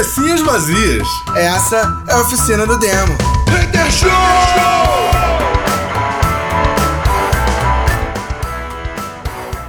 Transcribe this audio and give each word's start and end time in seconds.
Cabecinhas 0.00 0.40
vazias. 0.40 1.06
Essa 1.36 2.04
é 2.08 2.14
a 2.14 2.20
oficina 2.22 2.66
do 2.66 2.78
demo. 2.78 3.18
Hater 3.50 3.92
Show! 3.92 4.08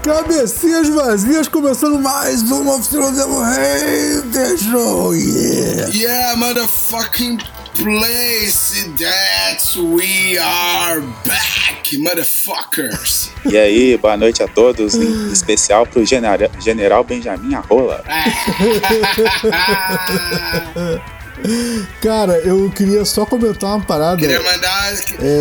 Cabecinhas 0.02 0.88
vazias, 0.88 1.50
começando 1.50 2.00
mais 2.00 2.44
uma 2.44 2.76
oficina 2.76 3.12
do 3.12 3.18
demo. 3.18 3.42
Hater 3.42 4.58
Show, 4.58 5.14
yeah! 5.14 5.90
Yeah, 5.94 6.38
motherfucking 6.38 7.38
place 7.82 8.86
that 9.00 9.76
we 9.76 10.38
are 10.38 11.02
back, 11.26 11.98
motherfuckers. 11.98 13.32
E 13.50 13.58
aí, 13.58 13.98
boa 13.98 14.16
noite 14.16 14.44
a 14.44 14.48
todos, 14.48 14.94
em 14.94 15.32
especial 15.32 15.88
pro 15.88 16.06
General, 16.06 16.48
General 16.60 17.04
Benjamin 17.04 17.56
Arrola. 17.56 18.04
Cara, 22.02 22.38
eu 22.40 22.70
queria 22.70 23.04
só 23.04 23.26
comentar 23.26 23.76
uma 23.76 23.84
parada. 23.84 24.18
Queria 24.18 24.40
mandar. 24.44 24.94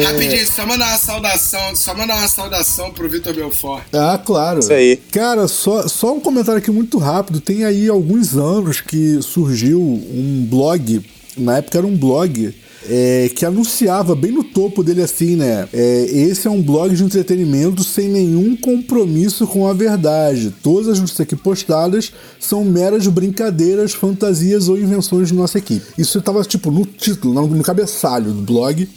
Rapidinho, 0.07 0.47
só 0.47 0.65
mandar 0.65 0.89
uma 0.89 0.97
saudação. 0.97 1.77
Só 1.77 1.95
mandar 1.95 2.17
uma 2.17 2.29
saudação 2.29 2.91
pro 2.91 3.07
Vitor 3.07 3.35
Belfort. 3.35 3.83
Ah, 3.93 4.19
claro. 4.25 4.61
Isso 4.61 4.73
aí. 4.73 4.97
Cara, 5.13 5.47
só, 5.47 5.87
só 5.87 6.15
um 6.15 6.21
comentário 6.21 6.59
aqui 6.59 6.71
muito 6.71 6.97
rápido. 6.97 7.39
Tem 7.39 7.65
aí 7.65 7.87
alguns 7.87 8.35
anos 8.35 8.81
que 8.81 9.21
surgiu 9.21 9.79
um 9.79 10.47
blog, 10.49 11.05
na 11.37 11.59
época 11.59 11.79
era 11.79 11.87
um 11.87 11.97
blog, 11.97 12.55
é, 12.89 13.31
que 13.35 13.45
anunciava 13.45 14.15
bem 14.15 14.33
no 14.33 14.43
topo 14.43 14.83
dele 14.83 15.03
assim, 15.03 15.37
né? 15.37 15.69
É, 15.73 16.05
esse 16.11 16.47
é 16.47 16.51
um 16.51 16.63
blog 16.63 16.95
de 16.95 17.03
entretenimento 17.05 17.85
sem 17.85 18.09
nenhum 18.09 18.57
compromisso 18.57 19.47
com 19.47 19.67
a 19.67 19.73
verdade. 19.73 20.55
Todas 20.63 20.89
as 20.89 20.99
notícias 20.99 21.21
aqui 21.21 21.37
postadas 21.37 22.13
são 22.39 22.65
meras 22.65 23.07
brincadeiras, 23.07 23.93
fantasias 23.93 24.69
ou 24.69 24.79
invenções 24.79 25.29
de 25.29 25.35
nossa 25.35 25.59
equipe. 25.59 25.85
Isso 25.99 26.19
estava 26.19 26.43
tipo 26.43 26.71
no 26.71 26.85
título, 26.87 27.47
no, 27.47 27.63
cabeçalho 27.63 28.33
do 28.33 28.43
blog. 28.43 28.89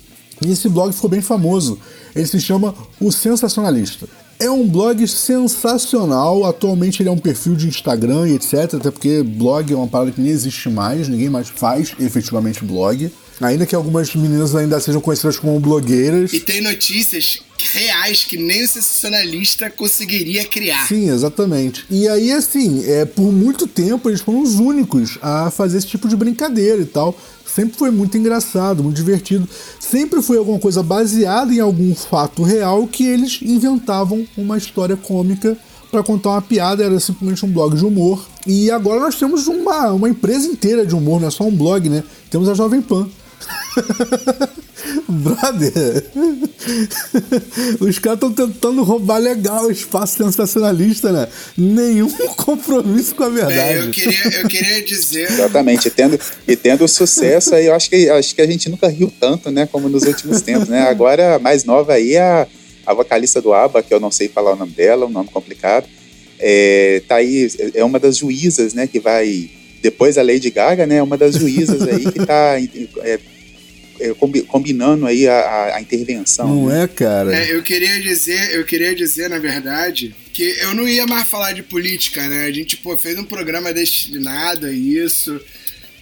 E 0.46 0.52
esse 0.52 0.68
blog 0.68 0.94
ficou 0.94 1.10
bem 1.10 1.22
famoso. 1.22 1.78
Ele 2.16 2.26
se 2.26 2.40
chama 2.40 2.74
O 3.00 3.12
Sensacionalista. 3.12 4.08
É 4.40 4.50
um 4.50 4.68
blog 4.68 5.08
sensacional. 5.08 6.46
Atualmente 6.46 7.02
ele 7.02 7.10
é 7.10 7.12
um 7.12 7.18
perfil 7.18 7.56
de 7.56 7.68
Instagram 7.68 8.28
e 8.30 8.36
etc. 8.36 8.76
Até 8.76 8.92
porque 8.92 9.24
blog 9.24 9.72
é 9.72 9.76
uma 9.76 9.88
parada 9.88 10.12
que 10.12 10.22
nem 10.22 10.32
existe 10.32 10.70
mais, 10.70 11.08
ninguém 11.08 11.30
mais 11.30 11.50
faz 11.50 11.94
efetivamente 12.00 12.64
blog. 12.64 13.12
Ainda 13.42 13.66
que 13.66 13.76
algumas 13.76 14.14
meninas 14.16 14.56
ainda 14.56 14.80
sejam 14.80 15.02
conhecidas 15.02 15.38
como 15.38 15.60
blogueiras. 15.60 16.32
E 16.34 16.40
tem 16.40 16.62
notícias 16.62 17.40
reais 17.74 18.24
que 18.24 18.38
nem 18.38 18.64
o 18.64 18.68
sensacionalista 18.68 19.70
conseguiria 19.70 20.46
criar. 20.46 20.88
Sim, 20.88 21.10
exatamente. 21.10 21.86
E 21.90 22.08
aí, 22.08 22.32
assim, 22.32 22.84
é, 22.86 23.06
por 23.06 23.32
muito 23.32 23.68
tempo 23.68 24.10
eles 24.10 24.22
foram 24.22 24.42
os 24.42 24.56
únicos 24.56 25.18
a 25.22 25.50
fazer 25.50 25.78
esse 25.78 25.88
tipo 25.88 26.08
de 26.08 26.16
brincadeira 26.16 26.82
e 26.82 26.86
tal. 26.86 27.18
Sempre 27.54 27.78
foi 27.78 27.92
muito 27.92 28.18
engraçado, 28.18 28.82
muito 28.82 28.96
divertido. 28.96 29.48
Sempre 29.80 30.24
foi 30.24 30.38
alguma 30.38 30.58
coisa 30.58 30.82
baseada 30.82 31.54
em 31.54 31.60
algum 31.60 31.94
fato 31.94 32.42
real 32.42 32.88
que 32.88 33.06
eles 33.06 33.40
inventavam 33.44 34.26
uma 34.36 34.58
história 34.58 34.98
cômica 34.98 35.56
para 35.92 36.02
contar 36.02 36.32
uma 36.32 36.42
piada, 36.42 36.84
era 36.84 37.00
simplesmente 37.00 37.46
um 37.46 37.52
blog 37.52 37.76
de 37.76 37.86
humor. 37.86 38.26
E 38.48 38.72
agora 38.72 39.00
nós 39.00 39.16
temos 39.16 39.46
uma, 39.46 39.92
uma 39.92 40.10
empresa 40.10 40.48
inteira 40.48 40.84
de 40.84 40.96
humor, 40.96 41.22
não 41.22 41.28
é 41.28 41.32
só 41.32 41.44
um 41.44 41.56
blog, 41.56 41.88
né? 41.90 42.04
Temos 42.32 42.50
a 42.50 42.56
Jovem 42.56 42.82
Pan. 42.82 43.08
Brother, 45.08 46.06
os 47.80 48.00
caras 48.00 48.18
estão 48.18 48.34
tentando 48.34 48.84
roubar 48.84 49.18
legal 49.18 49.66
o 49.66 49.72
espaço 49.72 50.18
sensacionalista, 50.18 51.12
né? 51.12 51.28
Nenhum 51.58 52.10
compromisso 52.36 53.16
com 53.16 53.24
a 53.24 53.30
verdade. 53.30 53.60
É, 53.60 53.82
eu, 53.82 53.92
queria, 53.92 54.40
eu 54.42 54.48
queria 54.48 54.84
dizer. 54.84 55.32
Exatamente, 55.32 55.88
e 55.88 55.92
tendo, 55.92 56.20
e 56.48 56.56
tendo 56.56 56.88
sucesso 56.88 57.56
aí, 57.56 57.68
eu 57.68 57.76
acho 57.76 57.90
que, 57.90 58.10
acho 58.10 58.36
que 58.36 58.42
a 58.42 58.48
gente 58.48 58.70
nunca 58.70 58.88
riu 58.88 59.12
tanto, 59.20 59.50
né, 59.52 59.68
como 59.72 59.88
nos 59.88 60.04
últimos 60.04 60.42
tempos, 60.42 60.68
né? 60.68 60.82
Agora, 60.82 61.36
a 61.36 61.40
mais 61.40 61.64
nova 61.64 61.94
aí 61.94 62.14
é 62.16 62.22
a, 62.22 62.48
a 62.86 62.94
vocalista 62.94 63.42
do 63.42 63.54
ABBA, 63.54 63.84
que 63.84 63.94
eu 63.94 64.00
não 64.00 64.12
sei 64.12 64.28
falar 64.28 64.54
o 64.54 64.58
nome 64.58 64.72
dela, 64.72 65.06
um 65.06 65.12
nome 65.12 65.30
complicado. 65.30 65.88
É, 66.40 67.02
tá 67.08 67.16
aí, 67.16 67.48
é 67.74 67.84
uma 67.84 68.00
das 68.00 68.18
juízas, 68.18 68.74
né, 68.74 68.88
que 68.88 69.00
vai 69.00 69.50
depois 69.82 70.18
a 70.18 70.24
Lady 70.24 70.50
Gaga, 70.50 70.88
né, 70.88 70.96
é 70.98 71.04
uma 71.04 71.18
das 71.18 71.36
juízas 71.36 71.82
aí 71.82 72.10
que 72.10 72.22
está 72.22 72.58
é, 72.58 72.68
é, 73.00 73.20
combinando 74.48 75.06
aí 75.06 75.28
a, 75.28 75.76
a 75.76 75.82
intervenção. 75.82 76.48
Não 76.48 76.68
né? 76.68 76.84
é, 76.84 76.88
cara? 76.88 77.36
É, 77.36 77.56
eu 77.56 77.62
queria 77.62 78.00
dizer, 78.02 78.54
eu 78.56 78.66
queria 78.66 78.96
dizer, 78.96 79.30
na 79.30 79.40
verdade, 79.40 80.16
que 80.34 80.44
eu 80.62 80.74
não 80.74 80.88
ia 80.88 81.06
mais 81.06 81.28
falar 81.28 81.54
de 81.54 81.64
política, 81.64 82.28
né? 82.28 82.46
A 82.46 82.52
gente 82.52 82.78
pô, 82.78 82.98
fez 82.98 83.18
um 83.18 83.24
programa 83.24 83.74
destinado 83.74 84.66
a 84.66 84.72
isso. 84.72 85.40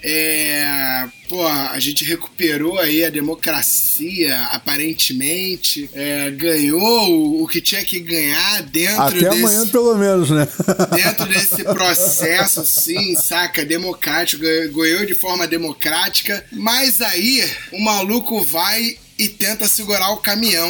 É, 0.04 1.08
pô, 1.30 1.46
a 1.46 1.80
gente 1.80 2.04
recuperou 2.04 2.80
aí 2.80 3.06
a 3.06 3.10
democracia, 3.10 4.36
aparentemente, 4.52 5.90
é, 5.94 6.32
ganhou 6.32 6.82
o, 6.82 7.44
o, 7.44 7.48
que 7.48 7.62
tinha 7.62 7.86
que 7.86 8.00
ganhar 8.00 8.64
dentro 8.64 9.02
Até 9.02 9.20
desse, 9.20 9.28
amanhã, 9.28 9.68
pelo 9.68 9.96
menos, 9.96 10.32
né? 10.32 10.48
Dentro 10.96 11.28
desse 11.28 11.64
processo, 11.64 12.66
sim, 12.66 13.16
saca? 13.16 13.64
Democrático, 13.64 14.42
ganhou 14.74 15.06
de 15.06 15.14
forma 15.14 15.48
democrática, 15.48 16.44
mas 16.52 17.00
aí 17.00 17.48
o 17.72 17.80
maluco 17.80 18.44
vai 18.44 18.98
e 19.20 19.30
tenta 19.30 19.68
segurar 19.68 20.12
o 20.12 20.18
caminhão. 20.18 20.70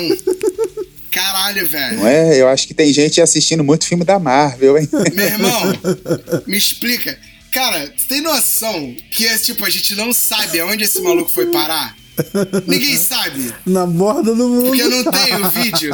Caralho, 1.10 1.68
velho. 1.68 1.98
Não 1.98 2.08
é? 2.08 2.40
Eu 2.40 2.48
acho 2.48 2.68
que 2.68 2.74
tem 2.74 2.92
gente 2.94 3.22
assistindo 3.22 3.64
muito 3.64 3.86
filme 3.86 4.04
da 4.04 4.18
Marvel, 4.18 4.78
hein? 4.78 4.88
Meu 5.14 5.26
irmão, 5.26 5.62
me 6.48 6.58
explica. 6.58 7.18
Cara, 7.52 7.88
tu 7.90 8.06
tem 8.08 8.22
noção 8.22 8.96
que 9.12 9.28
é 9.28 9.38
tipo, 9.38 9.66
a 9.66 9.70
gente 9.70 9.94
não 9.96 10.14
sabe 10.14 10.60
aonde 10.60 10.86
esse 10.86 11.02
maluco 11.02 11.30
foi 11.30 11.48
parar? 11.48 11.96
Ninguém 12.66 12.96
sabe. 12.98 13.54
Na 13.66 13.86
borda 13.86 14.34
do 14.34 14.48
mundo. 14.48 14.68
Porque 14.68 14.84
não 14.84 15.12
tem 15.12 15.36
o 15.36 15.50
vídeo. 15.50 15.92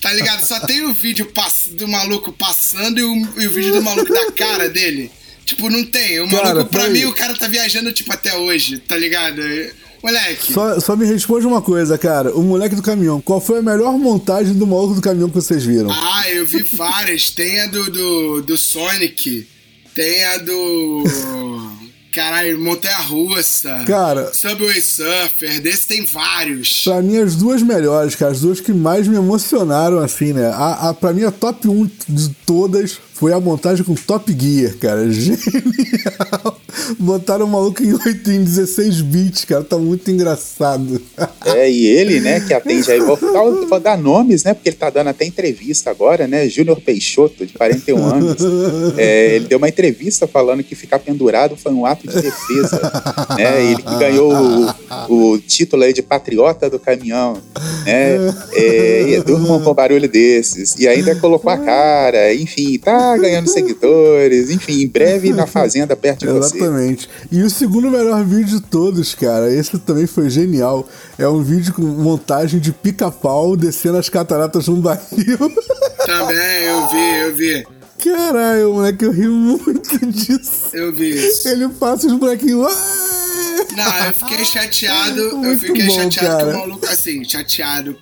Tá 0.00 0.12
ligado? 0.12 0.44
Só 0.44 0.58
tem 0.60 0.84
o 0.84 0.92
vídeo 0.92 1.30
do 1.72 1.86
maluco 1.88 2.32
passando 2.32 2.98
e 2.98 3.02
o, 3.04 3.40
e 3.40 3.46
o 3.46 3.50
vídeo 3.50 3.72
do 3.72 3.82
maluco 3.82 4.12
da 4.12 4.32
cara 4.32 4.68
dele. 4.68 5.10
Tipo, 5.44 5.70
não 5.70 5.84
tem. 5.84 6.20
O 6.20 6.26
maluco, 6.26 6.46
cara, 6.46 6.64
pra 6.64 6.88
mim, 6.88 7.04
o 7.04 7.12
cara 7.12 7.34
tá 7.34 7.46
viajando, 7.46 7.92
tipo, 7.92 8.12
até 8.12 8.36
hoje, 8.36 8.78
tá 8.78 8.96
ligado? 8.96 9.40
Moleque. 10.02 10.52
Só, 10.52 10.80
só 10.80 10.96
me 10.96 11.06
responde 11.06 11.46
uma 11.46 11.62
coisa, 11.62 11.96
cara. 11.96 12.34
O 12.34 12.42
moleque 12.42 12.74
do 12.74 12.82
caminhão. 12.82 13.20
Qual 13.20 13.40
foi 13.40 13.60
a 13.60 13.62
melhor 13.62 13.96
montagem 13.96 14.54
do 14.54 14.66
maluco 14.66 14.94
do 14.94 15.00
caminhão 15.00 15.28
que 15.28 15.34
vocês 15.36 15.64
viram? 15.64 15.90
Ah, 15.92 16.28
eu 16.28 16.44
vi 16.44 16.62
várias. 16.62 17.30
Tem 17.30 17.60
a 17.60 17.66
do, 17.66 17.88
do, 17.88 18.42
do 18.42 18.58
Sonic. 18.58 19.46
Tem 19.94 20.24
a 20.24 20.38
do. 20.38 21.04
Caralho, 22.12 22.60
Montanha 22.60 22.98
Russa. 22.98 23.84
Cara. 23.86 24.32
Subway 24.34 24.80
Surfer, 24.82 25.60
desse 25.62 25.88
tem 25.88 26.04
vários. 26.04 26.82
Pra 26.84 27.00
mim, 27.00 27.16
as 27.16 27.34
duas 27.36 27.62
melhores, 27.62 28.14
cara. 28.14 28.32
As 28.32 28.40
duas 28.40 28.60
que 28.60 28.72
mais 28.72 29.08
me 29.08 29.16
emocionaram, 29.16 29.98
assim, 29.98 30.34
né? 30.34 30.46
A, 30.48 30.90
a, 30.90 30.94
pra 30.94 31.12
mim, 31.12 31.24
a 31.24 31.30
top 31.30 31.66
1 31.66 31.90
de 32.08 32.28
todas 32.46 32.98
foi 33.22 33.32
a 33.32 33.38
montagem 33.38 33.84
com 33.84 33.94
Top 33.94 34.36
Gear, 34.36 34.76
cara. 34.78 35.06
Genial. 35.08 36.60
Botaram 36.98 37.46
o 37.46 37.48
maluco 37.48 37.80
em 37.80 37.92
8 37.92 38.30
em 38.32 38.42
16 38.42 39.00
bits, 39.02 39.44
cara. 39.44 39.62
Tá 39.62 39.78
muito 39.78 40.10
engraçado. 40.10 41.00
É, 41.44 41.70
e 41.70 41.86
ele, 41.86 42.18
né, 42.18 42.40
que 42.40 42.52
atende 42.52 42.90
aí. 42.90 42.98
Vou, 42.98 43.16
vou 43.16 43.78
dar 43.78 43.96
nomes, 43.96 44.42
né? 44.42 44.54
Porque 44.54 44.70
ele 44.70 44.76
tá 44.76 44.90
dando 44.90 45.06
até 45.06 45.24
entrevista 45.24 45.88
agora, 45.88 46.26
né? 46.26 46.48
Júnior 46.48 46.80
Peixoto, 46.80 47.46
de 47.46 47.52
41 47.52 48.02
anos. 48.10 48.36
É, 48.98 49.36
ele 49.36 49.46
deu 49.46 49.58
uma 49.58 49.68
entrevista 49.68 50.26
falando 50.26 50.64
que 50.64 50.74
ficar 50.74 50.98
pendurado 50.98 51.56
foi 51.56 51.72
um 51.72 51.86
ato 51.86 52.08
de 52.08 52.20
defesa. 52.20 52.80
né? 53.38 53.66
Ele 53.66 53.82
que 53.82 53.98
ganhou 54.00 54.32
o, 55.08 55.32
o 55.32 55.38
título 55.38 55.84
aí 55.84 55.92
de 55.92 56.02
patriota 56.02 56.68
do 56.68 56.80
caminhão. 56.80 57.34
Né? 57.86 58.16
É, 58.52 59.22
durmam 59.24 59.62
com 59.62 59.72
barulho 59.72 60.08
desses. 60.08 60.74
E 60.76 60.88
ainda 60.88 61.14
colocou 61.14 61.52
a 61.52 61.58
cara, 61.58 62.34
enfim, 62.34 62.76
tá 62.80 63.11
ganhando 63.16 63.48
seguidores, 63.48 64.50
enfim, 64.50 64.82
em 64.82 64.88
breve 64.88 65.32
na 65.32 65.46
fazenda 65.46 65.96
perto 65.96 66.26
de 66.26 66.32
você. 66.32 66.56
Exatamente. 66.56 67.08
E 67.30 67.42
o 67.42 67.50
segundo 67.50 67.90
melhor 67.90 68.24
vídeo 68.24 68.60
de 68.60 68.60
todos, 68.60 69.14
cara, 69.14 69.52
esse 69.52 69.78
também 69.78 70.06
foi 70.06 70.28
genial. 70.30 70.88
É 71.18 71.28
um 71.28 71.42
vídeo 71.42 71.72
com 71.74 71.82
montagem 71.82 72.60
de 72.60 72.72
pica-pau 72.72 73.56
descendo 73.56 73.98
as 73.98 74.08
cataratas 74.08 74.68
num 74.68 74.80
barril. 74.80 75.38
Também, 76.04 76.64
eu 76.64 76.88
vi, 76.88 77.18
eu 77.20 77.34
vi. 77.34 77.66
Caralho, 78.02 78.74
moleque, 78.74 79.04
eu 79.04 79.12
ri 79.12 79.28
muito 79.28 80.06
disso. 80.06 80.70
Eu 80.72 80.92
vi. 80.92 81.14
Ele 81.44 81.68
passa 81.68 82.08
os 82.08 82.14
bonequinhos. 82.14 82.72
Não, 83.76 84.06
eu 84.06 84.12
fiquei 84.12 84.44
chateado. 84.44 85.36
Muito 85.36 85.46
eu 85.46 85.58
fiquei 85.58 85.86
bom, 85.86 85.94
chateado 85.94 86.38
cara. 86.38 86.50
que 86.50 86.56
o 86.56 86.60
maluco, 86.60 86.86
assim, 86.86 87.24
chateado. 87.24 87.96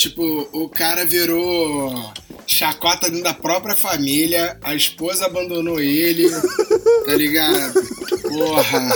Tipo, 0.00 0.48
o 0.54 0.66
cara 0.66 1.04
virou 1.04 2.10
chacota 2.46 3.10
dentro 3.10 3.24
da 3.24 3.34
própria 3.34 3.76
família, 3.76 4.56
a 4.62 4.74
esposa 4.74 5.26
abandonou 5.26 5.78
ele, 5.78 6.26
tá 7.04 7.14
ligado? 7.14 7.74
Porra. 8.22 8.88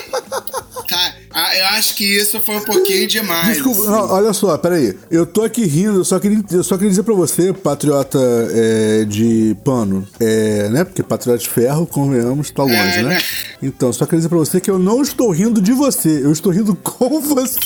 Tá, 0.95 1.15
Ah, 1.37 1.57
eu 1.57 1.65
acho 1.67 1.97
que 1.97 2.05
isso 2.05 2.41
foi 2.41 2.57
um 2.57 2.65
pouquinho 2.65 3.09
demais. 3.09 3.49
Desculpa, 3.49 3.83
não, 3.91 4.11
olha 4.13 4.33
só, 4.33 4.57
peraí. 4.57 4.97
Eu 5.11 5.27
tô 5.27 5.43
aqui 5.43 5.65
rindo, 5.67 5.99
eu 6.01 6.05
só 6.05 6.21
queria, 6.21 6.41
eu 6.53 6.63
só 6.63 6.77
queria 6.77 6.91
dizer 6.91 7.03
pra 7.03 7.15
você, 7.15 7.53
patriota 7.53 8.19
é, 8.53 9.05
de 9.05 9.57
pano, 9.65 10.07
é, 10.21 10.69
né? 10.69 10.85
Porque 10.85 11.03
patriota 11.03 11.41
de 11.41 11.49
ferro, 11.49 11.87
convenhamos, 11.87 12.51
tá 12.53 12.63
longe, 12.63 12.77
É, 12.77 13.03
né? 13.03 13.15
né? 13.15 13.23
Então, 13.61 13.93
só 13.93 14.05
queria 14.05 14.19
dizer 14.19 14.29
pra 14.29 14.39
você 14.39 14.61
que 14.61 14.71
eu 14.71 14.79
não 14.79 15.03
estou 15.03 15.31
rindo 15.31 15.61
de 15.61 15.73
você, 15.73 16.23
eu 16.23 16.31
estou 16.31 16.53
rindo 16.53 16.75
com 16.77 17.21
você. 17.21 17.59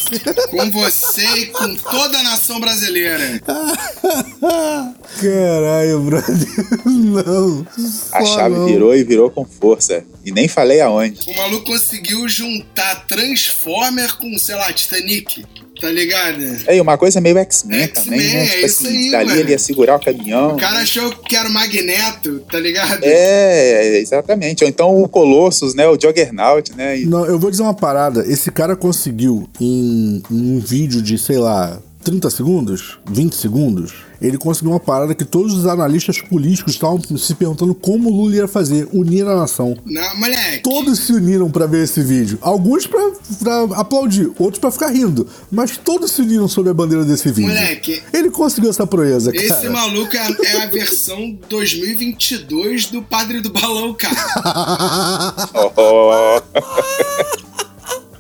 Com 0.50 0.70
você 0.70 1.26
e 1.36 1.46
com 1.46 1.74
toda 1.76 2.18
a 2.18 2.22
nação 2.22 2.58
brasileira. 2.60 3.18
Caralho, 5.20 6.00
brother. 6.00 6.36
Não. 6.86 7.66
A 8.12 8.24
chave 8.24 8.54
não. 8.56 8.66
virou 8.66 8.94
e 8.94 9.02
virou 9.04 9.30
com 9.30 9.44
força. 9.44 10.04
E 10.28 10.32
nem 10.32 10.46
falei 10.48 10.80
aonde. 10.80 11.18
O 11.26 11.36
maluco 11.36 11.64
conseguiu 11.72 12.28
juntar 12.28 13.06
Transformer 13.06 14.16
com, 14.16 14.36
sei 14.38 14.54
lá, 14.54 14.72
Titanic. 14.72 15.44
Tá 15.80 15.88
ligado? 15.92 16.42
É, 16.66 16.76
e 16.76 16.80
uma 16.80 16.98
coisa 16.98 17.20
meio 17.20 17.38
X-Men 17.38 17.86
também, 17.86 18.18
né? 18.18 18.42
é 18.42 18.48
Tipo 18.48 18.66
isso 18.66 18.84
assim, 18.84 18.96
aí, 19.04 19.10
dali 19.12 19.26
mano. 19.28 19.40
ele 19.40 19.50
ia 19.52 19.58
segurar 19.60 19.94
o 19.94 20.00
caminhão. 20.00 20.54
O 20.54 20.56
cara 20.56 20.80
achou 20.80 21.08
que 21.12 21.36
era 21.36 21.48
o 21.48 21.52
Magneto, 21.52 22.40
tá 22.50 22.58
ligado? 22.58 22.98
É, 23.04 23.98
exatamente. 24.00 24.64
Ou 24.64 24.68
então 24.68 25.00
o 25.00 25.08
Colossus, 25.08 25.74
né? 25.74 25.86
O 25.86 25.92
Juggernaut, 25.92 26.72
né? 26.74 26.98
E- 26.98 27.06
Não, 27.06 27.24
eu 27.26 27.38
vou 27.38 27.48
dizer 27.48 27.62
uma 27.62 27.74
parada. 27.74 28.24
Esse 28.26 28.50
cara 28.50 28.74
conseguiu, 28.74 29.48
em, 29.60 30.20
em 30.28 30.56
um 30.56 30.58
vídeo 30.58 31.00
de, 31.00 31.16
sei 31.16 31.38
lá, 31.38 31.78
30 32.02 32.30
segundos, 32.30 32.98
20 33.10 33.34
segundos, 33.34 33.92
ele 34.20 34.38
conseguiu 34.38 34.72
uma 34.72 34.80
parada 34.80 35.14
que 35.14 35.24
todos 35.24 35.54
os 35.54 35.66
analistas 35.66 36.20
políticos 36.20 36.72
estavam 36.74 37.00
se 37.00 37.34
perguntando 37.34 37.74
como 37.74 38.08
o 38.08 38.16
Lula 38.16 38.36
ia 38.36 38.48
fazer, 38.48 38.88
unir 38.92 39.26
a 39.26 39.36
nação. 39.36 39.76
Não, 39.84 40.16
moleque. 40.16 40.62
Todos 40.62 40.98
se 40.98 41.12
uniram 41.12 41.50
pra 41.50 41.66
ver 41.66 41.84
esse 41.84 42.02
vídeo. 42.02 42.38
Alguns 42.40 42.86
pra, 42.86 43.12
pra 43.38 43.62
aplaudir, 43.76 44.30
outros 44.38 44.58
pra 44.58 44.70
ficar 44.70 44.88
rindo. 44.88 45.28
Mas 45.50 45.76
todos 45.76 46.10
se 46.10 46.22
uniram 46.22 46.48
sob 46.48 46.68
a 46.68 46.74
bandeira 46.74 47.04
desse 47.04 47.30
vídeo. 47.30 47.48
Moleque. 47.48 48.02
Ele 48.12 48.30
conseguiu 48.30 48.70
essa 48.70 48.86
proeza, 48.86 49.32
cara. 49.32 49.44
Esse 49.44 49.68
maluco 49.68 50.16
é 50.16 50.20
a, 50.20 50.36
é 50.44 50.62
a 50.62 50.66
versão 50.66 51.38
2022 51.48 52.86
do 52.86 53.02
Padre 53.02 53.40
do 53.40 53.50
Balão, 53.50 53.94
cara. 53.94 54.16
Ó, 55.76 56.42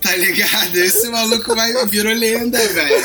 Tá 0.08 0.16
ligado? 0.16 0.74
Esse 0.76 1.06
maluco 1.10 1.54
vai, 1.54 1.86
virou 1.86 2.14
lenda, 2.14 2.58
velho. 2.68 2.96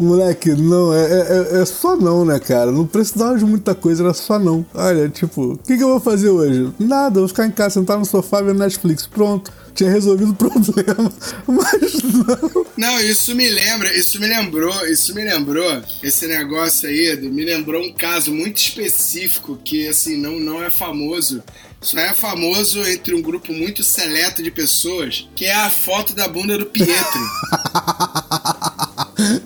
Moleque, 0.00 0.50
não, 0.50 0.92
é, 0.92 1.04
é, 1.04 1.62
é 1.62 1.64
só 1.64 1.96
não, 1.96 2.24
né, 2.24 2.40
cara? 2.40 2.72
Não 2.72 2.84
precisava 2.84 3.38
de 3.38 3.44
muita 3.44 3.72
coisa, 3.72 4.02
era 4.02 4.12
só 4.12 4.36
não. 4.36 4.66
Olha, 4.74 5.08
tipo, 5.08 5.52
o 5.52 5.58
que, 5.58 5.76
que 5.76 5.82
eu 5.84 5.90
vou 5.90 6.00
fazer 6.00 6.28
hoje? 6.28 6.72
Nada, 6.76 7.20
vou 7.20 7.28
ficar 7.28 7.46
em 7.46 7.52
casa, 7.52 7.74
sentar 7.74 7.96
no 8.00 8.04
sofá, 8.04 8.42
vendo 8.42 8.58
Netflix. 8.58 9.06
Pronto, 9.06 9.52
tinha 9.76 9.88
resolvido 9.88 10.32
o 10.32 10.34
problema. 10.34 11.12
Mas 11.46 12.02
não. 12.02 12.66
Não, 12.76 13.00
isso 13.00 13.32
me 13.36 13.48
lembra, 13.48 13.96
isso 13.96 14.20
me 14.20 14.26
lembrou, 14.26 14.86
isso 14.86 15.14
me 15.14 15.24
lembrou, 15.24 15.82
esse 16.02 16.26
negócio 16.26 16.88
aí, 16.88 17.16
me 17.30 17.44
lembrou 17.44 17.80
um 17.80 17.92
caso 17.92 18.34
muito 18.34 18.56
específico 18.56 19.56
que, 19.64 19.86
assim, 19.86 20.16
não, 20.16 20.40
não 20.40 20.62
é 20.62 20.68
famoso. 20.68 21.42
Só 21.80 21.98
é 22.00 22.14
famoso 22.14 22.84
entre 22.88 23.14
um 23.14 23.22
grupo 23.22 23.52
muito 23.52 23.84
seleto 23.84 24.42
de 24.42 24.50
pessoas, 24.50 25.28
que 25.36 25.44
é 25.44 25.54
a 25.54 25.70
foto 25.70 26.14
da 26.14 26.26
bunda 26.26 26.58
do 26.58 26.66
Pietro. 26.66 26.94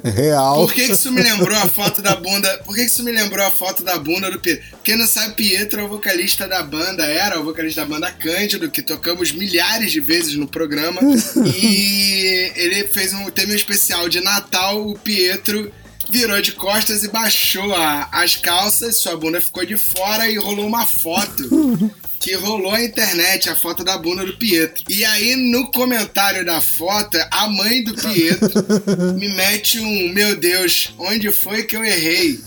Real. 0.02 0.66
Por 0.66 0.74
que, 0.74 0.86
que 0.86 0.92
isso 0.92 1.12
me 1.12 1.22
lembrou 1.22 1.56
a 1.56 1.68
foto 1.68 2.02
da 2.02 2.16
bunda? 2.16 2.48
Por 2.64 2.74
que, 2.74 2.80
que 2.82 2.86
isso 2.90 3.02
me 3.04 3.12
lembrou 3.12 3.44
a 3.46 3.50
foto 3.50 3.84
da 3.84 3.98
bunda 3.98 4.30
do 4.30 4.40
Pietro? 4.40 4.64
Quem 4.82 4.96
não 4.96 5.06
sabe, 5.06 5.34
Pietro 5.34 5.80
é 5.80 5.84
o 5.84 5.88
vocalista 5.88 6.48
da 6.48 6.62
banda, 6.62 7.04
era 7.04 7.38
o 7.40 7.44
vocalista 7.44 7.82
da 7.82 7.86
banda 7.86 8.10
Cândido, 8.10 8.70
que 8.70 8.82
tocamos 8.82 9.32
milhares 9.32 9.92
de 9.92 10.00
vezes 10.00 10.34
no 10.34 10.46
programa. 10.48 11.00
e 11.62 12.52
ele 12.56 12.86
fez 12.88 13.12
um 13.12 13.30
tema 13.30 13.54
especial 13.54 14.08
de 14.08 14.20
Natal, 14.20 14.86
o 14.88 14.98
Pietro 14.98 15.72
virou 16.08 16.40
de 16.40 16.52
costas 16.52 17.04
e 17.04 17.08
baixou 17.08 17.72
a- 17.74 18.08
as 18.12 18.36
calças, 18.36 18.96
sua 18.96 19.16
bunda 19.16 19.40
ficou 19.40 19.64
de 19.64 19.76
fora 19.76 20.28
e 20.30 20.36
rolou 20.36 20.66
uma 20.66 20.86
foto. 20.86 21.90
Que 22.20 22.34
rolou 22.34 22.72
a 22.72 22.84
internet, 22.84 23.48
a 23.48 23.56
foto 23.56 23.82
da 23.82 23.96
bunda 23.96 24.26
do 24.26 24.36
Pietro. 24.36 24.84
E 24.90 25.06
aí, 25.06 25.34
no 25.36 25.70
comentário 25.72 26.44
da 26.44 26.60
foto, 26.60 27.16
a 27.30 27.48
mãe 27.48 27.82
do 27.82 27.94
Pietro 27.94 28.62
me 29.18 29.26
mete 29.30 29.80
um: 29.80 30.12
Meu 30.12 30.36
Deus, 30.36 30.94
onde 30.98 31.32
foi 31.32 31.62
que 31.62 31.74
eu 31.74 31.82
errei? 31.82 32.38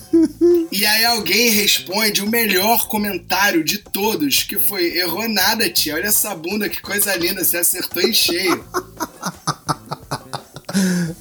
E 0.71 0.85
aí 0.85 1.03
alguém 1.05 1.49
responde 1.49 2.21
o 2.21 2.29
melhor 2.29 2.87
comentário 2.87 3.63
de 3.63 3.79
todos, 3.79 4.43
que 4.43 4.59
foi: 4.59 4.95
Errou 4.95 5.27
nada, 5.27 5.67
tia. 5.67 5.95
Olha 5.95 6.05
essa 6.05 6.35
bunda, 6.35 6.69
que 6.69 6.79
coisa 6.79 7.15
linda, 7.15 7.43
você 7.43 7.57
acertou 7.57 8.03
em 8.03 8.13
cheio. 8.13 8.63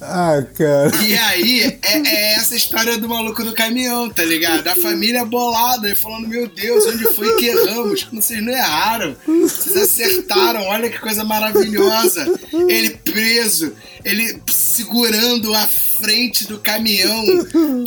Ah, 0.01 0.43
cara. 0.57 0.91
E 1.03 1.15
aí, 1.15 1.79
é, 1.81 1.97
é 1.97 2.33
essa 2.35 2.55
história 2.55 2.97
do 2.97 3.07
maluco 3.07 3.43
do 3.43 3.53
caminhão, 3.53 4.09
tá 4.09 4.23
ligado? 4.23 4.67
A 4.67 4.75
família 4.75 5.23
bolada 5.23 5.89
e 5.89 5.95
falando: 5.95 6.27
Meu 6.27 6.47
Deus, 6.47 6.85
onde 6.87 7.03
foi 7.13 7.35
que 7.37 7.47
erramos? 7.47 8.07
Vocês 8.11 8.43
não 8.43 8.51
erraram, 8.51 9.15
vocês 9.25 9.77
acertaram, 9.77 10.63
olha 10.63 10.89
que 10.89 10.99
coisa 10.99 11.23
maravilhosa. 11.23 12.25
Ele 12.67 12.91
preso, 12.91 13.73
ele 14.03 14.41
segurando 14.47 15.53
a 15.53 15.67
frente 15.67 16.47
do 16.47 16.59
caminhão, 16.59 17.23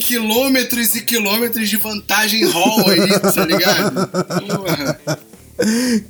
quilômetros 0.01 0.95
e 0.95 1.03
quilômetros 1.03 1.69
de 1.69 1.77
vantagem 1.77 2.45
hall 2.45 2.89
ali, 2.89 3.21
tá 3.35 3.45
ligado? 3.45 4.09
Porra. 4.47 5.01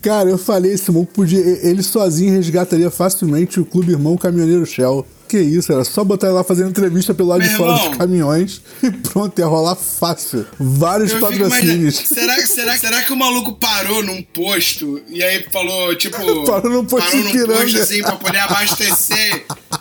Cara, 0.02 0.28
eu 0.30 0.38
falei, 0.38 0.72
esse 0.72 0.90
maluco 0.90 1.12
podia. 1.12 1.38
Ele 1.40 1.82
sozinho 1.82 2.32
resgataria 2.32 2.90
facilmente 2.90 3.60
o 3.60 3.64
Clube 3.64 3.92
Irmão 3.92 4.16
Caminhoneiro 4.16 4.66
Shell. 4.66 5.06
Que 5.28 5.40
isso, 5.40 5.72
era 5.72 5.82
só 5.82 6.04
botar 6.04 6.28
ele 6.28 6.36
lá 6.36 6.44
fazendo 6.44 6.70
entrevista 6.70 7.12
pelo 7.12 7.30
lado 7.30 7.40
Meu 7.40 7.48
de 7.48 7.56
fora 7.56 7.72
irmão. 7.72 7.88
dos 7.88 7.98
caminhões 7.98 8.60
e 8.80 8.90
pronto, 8.92 9.36
ia 9.40 9.46
rolar 9.46 9.74
fácil. 9.74 10.46
Vários 10.56 11.10
Eu 11.10 11.18
patrocínios. 11.18 11.96
será, 11.96 12.36
que- 12.36 12.46
será, 12.46 12.78
será 12.78 13.02
que 13.02 13.12
o 13.12 13.16
maluco 13.16 13.54
parou 13.54 14.04
num 14.04 14.22
posto 14.22 15.00
e 15.08 15.20
aí 15.24 15.44
falou, 15.52 15.96
tipo. 15.96 16.16
Parou 16.46 16.70
num 16.72 16.84
posto 16.84 17.10
parou 17.10 17.24
num 17.24 17.46
posto 17.46 17.78
assim 17.78 18.02
pra 18.02 18.12
poder 18.16 18.38
abastecer. 18.38 19.44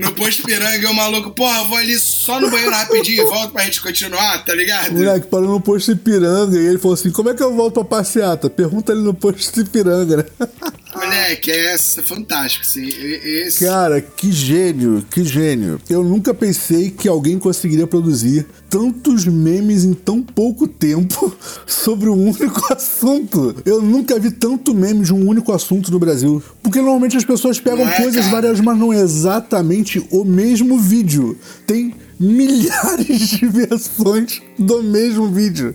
No 0.00 0.14
posto 0.14 0.42
Piranga 0.44 0.78
e 0.78 0.86
o 0.86 0.94
maluco, 0.94 1.30
porra, 1.32 1.62
vou 1.64 1.76
ali 1.76 1.98
só 1.98 2.40
no 2.40 2.50
banheiro 2.50 2.72
rapidinho 2.72 3.22
e 3.22 3.26
volto 3.26 3.52
pra 3.52 3.64
gente 3.64 3.82
continuar, 3.82 4.42
tá 4.46 4.54
ligado? 4.54 4.92
Moleque, 4.92 5.26
parou 5.26 5.50
no 5.50 5.60
posto 5.60 5.92
Ipiranga 5.92 6.58
e 6.58 6.66
ele 6.66 6.78
falou 6.78 6.94
assim: 6.94 7.10
como 7.10 7.28
é 7.28 7.34
que 7.34 7.42
eu 7.42 7.54
volto 7.54 7.84
pra 7.84 7.98
passeata? 7.98 8.48
Pergunta 8.48 8.92
ele 8.92 9.02
no 9.02 9.12
posto 9.12 9.60
Ipiranga, 9.60 10.16
né? 10.16 10.24
Moleque, 10.94 11.50
é 11.50 11.78
fantástico, 11.78 12.64
sim. 12.64 12.86
Esse. 12.86 13.64
Cara, 13.64 14.00
que 14.00 14.32
gênio, 14.32 15.04
que 15.10 15.24
gênio. 15.24 15.80
Eu 15.88 16.02
nunca 16.02 16.34
pensei 16.34 16.90
que 16.90 17.08
alguém 17.08 17.38
conseguiria 17.38 17.86
produzir 17.86 18.46
tantos 18.68 19.24
memes 19.24 19.84
em 19.84 19.94
tão 19.94 20.22
pouco 20.22 20.66
tempo 20.66 21.34
sobre 21.66 22.08
um 22.08 22.30
único 22.30 22.60
assunto. 22.72 23.56
Eu 23.64 23.80
nunca 23.80 24.18
vi 24.18 24.30
tanto 24.30 24.74
meme 24.74 25.04
de 25.04 25.14
um 25.14 25.28
único 25.28 25.52
assunto 25.52 25.90
no 25.90 25.98
Brasil. 25.98 26.42
Porque 26.62 26.78
normalmente 26.78 27.16
as 27.16 27.24
pessoas 27.24 27.60
pegam 27.60 27.88
é, 27.88 27.96
coisas 27.96 28.24
cara? 28.24 28.32
variadas, 28.32 28.60
mas 28.60 28.78
não 28.78 28.92
é 28.92 29.00
exatamente 29.00 30.04
o 30.10 30.24
mesmo 30.24 30.78
vídeo. 30.78 31.38
Tem 31.66 31.94
milhares 32.20 33.28
de 33.30 33.46
versões 33.46 34.42
do 34.58 34.82
mesmo 34.82 35.28
vídeo. 35.28 35.74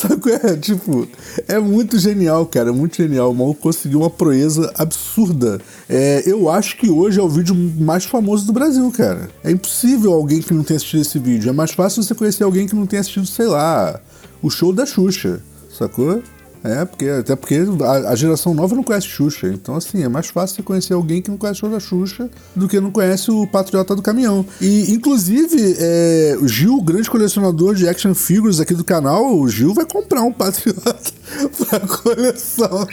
Qual 0.00 0.34
é? 0.34 0.56
Tipo, 0.56 1.08
é 1.48 1.58
muito 1.58 1.98
genial, 1.98 2.46
cara. 2.46 2.68
É 2.68 2.72
muito 2.72 2.96
genial. 2.96 3.32
O 3.32 3.34
maluco 3.34 3.60
conseguiu 3.60 3.98
uma 3.98 4.10
proeza 4.10 4.72
absurda. 4.76 5.60
É, 5.88 6.22
eu 6.24 6.48
acho 6.48 6.76
que 6.76 6.88
hoje 6.88 7.18
é 7.18 7.22
o 7.22 7.28
vídeo 7.28 7.54
mais 7.54 8.04
famoso 8.04 8.46
do 8.46 8.52
Brasil, 8.52 8.88
cara. 8.92 9.28
É 9.42 9.50
impossível 9.50 10.12
alguém 10.12 10.40
que 10.40 10.54
não 10.54 10.62
tenha 10.62 10.76
assistido 10.76 11.00
esse 11.00 11.18
vídeo. 11.18 11.50
É 11.50 11.52
mais 11.52 11.72
fácil 11.72 12.00
você 12.02 12.14
conhecer 12.14 12.44
alguém 12.44 12.68
que 12.68 12.76
não 12.76 12.86
tenha 12.86 13.00
assistido, 13.00 13.26
sei 13.26 13.48
lá, 13.48 14.00
o 14.40 14.48
show 14.48 14.72
da 14.72 14.86
Xuxa. 14.86 15.42
Sacou? 15.76 16.22
É, 16.64 16.84
porque, 16.84 17.08
até 17.08 17.34
porque 17.34 17.56
a, 17.82 18.10
a 18.10 18.14
geração 18.14 18.54
nova 18.54 18.74
não 18.74 18.84
conhece 18.84 19.08
Xuxa. 19.08 19.48
Então, 19.48 19.74
assim, 19.74 20.04
é 20.04 20.08
mais 20.08 20.28
fácil 20.28 20.56
você 20.56 20.62
conhecer 20.62 20.94
alguém 20.94 21.20
que 21.20 21.30
não 21.30 21.36
conhece 21.36 21.58
o 21.58 21.60
show 21.60 21.70
da 21.70 21.80
Xuxa 21.80 22.30
do 22.54 22.68
que 22.68 22.78
não 22.78 22.90
conhece 22.90 23.30
o 23.30 23.46
Patriota 23.46 23.96
do 23.96 24.02
Caminhão. 24.02 24.46
E, 24.60 24.92
inclusive, 24.92 25.76
é, 25.78 26.36
o 26.40 26.46
Gil, 26.46 26.80
grande 26.80 27.10
colecionador 27.10 27.74
de 27.74 27.88
action 27.88 28.14
figures 28.14 28.60
aqui 28.60 28.74
do 28.74 28.84
canal, 28.84 29.34
o 29.34 29.48
Gil 29.48 29.74
vai 29.74 29.84
comprar 29.84 30.22
um 30.22 30.32
Patriota 30.32 30.96
pra 31.68 31.80
coleção. 31.80 32.86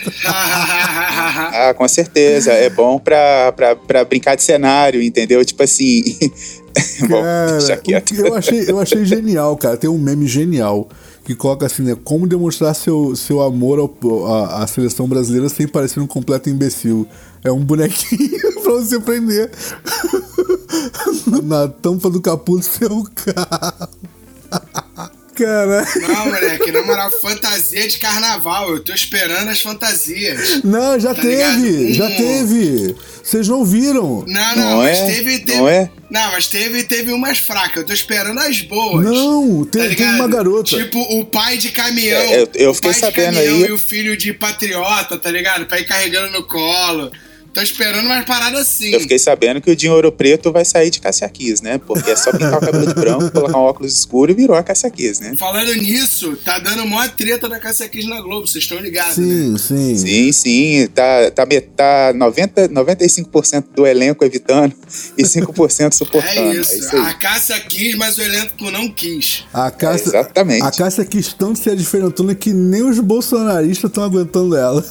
Ah, 1.52 1.74
com 1.76 1.86
certeza. 1.86 2.52
É 2.52 2.70
bom 2.70 2.98
pra, 2.98 3.52
pra, 3.52 3.76
pra 3.76 4.04
brincar 4.04 4.34
de 4.34 4.42
cenário, 4.42 5.02
entendeu? 5.02 5.44
Tipo 5.44 5.62
assim. 5.62 6.02
bom, 7.08 7.22
Cara, 7.22 7.80
eu 8.16 8.34
achei, 8.34 8.70
eu 8.70 8.80
achei 8.80 9.04
genial, 9.04 9.56
cara. 9.56 9.76
Tem 9.76 9.90
um 9.90 9.98
meme 9.98 10.26
genial 10.26 10.88
que 11.24 11.34
coloca 11.34 11.66
assim, 11.66 11.82
né? 11.82 11.96
Como 12.02 12.26
demonstrar 12.26 12.74
seu, 12.74 13.14
seu 13.14 13.40
amor 13.42 13.90
à, 14.52 14.66
seleção 14.66 15.06
brasileira 15.06 15.48
sem 15.48 15.68
parecer 15.68 16.00
um 16.00 16.06
completo 16.06 16.48
imbecil. 16.48 17.06
É 17.42 17.50
um 17.50 17.60
bonequinho 17.60 18.52
pra 18.62 18.72
você 18.72 18.98
prender 19.00 19.50
na 21.42 21.68
tampa 21.68 22.10
do 22.10 22.20
capô 22.20 22.56
do 22.56 22.62
seu 22.62 23.04
carro. 23.14 23.88
cara. 25.34 25.86
Não, 25.96 26.26
moleque, 26.26 26.70
na 26.72 26.82
moral, 26.82 27.10
fantasia 27.20 27.86
de 27.88 27.98
carnaval. 27.98 28.70
Eu 28.70 28.80
tô 28.80 28.92
esperando 28.92 29.48
as 29.48 29.60
fantasias. 29.60 30.62
Não, 30.64 30.98
já 30.98 31.14
Tá 31.14 31.22
teve, 31.22 31.68
ligado? 31.70 31.94
já 31.94 32.06
Hum. 32.06 32.16
teve. 32.16 32.96
Vocês 33.22 33.48
não 33.48 33.64
viram? 33.64 34.24
Não, 34.26 34.56
não, 34.56 34.70
Não 34.70 34.76
mas 34.78 34.98
é? 34.98 35.06
teve, 35.06 35.38
teve. 35.40 35.58
Não 35.58 35.68
é? 35.68 35.90
Não, 36.10 36.32
mas 36.32 36.46
teve, 36.48 36.82
teve 36.84 37.12
umas 37.12 37.38
fracas. 37.38 37.76
Eu 37.76 37.84
tô 37.86 37.92
esperando 37.92 38.38
as 38.40 38.60
boas. 38.62 39.04
Não, 39.04 39.64
tem, 39.64 39.88
tá 39.90 39.94
tem 39.94 40.06
uma 40.14 40.26
garota. 40.28 40.76
Tipo, 40.76 40.98
o 41.00 41.24
pai 41.24 41.56
de 41.56 41.70
caminhão. 41.70 42.18
É, 42.20 42.40
eu- 42.42 42.48
eu 42.54 42.70
o 42.70 42.74
fiquei 42.74 42.90
pai 42.92 43.00
sabendo 43.00 43.30
de 43.30 43.36
caminhão 43.36 43.56
aí. 43.64 43.68
e 43.70 43.72
o 43.72 43.78
filho 43.78 44.16
de 44.16 44.32
patriota, 44.32 45.16
tá 45.18 45.30
ligado? 45.30 45.66
Pra 45.66 45.78
ir 45.78 45.84
carregando 45.86 46.32
no 46.32 46.42
colo. 46.44 47.12
Tô 47.52 47.60
esperando 47.60 48.06
umas 48.06 48.24
paradas 48.24 48.60
assim. 48.60 48.92
Eu 48.92 49.00
fiquei 49.00 49.18
sabendo 49.18 49.60
que 49.60 49.70
o 49.70 49.76
Dinho 49.76 49.92
Ouro 49.92 50.12
Preto 50.12 50.52
vai 50.52 50.64
sair 50.64 50.88
de 50.90 51.00
Cassia 51.00 51.28
Kiss, 51.28 51.62
né? 51.62 51.78
Porque 51.78 52.10
é 52.10 52.16
só 52.16 52.30
pintar 52.30 52.56
o 52.56 52.60
cabelo 52.60 52.86
de 52.86 52.94
branco, 52.94 53.30
colocar 53.32 53.58
um 53.58 53.62
óculos 53.62 53.92
escuro 53.92 54.30
e 54.30 54.34
virou 54.34 54.56
a 54.56 54.62
Cassia 54.62 54.88
Kiss, 54.90 55.20
né? 55.20 55.34
Falando 55.36 55.74
nisso, 55.74 56.36
tá 56.44 56.58
dando 56.60 56.86
maior 56.86 57.08
treta 57.10 57.48
da 57.48 57.58
Cássia 57.58 57.88
Kiss 57.88 58.08
na 58.08 58.20
Globo, 58.20 58.46
vocês 58.46 58.62
estão 58.62 58.78
ligados, 58.78 59.16
né? 59.16 59.24
Sim, 59.24 59.58
sim. 59.58 59.96
Sim, 59.96 60.32
sim, 60.32 60.86
tá, 60.94 61.30
tá, 61.32 61.46
tá 61.76 62.12
90, 62.14 62.68
95% 62.68 63.64
do 63.74 63.86
elenco 63.86 64.24
evitando 64.24 64.72
e 65.18 65.22
5% 65.24 65.92
suportando. 65.92 66.38
É 66.38 66.56
É 66.56 66.60
isso. 66.60 66.74
isso 66.76 66.94
aí. 66.96 67.02
a 67.02 67.14
Cássia 67.14 67.58
quis, 67.60 67.94
mas 67.96 68.16
o 68.18 68.22
elenco 68.22 68.70
não 68.70 68.88
quis. 68.88 69.44
A 69.52 69.70
Cássia, 69.70 70.08
exatamente. 70.08 70.62
A 70.62 70.70
Cássia 70.70 71.04
quis 71.04 71.32
tanto 71.32 71.58
ser 71.58 71.74
diferentona 71.76 72.34
que 72.34 72.52
nem 72.52 72.82
os 72.82 72.98
bolsonaristas 73.00 73.90
estão 73.90 74.04
aguentando 74.04 74.56
ela. 74.56 74.84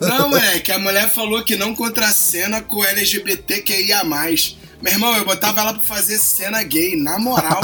Não, 0.00 0.28
moleque, 0.30 0.72
a 0.72 0.78
mulher 0.78 1.10
falou 1.10 1.42
que 1.44 1.56
não 1.56 1.74
contracena 1.74 2.60
com 2.62 2.84
LGBTQIA. 2.84 4.04
Meu 4.04 4.92
irmão, 4.92 5.14
eu 5.16 5.24
botava 5.24 5.60
ela 5.60 5.74
pra 5.74 5.82
fazer 5.82 6.18
cena 6.18 6.62
gay, 6.62 6.96
na 6.96 7.18
moral. 7.18 7.60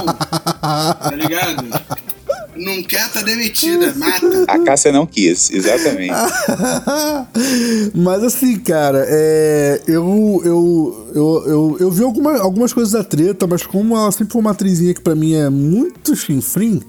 tá 0.61 1.13
ligado? 1.15 1.65
Não 2.57 2.83
quer, 2.83 3.09
tá 3.11 3.23
demitida, 3.23 3.95
mata. 3.97 4.45
A 4.49 4.59
Cássia 4.61 4.91
não 4.91 5.07
quis, 5.07 5.51
exatamente. 5.51 6.15
Mas 7.95 8.25
assim, 8.25 8.59
cara, 8.59 9.05
é, 9.09 9.83
eu, 9.87 10.41
eu, 10.45 11.11
eu, 11.15 11.45
eu, 11.47 11.77
eu 11.81 11.91
vi 11.91 12.03
alguma, 12.03 12.39
algumas 12.39 12.73
coisas 12.73 12.93
da 12.93 13.05
treta, 13.05 13.47
mas 13.47 13.65
como 13.65 13.97
ela 13.97 14.11
sempre 14.11 14.33
foi 14.33 14.41
uma 14.41 14.53
atrizinha 14.53 14.95
que 14.95 15.01
pra 15.01 15.15
mim 15.15 15.35
é 15.35 15.51
muito 15.51 16.17
chinfrim, 16.17 16.83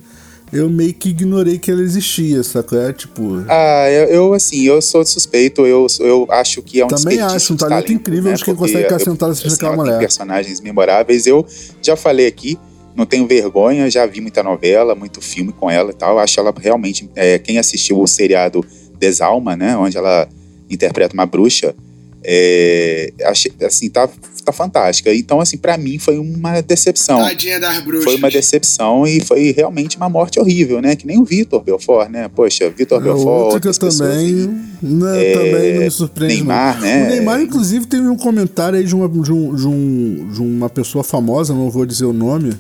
eu 0.52 0.70
meio 0.70 0.94
que 0.94 1.10
ignorei 1.10 1.58
que 1.58 1.70
ela 1.70 1.82
existia, 1.82 2.42
sacou? 2.44 2.80
É 2.80 2.94
tipo. 2.94 3.44
Ah, 3.48 3.90
eu, 3.90 4.06
eu, 4.08 4.34
assim, 4.34 4.64
eu 4.64 4.82
sou 4.82 5.06
suspeito, 5.06 5.66
eu, 5.66 5.88
eu 6.00 6.26
acho 6.30 6.62
que 6.62 6.80
é 6.80 6.86
um 6.86 6.88
Também 6.88 7.20
acho, 7.20 7.54
um 7.54 7.58
talento 7.58 7.86
talento, 7.86 7.92
incrível 7.94 8.32
né? 8.32 8.38
de 8.38 8.44
quem 8.44 8.56
Porque 8.56 8.72
consegue 8.72 8.88
ficar 8.88 9.00
sentado 9.00 9.32
assim, 9.32 9.48
aquela 9.48 9.74
ela 9.74 9.76
tem 9.76 9.86
mulher. 9.86 10.00
personagens 10.00 10.62
memoráveis. 10.62 11.28
Eu 11.28 11.46
já 11.82 11.96
falei 11.96 12.28
aqui, 12.28 12.58
não 12.96 13.06
tenho 13.06 13.28
vergonha, 13.28 13.90
já 13.90 14.06
vi 14.06 14.22
muita 14.22 14.42
novela, 14.42 14.96
muito 14.96 15.22
filme 15.22 15.52
com 15.52 15.70
ela 15.70 15.92
e 15.92 15.94
tal. 15.94 16.18
Acho 16.18 16.40
ela 16.40 16.54
realmente, 16.58 17.10
é, 17.16 17.38
quem 17.38 17.58
assistiu 17.58 18.00
o 18.00 18.08
seriado 18.08 18.66
Desalma, 18.98 19.56
né, 19.56 19.78
onde 19.78 19.98
ela 19.98 20.28
interpreta 20.70 21.14
uma 21.14 21.26
bruxa, 21.26 21.76
é, 22.24 23.14
achei, 23.26 23.52
assim, 23.62 23.90
tá, 23.90 24.10
tá 24.48 24.54
fantástica. 24.54 25.14
Então, 25.14 25.40
assim, 25.40 25.58
pra 25.58 25.78
mim 25.78 26.00
foi 26.00 26.18
uma 26.18 26.62
decepção. 26.62 27.20
Tadinha 27.20 27.60
das 27.60 27.80
bruxas. 27.82 28.06
Foi 28.06 28.16
uma 28.16 28.30
decepção 28.30 29.06
e 29.06 29.20
foi 29.20 29.52
realmente 29.52 29.98
uma 29.98 30.10
morte 30.10 30.40
horrível, 30.40 30.82
né? 30.82 30.96
Que 30.96 31.06
nem 31.06 31.20
o 31.20 31.26
Vitor 31.26 31.62
Belfort, 31.62 32.10
né? 32.10 32.30
Poxa, 32.34 32.70
Vitor 32.70 33.00
É 33.02 33.04
Belfort, 33.04 33.28
outro 33.28 33.62
que 33.62 33.68
eu 33.68 33.72
outras 33.72 33.78
pessoas 33.78 34.10
também, 34.10 34.34
né, 34.82 35.32
É, 35.32 35.34
também 35.34 35.74
não 35.74 35.82
me 35.82 35.92
surpreende. 35.92 36.36
Neymar, 36.36 36.80
né? 36.80 37.06
O 37.06 37.10
Neymar, 37.10 37.42
inclusive, 37.42 37.86
teve 37.86 38.08
um 38.08 38.16
comentário 38.16 38.80
aí 38.80 38.86
de 38.86 38.96
uma, 38.96 39.10
de, 39.10 39.32
um, 39.32 39.56
de, 39.56 39.68
um, 39.68 40.30
de 40.34 40.42
uma 40.42 40.70
pessoa 40.70 41.04
famosa, 41.04 41.54
não 41.54 41.70
vou 41.70 41.86
dizer 41.86 42.06
o 42.06 42.14
nome, 42.14 42.54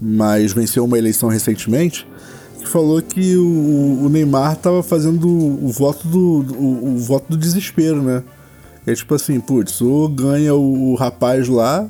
mas 0.00 0.52
venceu 0.52 0.84
uma 0.84 0.98
eleição 0.98 1.28
recentemente, 1.28 2.06
que 2.60 2.66
falou 2.68 3.02
que 3.02 3.36
o, 3.36 4.04
o 4.04 4.08
Neymar 4.08 4.56
tava 4.56 4.82
fazendo 4.82 5.28
o 5.28 5.68
voto 5.68 6.08
do, 6.08 6.46
o, 6.56 6.94
o 6.94 6.98
voto 6.98 7.26
do 7.30 7.36
desespero, 7.36 8.02
né? 8.02 8.22
É 8.86 8.94
tipo 8.94 9.14
assim, 9.14 9.40
putz, 9.40 9.80
ou 9.80 10.08
ganha 10.08 10.54
o, 10.54 10.92
o 10.92 10.94
rapaz 10.94 11.48
lá, 11.48 11.88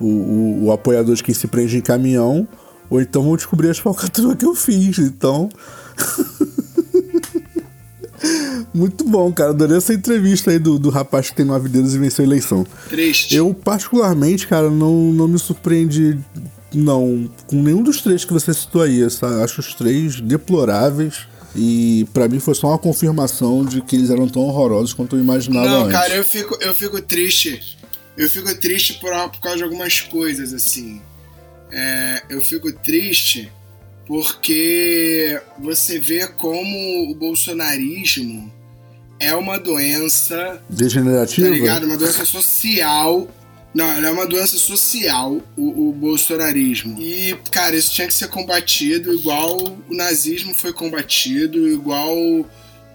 o, 0.00 0.06
o, 0.06 0.64
o 0.64 0.72
apoiador 0.72 1.14
de 1.14 1.22
quem 1.22 1.34
se 1.34 1.46
prende 1.46 1.76
em 1.76 1.80
caminhão, 1.82 2.48
ou 2.88 3.00
então 3.00 3.22
vão 3.22 3.36
descobrir 3.36 3.68
as 3.70 3.78
falcatruas 3.78 4.36
que 4.36 4.44
eu 4.46 4.54
fiz. 4.54 4.98
Então. 4.98 5.48
Muito 8.74 9.04
bom, 9.04 9.32
cara. 9.32 9.50
Adorei 9.50 9.76
essa 9.78 9.94
entrevista 9.94 10.50
aí 10.50 10.58
do, 10.58 10.78
do 10.78 10.90
rapaz 10.90 11.30
que 11.30 11.36
tem 11.36 11.44
nove 11.46 11.68
dedos 11.68 11.94
e 11.94 11.98
venceu 11.98 12.22
a 12.24 12.28
eleição. 12.28 12.66
Triste. 12.88 13.34
Eu, 13.34 13.52
particularmente, 13.54 14.46
cara, 14.46 14.70
não, 14.70 15.12
não 15.12 15.26
me 15.26 15.38
surpreendi, 15.38 16.18
não, 16.72 17.28
com 17.46 17.56
nenhum 17.62 17.82
dos 17.82 18.00
três 18.02 18.24
que 18.24 18.32
você 18.32 18.52
citou 18.52 18.82
aí. 18.82 19.02
Essa- 19.02 19.42
acho 19.42 19.60
os 19.60 19.74
três 19.74 20.20
deploráveis. 20.20 21.26
E 21.54 22.06
pra 22.12 22.28
mim 22.28 22.38
foi 22.38 22.54
só 22.54 22.68
uma 22.68 22.78
confirmação 22.78 23.64
de 23.64 23.80
que 23.82 23.96
eles 23.96 24.10
eram 24.10 24.28
tão 24.28 24.42
horrorosos 24.42 24.94
quanto 24.94 25.16
eu 25.16 25.20
imaginava 25.20 25.68
Não, 25.68 25.80
antes. 25.84 25.92
cara, 25.92 26.14
eu 26.14 26.24
fico, 26.24 26.56
eu 26.60 26.74
fico 26.74 27.00
triste. 27.02 27.76
Eu 28.16 28.28
fico 28.30 28.54
triste 28.60 28.94
por, 28.94 29.10
por 29.30 29.40
causa 29.40 29.58
de 29.58 29.64
algumas 29.64 30.00
coisas, 30.00 30.52
assim. 30.52 31.00
É, 31.72 32.22
eu 32.28 32.40
fico 32.40 32.72
triste 32.72 33.50
porque 34.06 35.40
você 35.58 35.98
vê 35.98 36.26
como 36.26 37.10
o 37.10 37.14
bolsonarismo 37.14 38.52
é 39.20 39.34
uma 39.34 39.58
doença, 39.58 40.60
Degenerativa? 40.68 41.46
tá 41.48 41.54
ligado? 41.54 41.84
Uma 41.86 41.96
doença 41.96 42.24
social. 42.24 43.28
Não, 43.72 43.86
ela 43.86 44.08
é 44.08 44.10
uma 44.10 44.26
doença 44.26 44.56
social, 44.56 45.40
o, 45.56 45.88
o 45.88 45.92
bolsonarismo. 45.92 47.00
E, 47.00 47.36
cara, 47.52 47.76
isso 47.76 47.92
tinha 47.92 48.06
que 48.06 48.14
ser 48.14 48.28
combatido 48.28 49.12
igual 49.12 49.56
o 49.88 49.94
nazismo 49.94 50.52
foi 50.52 50.72
combatido, 50.72 51.68
igual 51.68 52.16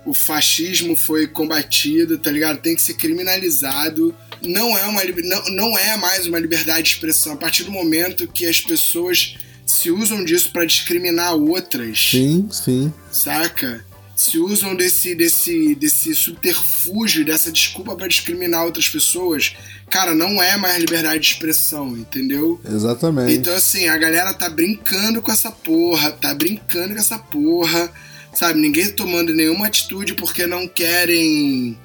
o 0.05 0.13
fascismo 0.13 0.95
foi 0.95 1.27
combatido, 1.27 2.17
tá 2.17 2.29
ligado? 2.29 2.61
Tem 2.61 2.75
que 2.75 2.81
ser 2.81 2.93
criminalizado. 2.95 4.13
Não 4.43 4.77
é, 4.77 4.85
uma, 4.85 5.01
não, 5.03 5.43
não 5.51 5.77
é 5.77 5.97
mais 5.97 6.27
uma 6.27 6.37
liberdade 6.37 6.83
de 6.83 6.89
expressão. 6.89 7.33
A 7.33 7.37
partir 7.37 7.63
do 7.63 7.71
momento 7.71 8.27
que 8.27 8.45
as 8.45 8.59
pessoas 8.61 9.35
se 9.65 9.89
usam 9.89 10.23
disso 10.23 10.51
pra 10.51 10.65
discriminar 10.65 11.33
outras, 11.35 12.11
Sim, 12.11 12.47
sim. 12.51 12.93
saca? 13.11 13.83
Se 14.15 14.39
usam 14.39 14.73
desse, 14.73 15.13
desse, 15.13 15.75
desse 15.75 16.15
subterfúgio, 16.15 17.25
dessa 17.25 17.51
desculpa 17.51 17.95
pra 17.95 18.07
discriminar 18.07 18.63
outras 18.63 18.87
pessoas, 18.87 19.55
cara, 19.89 20.15
não 20.15 20.41
é 20.41 20.55
mais 20.55 20.77
liberdade 20.77 21.19
de 21.19 21.27
expressão, 21.33 21.97
entendeu? 21.97 22.59
Exatamente. 22.63 23.33
Então, 23.33 23.53
assim, 23.53 23.89
a 23.89 23.97
galera 23.97 24.33
tá 24.33 24.49
brincando 24.49 25.21
com 25.21 25.31
essa 25.31 25.51
porra, 25.51 26.11
tá 26.11 26.33
brincando 26.33 26.93
com 26.93 26.99
essa 26.99 27.17
porra, 27.17 27.91
sabe? 28.33 28.59
Ninguém 28.59 28.89
tomando 28.89 29.33
nenhuma 29.33 29.67
atitude 29.67 30.13
porque 30.13 30.47
não 30.47 30.65
querem 30.65 31.77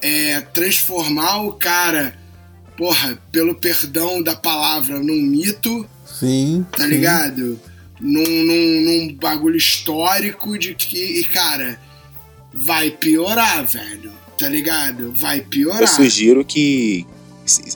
é, 0.00 0.40
transformar 0.40 1.42
o 1.42 1.52
cara, 1.52 2.16
porra, 2.76 3.18
pelo 3.32 3.56
perdão 3.56 4.22
da 4.22 4.36
palavra, 4.36 5.00
num 5.00 5.20
mito, 5.20 5.84
Sim. 6.06 6.64
tá 6.70 6.84
sim. 6.84 6.90
ligado? 6.90 7.60
Num, 8.02 8.24
num, 8.24 8.80
num 8.80 9.14
bagulho 9.14 9.56
histórico 9.56 10.58
de 10.58 10.74
que, 10.74 11.20
e, 11.20 11.24
cara, 11.24 11.80
vai 12.52 12.90
piorar, 12.90 13.64
velho, 13.64 14.12
tá 14.36 14.48
ligado? 14.48 15.12
Vai 15.12 15.40
piorar. 15.40 15.82
Eu 15.82 15.86
sugiro 15.86 16.44
que 16.44 17.06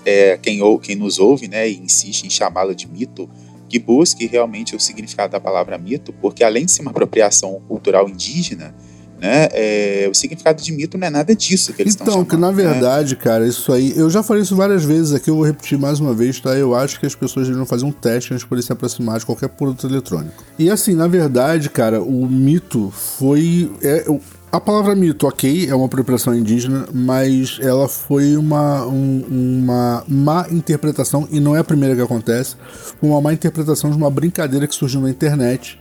é, 0.04 0.37
quem, 0.37 0.61
ou, 0.61 0.78
quem 0.78 0.97
nos 0.97 1.18
ouve, 1.18 1.49
né, 1.49 1.68
e 1.68 1.78
insiste 1.78 2.25
em 2.25 2.30
chamá-lo 2.30 2.75
de 2.75 2.88
mito, 2.88 3.30
que 3.68 3.78
busque 3.78 4.26
realmente 4.26 4.76
o 4.76 4.80
significado 4.80 5.33
da 5.33 5.40
palavra 5.40 5.78
mito, 5.78 6.12
porque 6.12 6.45
além 6.45 6.66
de 6.66 6.73
ser 6.73 6.83
uma 6.83 6.90
apropriação 6.90 7.61
cultural 7.68 8.09
indígena, 8.09 8.75
né, 9.20 9.49
é, 9.52 10.08
o 10.11 10.14
significado 10.14 10.62
de 10.62 10.73
mito 10.73 10.99
não 10.99 11.06
é 11.06 11.11
nada 11.11 11.35
disso 11.35 11.73
que 11.73 11.82
eles 11.82 11.94
estão 11.94 12.06
Então, 12.06 12.25
que 12.25 12.37
na 12.37 12.49
né? 12.52 12.54
verdade, 12.54 13.16
cara, 13.16 13.46
isso 13.46 13.73
aí. 13.73 13.92
Eu 13.96 14.11
já 14.11 14.23
falei 14.23 14.42
isso 14.42 14.54
várias 14.54 14.85
vezes 14.85 15.12
aqui, 15.14 15.30
eu 15.30 15.37
vou 15.37 15.44
repetir 15.44 15.78
mais 15.78 16.00
uma 16.00 16.12
vez, 16.14 16.38
tá? 16.40 16.50
Eu 16.56 16.75
acho 16.75 17.00
que 17.00 17.06
as 17.06 17.14
pessoas 17.14 17.46
deveriam 17.46 17.66
fazer 17.66 17.85
um 17.85 17.92
teste 17.92 18.32
antes 18.32 18.42
de 18.44 18.49
poder 18.49 18.62
se 18.62 18.73
aproximar 18.73 19.18
de 19.18 19.26
qualquer 19.26 19.49
produto 19.49 19.87
eletrônico. 19.87 20.44
E 20.58 20.70
assim, 20.70 20.94
na 20.94 21.06
verdade, 21.06 21.70
cara, 21.70 22.00
o 22.02 22.26
mito 22.28 22.92
foi. 22.94 23.70
é, 23.82 24.04
a 24.52 24.61
palavra 24.61 24.94
mito, 24.94 25.26
ok, 25.26 25.68
é 25.68 25.75
uma 25.75 25.85
apropriação 25.87 26.35
indígena, 26.35 26.87
mas 26.94 27.58
ela 27.61 27.88
foi 27.88 28.37
uma, 28.37 28.87
um- 28.87 29.25
uma 29.28 30.04
má 30.08 30.46
interpretação, 30.50 31.28
e 31.30 31.40
não 31.40 31.54
é 31.54 31.58
a 31.58 31.64
primeira 31.64 31.94
que 31.94 32.00
acontece, 32.00 32.56
uma 33.02 33.20
má 33.20 33.32
interpretação 33.35 33.90
de 33.90 33.96
uma 33.96 34.11
brincadeira 34.11 34.66
que 34.66 34.75
surgiu 34.75 35.00
na 35.00 35.11
internet 35.11 35.78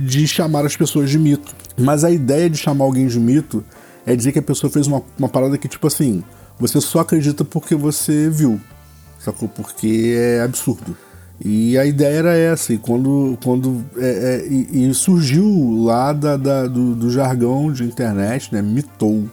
de 0.00 0.26
chamar 0.26 0.64
as 0.64 0.76
pessoas 0.76 1.10
de 1.10 1.18
mito. 1.18 1.54
Mas 1.76 2.04
a 2.04 2.10
ideia 2.10 2.48
de 2.48 2.56
chamar 2.56 2.84
alguém 2.84 3.06
de 3.06 3.18
mito 3.18 3.64
é 4.06 4.14
dizer 4.16 4.32
que 4.32 4.38
a 4.38 4.42
pessoa 4.42 4.70
fez 4.70 4.86
uma, 4.86 5.02
uma 5.18 5.28
parada 5.28 5.56
que, 5.58 5.68
tipo 5.68 5.86
assim, 5.86 6.22
você 6.58 6.80
só 6.80 7.00
acredita 7.00 7.44
porque 7.44 7.74
você 7.74 8.28
viu, 8.30 8.60
sacou? 9.18 9.48
Porque 9.48 10.14
é 10.16 10.42
absurdo. 10.42 10.96
E 11.44 11.78
a 11.78 11.86
ideia 11.86 12.16
era 12.16 12.36
essa, 12.36 12.72
e 12.72 12.78
quando, 12.78 13.38
quando 13.44 13.84
é, 13.96 14.08
é, 14.08 14.46
e, 14.48 14.88
e 14.88 14.94
surgiu 14.94 15.82
lá 15.84 16.12
da, 16.12 16.36
da- 16.36 16.66
do, 16.66 16.96
do 16.96 17.10
jargão 17.10 17.72
de 17.72 17.84
internet, 17.84 18.52
né? 18.52 18.60
Mitou. 18.60 19.24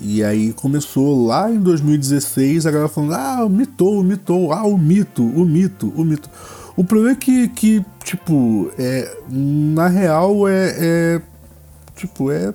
E 0.00 0.24
aí 0.24 0.52
começou 0.52 1.26
lá 1.26 1.48
em 1.48 1.60
2016 1.60 2.66
a 2.66 2.72
galera 2.72 2.88
falando: 2.88 3.12
ah, 3.14 3.48
mitou, 3.48 4.02
mitou, 4.02 4.52
ah, 4.52 4.64
o 4.66 4.76
mito, 4.76 5.22
o 5.22 5.44
mito, 5.44 5.92
o 5.94 6.02
mito. 6.02 6.28
O 6.76 6.84
problema 6.84 7.12
é 7.12 7.16
que, 7.16 7.48
que 7.48 7.84
tipo, 8.04 8.70
é, 8.78 9.16
na 9.28 9.88
real 9.88 10.48
é, 10.48 10.74
é 10.78 11.22
tipo, 11.96 12.30
é 12.30 12.52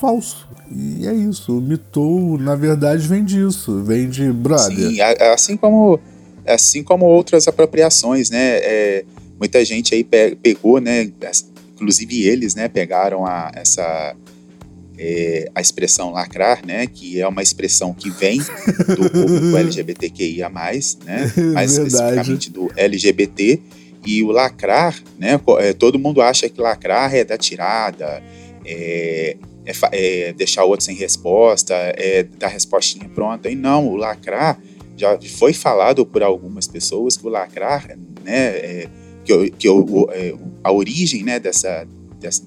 falso. 0.00 0.48
E 0.74 1.06
é 1.06 1.14
isso. 1.14 1.58
O 1.58 1.60
mitou, 1.60 2.38
na 2.38 2.56
verdade, 2.56 3.06
vem 3.06 3.24
disso. 3.24 3.82
Vem 3.82 4.08
de 4.08 4.32
brother. 4.32 4.88
Sim, 4.88 5.00
assim 5.00 5.56
como, 5.56 6.00
assim 6.46 6.82
como 6.82 7.04
outras 7.06 7.46
apropriações, 7.46 8.30
né? 8.30 8.56
É, 8.58 9.04
muita 9.38 9.64
gente 9.64 9.94
aí 9.94 10.02
pegou, 10.02 10.80
né? 10.80 11.10
Inclusive 11.74 12.26
eles, 12.26 12.54
né? 12.54 12.68
Pegaram 12.68 13.26
a, 13.26 13.50
essa 13.54 14.16
é, 15.04 15.50
a 15.52 15.60
expressão 15.60 16.12
lacrar, 16.12 16.64
né? 16.64 16.86
Que 16.86 17.20
é 17.20 17.26
uma 17.26 17.42
expressão 17.42 17.92
que 17.92 18.08
vem 18.08 18.38
do 18.38 19.10
público 19.10 19.56
LGBTQIA+, 19.58 20.48
né? 20.48 21.32
Mais 21.52 21.76
especificamente 21.76 22.50
do 22.50 22.70
LGBT. 22.76 23.60
E 24.06 24.22
o 24.22 24.30
lacrar, 24.30 24.96
né? 25.18 25.40
É, 25.58 25.72
todo 25.72 25.98
mundo 25.98 26.22
acha 26.22 26.48
que 26.48 26.60
lacrar 26.60 27.12
é 27.14 27.24
da 27.24 27.36
tirada, 27.36 28.22
é, 28.64 29.36
é, 29.66 29.72
é, 29.92 30.32
deixar 30.32 30.64
o 30.64 30.68
outro 30.68 30.84
sem 30.84 30.94
resposta, 30.94 31.74
é 31.74 32.22
dar 32.38 32.48
respostinha 32.48 33.08
pronta. 33.08 33.50
E 33.50 33.56
não, 33.56 33.88
o 33.88 33.96
lacrar 33.96 34.60
já 34.96 35.18
foi 35.36 35.52
falado 35.52 36.06
por 36.06 36.22
algumas 36.22 36.68
pessoas 36.68 37.16
que 37.16 37.26
o 37.26 37.30
lacrar, 37.30 37.88
né, 38.22 38.46
é, 38.56 38.88
que, 39.24 39.32
é, 39.32 40.34
a 40.62 40.70
origem 40.70 41.24
né, 41.24 41.40
dessa, 41.40 41.88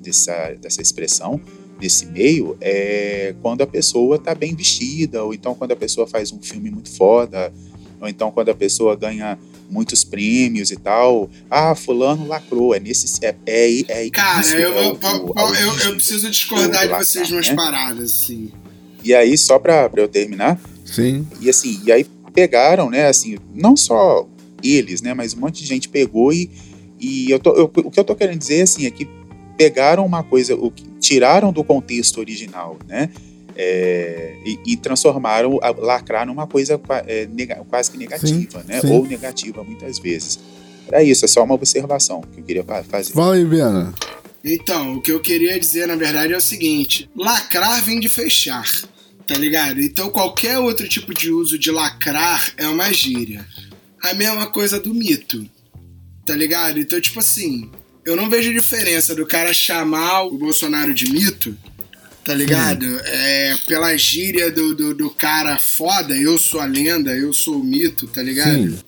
dessa, 0.02 0.56
dessa 0.62 0.82
expressão, 0.82 1.42
desse 1.80 2.06
meio, 2.06 2.58
é 2.62 3.36
quando 3.42 3.62
a 3.62 3.68
pessoa 3.68 4.16
está 4.16 4.34
bem 4.34 4.56
vestida, 4.56 5.24
ou 5.24 5.34
então 5.34 5.54
quando 5.56 5.72
a 5.72 5.76
pessoa 5.76 6.08
faz 6.08 6.32
um 6.32 6.42
filme 6.42 6.70
muito 6.70 6.90
foda, 6.90 7.54
ou 8.00 8.08
então 8.08 8.32
quando 8.32 8.50
a 8.50 8.56
pessoa 8.56 8.96
ganha 8.96 9.38
muitos 9.70 10.04
prêmios 10.04 10.72
e 10.72 10.78
tal. 10.78 11.30
Ah, 11.50 11.76
fulano 11.76 12.28
lacrou. 12.28 12.74
É 12.76 12.80
nesse. 12.80 13.24
É, 13.26 13.36
é, 13.46 14.06
é 14.06 14.10
Cara, 14.10 14.42
isso, 14.42 14.56
eu, 14.56 14.74
é 14.74 14.88
eu, 14.88 15.00
eu, 15.00 15.80
eu, 15.86 15.96
preciso 15.96 16.30
discordar 16.30 16.88
de 16.88 16.94
vocês 16.94 17.32
umas 17.32 17.50
né? 17.50 17.56
paradas, 17.56 18.12
assim. 18.12 18.52
E 19.04 19.14
aí, 19.14 19.38
só 19.38 19.60
pra, 19.60 19.90
pra 19.90 20.02
eu 20.02 20.08
terminar. 20.08 20.60
Sim. 20.86 21.28
E 21.42 21.50
assim, 21.50 21.82
e 21.86 21.92
aí 21.92 22.06
pegaram, 22.34 22.90
né, 22.90 23.08
assim, 23.08 23.38
não 23.54 23.78
só 23.78 24.28
eles, 24.62 25.02
né, 25.02 25.14
mas 25.14 25.34
um 25.34 25.40
monte 25.40 25.62
de 25.62 25.68
gente 25.68 25.90
pegou 25.90 26.32
e. 26.32 26.50
E 26.98 27.30
eu 27.30 27.40
tô, 27.40 27.54
eu, 27.54 27.72
o 27.76 27.92
que 27.92 28.00
eu 28.00 28.04
tô 28.06 28.16
querendo 28.16 28.40
dizer, 28.40 28.62
assim, 28.62 28.86
é 28.86 28.90
que 28.90 29.08
pegaram 29.58 30.06
uma 30.06 30.24
coisa, 30.24 30.56
o, 30.56 30.72
tiraram 31.00 31.52
do 31.52 31.64
contexto 31.64 32.20
original, 32.20 32.78
né? 32.88 33.10
é, 33.56 34.36
e, 34.46 34.60
e, 34.66 34.78
transformaram, 34.78 35.60
a, 35.62 35.70
lacrar 35.72 36.26
numa 36.28 36.46
coisa 36.46 36.80
é, 37.08 37.26
nega, 37.28 37.64
quase 37.70 37.90
que 37.90 37.98
negativa, 37.98 38.62
sim, 38.62 38.68
né? 38.68 38.82
Sim. 38.82 38.92
Ou 38.92 39.08
negativa 39.08 39.64
muitas 39.64 39.98
vezes. 39.98 40.40
Era 40.88 41.02
isso, 41.02 41.26
é 41.26 41.28
só 41.28 41.44
uma 41.44 41.56
observação 41.56 42.22
que 42.22 42.42
eu 42.42 42.44
queria 42.44 42.66
fazer. 42.88 43.14
Fala 43.14 43.36
aí, 43.36 43.46
Viana. 43.46 43.94
Então, 44.44 44.96
o 44.98 45.02
que 45.02 45.12
eu 45.12 45.20
queria 45.20 45.60
dizer, 45.60 45.88
na 45.88 45.96
verdade, 45.96 46.34
é 46.34 46.38
o 46.38 46.42
seguinte: 46.42 47.10
lacrar 47.16 47.84
vem 47.84 48.00
de 48.00 48.10
fechar, 48.10 48.70
tá 49.26 49.36
ligado? 49.36 49.82
Então, 49.82 50.10
qualquer 50.10 50.60
outro 50.60 50.88
tipo 50.88 51.14
de 51.14 51.32
uso 51.32 51.58
de 51.58 51.72
lacrar 51.72 52.54
é 52.58 52.68
uma 52.68 52.92
gíria. 52.94 53.46
A 54.04 54.14
mesma 54.14 54.46
coisa 54.48 54.80
do 54.80 54.94
mito, 54.94 55.50
tá 56.26 56.36
ligado? 56.36 56.78
Então, 56.78 57.02
tipo 57.02 57.20
assim, 57.20 57.72
eu 58.06 58.16
não 58.16 58.30
vejo 58.30 58.54
diferença 58.54 59.16
do 59.16 59.26
cara 59.26 59.54
chamar 59.54 60.24
o 60.24 60.38
Bolsonaro 60.38 60.94
de 60.94 61.12
mito 61.12 61.58
tá 62.26 62.34
ligado? 62.34 62.86
É, 63.06 63.56
pela 63.68 63.96
gíria 63.96 64.52
do, 64.52 64.74
do, 64.74 64.94
do, 64.96 65.10
cara 65.12 65.60
foda, 65.60 66.18
eu 66.18 66.40
sou 66.40 66.60
a 66.60 66.66
lenda, 66.66 67.16
eu 67.16 67.32
sou 67.32 67.62
o 67.62 67.64
mito, 67.64 68.08
tá 68.08 68.22
ligado? 68.22 68.72
Sim. 68.72 68.80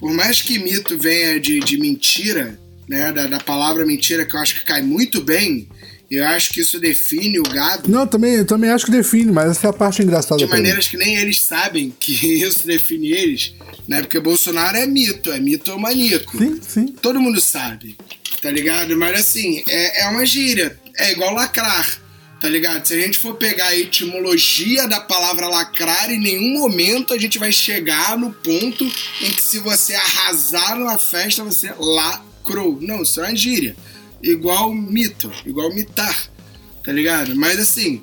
Por 0.00 0.12
mais 0.12 0.42
que 0.42 0.58
mito 0.58 0.98
venha 0.98 1.38
de, 1.38 1.60
de 1.60 1.78
mentira, 1.78 2.58
né, 2.88 3.12
da, 3.12 3.28
da 3.28 3.38
palavra 3.38 3.86
mentira, 3.86 4.26
que 4.26 4.34
eu 4.34 4.40
acho 4.40 4.56
que 4.56 4.64
cai 4.64 4.82
muito 4.82 5.22
bem, 5.22 5.68
eu 6.10 6.26
acho 6.26 6.52
que 6.52 6.60
isso 6.60 6.80
define 6.80 7.38
o 7.38 7.44
gado. 7.44 7.88
Não, 7.88 8.04
também, 8.04 8.44
também 8.44 8.68
acho 8.68 8.86
que 8.86 8.90
define, 8.90 9.30
mas 9.30 9.52
essa 9.52 9.68
é 9.68 9.70
a 9.70 9.72
parte 9.72 10.02
engraçada. 10.02 10.44
De 10.44 10.50
maneiras 10.50 10.88
que 10.88 10.96
nem 10.96 11.16
eles 11.16 11.40
sabem 11.40 11.94
que 11.98 12.12
isso 12.42 12.66
define 12.66 13.12
eles, 13.12 13.54
né? 13.86 14.02
Porque 14.02 14.18
Bolsonaro 14.18 14.76
é 14.76 14.86
mito, 14.86 15.30
é 15.30 15.38
mitomaníaco. 15.38 16.36
Sim, 16.36 16.60
sim. 16.60 16.86
Todo 17.00 17.20
mundo 17.20 17.40
sabe, 17.40 17.96
tá 18.42 18.50
ligado? 18.50 18.96
Mas 18.96 19.20
assim, 19.20 19.62
é, 19.68 20.02
é 20.02 20.08
uma 20.08 20.26
gíria. 20.26 20.76
É 20.98 21.12
igual 21.12 21.32
lacrar 21.32 22.02
tá 22.42 22.48
ligado? 22.48 22.84
Se 22.84 22.94
a 22.94 23.00
gente 23.00 23.18
for 23.18 23.34
pegar 23.36 23.66
a 23.66 23.78
etimologia 23.78 24.88
da 24.88 24.98
palavra 24.98 25.46
lacrar, 25.46 26.10
em 26.10 26.18
nenhum 26.18 26.58
momento 26.58 27.14
a 27.14 27.18
gente 27.18 27.38
vai 27.38 27.52
chegar 27.52 28.18
no 28.18 28.32
ponto 28.32 28.84
em 28.84 29.30
que 29.30 29.40
se 29.40 29.60
você 29.60 29.94
arrasar 29.94 30.76
numa 30.76 30.98
festa, 30.98 31.44
você 31.44 31.72
lacrou. 31.78 32.78
Não, 32.80 33.02
isso 33.02 33.20
é 33.20 33.28
uma 33.28 33.36
gíria. 33.36 33.76
Igual 34.20 34.74
mito, 34.74 35.30
igual 35.46 35.72
mitar, 35.72 36.28
tá 36.82 36.90
ligado? 36.90 37.36
Mas 37.36 37.60
assim, 37.60 38.02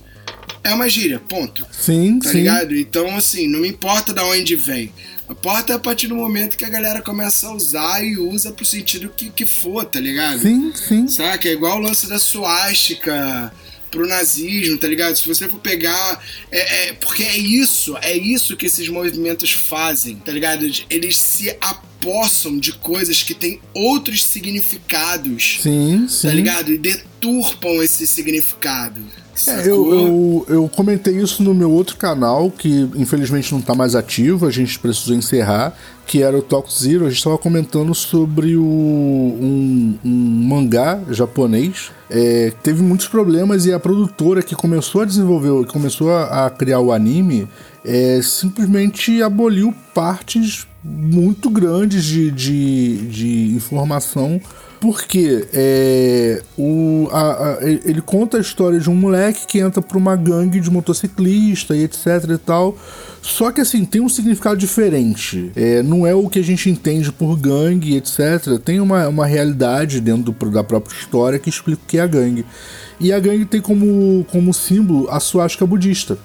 é 0.63 0.73
uma 0.73 0.87
gíria, 0.87 1.19
ponto. 1.19 1.67
Sim, 1.69 2.19
tá 2.19 2.29
sim. 2.29 2.37
ligado? 2.37 2.73
Então, 2.73 3.13
assim, 3.17 3.45
não 3.45 3.59
me 3.59 3.67
importa 3.67 4.13
de 4.13 4.21
onde 4.21 4.55
vem. 4.55 4.89
Importa 5.29 5.73
é 5.73 5.75
a 5.75 5.79
partir 5.79 6.07
do 6.07 6.15
momento 6.15 6.57
que 6.57 6.65
a 6.65 6.69
galera 6.69 7.01
começa 7.01 7.47
a 7.47 7.53
usar 7.53 8.03
e 8.03 8.17
usa 8.17 8.51
pro 8.51 8.65
sentido 8.65 9.09
que, 9.15 9.29
que 9.29 9.45
for, 9.45 9.85
tá 9.85 9.99
ligado? 9.99 10.41
Sim, 10.41 10.73
sim. 10.73 11.07
Saca? 11.07 11.47
É 11.47 11.51
igual 11.51 11.77
o 11.77 11.81
lance 11.81 12.07
da 12.07 12.17
suástica 12.17 13.53
pro 13.89 14.07
nazismo, 14.07 14.77
tá 14.77 14.87
ligado? 14.87 15.15
Se 15.15 15.27
você 15.27 15.47
for 15.47 15.59
pegar. 15.59 16.23
É, 16.51 16.89
é, 16.89 16.93
porque 16.93 17.23
é 17.23 17.37
isso, 17.37 17.97
é 18.01 18.15
isso 18.15 18.55
que 18.55 18.65
esses 18.65 18.87
movimentos 18.89 19.51
fazem, 19.51 20.15
tá 20.15 20.31
ligado? 20.31 20.65
Eles 20.89 21.17
se 21.17 21.49
apossam 21.61 22.57
de 22.57 22.71
coisas 22.73 23.21
que 23.23 23.33
têm 23.33 23.59
outros 23.73 24.23
significados. 24.23 25.59
Sim, 25.61 26.07
sim. 26.07 26.27
Tá 26.27 26.33
ligado? 26.33 26.71
E 26.71 26.77
deturpam 26.77 27.83
esse 27.83 28.07
significado. 28.07 29.01
É, 29.47 29.61
eu, 29.67 29.93
eu, 29.93 30.45
eu, 30.49 30.69
comentei 30.69 31.15
isso 31.15 31.41
no 31.43 31.53
meu 31.53 31.71
outro 31.71 31.95
canal, 31.95 32.51
que 32.51 32.89
infelizmente 32.95 33.51
não 33.51 33.59
está 33.59 33.73
mais 33.73 33.95
ativo, 33.95 34.45
a 34.45 34.51
gente 34.51 34.77
precisou 34.77 35.15
encerrar, 35.15 35.73
que 36.05 36.21
era 36.21 36.37
o 36.37 36.41
Talk 36.41 36.71
Zero. 36.73 37.05
A 37.05 37.09
gente 37.09 37.19
estava 37.19 37.37
comentando 37.37 37.93
sobre 37.95 38.55
o, 38.57 38.63
um, 38.63 39.99
um 40.03 40.09
mangá 40.47 40.99
japonês. 41.09 41.91
É, 42.09 42.51
teve 42.63 42.81
muitos 42.81 43.07
problemas 43.07 43.65
e 43.65 43.71
a 43.71 43.79
produtora 43.79 44.41
que 44.41 44.55
começou 44.55 45.01
a 45.01 45.05
desenvolver, 45.05 45.65
que 45.65 45.71
começou 45.71 46.11
a, 46.11 46.47
a 46.47 46.49
criar 46.49 46.79
o 46.79 46.91
anime, 46.91 47.47
é, 47.85 48.19
simplesmente 48.21 49.21
aboliu 49.21 49.73
partes 49.93 50.67
muito 50.83 51.49
grandes 51.49 52.03
de, 52.03 52.31
de, 52.31 52.97
de 53.07 53.55
informação 53.55 54.41
porque 54.79 55.47
é, 55.53 56.41
o, 56.57 57.07
a, 57.11 57.21
a, 57.21 57.57
ele 57.63 58.01
conta 58.01 58.37
a 58.37 58.39
história 58.39 58.79
de 58.79 58.89
um 58.89 58.95
moleque 58.95 59.45
que 59.45 59.59
entra 59.59 59.81
pra 59.81 59.97
uma 59.97 60.15
gangue 60.15 60.59
de 60.59 60.71
motociclista 60.71 61.75
e 61.75 61.83
etc 61.83 62.05
e 62.33 62.37
tal. 62.37 62.77
Só 63.21 63.51
que 63.51 63.59
assim, 63.59 63.83
tem 63.83 63.99
um 63.99 64.07
significado 64.07 64.55
diferente. 64.55 65.51
É, 65.55 65.83
não 65.83 66.07
é 66.07 66.15
o 66.15 66.29
que 66.29 66.39
a 66.39 66.43
gente 66.43 66.69
entende 66.69 67.11
por 67.11 67.35
gangue, 67.37 67.97
etc. 67.97 68.57
Tem 68.63 68.79
uma, 68.79 69.07
uma 69.07 69.25
realidade 69.25 69.99
dentro 69.99 70.31
do, 70.31 70.51
da 70.51 70.63
própria 70.63 70.95
história 70.95 71.37
que 71.37 71.49
explica 71.49 71.81
o 71.83 71.87
que 71.87 71.97
é 71.97 72.01
a 72.01 72.07
gangue. 72.07 72.45
E 72.99 73.11
a 73.11 73.19
gangue 73.19 73.45
tem 73.45 73.61
como, 73.61 74.25
como 74.31 74.53
símbolo 74.53 75.09
a 75.09 75.19
suástica 75.19 75.65
budista. 75.65 76.17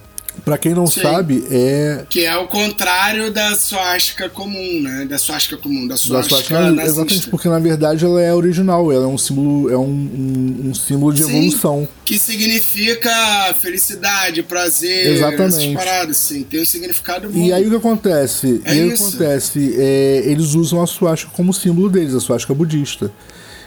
Pra 0.45 0.59
quem 0.59 0.75
não 0.75 0.87
Sim. 0.87 1.01
sabe, 1.01 1.45
é. 1.51 2.05
Que 2.09 2.25
é 2.25 2.37
o 2.37 2.47
contrário 2.47 3.31
da 3.31 3.55
suástica 3.57 4.29
comum, 4.29 4.81
né? 4.81 5.07
Da 5.09 5.17
suástica 5.17 5.57
comum, 5.57 5.87
da 5.87 5.97
suástica. 5.97 6.73
Da 6.73 6.85
exatamente, 6.85 7.29
porque 7.29 7.49
na 7.49 7.59
verdade 7.59 8.05
ela 8.05 8.21
é 8.21 8.35
original, 8.35 8.93
ela 8.93 9.05
é 9.05 9.09
um 9.09 9.17
símbolo, 9.17 9.71
é 9.71 9.79
um, 9.79 9.83
um, 9.85 10.69
um 10.69 10.75
símbolo 10.75 11.13
de 11.13 11.25
Sim, 11.25 11.31
evolução. 11.31 11.89
Que 12.05 12.19
significa 12.19 13.11
felicidade, 13.59 14.43
prazer, 14.43 15.15
exatamente. 15.15 15.57
essas 15.57 15.73
paradas, 15.73 16.17
sim. 16.17 16.43
Tem 16.43 16.61
um 16.61 16.65
significado 16.65 17.29
bom. 17.29 17.39
E 17.39 17.53
aí 17.53 17.67
o 17.67 17.71
que 17.71 17.77
acontece? 17.77 18.61
É 18.65 18.75
e 18.75 18.81
aí 18.81 18.89
o 18.89 18.95
que 18.95 19.03
acontece? 19.03 19.75
É, 19.79 20.23
eles 20.27 20.55
usam 20.55 20.83
a 20.83 20.87
suástica 20.87 21.33
como 21.35 21.55
símbolo 21.55 21.89
deles, 21.89 22.15
a 22.15 22.21
suástica 22.21 22.55
budista. 22.55 23.11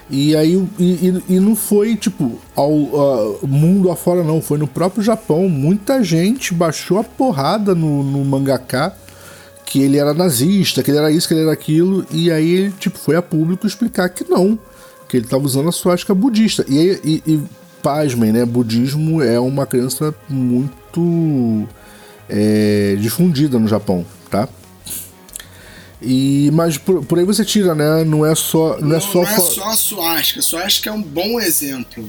E 0.09 0.35
aí 0.35 0.53
e, 0.79 1.23
e, 1.27 1.39
não 1.39 1.55
foi 1.55 1.97
tipo 1.97 2.39
ao 2.55 2.71
uh, 2.71 3.39
mundo 3.45 3.91
afora 3.91 4.23
não, 4.23 4.41
foi 4.41 4.57
no 4.57 4.67
próprio 4.67 5.03
Japão. 5.03 5.49
Muita 5.49 6.03
gente 6.03 6.53
baixou 6.53 6.97
a 6.97 7.03
porrada 7.03 7.75
no, 7.75 8.03
no 8.03 8.23
mangaká 8.23 8.93
que 9.65 9.81
ele 9.81 9.97
era 9.97 10.13
nazista, 10.13 10.81
que 10.81 10.89
ele 10.89 10.97
era 10.97 11.11
isso, 11.11 11.27
que 11.27 11.33
ele 11.33 11.41
era 11.41 11.51
aquilo, 11.51 12.05
e 12.09 12.31
aí 12.31 12.49
ele 12.49 12.73
tipo 12.79 12.97
foi 12.97 13.17
a 13.17 13.21
público 13.21 13.67
explicar 13.67 14.07
que 14.07 14.23
não, 14.23 14.57
que 15.09 15.17
ele 15.17 15.25
estava 15.25 15.43
usando 15.43 15.67
a 15.67 15.73
suástica 15.73 16.15
budista. 16.15 16.65
E, 16.69 16.99
e, 17.03 17.33
e 17.33 17.43
pasmem, 17.83 18.31
né? 18.31 18.45
Budismo 18.45 19.21
é 19.21 19.39
uma 19.39 19.65
crença 19.65 20.15
muito 20.29 21.67
é, 22.29 22.95
difundida 22.99 23.59
no 23.59 23.67
Japão, 23.67 24.05
tá? 24.29 24.47
E, 26.01 26.51
mas 26.53 26.77
por, 26.77 27.03
por, 27.03 27.17
aí 27.17 27.25
você 27.25 27.43
tira, 27.43 27.73
né? 27.73 28.03
Não 28.03 28.25
é 28.25 28.35
só. 28.35 28.77
Não, 28.79 28.87
é 28.87 28.89
não 28.89 28.95
é 28.95 28.99
só, 28.99 29.21
não 29.21 29.27
é 29.27 29.39
só 29.39 29.69
a 29.69 29.75
suástica. 29.75 30.39
A 30.39 30.43
suástica 30.43 30.89
é 30.89 30.93
um 30.93 31.01
bom 31.01 31.39
exemplo. 31.39 32.07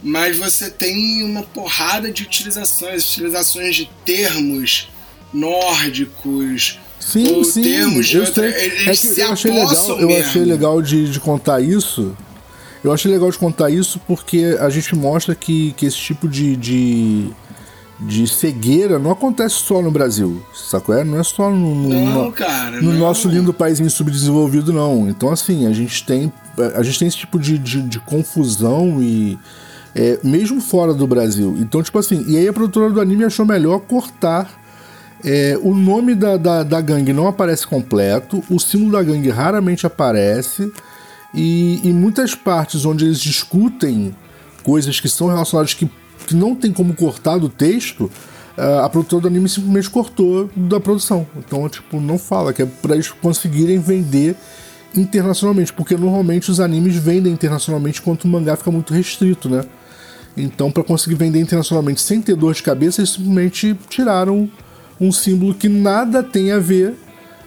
Mas 0.00 0.38
você 0.38 0.70
tem 0.70 1.24
uma 1.24 1.42
porrada 1.42 2.10
de 2.12 2.22
utilizações, 2.22 3.04
utilizações 3.10 3.74
de 3.74 3.90
termos 4.04 4.88
nórdicos, 5.34 6.78
Sim, 7.00 7.26
ou 7.34 7.44
sim. 7.44 7.62
termos 7.62 8.06
de 8.06 8.16
eu 8.16 8.24
outra. 8.24 8.48
É 8.48 8.94
que 8.94 9.20
eu 9.20 9.32
achei 9.32 9.50
legal, 9.50 9.66
apossam 9.66 10.00
eu 10.00 10.06
mesmo. 10.06 10.28
achei 10.28 10.44
legal 10.44 10.82
de, 10.82 11.10
de 11.10 11.20
contar 11.20 11.60
isso. 11.60 12.16
Eu 12.82 12.92
achei 12.92 13.10
legal 13.10 13.30
de 13.30 13.38
contar 13.38 13.70
isso 13.70 14.00
porque 14.06 14.56
a 14.60 14.70
gente 14.70 14.94
mostra 14.94 15.34
que, 15.34 15.72
que 15.72 15.86
esse 15.86 15.96
tipo 15.96 16.28
de, 16.28 16.56
de, 16.56 17.30
de 18.00 18.26
cegueira 18.28 18.98
não 18.98 19.10
acontece 19.10 19.56
só 19.56 19.82
no 19.82 19.90
Brasil, 19.90 20.40
sacou? 20.54 20.94
É? 20.96 21.02
Não 21.02 21.18
é 21.18 21.24
só 21.24 21.50
no, 21.50 21.74
no, 21.74 21.88
Não, 21.88 22.24
no- 22.26 22.32
cara. 22.32 22.80
no 22.80 22.92
nosso 22.92 23.28
lindo 23.28 23.52
país 23.52 23.80
subdesenvolvido, 23.92 24.72
não. 24.72 25.08
Então, 25.08 25.30
assim, 25.30 25.66
a 25.66 25.72
gente 25.72 26.04
tem, 26.06 26.32
a 26.76 26.82
gente 26.82 26.98
tem 26.98 27.08
esse 27.08 27.16
tipo 27.16 27.38
de, 27.38 27.58
de, 27.58 27.82
de 27.82 27.98
confusão 28.00 29.02
e. 29.02 29.36
é, 29.96 30.18
mesmo 30.22 30.60
fora 30.60 30.94
do 30.94 31.06
Brasil. 31.08 31.56
Então, 31.58 31.82
tipo 31.82 31.98
assim, 31.98 32.24
e 32.28 32.36
aí 32.36 32.46
a 32.46 32.52
produtora 32.52 32.90
do 32.92 33.00
anime 33.00 33.24
achou 33.24 33.44
melhor 33.44 33.80
cortar. 33.80 34.48
é, 35.24 35.58
o 35.60 35.74
nome 35.74 36.14
da, 36.14 36.36
da, 36.36 36.62
da 36.62 36.80
gangue 36.80 37.12
não 37.12 37.26
aparece 37.26 37.66
completo, 37.66 38.44
o 38.48 38.60
símbolo 38.60 38.92
da 38.92 39.02
gangue 39.02 39.28
raramente 39.28 39.84
aparece, 39.84 40.70
e 41.34 41.80
em 41.82 41.92
muitas 41.92 42.32
partes 42.36 42.84
onde 42.84 43.04
eles 43.06 43.18
discutem 43.18 44.14
coisas 44.62 45.00
que 45.00 45.08
são 45.08 45.26
relacionadas 45.26 45.74
que, 45.74 45.90
que 46.26 46.34
não 46.34 46.54
tem 46.54 46.72
como 46.72 46.94
cortar 46.94 47.38
do 47.38 47.48
texto, 47.48 48.10
ah, 48.56 48.84
a 48.84 48.88
produtora 48.88 49.22
do 49.22 49.28
anime 49.28 49.48
simplesmente 49.48 49.88
cortou 49.88 50.50
da 50.56 50.80
produção. 50.80 51.26
Então, 51.36 51.68
tipo, 51.68 52.00
não 52.00 52.18
fala, 52.18 52.52
que 52.52 52.62
é 52.62 52.66
pra 52.66 52.94
eles 52.94 53.08
conseguirem 53.10 53.78
vender 53.78 54.36
internacionalmente, 54.94 55.72
porque 55.72 55.96
normalmente 55.96 56.50
os 56.50 56.58
animes 56.58 56.96
vendem 56.96 57.32
internacionalmente 57.32 58.00
enquanto 58.00 58.24
o 58.24 58.28
mangá 58.28 58.56
fica 58.56 58.70
muito 58.70 58.92
restrito, 58.92 59.48
né? 59.48 59.64
Então, 60.36 60.70
para 60.70 60.82
conseguir 60.82 61.14
vender 61.14 61.40
internacionalmente 61.40 62.00
sem 62.00 62.20
ter 62.20 62.34
dor 62.34 62.54
de 62.54 62.62
cabeça, 62.62 63.00
eles 63.00 63.10
simplesmente 63.10 63.76
tiraram 63.88 64.50
um 65.00 65.12
símbolo 65.12 65.54
que 65.54 65.68
nada 65.68 66.22
tem 66.22 66.50
a 66.52 66.58
ver 66.58 66.94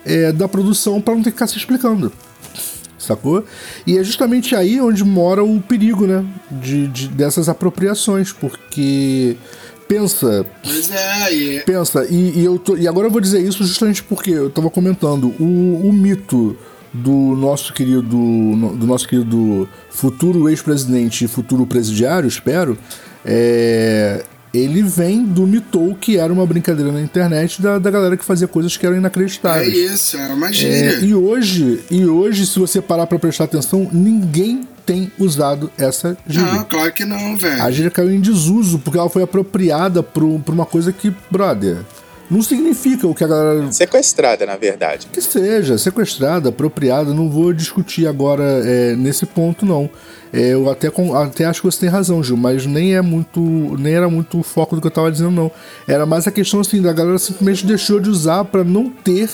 é, 0.06 0.32
da 0.32 0.48
produção 0.48 1.02
para 1.02 1.14
não 1.14 1.22
ter 1.22 1.32
que 1.32 1.36
ficar 1.36 1.48
se 1.48 1.58
explicando. 1.58 2.12
Sacou? 3.02 3.44
E 3.86 3.98
é 3.98 4.04
justamente 4.04 4.56
aí 4.56 4.80
onde 4.80 5.04
mora 5.04 5.44
o 5.44 5.60
perigo, 5.62 6.06
né? 6.06 6.24
De, 6.52 6.88
de- 6.88 7.08
dessas 7.10 7.50
apropriações, 7.50 8.32
porque 8.32 9.36
pensa, 9.88 10.46
Pois 10.64 10.90
é, 10.92 11.34
e 11.34 11.60
pensa, 11.62 12.06
e, 12.10 12.40
e 12.40 12.46
eu 12.46 12.58
tô, 12.58 12.78
e 12.78 12.88
agora 12.88 13.08
eu 13.08 13.12
vou 13.12 13.20
dizer 13.20 13.42
isso 13.42 13.64
justamente 13.66 14.02
porque 14.04 14.32
eu 14.32 14.50
tava 14.50 14.70
comentando 14.70 15.34
o, 15.40 15.82
o 15.88 15.92
mito 15.92 16.56
do 16.94 17.12
nosso 17.12 17.74
querido 17.74 18.02
do 18.06 18.86
nosso 18.86 19.08
querido 19.08 19.68
futuro 19.90 20.48
ex-presidente 20.50 21.26
e 21.26 21.28
futuro 21.28 21.66
presidiário, 21.66 22.28
espero, 22.28 22.78
é, 23.26 24.24
ele 24.54 24.82
vem 24.84 25.24
do 25.24 25.48
mitou 25.48 25.96
que 25.96 26.18
era 26.18 26.32
uma 26.32 26.46
brincadeira 26.46 26.92
na 26.92 27.02
internet 27.02 27.62
da, 27.62 27.80
da 27.80 27.90
galera 27.90 28.18
que 28.18 28.26
fazia 28.26 28.48
coisas 28.48 28.76
que 28.76 28.86
eram 28.86 28.96
é 28.96 29.00
inacreditáveis. 29.00 29.74
isso, 29.74 30.18
era 30.18 30.34
uma 30.34 30.48
É, 30.50 30.54
gíria. 30.54 31.00
e 31.02 31.14
hoje, 31.16 31.80
e 31.90 32.06
hoje, 32.06 32.46
se 32.46 32.60
você 32.60 32.82
parar 32.82 33.08
pra 33.08 33.18
prestar 33.18 33.46
atenção, 33.46 33.90
ninguém 33.94 34.68
tem 34.86 35.12
usado 35.20 35.72
essa 35.78 36.18
gíria. 36.28 36.52
Não, 36.54 36.64
claro 36.66 36.92
que 36.92 37.06
não, 37.06 37.38
velho. 37.38 37.62
A 37.64 37.72
gíria 37.72 37.92
caiu 37.92 38.12
em 38.12 38.20
desuso 38.20 38.80
porque 38.80 38.98
ela 38.98 39.10
foi 39.10 39.24
apropriada 39.24 40.02
por, 40.04 40.40
por 40.42 40.54
uma 40.54 40.66
coisa 40.66 40.92
que, 40.92 41.14
brother, 41.30 41.78
não 42.32 42.42
significa 42.42 43.06
o 43.06 43.14
que 43.14 43.26
a 43.26 43.28
galera. 43.28 43.70
Sequestrada, 43.74 44.46
na 44.46 44.56
verdade. 44.56 45.08
Que 45.12 45.22
seja, 45.22 45.78
sequestrada, 45.78 46.48
apropriada, 46.48 47.14
não 47.14 47.30
vou 47.30 47.52
discutir 47.52 48.08
agora 48.08 48.44
é, 48.44 48.96
nesse 48.96 49.26
ponto, 49.26 49.66
não. 49.66 49.90
É, 50.32 50.54
eu 50.54 50.70
até, 50.70 50.90
até 51.22 51.44
acho 51.44 51.62
que 51.62 51.70
você 51.70 51.82
tem 51.82 51.90
razão, 51.90 52.24
Gil, 52.24 52.38
mas 52.38 52.66
nem 52.66 52.96
é 52.96 53.02
muito. 53.02 53.42
nem 53.78 53.94
era 53.94 54.10
muito 54.10 54.40
o 54.40 54.44
foco 54.44 54.76
do 54.76 54.82
que 54.82 54.88
eu 54.88 54.92
tava 54.92 55.12
dizendo, 55.12 55.32
não. 55.32 55.52
Era 55.86 56.06
mais 56.06 56.26
a 56.26 56.32
questão 56.32 56.62
assim, 56.62 56.82
da 56.82 56.94
galera 56.94 57.20
simplesmente 57.20 57.66
deixou 57.66 58.00
de 58.00 58.10
usar 58.10 58.46
pra 58.46 58.64
não 58.64 58.90
ter 58.90 59.30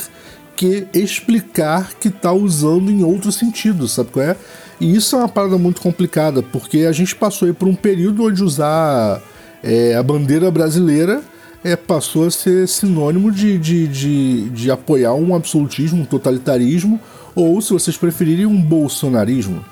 que 0.55 0.87
explicar 0.91 1.91
que 1.99 2.09
tá 2.09 2.33
usando 2.33 2.89
em 2.89 3.03
outro 3.03 3.31
sentido, 3.31 3.87
sabe 3.87 4.09
qual 4.09 4.25
é? 4.25 4.35
E 4.81 4.95
isso 4.95 5.15
é 5.15 5.19
uma 5.19 5.29
parada 5.29 5.55
muito 5.59 5.81
complicada, 5.81 6.41
porque 6.41 6.79
a 6.79 6.91
gente 6.91 7.15
passou 7.15 7.47
aí 7.47 7.53
por 7.53 7.67
um 7.67 7.75
período 7.75 8.23
onde 8.23 8.43
usar 8.43 9.21
é, 9.63 9.93
a 9.93 10.01
bandeira 10.01 10.49
brasileira 10.49 11.21
é, 11.63 11.75
passou 11.75 12.27
a 12.27 12.31
ser 12.31 12.67
sinônimo 12.67 13.31
de, 13.31 13.57
de, 13.57 13.87
de, 13.87 14.49
de 14.49 14.71
apoiar 14.71 15.13
um 15.13 15.35
absolutismo, 15.35 16.01
um 16.01 16.05
totalitarismo, 16.05 16.99
ou, 17.35 17.61
se 17.61 17.71
vocês 17.71 17.97
preferirem, 17.97 18.45
um 18.45 18.61
bolsonarismo. 18.61 19.63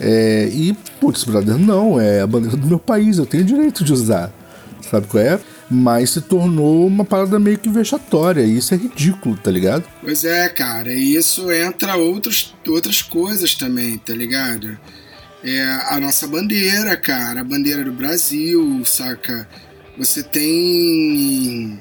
É, 0.00 0.48
e, 0.52 0.74
putz, 1.00 1.24
brother, 1.24 1.58
não, 1.58 2.00
é 2.00 2.20
a 2.20 2.26
bandeira 2.26 2.56
do 2.56 2.66
meu 2.66 2.78
país, 2.78 3.18
eu 3.18 3.26
tenho 3.26 3.44
direito 3.44 3.84
de 3.84 3.92
usar. 3.92 4.32
Sabe 4.90 5.06
qual 5.06 5.22
é? 5.22 5.40
Mas 5.68 6.10
se 6.10 6.20
tornou 6.20 6.86
uma 6.86 7.04
parada 7.04 7.38
meio 7.38 7.58
que 7.58 7.68
vexatória, 7.68 8.42
e 8.42 8.58
isso 8.58 8.72
é 8.72 8.76
ridículo, 8.76 9.36
tá 9.36 9.50
ligado? 9.50 9.84
Pois 10.00 10.24
é, 10.24 10.48
cara, 10.48 10.92
e 10.92 11.16
isso 11.16 11.50
entra 11.50 11.96
outros, 11.96 12.54
outras 12.68 13.02
coisas 13.02 13.54
também, 13.54 13.98
tá 13.98 14.12
ligado? 14.12 14.78
É 15.42 15.62
a 15.90 15.98
nossa 16.00 16.26
bandeira, 16.26 16.96
cara, 16.96 17.40
a 17.40 17.44
bandeira 17.44 17.84
do 17.84 17.92
Brasil, 17.92 18.82
saca? 18.84 19.48
Você 19.96 20.22
tem 20.22 21.78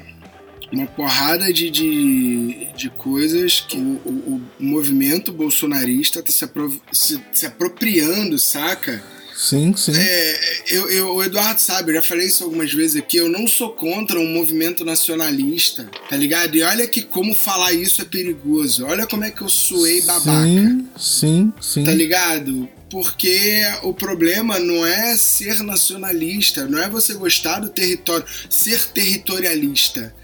uma 0.72 0.88
porrada 0.88 1.52
de, 1.54 1.70
de, 1.70 2.68
de 2.76 2.90
coisas 2.90 3.62
que 3.62 3.78
o, 3.78 4.02
o- 4.06 4.42
o 4.60 4.64
movimento 4.64 5.32
bolsonarista 5.32 6.24
tá 6.24 6.32
se, 6.32 6.44
apro- 6.44 6.82
se- 6.92 7.22
se 7.34 7.46
apropriando, 7.46 8.38
saca? 8.40 9.04
Sim, 9.36 9.76
sim. 9.76 9.92
É, 9.94 10.64
eu, 10.70 10.90
eu, 10.90 11.16
o 11.16 11.24
Eduardo 11.24 11.60
sabe, 11.60 11.92
eu 11.92 11.96
já 11.96 12.02
falei 12.02 12.28
isso 12.28 12.46
algumas 12.46 12.72
vezes 12.72 12.96
aqui, 12.96 13.18
eu 13.18 13.28
não 13.28 13.46
sou 13.48 13.74
contra 13.74 14.18
um 14.18 14.28
movimento 14.28 14.86
nacionalista, 14.86 15.90
tá 16.10 16.16
ligado? 16.16 16.56
E 16.56 16.64
olha 16.64 16.88
que 16.88 17.02
como 17.02 17.36
falar 17.36 17.74
isso 17.74 18.02
é 18.02 18.06
perigoso. 18.06 18.86
Olha 18.86 19.06
como 19.06 19.26
é 19.26 19.32
que 19.32 19.42
eu 19.42 19.50
suei 19.50 20.02
babaca, 20.04 20.42
Sim, 20.46 20.88
sim, 20.98 21.54
sim. 21.60 21.84
tá 21.84 21.92
ligado? 21.92 22.70
Porque 22.90 23.62
o 23.84 23.94
problema 23.94 24.58
não 24.58 24.86
é 24.86 25.18
ser 25.18 25.62
nacionalista, 25.64 26.66
não 26.66 26.80
é 26.80 26.90
você 26.90 27.14
gostar 27.14 27.60
do 27.60 27.68
território, 27.68 28.26
ser 28.50 28.86
territorialista, 28.86 30.16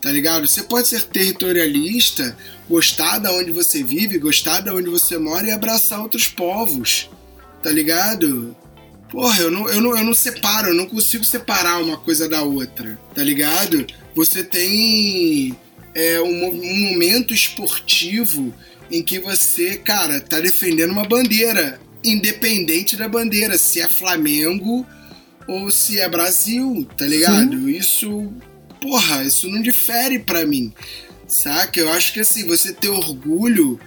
tá 0.00 0.12
ligado? 0.12 0.46
Você 0.46 0.62
pode 0.62 0.86
ser 0.86 1.02
territorialista, 1.02 2.36
gostar 2.68 3.18
da 3.18 3.32
onde 3.32 3.50
você 3.50 3.82
vive, 3.82 4.16
gostar 4.18 4.60
da 4.60 4.72
onde 4.72 4.88
você 4.88 5.18
mora 5.18 5.48
e 5.48 5.50
abraçar 5.50 6.00
outros 6.00 6.28
povos, 6.28 7.10
tá 7.62 7.70
ligado? 7.70 8.56
Porra, 9.10 9.42
eu 9.42 9.50
não, 9.50 9.68
eu, 9.68 9.80
não, 9.80 9.96
eu 9.96 10.04
não 10.04 10.14
separo, 10.14 10.68
eu 10.68 10.74
não 10.74 10.86
consigo 10.86 11.24
separar 11.24 11.82
uma 11.82 11.96
coisa 11.96 12.28
da 12.28 12.42
outra, 12.42 12.98
tá 13.14 13.22
ligado? 13.22 13.86
Você 14.14 14.44
tem 14.44 15.56
é, 15.94 16.20
um, 16.20 16.46
um 16.46 16.90
momento 16.92 17.34
esportivo 17.34 18.54
em 18.90 19.02
que 19.02 19.18
você, 19.18 19.76
cara, 19.76 20.20
tá 20.20 20.38
defendendo 20.40 20.90
uma 20.90 21.04
bandeira, 21.04 21.80
independente 22.04 22.96
da 22.96 23.08
bandeira, 23.08 23.58
se 23.58 23.80
é 23.80 23.88
Flamengo 23.88 24.86
ou 25.46 25.70
se 25.70 25.98
é 25.98 26.08
Brasil, 26.08 26.86
tá 26.96 27.06
ligado? 27.06 27.68
Isso, 27.68 28.32
porra, 28.80 29.24
isso 29.24 29.48
não 29.48 29.60
difere 29.60 30.20
pra 30.20 30.46
mim, 30.46 30.72
saca? 31.26 31.80
Eu 31.80 31.90
acho 31.90 32.12
que 32.12 32.20
assim, 32.20 32.46
você 32.46 32.72
ter 32.72 32.88
orgulho 32.88 33.78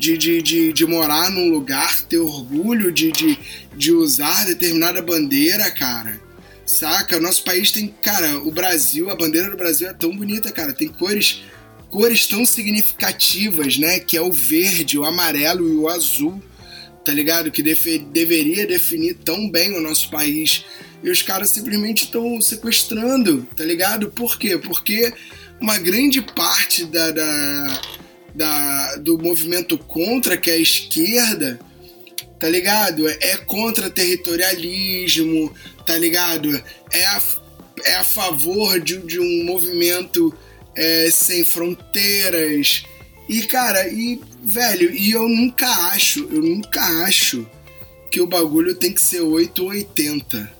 de, 0.00 0.16
de, 0.16 0.40
de, 0.42 0.72
de 0.72 0.86
morar 0.86 1.30
num 1.30 1.50
lugar, 1.50 2.00
ter 2.02 2.16
orgulho 2.18 2.90
de, 2.90 3.12
de, 3.12 3.38
de 3.76 3.92
usar 3.92 4.46
determinada 4.46 5.02
bandeira, 5.02 5.70
cara. 5.70 6.18
Saca? 6.64 7.18
O 7.18 7.20
nosso 7.20 7.44
país 7.44 7.70
tem, 7.70 7.88
cara, 8.02 8.38
o 8.38 8.50
Brasil, 8.50 9.10
a 9.10 9.14
bandeira 9.14 9.50
do 9.50 9.56
Brasil 9.58 9.88
é 9.88 9.92
tão 9.92 10.16
bonita, 10.16 10.50
cara. 10.50 10.72
Tem 10.72 10.88
cores, 10.88 11.42
cores 11.90 12.26
tão 12.26 12.46
significativas, 12.46 13.76
né? 13.76 14.00
Que 14.00 14.16
é 14.16 14.22
o 14.22 14.32
verde, 14.32 14.98
o 14.98 15.04
amarelo 15.04 15.68
e 15.68 15.76
o 15.76 15.86
azul, 15.88 16.42
tá 17.04 17.12
ligado? 17.12 17.50
Que 17.50 17.62
defe- 17.62 17.98
deveria 17.98 18.66
definir 18.66 19.14
tão 19.22 19.50
bem 19.50 19.76
o 19.76 19.82
nosso 19.82 20.08
país. 20.10 20.64
E 21.02 21.10
os 21.10 21.22
caras 21.22 21.50
simplesmente 21.50 22.04
estão 22.04 22.40
sequestrando, 22.40 23.46
tá 23.54 23.64
ligado? 23.64 24.10
Por 24.10 24.38
quê? 24.38 24.56
Porque 24.56 25.12
uma 25.60 25.76
grande 25.76 26.22
parte 26.22 26.86
da, 26.86 27.10
da, 27.10 27.80
da- 28.34 28.96
do 28.96 29.18
movimento 29.18 29.76
contra, 29.78 30.36
que 30.36 30.50
é 30.50 30.54
a 30.54 30.58
esquerda, 30.58 31.58
tá 32.38 32.48
ligado? 32.48 33.08
É 33.08 33.36
contra 33.38 33.90
territorialismo, 33.90 35.52
tá 35.86 35.96
ligado? 35.96 36.62
É 36.92 37.04
a, 37.06 37.22
é 37.84 37.94
a 37.96 38.04
favor 38.04 38.80
de, 38.80 38.98
de 38.98 39.18
um 39.20 39.44
movimento 39.44 40.34
é, 40.74 41.10
sem 41.10 41.44
fronteiras. 41.44 42.82
E, 43.28 43.42
cara, 43.42 43.88
e, 43.88 44.20
velho, 44.42 44.92
e 44.94 45.12
eu 45.12 45.28
nunca 45.28 45.68
acho, 45.88 46.28
eu 46.32 46.42
nunca 46.42 46.80
acho 47.04 47.46
que 48.10 48.20
o 48.20 48.26
bagulho 48.26 48.74
tem 48.74 48.92
que 48.92 49.00
ser 49.00 49.20
8 49.20 49.62
ou 49.62 49.68
80. 49.70 50.59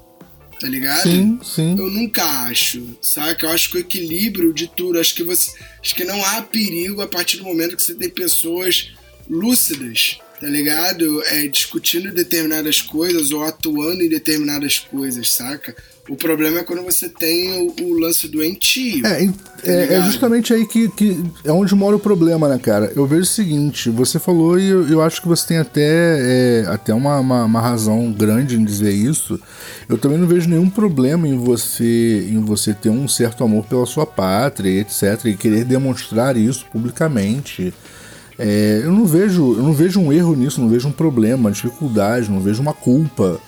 Tá 0.60 0.68
ligado? 0.68 1.02
Sim, 1.02 1.38
sim. 1.42 1.76
Eu 1.78 1.90
nunca 1.90 2.22
acho, 2.42 2.86
saca? 3.00 3.46
Eu 3.46 3.50
acho 3.50 3.70
que 3.70 3.78
o 3.78 3.80
equilíbrio 3.80 4.52
de 4.52 4.66
tudo, 4.66 4.98
acho 4.98 5.14
que 5.14 5.22
você, 5.22 5.52
acho 5.82 5.94
que 5.94 6.04
não 6.04 6.22
há 6.22 6.42
perigo 6.42 7.00
a 7.00 7.08
partir 7.08 7.38
do 7.38 7.44
momento 7.44 7.74
que 7.74 7.82
você 7.82 7.94
tem 7.94 8.10
pessoas 8.10 8.92
lúcidas, 9.28 10.18
tá 10.38 10.46
ligado? 10.46 11.22
É, 11.24 11.48
discutindo 11.48 12.12
determinadas 12.12 12.82
coisas 12.82 13.30
ou 13.30 13.42
atuando 13.42 14.02
em 14.02 14.08
determinadas 14.08 14.78
coisas, 14.78 15.30
saca? 15.30 15.74
O 16.08 16.16
problema 16.16 16.58
é 16.58 16.64
quando 16.64 16.82
você 16.82 17.08
tem 17.08 17.60
o, 17.60 17.84
o 17.84 17.98
lance 17.98 18.26
doentio. 18.26 19.06
É, 19.06 19.24
é, 19.24 19.30
é, 19.64 19.94
é 19.94 20.02
justamente 20.02 20.52
aí 20.52 20.66
que, 20.66 20.88
que 20.88 21.22
é 21.44 21.52
onde 21.52 21.74
mora 21.74 21.94
o 21.94 22.00
problema, 22.00 22.48
né, 22.48 22.58
cara? 22.58 22.90
Eu 22.96 23.06
vejo 23.06 23.22
o 23.22 23.26
seguinte, 23.26 23.90
você 23.90 24.18
falou 24.18 24.58
e 24.58 24.68
eu, 24.68 24.88
eu 24.88 25.02
acho 25.02 25.20
que 25.20 25.28
você 25.28 25.46
tem 25.46 25.58
até, 25.58 25.80
é, 25.82 26.64
até 26.68 26.94
uma, 26.94 27.20
uma, 27.20 27.44
uma, 27.44 27.60
razão 27.60 28.10
grande 28.12 28.56
em 28.56 28.64
dizer 28.64 28.92
isso. 28.92 29.38
Eu 29.88 29.98
também 29.98 30.18
não 30.18 30.26
vejo 30.26 30.48
nenhum 30.48 30.70
problema 30.70 31.28
em 31.28 31.36
você 31.36 32.26
em 32.28 32.40
você 32.40 32.72
ter 32.72 32.90
um 32.90 33.06
certo 33.06 33.44
amor 33.44 33.66
pela 33.66 33.86
sua 33.86 34.06
pátria, 34.06 34.80
etc. 34.80 35.26
E 35.26 35.36
querer 35.36 35.64
demonstrar 35.64 36.36
isso 36.36 36.66
publicamente. 36.72 37.74
É, 38.38 38.80
eu 38.82 38.90
não 38.90 39.04
vejo 39.04 39.54
eu 39.54 39.62
não 39.62 39.74
vejo 39.74 40.00
um 40.00 40.12
erro 40.12 40.34
nisso, 40.34 40.60
não 40.60 40.68
vejo 40.68 40.88
um 40.88 40.92
problema, 40.92 41.52
dificuldade, 41.52 42.30
não 42.30 42.40
vejo 42.40 42.62
uma 42.62 42.72
culpa, 42.72 43.38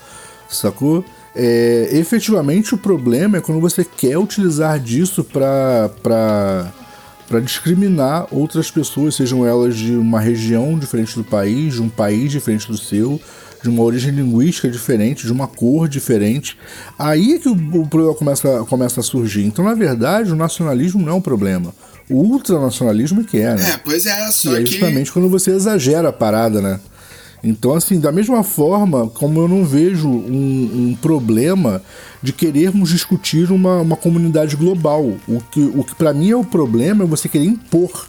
sacou? 0.49 1.03
É, 1.35 1.89
efetivamente, 1.93 2.75
o 2.75 2.79
problema 2.79 3.39
é 3.39 3.41
quando 3.41 3.61
você 3.61 3.85
quer 3.85 4.19
utilizar 4.19 4.79
disso 4.79 5.25
para 5.25 5.91
discriminar 7.43 8.27
outras 8.31 8.71
pessoas, 8.71 9.15
sejam 9.15 9.47
elas 9.47 9.77
de 9.77 9.93
uma 9.93 10.21
região 10.21 10.79
diferente 10.79 11.17
do 11.17 11.25
país, 11.25 11.75
de 11.75 11.83
um 11.83 11.89
país 11.89 12.31
diferente 12.31 12.69
do 12.69 12.77
seu, 12.77 13.19
de 13.63 13.69
uma 13.71 13.83
origem 13.83 14.11
linguística 14.11 14.69
diferente, 14.69 15.25
de 15.25 15.33
uma 15.33 15.47
cor 15.47 15.89
diferente. 15.89 16.59
Aí 16.99 17.35
é 17.35 17.39
que 17.39 17.49
o, 17.49 17.53
o 17.53 17.87
problema 17.87 18.15
começa, 18.15 18.65
começa 18.65 19.01
a 19.01 19.03
surgir. 19.03 19.45
Então, 19.45 19.65
na 19.65 19.75
verdade, 19.75 20.33
o 20.33 20.37
nacionalismo 20.37 21.01
não 21.01 21.13
é 21.13 21.15
um 21.15 21.21
problema. 21.21 21.73
O 22.11 22.17
ultranacionalismo 22.17 23.23
é 23.23 23.25
que 23.25 23.39
é, 23.39 23.55
né? 23.55 23.71
É, 23.71 23.77
pois 23.79 24.05
é, 24.05 24.31
só 24.31 24.59
e 24.59 24.63
é 24.63 24.67
justamente 24.67 25.07
que... 25.07 25.13
quando 25.13 25.31
você 25.31 25.53
exagera 25.53 26.09
a 26.09 26.13
parada, 26.13 26.61
né? 26.61 26.81
Então, 27.45 27.75
assim, 27.75 27.99
da 27.99 28.13
mesma 28.13 28.45
forma 28.45 29.09
como 29.09 29.41
eu 29.41 29.49
não 29.49 29.65
vejo 29.65 30.09
um, 30.09 30.91
um 30.91 30.97
problema 31.01 31.83
de 32.23 32.33
querermos 32.33 32.91
discutir 32.91 33.51
uma, 33.51 33.81
uma 33.81 33.97
comunidade 33.97 34.55
global. 34.55 35.17
O 35.27 35.41
que, 35.51 35.61
o 35.75 35.83
que 35.83 35.95
para 35.95 36.13
mim 36.13 36.31
é 36.31 36.37
o 36.37 36.45
problema 36.45 37.03
é 37.03 37.07
você 37.07 37.29
querer 37.29 37.47
impor 37.47 38.07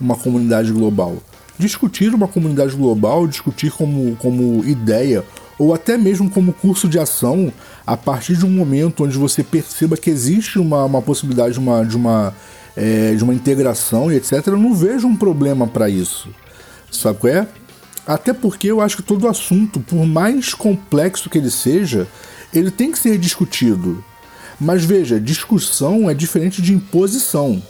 uma 0.00 0.16
comunidade 0.16 0.72
global. 0.72 1.16
Discutir 1.56 2.12
uma 2.12 2.26
comunidade 2.26 2.74
global, 2.74 3.28
discutir 3.28 3.70
como, 3.70 4.16
como 4.16 4.64
ideia, 4.64 5.24
ou 5.56 5.72
até 5.72 5.96
mesmo 5.96 6.28
como 6.28 6.52
curso 6.52 6.88
de 6.88 6.98
ação, 6.98 7.52
a 7.86 7.96
partir 7.96 8.36
de 8.36 8.44
um 8.44 8.50
momento 8.50 9.04
onde 9.04 9.16
você 9.16 9.44
perceba 9.44 9.96
que 9.96 10.10
existe 10.10 10.58
uma, 10.58 10.84
uma 10.84 11.00
possibilidade 11.00 11.54
de 11.54 11.60
uma, 11.60 11.84
de, 11.84 11.96
uma, 11.96 12.34
é, 12.76 13.14
de 13.14 13.22
uma 13.22 13.32
integração 13.32 14.10
e 14.10 14.16
etc., 14.16 14.44
eu 14.48 14.56
não 14.56 14.74
vejo 14.74 15.06
um 15.06 15.14
problema 15.14 15.68
para 15.68 15.88
isso. 15.88 16.28
Sabe 16.90 17.18
qual 17.20 17.32
é? 17.32 17.46
Até 18.06 18.32
porque 18.32 18.68
eu 18.68 18.80
acho 18.80 18.96
que 18.96 19.02
todo 19.02 19.28
assunto, 19.28 19.80
por 19.80 20.04
mais 20.06 20.54
complexo 20.54 21.30
que 21.30 21.38
ele 21.38 21.50
seja, 21.50 22.06
ele 22.52 22.70
tem 22.70 22.90
que 22.90 22.98
ser 22.98 23.18
discutido. 23.18 24.04
Mas 24.60 24.84
veja, 24.84 25.20
discussão 25.20 26.08
é 26.08 26.14
diferente 26.14 26.60
de 26.60 26.72
imposição. 26.72 27.62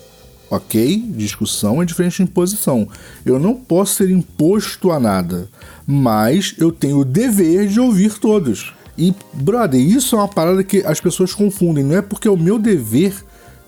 Ok? 0.50 1.02
Discussão 1.16 1.80
é 1.80 1.84
diferente 1.84 2.16
de 2.16 2.24
imposição. 2.24 2.86
Eu 3.24 3.38
não 3.38 3.54
posso 3.54 3.94
ser 3.94 4.10
imposto 4.10 4.90
a 4.90 5.00
nada, 5.00 5.48
mas 5.86 6.54
eu 6.58 6.70
tenho 6.70 6.98
o 6.98 7.04
dever 7.04 7.66
de 7.68 7.80
ouvir 7.80 8.18
todos. 8.18 8.74
E, 8.96 9.14
brother, 9.32 9.80
isso 9.80 10.14
é 10.14 10.18
uma 10.18 10.28
parada 10.28 10.62
que 10.62 10.84
as 10.84 11.00
pessoas 11.00 11.32
confundem. 11.32 11.82
Não 11.82 11.96
é 11.96 12.02
porque 12.02 12.28
é 12.28 12.30
o 12.30 12.36
meu 12.36 12.58
dever 12.58 13.14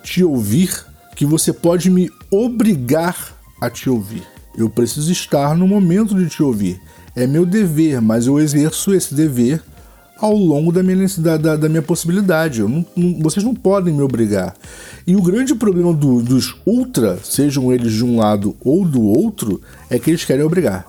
te 0.03 0.23
ouvir 0.23 0.85
que 1.17 1.25
você 1.25 1.53
pode 1.53 1.89
me 1.89 2.11
obrigar 2.31 3.35
a 3.61 3.71
te 3.71 3.89
ouvir. 3.89 4.34
Eu 4.57 4.71
preciso 4.71 5.11
estar 5.11 5.57
no 5.57 5.67
momento 5.67 6.15
de 6.15 6.29
te 6.29 6.43
ouvir. 6.43 6.81
É 7.17 7.27
meu 7.27 7.45
dever, 7.45 8.01
mas 8.01 8.27
eu 8.27 8.39
exerço 8.39 8.95
esse 8.95 9.15
dever 9.15 9.63
ao 10.19 10.35
longo 10.35 10.73
da 10.73 10.83
minha, 10.83 11.07
da, 11.19 11.57
da 11.57 11.69
minha 11.69 11.83
possibilidade. 11.83 12.63
Não, 12.63 12.85
não, 12.97 13.21
vocês 13.21 13.45
não 13.45 13.55
podem 13.55 13.93
me 13.93 14.03
obrigar. 14.03 14.55
E 15.07 15.15
o 15.15 15.23
grande 15.23 15.55
problema 15.55 15.93
do, 15.93 16.23
dos 16.23 16.57
ultra, 16.65 17.19
sejam 17.23 17.73
eles 17.73 17.93
de 17.93 18.05
um 18.05 18.17
lado 18.17 18.57
ou 18.61 18.85
do 18.85 19.03
outro, 19.03 19.61
é 19.91 19.99
que 19.99 20.11
eles 20.11 20.25
querem 20.25 20.45
obrigar. 20.45 20.87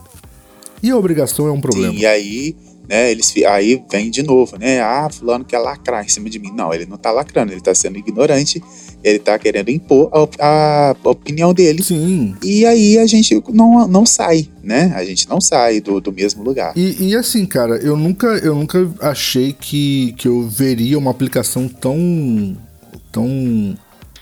E 0.81 0.89
a 0.89 0.97
obrigação 0.97 1.47
é 1.47 1.51
um 1.51 1.61
problema. 1.61 1.93
Sim, 1.93 1.99
e 1.99 2.05
aí 2.05 2.55
né? 2.87 3.11
Eles 3.11 3.33
aí 3.47 3.83
vem 3.91 4.09
de 4.09 4.23
novo, 4.23 4.57
né? 4.57 4.79
Ah, 4.79 5.09
fulano 5.09 5.43
quer 5.43 5.59
lacrar 5.59 6.05
em 6.05 6.07
cima 6.07 6.29
de 6.29 6.39
mim. 6.39 6.51
Não, 6.53 6.73
ele 6.73 6.85
não 6.85 6.97
tá 6.97 7.11
lacrando, 7.11 7.51
ele 7.51 7.61
tá 7.61 7.73
sendo 7.73 7.97
ignorante, 7.97 8.63
ele 9.05 9.19
tá 9.19 9.37
querendo 9.37 9.69
impor 9.69 10.09
a, 10.11 10.95
a 11.03 11.09
opinião 11.09 11.53
dele. 11.53 11.83
Sim. 11.83 12.35
E 12.43 12.65
aí 12.65 12.97
a 12.97 13.05
gente 13.05 13.39
não, 13.53 13.87
não 13.87 14.03
sai, 14.03 14.49
né? 14.63 14.91
A 14.95 15.05
gente 15.05 15.29
não 15.29 15.39
sai 15.39 15.79
do, 15.79 16.01
do 16.01 16.11
mesmo 16.11 16.43
lugar. 16.43 16.73
E, 16.75 17.09
e 17.09 17.15
assim, 17.15 17.45
cara, 17.45 17.77
eu 17.77 17.95
nunca, 17.95 18.25
eu 18.25 18.55
nunca 18.55 18.89
achei 18.99 19.53
que, 19.53 20.15
que 20.17 20.27
eu 20.27 20.47
veria 20.49 20.97
uma 20.97 21.11
aplicação 21.11 21.67
tão. 21.67 22.57
tão 23.11 23.77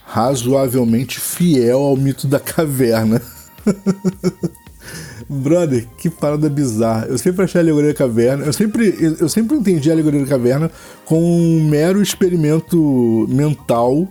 razoavelmente 0.05 1.19
fiel 1.19 1.79
ao 1.79 1.95
mito 1.95 2.27
da 2.27 2.39
caverna. 2.39 3.21
Brother, 5.29 5.87
que 5.97 6.09
parada 6.09 6.49
bizarra. 6.49 7.07
Eu 7.07 7.17
sempre 7.17 7.45
achei 7.45 7.59
a 7.59 7.63
alegoria 7.63 7.91
da 7.91 7.97
caverna. 7.97 8.45
Eu 8.45 8.53
sempre, 8.53 8.93
eu 9.19 9.29
sempre 9.29 9.55
entendi 9.55 9.89
a 9.89 9.93
alegoria 9.93 10.19
da 10.19 10.27
caverna 10.27 10.69
como 11.05 11.25
um 11.25 11.63
mero 11.63 12.01
experimento 12.01 13.25
mental, 13.29 14.07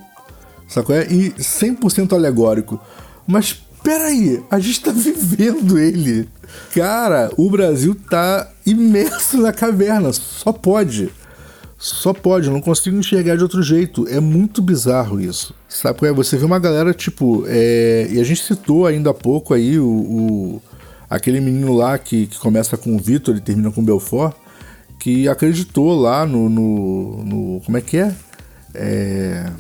sacou? 0.72 0.94
É? 0.94 1.06
E 1.06 1.30
100% 1.32 2.12
alegórico. 2.12 2.80
Mas 3.26 3.52
peraí, 3.82 4.42
a 4.50 4.58
gente 4.58 4.80
tá 4.80 4.90
vivendo 4.92 5.78
ele. 5.78 6.28
Cara, 6.74 7.30
o 7.37 7.50
Brasil 7.50 7.96
tá 8.08 8.50
imerso 8.64 9.38
na 9.38 9.52
caverna. 9.52 10.12
Só 10.12 10.52
pode. 10.52 11.11
Só 11.78 12.12
pode, 12.12 12.48
não 12.48 12.61
consigo 12.61 12.96
enxergar 12.96 13.37
de 13.37 13.42
outro 13.42 13.61
jeito. 13.61 14.06
É 14.08 14.20
muito 14.20 14.62
bizarro 14.62 15.20
isso. 15.20 15.52
Sabe? 15.68 16.06
É? 16.06 16.12
Você 16.12 16.37
vê 16.37 16.44
uma 16.44 16.58
galera, 16.58 16.94
tipo. 16.94 17.44
É... 17.48 18.06
E 18.11 18.20
a 18.20 18.24
gente 18.24 18.42
citou 18.42 18.87
ainda 18.87 19.11
há 19.11 19.14
pouco 19.14 19.52
aí 19.52 19.78
o, 19.78 19.88
o 19.88 20.62
aquele 21.11 21.40
menino 21.40 21.74
lá 21.74 21.98
que, 21.98 22.26
que 22.26 22.38
começa 22.38 22.76
com 22.76 22.96
o 22.96 22.98
Vitor 22.98 23.37
e 23.37 23.40
termina 23.40 23.70
com 23.70 23.82
o 23.82 23.85
Belfort, 23.85 24.35
que 24.98 25.28
acreditou 25.28 26.00
lá 26.00 26.24
no, 26.24 26.48
no, 26.48 27.24
no 27.24 27.61
como 27.66 27.76
é 27.76 27.80
que 27.80 27.98
é? 27.98 28.14
é... 28.74 29.52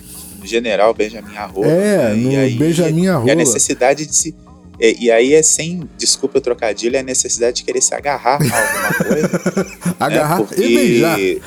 General 0.44 0.92
Benjamin 0.94 1.36
Arrola. 1.36 1.66
É, 1.66 2.14
né? 2.14 2.14
no 2.14 2.38
aí, 2.38 2.54
Benjamin 2.54 3.08
Arrola. 3.08 3.28
E 3.28 3.30
a 3.30 3.34
necessidade 3.34 4.06
de 4.06 4.16
se 4.16 4.34
e, 4.82 5.04
e, 5.04 5.10
aí 5.12 5.32
é 5.32 5.42
sem, 5.42 5.88
desculpa 5.96 6.38
o 6.38 6.40
trocadilho, 6.40 6.96
é 6.96 6.98
a 6.98 7.02
necessidade 7.04 7.58
de 7.58 7.62
querer 7.62 7.80
se 7.80 7.94
agarrar 7.94 8.40
a 8.40 8.44
alguma 8.44 9.14
coisa. 9.14 9.94
agarrar 10.00 10.40
né? 10.40 10.46
e 10.56 10.74
beijar. 10.74 11.20
Ele, 11.20 11.40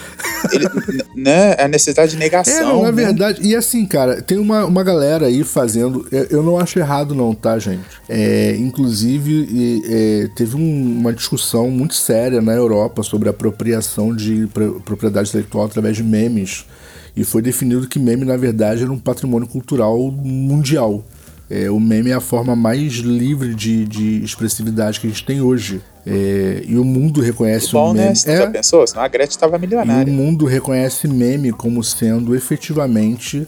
né? 1.14 1.56
É 1.58 1.64
a 1.64 1.68
necessidade 1.68 2.12
de 2.12 2.18
negação. 2.18 2.54
É, 2.54 2.64
não, 2.64 2.88
é 2.88 2.92
né? 2.94 3.04
verdade. 3.04 3.46
E 3.46 3.54
assim, 3.54 3.86
cara, 3.86 4.22
tem 4.22 4.38
uma, 4.38 4.64
uma 4.66 4.84
galera 4.84 5.26
aí 5.26 5.44
fazendo. 5.44 6.08
Eu 6.30 6.44
não 6.44 6.58
acho 6.58 6.80
errado, 6.80 7.14
não, 7.14 7.36
tá, 7.36 7.60
gente? 7.60 7.84
É, 8.08 8.56
inclusive, 8.58 9.82
é, 9.86 10.30
teve 10.34 10.56
um, 10.56 11.00
uma 11.00 11.12
discussão 11.12 11.70
muito 11.70 11.96
séria 11.96 12.42
na 12.42 12.54
Europa 12.54 13.04
sobre 13.04 13.28
a 13.28 13.32
apropriação 13.32 14.16
de 14.16 14.48
propriedade 14.86 15.28
intelectual 15.28 15.66
através 15.66 15.98
de 15.98 16.04
memes. 16.04 16.66
E 17.16 17.24
foi 17.24 17.42
definido 17.42 17.88
que 17.88 17.98
meme, 17.98 18.26
na 18.26 18.36
verdade, 18.36 18.84
era 18.84 18.92
um 18.92 19.00
patrimônio 19.00 19.48
cultural 19.48 19.98
mundial. 20.12 21.04
É, 21.50 21.70
o 21.70 21.80
meme 21.80 22.10
é 22.10 22.14
a 22.14 22.20
forma 22.20 22.56
mais 22.56 22.94
livre 22.94 23.54
de, 23.54 23.86
de 23.86 24.24
expressividade 24.24 25.00
que 25.00 25.08
a 25.08 25.10
gente 25.10 25.24
tem 25.24 25.42
hoje. 25.42 25.82
É, 26.06 26.64
e 26.68 26.78
o 26.78 26.84
mundo 26.84 27.22
reconhece 27.22 27.72
bom, 27.72 27.92
o 27.92 27.94
né? 27.94 28.04
meme. 28.04 28.16
Você 28.16 28.32
é, 28.32 28.38
já 28.38 28.48
pensou? 28.50 28.86
Senão 28.86 29.04
a 29.04 29.08
Gretchen 29.08 29.36
estava 29.36 29.58
milionária. 29.58 30.10
E 30.10 30.14
o 30.14 30.14
mundo 30.14 30.46
reconhece 30.46 31.08
meme 31.08 31.52
como 31.52 31.84
sendo 31.84 32.36
efetivamente 32.36 33.48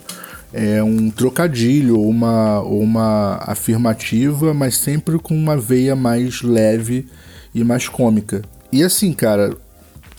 é, 0.53 0.81
um 0.81 1.09
trocadilho 1.09 1.99
ou 1.99 2.09
uma, 2.09 2.61
ou 2.61 2.81
uma 2.81 3.39
afirmativa, 3.41 4.53
mas 4.53 4.77
sempre 4.77 5.17
com 5.19 5.35
uma 5.35 5.57
veia 5.57 5.95
mais 5.95 6.41
leve 6.41 7.07
e 7.53 7.63
mais 7.63 7.89
cômica. 7.89 8.43
E 8.71 8.83
assim, 8.83 9.11
cara, 9.13 9.55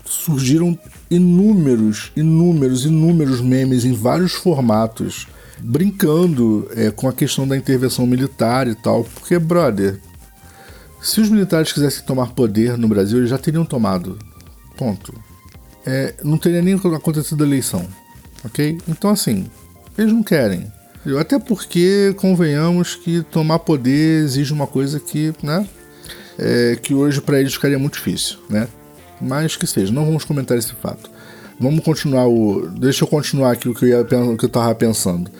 surgiram 0.04 0.76
inúmeros, 1.10 2.12
inúmeros, 2.16 2.84
inúmeros 2.84 3.40
memes 3.40 3.84
em 3.84 3.92
vários 3.92 4.32
formatos 4.32 5.26
brincando 5.60 6.68
é, 6.74 6.90
com 6.90 7.08
a 7.08 7.12
questão 7.12 7.46
da 7.46 7.56
intervenção 7.56 8.06
militar 8.06 8.68
e 8.68 8.74
tal, 8.74 9.04
porque, 9.04 9.38
brother, 9.38 10.00
se 11.00 11.20
os 11.20 11.28
militares 11.28 11.72
quisessem 11.72 12.04
tomar 12.04 12.32
poder 12.32 12.76
no 12.76 12.88
Brasil, 12.88 13.18
eles 13.18 13.30
já 13.30 13.38
teriam 13.38 13.64
tomado. 13.64 14.18
Ponto. 14.76 15.14
É, 15.84 16.14
não 16.22 16.38
teria 16.38 16.62
nem 16.62 16.74
acontecido 16.74 17.42
a 17.42 17.46
eleição, 17.46 17.86
ok? 18.44 18.78
Então, 18.86 19.10
assim, 19.10 19.46
eles 19.96 20.12
não 20.12 20.22
querem. 20.22 20.70
Até 21.18 21.38
porque, 21.38 22.14
convenhamos 22.16 22.94
que 22.94 23.22
tomar 23.22 23.60
poder 23.60 24.24
exige 24.24 24.52
uma 24.52 24.66
coisa 24.66 25.00
que, 25.00 25.32
né? 25.42 25.66
É, 26.38 26.78
que 26.80 26.94
hoje 26.94 27.20
para 27.20 27.40
eles 27.40 27.54
ficaria 27.54 27.78
muito 27.78 27.94
difícil, 27.94 28.38
né? 28.48 28.68
Mas 29.20 29.56
que 29.56 29.66
seja, 29.66 29.92
não 29.92 30.04
vamos 30.04 30.24
comentar 30.24 30.56
esse 30.56 30.72
fato. 30.74 31.10
Vamos 31.58 31.84
continuar 31.84 32.28
o. 32.28 32.68
Deixa 32.68 33.04
eu 33.04 33.08
continuar 33.08 33.52
aqui 33.52 33.68
o 33.68 33.74
que 33.74 33.84
eu, 33.84 33.88
ia, 33.88 34.00
o 34.00 34.36
que 34.36 34.44
eu 34.44 34.48
tava 34.48 34.74
pensando 34.74 35.30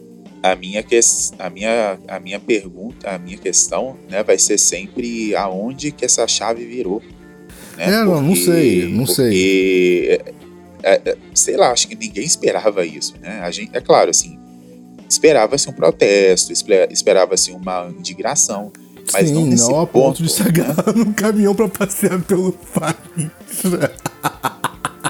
a 0.42 0.54
minha, 0.54 0.82
que, 0.82 0.98
a 1.38 1.50
minha, 1.50 1.98
a 2.06 2.20
minha 2.20 2.40
pergunta, 2.40 3.10
a 3.10 3.18
minha 3.18 3.36
questão, 3.36 3.96
né, 4.08 4.22
vai 4.22 4.38
ser 4.38 4.58
sempre 4.58 5.34
aonde 5.34 5.90
que 5.90 6.04
essa 6.04 6.26
chave 6.26 6.64
virou. 6.64 7.02
Né? 7.76 7.84
É, 7.84 8.04
não, 8.04 8.20
não 8.22 8.36
sei, 8.36 8.88
não 8.88 9.06
sei. 9.06 10.20
É, 10.82 11.00
é, 11.04 11.16
sei 11.34 11.56
lá, 11.56 11.72
acho 11.72 11.88
que 11.88 11.94
ninguém 11.94 12.24
esperava 12.24 12.84
isso, 12.84 13.14
né? 13.20 13.40
A 13.40 13.50
gente, 13.50 13.76
é 13.76 13.80
claro, 13.80 14.10
assim, 14.10 14.38
esperava-se 15.08 15.68
um 15.68 15.72
protesto, 15.72 16.52
esperava-se 16.52 17.50
uma 17.50 17.92
indignação. 17.98 18.72
Mas 19.12 19.28
Sim, 19.28 19.34
não, 19.34 19.46
nesse 19.46 19.70
não 19.70 19.80
a 19.80 19.86
ponto, 19.86 20.22
ponto 20.22 20.22
de 20.22 20.42
agarrar 20.42 20.92
num 20.94 21.12
caminhão 21.12 21.54
para 21.54 21.68
passear 21.68 22.20
pelo 22.22 22.52
país. 22.52 23.30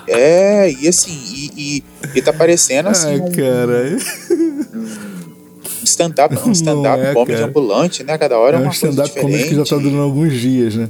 É, 0.07 0.71
e 0.71 0.89
assim, 0.89 1.13
e, 1.13 1.53
e, 1.57 1.85
e 2.19 2.23
tá 2.23 2.33
parecendo 2.33 2.89
assim. 2.89 3.09
Ai, 3.09 3.21
um, 3.21 3.33
cara. 3.33 3.99
Um 5.81 5.85
stand-up 5.85 6.49
um 6.49 6.53
stand 6.53 6.85
é, 6.85 7.15
comedy 7.15 7.43
ambulante, 7.43 8.05
né? 8.05 8.17
Cada 8.19 8.39
hora 8.39 8.59
é, 8.59 8.63
é 8.63 8.67
um 8.67 8.71
stand-up 8.71 9.21
comedy 9.21 9.49
que 9.49 9.55
já 9.55 9.65
tá 9.65 9.77
durando 9.77 10.03
alguns 10.03 10.33
dias, 10.35 10.75
né? 10.75 10.89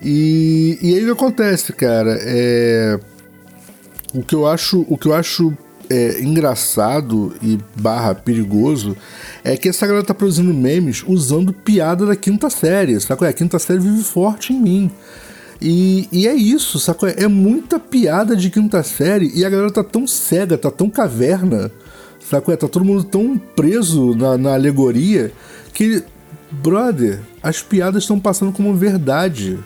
E, 0.00 0.78
e 0.82 0.94
aí 0.94 1.02
o 1.02 1.06
que 1.06 1.12
acontece, 1.12 1.72
cara, 1.72 2.18
é. 2.20 2.98
O 4.14 4.22
que 4.22 4.34
eu 4.34 4.46
acho, 4.46 4.84
o 4.88 4.98
que 4.98 5.06
eu 5.06 5.14
acho 5.14 5.56
é, 5.88 6.20
engraçado 6.20 7.34
e 7.42 7.58
barra 7.76 8.14
perigoso 8.14 8.96
é 9.44 9.56
que 9.56 9.68
essa 9.68 9.86
galera 9.86 10.04
tá 10.04 10.14
produzindo 10.14 10.54
memes 10.54 11.02
usando 11.06 11.52
piada 11.52 12.06
da 12.06 12.14
quinta 12.14 12.48
série, 12.48 13.00
sabe? 13.00 13.26
A 13.26 13.32
quinta 13.32 13.58
série 13.58 13.80
vive 13.80 14.02
forte 14.02 14.52
em 14.52 14.60
mim. 14.60 14.90
E, 15.60 16.08
e 16.10 16.26
é 16.28 16.34
isso, 16.34 16.78
sacou? 16.78 17.08
É 17.08 17.26
muita 17.28 17.78
piada 17.78 18.36
de 18.36 18.50
quinta 18.50 18.82
série 18.82 19.30
e 19.34 19.44
a 19.44 19.50
galera 19.50 19.70
tá 19.70 19.82
tão 19.82 20.06
cega, 20.06 20.58
tá 20.58 20.70
tão 20.70 20.88
caverna, 20.88 21.70
sacou? 22.20 22.56
Tá 22.56 22.68
todo 22.68 22.84
mundo 22.84 23.04
tão 23.04 23.36
preso 23.38 24.14
na, 24.14 24.36
na 24.38 24.54
alegoria 24.54 25.32
que, 25.72 26.02
brother, 26.50 27.20
as 27.42 27.62
piadas 27.62 28.04
estão 28.04 28.18
passando 28.18 28.52
como 28.52 28.74
verdade, 28.74 29.58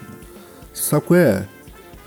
sacou? 0.73 1.17
É, 1.17 1.47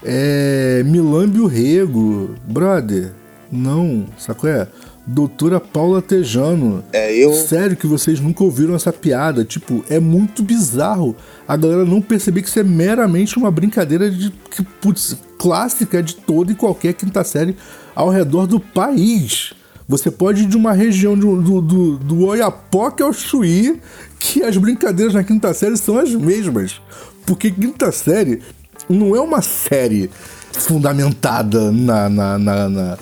é 0.04 0.84
Milambe 0.84 1.40
o 1.40 1.48
Rego, 1.48 2.36
brother, 2.48 3.12
não, 3.52 4.06
sacou? 4.18 4.50
É 4.50 4.68
Doutora 5.12 5.60
Paula 5.60 6.04
Tejano. 6.04 6.84
É, 6.94 7.12
eu. 7.12 7.34
Sério 7.34 7.76
que 7.76 7.88
vocês 7.88 8.20
nunca 8.20 8.44
ouviram 8.44 8.76
essa 8.76 8.94
piada? 8.94 9.44
Tipo, 9.44 9.84
é 9.90 10.00
muito 10.00 10.44
bizarro 10.44 11.16
a 11.48 11.58
galera 11.58 11.84
não 11.84 12.00
perceber 12.00 12.44
que 12.44 12.48
isso 12.48 12.60
é 12.60 12.64
meramente 12.64 13.36
uma 13.36 13.50
brincadeira 13.50 14.12
de. 14.12 14.30
Que, 14.52 14.62
putz, 14.62 15.18
clássica 15.40 16.04
de 16.04 16.16
toda 16.16 16.52
e 16.52 16.56
qualquer 16.56 16.94
quinta 16.94 17.24
série 17.24 17.56
ao 17.96 18.10
redor 18.10 18.46
do 18.46 18.60
país. 18.60 19.54
Você 19.88 20.12
pode 20.12 20.44
ir 20.44 20.46
de 20.46 20.56
uma 20.56 20.74
região 20.74 21.18
do, 21.18 21.42
do, 21.42 21.60
do, 21.60 21.98
do 21.98 22.26
Oiapoque 22.28 23.02
ao 23.02 23.12
Chuí, 23.12 23.82
que 24.20 24.44
as 24.44 24.56
brincadeiras 24.58 25.16
na 25.16 25.24
quinta 25.24 25.52
série 25.56 25.76
são 25.76 25.98
as 25.98 26.14
mesmas. 26.14 26.80
Porque 27.26 27.50
quinta 27.50 27.92
série 27.92 28.44
não 28.88 29.16
é 29.16 29.20
uma 29.20 29.42
série 29.42 30.08
fundamentada 30.52 31.72
na, 31.72 32.08
na, 32.08 32.38
na, 32.38 32.70
na 32.70 32.98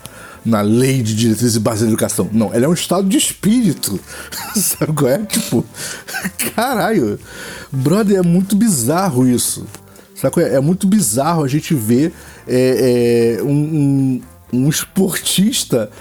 na 0.48 0.62
lei 0.62 1.04
de 1.04 1.14
diretrizes 1.14 1.56
e 1.56 1.60
bases 1.60 1.82
da 1.82 1.88
educação. 1.88 2.30
Não, 2.32 2.54
ela 2.54 2.66
é 2.66 2.68
um 2.68 2.74
estado 2.74 3.08
de 3.08 3.18
espírito. 3.18 4.00
Sabe 4.56 4.94
qual 4.94 5.12
é? 5.12 5.20
Tipo, 5.26 5.66
caralho. 6.56 7.20
Brother, 7.72 8.20
é 8.20 8.22
muito 8.22 8.56
bizarro 8.56 9.28
isso. 9.28 9.66
Sabe 10.16 10.34
qual 10.34 10.46
é? 10.46 10.56
É 10.56 10.60
muito 10.60 10.88
bizarro 10.88 11.44
a 11.44 11.48
gente 11.48 11.76
ver 11.76 12.14
é, 12.48 13.38
é, 13.40 13.44
um, 13.44 13.52
um, 13.52 14.22
um 14.54 14.70
esportista 14.70 15.92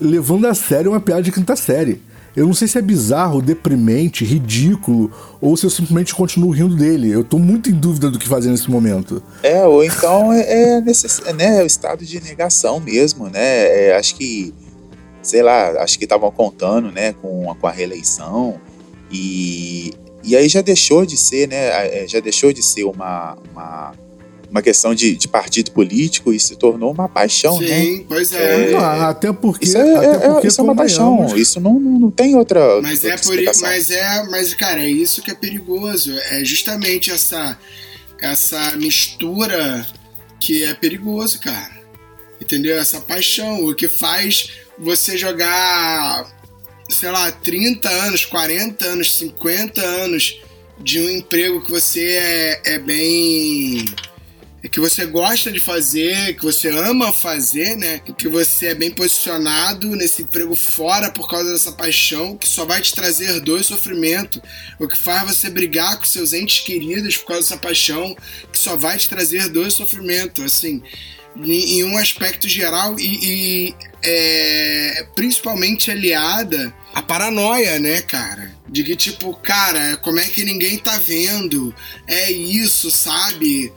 levando 0.00 0.46
a 0.46 0.54
sério 0.54 0.90
uma 0.90 1.00
piada 1.00 1.22
de 1.22 1.30
quinta 1.30 1.54
série. 1.54 2.02
Eu 2.34 2.46
não 2.46 2.54
sei 2.54 2.66
se 2.66 2.78
é 2.78 2.82
bizarro, 2.82 3.42
deprimente, 3.42 4.24
ridículo, 4.24 5.10
ou 5.40 5.56
se 5.56 5.66
eu 5.66 5.70
simplesmente 5.70 6.14
continuo 6.14 6.50
rindo 6.50 6.74
dele. 6.74 7.10
Eu 7.10 7.22
tô 7.22 7.38
muito 7.38 7.70
em 7.70 7.74
dúvida 7.74 8.10
do 8.10 8.18
que 8.18 8.26
fazer 8.26 8.50
nesse 8.50 8.70
momento. 8.70 9.22
É, 9.42 9.64
ou 9.66 9.84
então 9.84 10.32
é, 10.32 10.76
é, 10.76 10.80
necess... 10.80 11.20
é 11.26 11.32
né, 11.32 11.62
o 11.62 11.66
estado 11.66 12.04
de 12.04 12.20
negação 12.22 12.80
mesmo, 12.80 13.28
né? 13.28 13.88
É, 13.88 13.96
acho 13.96 14.14
que, 14.14 14.54
sei 15.22 15.42
lá, 15.42 15.82
acho 15.82 15.98
que 15.98 16.04
estavam 16.04 16.30
contando, 16.30 16.90
né, 16.90 17.12
com, 17.12 17.54
com 17.54 17.66
a 17.66 17.70
reeleição. 17.70 18.58
E, 19.10 19.92
e 20.24 20.34
aí 20.34 20.48
já 20.48 20.62
deixou 20.62 21.04
de 21.04 21.18
ser, 21.18 21.48
né? 21.48 22.02
É, 22.02 22.06
já 22.08 22.20
deixou 22.20 22.50
de 22.50 22.62
ser 22.62 22.84
uma, 22.84 23.36
uma 23.52 23.92
uma 24.52 24.60
questão 24.60 24.94
de, 24.94 25.16
de, 25.16 25.26
partido 25.26 25.70
político 25.70 26.30
e 26.30 26.38
se 26.38 26.54
tornou 26.56 26.92
uma 26.92 27.08
paixão, 27.08 27.56
Sim, 27.56 27.64
né? 27.64 27.80
Sim, 27.80 28.06
pois 28.06 28.32
é. 28.32 28.72
é. 28.72 28.76
até 28.76 29.32
porque 29.32 29.64
isso 29.64 29.78
é, 29.78 29.96
até 29.96 30.26
é, 30.26 30.28
porque 30.28 30.46
isso 30.46 30.60
é 30.60 30.64
uma 30.64 30.76
paixão. 30.76 31.34
Isso 31.34 31.58
não, 31.58 31.80
não 31.80 32.10
tem 32.10 32.36
outra. 32.36 32.80
Mas 32.82 33.02
outra 33.02 33.14
é 33.14 33.16
por 33.16 33.42
isso, 33.42 33.62
mas 33.62 33.90
é, 33.90 34.22
mas 34.24 34.52
cara, 34.52 34.82
é 34.82 34.90
isso 34.90 35.22
que 35.22 35.30
é 35.30 35.34
perigoso. 35.34 36.12
É 36.30 36.44
justamente 36.44 37.10
essa 37.10 37.58
essa 38.20 38.76
mistura 38.76 39.86
que 40.38 40.64
é 40.64 40.74
perigoso, 40.74 41.40
cara. 41.40 41.80
Entendeu? 42.38 42.78
Essa 42.78 43.00
paixão, 43.00 43.64
o 43.64 43.74
que 43.74 43.88
faz 43.88 44.50
você 44.78 45.16
jogar, 45.16 46.30
sei 46.90 47.10
lá, 47.10 47.32
30 47.32 47.88
anos, 47.88 48.26
40 48.26 48.84
anos, 48.84 49.16
50 49.16 49.80
anos 49.80 50.42
de 50.78 51.00
um 51.00 51.08
emprego 51.08 51.64
que 51.64 51.70
você 51.70 52.02
é, 52.02 52.74
é 52.74 52.78
bem 52.78 53.78
é 53.78 54.11
que 54.68 54.78
você 54.78 55.04
gosta 55.04 55.50
de 55.50 55.58
fazer, 55.58 56.36
que 56.36 56.44
você 56.44 56.68
ama 56.68 57.12
fazer, 57.12 57.76
né? 57.76 58.00
Que 58.16 58.28
você 58.28 58.66
é 58.66 58.74
bem 58.74 58.90
posicionado 58.90 59.96
nesse 59.96 60.22
emprego 60.22 60.54
fora 60.54 61.10
por 61.10 61.28
causa 61.28 61.52
dessa 61.52 61.72
paixão 61.72 62.36
que 62.36 62.48
só 62.48 62.64
vai 62.64 62.80
te 62.80 62.94
trazer 62.94 63.40
dor 63.40 63.60
e 63.60 63.64
sofrimento. 63.64 64.40
O 64.78 64.86
que 64.86 64.96
faz 64.96 65.36
você 65.36 65.50
brigar 65.50 65.98
com 65.98 66.04
seus 66.04 66.32
entes 66.32 66.60
queridos 66.60 67.16
por 67.16 67.26
causa 67.26 67.42
dessa 67.42 67.56
paixão 67.56 68.16
que 68.52 68.58
só 68.58 68.76
vai 68.76 68.96
te 68.96 69.08
trazer 69.08 69.48
dor 69.48 69.66
e 69.66 69.70
sofrimento. 69.72 70.44
Assim, 70.44 70.80
em 71.36 71.84
um 71.84 71.96
aspecto 71.96 72.48
geral 72.48 72.98
e, 72.98 73.18
e 73.22 73.74
é, 74.02 75.06
principalmente 75.14 75.90
aliada 75.90 76.72
à 76.94 77.02
paranoia, 77.02 77.78
né, 77.78 78.02
cara? 78.02 78.52
De 78.68 78.84
que 78.84 78.94
tipo, 78.94 79.34
cara, 79.34 79.96
como 79.98 80.18
é 80.18 80.24
que 80.24 80.44
ninguém 80.44 80.78
tá 80.78 80.98
vendo? 80.98 81.74
É 82.06 82.30
isso, 82.30 82.90
sabe? 82.90 83.72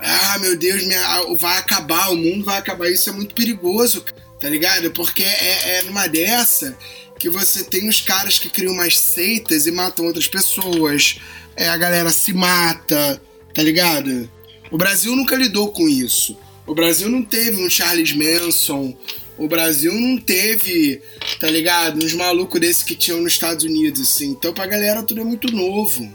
Ah, 0.00 0.38
meu 0.38 0.56
Deus, 0.56 0.84
minha, 0.84 1.36
vai 1.36 1.58
acabar, 1.58 2.10
o 2.10 2.16
mundo 2.16 2.44
vai 2.44 2.58
acabar. 2.58 2.90
Isso 2.90 3.08
é 3.08 3.12
muito 3.12 3.34
perigoso, 3.34 4.04
tá 4.40 4.48
ligado? 4.48 4.90
Porque 4.90 5.22
é, 5.22 5.78
é 5.78 5.82
numa 5.84 6.06
dessa 6.06 6.76
que 7.18 7.30
você 7.30 7.64
tem 7.64 7.88
os 7.88 8.00
caras 8.00 8.38
que 8.38 8.50
criam 8.50 8.72
umas 8.72 8.98
seitas 8.98 9.66
e 9.66 9.70
matam 9.70 10.06
outras 10.06 10.26
pessoas. 10.26 11.20
É, 11.56 11.68
a 11.68 11.76
galera 11.76 12.10
se 12.10 12.32
mata, 12.32 13.20
tá 13.54 13.62
ligado? 13.62 14.28
O 14.70 14.76
Brasil 14.76 15.14
nunca 15.14 15.36
lidou 15.36 15.70
com 15.70 15.88
isso. 15.88 16.36
O 16.66 16.74
Brasil 16.74 17.08
não 17.08 17.22
teve 17.22 17.62
um 17.62 17.70
Charles 17.70 18.12
Manson. 18.12 18.96
O 19.36 19.48
Brasil 19.48 19.92
não 19.92 20.16
teve, 20.16 21.00
tá 21.40 21.50
ligado? 21.50 22.04
Uns 22.04 22.12
malucos 22.12 22.60
desse 22.60 22.84
que 22.84 22.94
tinham 22.94 23.20
nos 23.20 23.32
Estados 23.32 23.64
Unidos, 23.64 24.00
assim. 24.00 24.30
Então 24.30 24.52
pra 24.52 24.66
galera 24.66 25.02
tudo 25.02 25.20
é 25.20 25.24
muito 25.24 25.50
novo. 25.50 26.12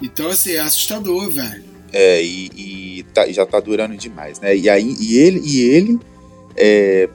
Então, 0.00 0.28
assim, 0.28 0.52
é 0.52 0.60
assustador, 0.60 1.30
velho. 1.30 1.64
É, 1.92 2.22
e, 2.22 2.50
e 2.56 3.02
tá, 3.14 3.30
já 3.30 3.46
tá 3.46 3.60
durando 3.60 3.96
demais, 3.96 4.40
né? 4.40 4.56
E 4.56 4.68
aí, 4.68 4.96
e 5.00 5.18
ele, 5.18 5.40
e 5.44 5.62
ele 5.62 5.98
é, 6.56 7.08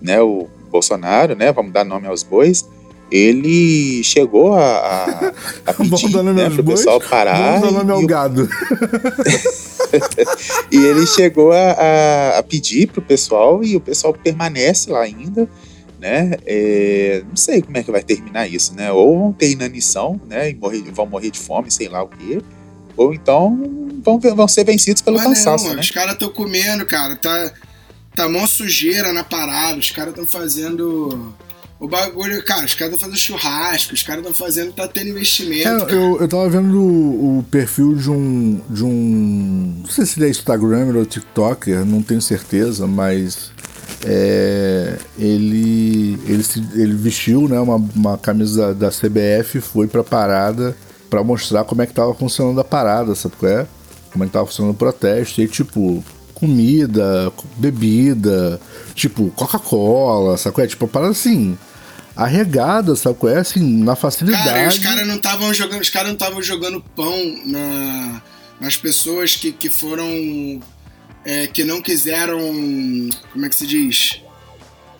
né, 0.00 0.20
o 0.20 0.48
Bolsonaro, 0.70 1.34
né? 1.34 1.52
Vamos 1.52 1.72
dar 1.72 1.84
nome 1.84 2.06
aos 2.06 2.22
bois. 2.22 2.68
Ele 3.10 4.04
chegou 4.04 4.52
a, 4.52 4.60
a, 4.60 5.32
a 5.66 5.72
pedir 5.72 6.22
né, 6.22 6.50
pro 6.50 6.62
pessoal 6.62 7.00
parar. 7.00 7.60
Vamos 7.60 7.74
dar 7.74 7.84
nome 7.84 7.92
ao 7.92 8.06
gado. 8.06 8.46
e 10.70 10.76
ele 10.76 11.06
chegou 11.06 11.52
a, 11.52 12.36
a, 12.38 12.42
pedir 12.42 12.88
pro 12.88 13.00
pessoal 13.00 13.64
e 13.64 13.76
o 13.76 13.80
pessoal 13.80 14.12
permanece 14.12 14.90
lá 14.90 15.00
ainda 15.00 15.48
né? 15.98 16.36
É, 16.46 17.22
não 17.28 17.36
sei 17.36 17.60
como 17.60 17.76
é 17.76 17.82
que 17.82 17.90
vai 17.90 18.02
terminar 18.02 18.48
isso, 18.48 18.74
né? 18.74 18.92
Ou 18.92 19.18
vão 19.18 19.32
ter 19.32 19.50
inanição, 19.50 20.20
né? 20.26 20.50
E 20.50 20.54
morrer, 20.54 20.82
vão 20.92 21.06
morrer 21.06 21.30
de 21.30 21.38
fome, 21.38 21.70
sei 21.70 21.88
lá 21.88 22.02
o 22.02 22.08
quê. 22.08 22.40
Ou 22.98 23.14
então 23.14 23.56
vão, 24.04 24.18
vão 24.18 24.48
ser 24.48 24.64
vencidos 24.64 25.00
pelo 25.00 25.16
Mas 25.16 25.26
cansaço. 25.26 25.68
Não, 25.68 25.74
né? 25.74 25.80
Os 25.80 25.90
caras 25.90 26.14
estão 26.14 26.28
comendo, 26.28 26.84
cara. 26.84 27.14
Tá, 27.14 27.52
tá 28.14 28.28
mó 28.28 28.46
sujeira 28.46 29.12
na 29.12 29.22
parada. 29.22 29.78
Os 29.78 29.90
caras 29.90 30.10
estão 30.10 30.26
fazendo. 30.26 31.34
O 31.78 31.86
bagulho, 31.86 32.44
cara, 32.44 32.66
os 32.66 32.74
caras 32.74 32.94
estão 32.94 33.08
fazendo 33.08 33.16
churrasco, 33.16 33.94
os 33.94 34.02
caras 34.02 34.26
estão 34.26 34.34
fazendo, 34.34 34.72
tá 34.72 34.88
tendo 34.88 35.10
investimento. 35.10 35.88
É, 35.88 35.94
eu, 35.94 36.20
eu 36.20 36.26
tava 36.26 36.48
vendo 36.48 36.76
o, 36.76 37.38
o, 37.38 37.42
perfil 37.44 37.94
de 37.94 38.10
um. 38.10 38.60
de 38.68 38.84
um. 38.84 39.76
Não 39.82 39.88
sei 39.88 40.04
se 40.04 40.18
ele 40.18 40.26
é 40.26 40.30
Instagram 40.30 40.92
ou 40.96 41.06
TikToker, 41.06 41.84
não 41.84 42.02
tenho 42.02 42.20
certeza, 42.20 42.86
mas. 42.86 43.56
É, 44.04 44.96
ele, 45.18 46.18
ele, 46.26 46.42
se, 46.42 46.62
ele 46.74 46.94
vestiu 46.94 47.48
né, 47.48 47.58
uma, 47.58 47.76
uma 47.76 48.18
camisa 48.18 48.74
da 48.74 48.90
CBF, 48.90 49.60
foi 49.60 49.86
pra 49.86 50.04
parada 50.04 50.76
para 51.08 51.22
mostrar 51.24 51.64
como 51.64 51.82
é 51.82 51.86
que 51.86 51.92
tava 51.92 52.14
funcionando 52.14 52.60
a 52.60 52.64
parada, 52.64 53.14
sabe 53.14 53.36
qual 53.36 53.50
é? 53.50 53.66
Como 54.12 54.24
é 54.24 54.26
que 54.26 54.32
tava 54.32 54.46
funcionando 54.46 54.74
o 54.74 54.76
protesto. 54.76 55.40
E 55.40 55.48
tipo, 55.48 56.04
comida, 56.34 57.32
bebida, 57.56 58.60
tipo, 58.94 59.30
Coca-Cola, 59.30 60.36
sabe 60.36 60.54
qual 60.54 60.64
é? 60.64 60.68
Tipo, 60.68 60.84
a 60.84 60.88
parada 60.88 61.12
assim, 61.12 61.58
arregada, 62.16 62.94
sabe 62.96 63.16
qual 63.16 63.32
é? 63.32 63.38
Assim, 63.38 63.82
na 63.82 63.96
facilidade. 63.96 64.44
Cara, 64.44 64.68
os 64.68 64.78
caras 64.78 65.06
não 65.06 65.16
estavam 65.16 65.54
jogando, 65.54 65.80
os 65.80 65.90
caras 65.90 66.08
não 66.08 66.14
estavam 66.14 66.42
jogando 66.42 66.80
pão 66.94 67.16
na, 67.44 68.22
nas 68.60 68.76
pessoas 68.76 69.36
que, 69.36 69.52
que 69.52 69.68
foram 69.68 70.60
é, 71.24 71.46
que 71.46 71.64
não 71.64 71.80
quiseram, 71.82 72.38
como 73.32 73.46
é 73.46 73.48
que 73.48 73.54
se 73.54 73.66
diz? 73.66 74.22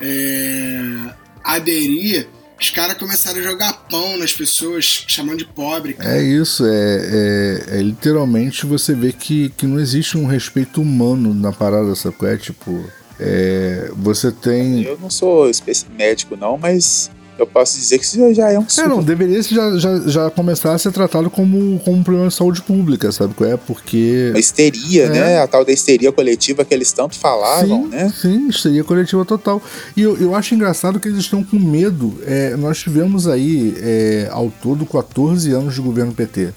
É, 0.00 1.14
aderir, 1.42 2.28
os 2.60 2.70
caras 2.70 2.96
começaram 2.98 3.38
a 3.38 3.42
jogar 3.42 3.72
pão 3.88 4.16
nas 4.18 4.32
pessoas, 4.32 5.04
chamando 5.06 5.38
de 5.38 5.44
pobre. 5.44 5.94
Cara. 5.94 6.18
É 6.18 6.22
isso, 6.22 6.64
é, 6.66 6.70
é, 6.70 7.78
é, 7.78 7.82
literalmente 7.82 8.66
você 8.66 8.94
vê 8.94 9.12
que, 9.12 9.50
que 9.50 9.66
não 9.66 9.78
existe 9.78 10.18
um 10.18 10.26
respeito 10.26 10.80
humano 10.82 11.32
na 11.32 11.52
parada, 11.52 11.94
sabe? 11.94 12.16
É 12.22 12.36
tipo, 12.36 12.84
é, 13.20 13.90
você 13.96 14.32
tem. 14.32 14.82
Eu 14.82 14.98
não 14.98 15.10
sou 15.10 15.50
médico, 15.96 16.36
não, 16.36 16.58
mas 16.58 17.10
eu 17.38 17.46
posso 17.46 17.78
dizer 17.78 17.98
que 17.98 18.04
isso 18.04 18.34
já 18.34 18.50
é 18.50 18.58
um 18.58 18.68
surto. 18.68 18.80
É, 18.80 18.88
não, 18.88 19.02
deveria 19.02 19.40
já, 19.42 19.78
já, 19.78 19.98
já 20.00 20.30
começar 20.30 20.74
a 20.74 20.78
ser 20.78 20.92
tratado 20.92 21.30
como, 21.30 21.78
como 21.80 21.96
um 21.96 22.02
problema 22.02 22.28
de 22.28 22.34
saúde 22.34 22.60
pública, 22.62 23.12
sabe 23.12 23.34
qual 23.34 23.48
é? 23.48 23.56
Porque... 23.56 24.32
A 24.34 24.38
histeria, 24.38 25.04
é. 25.04 25.08
né? 25.08 25.38
A 25.40 25.46
tal 25.46 25.64
da 25.64 25.72
histeria 25.72 26.10
coletiva 26.10 26.64
que 26.64 26.74
eles 26.74 26.92
tanto 26.92 27.14
falavam, 27.14 27.84
sim, 27.84 27.88
né? 27.88 28.12
Sim, 28.20 28.48
histeria 28.48 28.82
coletiva 28.82 29.24
total. 29.24 29.62
E 29.96 30.02
eu, 30.02 30.16
eu 30.18 30.34
acho 30.34 30.54
engraçado 30.54 30.98
que 30.98 31.08
eles 31.08 31.20
estão 31.20 31.44
com 31.44 31.58
medo. 31.58 32.18
É, 32.26 32.56
nós 32.56 32.78
tivemos 32.78 33.28
aí, 33.28 33.74
é, 33.78 34.28
ao 34.32 34.50
todo, 34.50 34.84
14 34.84 35.52
anos 35.52 35.74
de 35.74 35.80
governo 35.80 36.12
PT. 36.12 36.52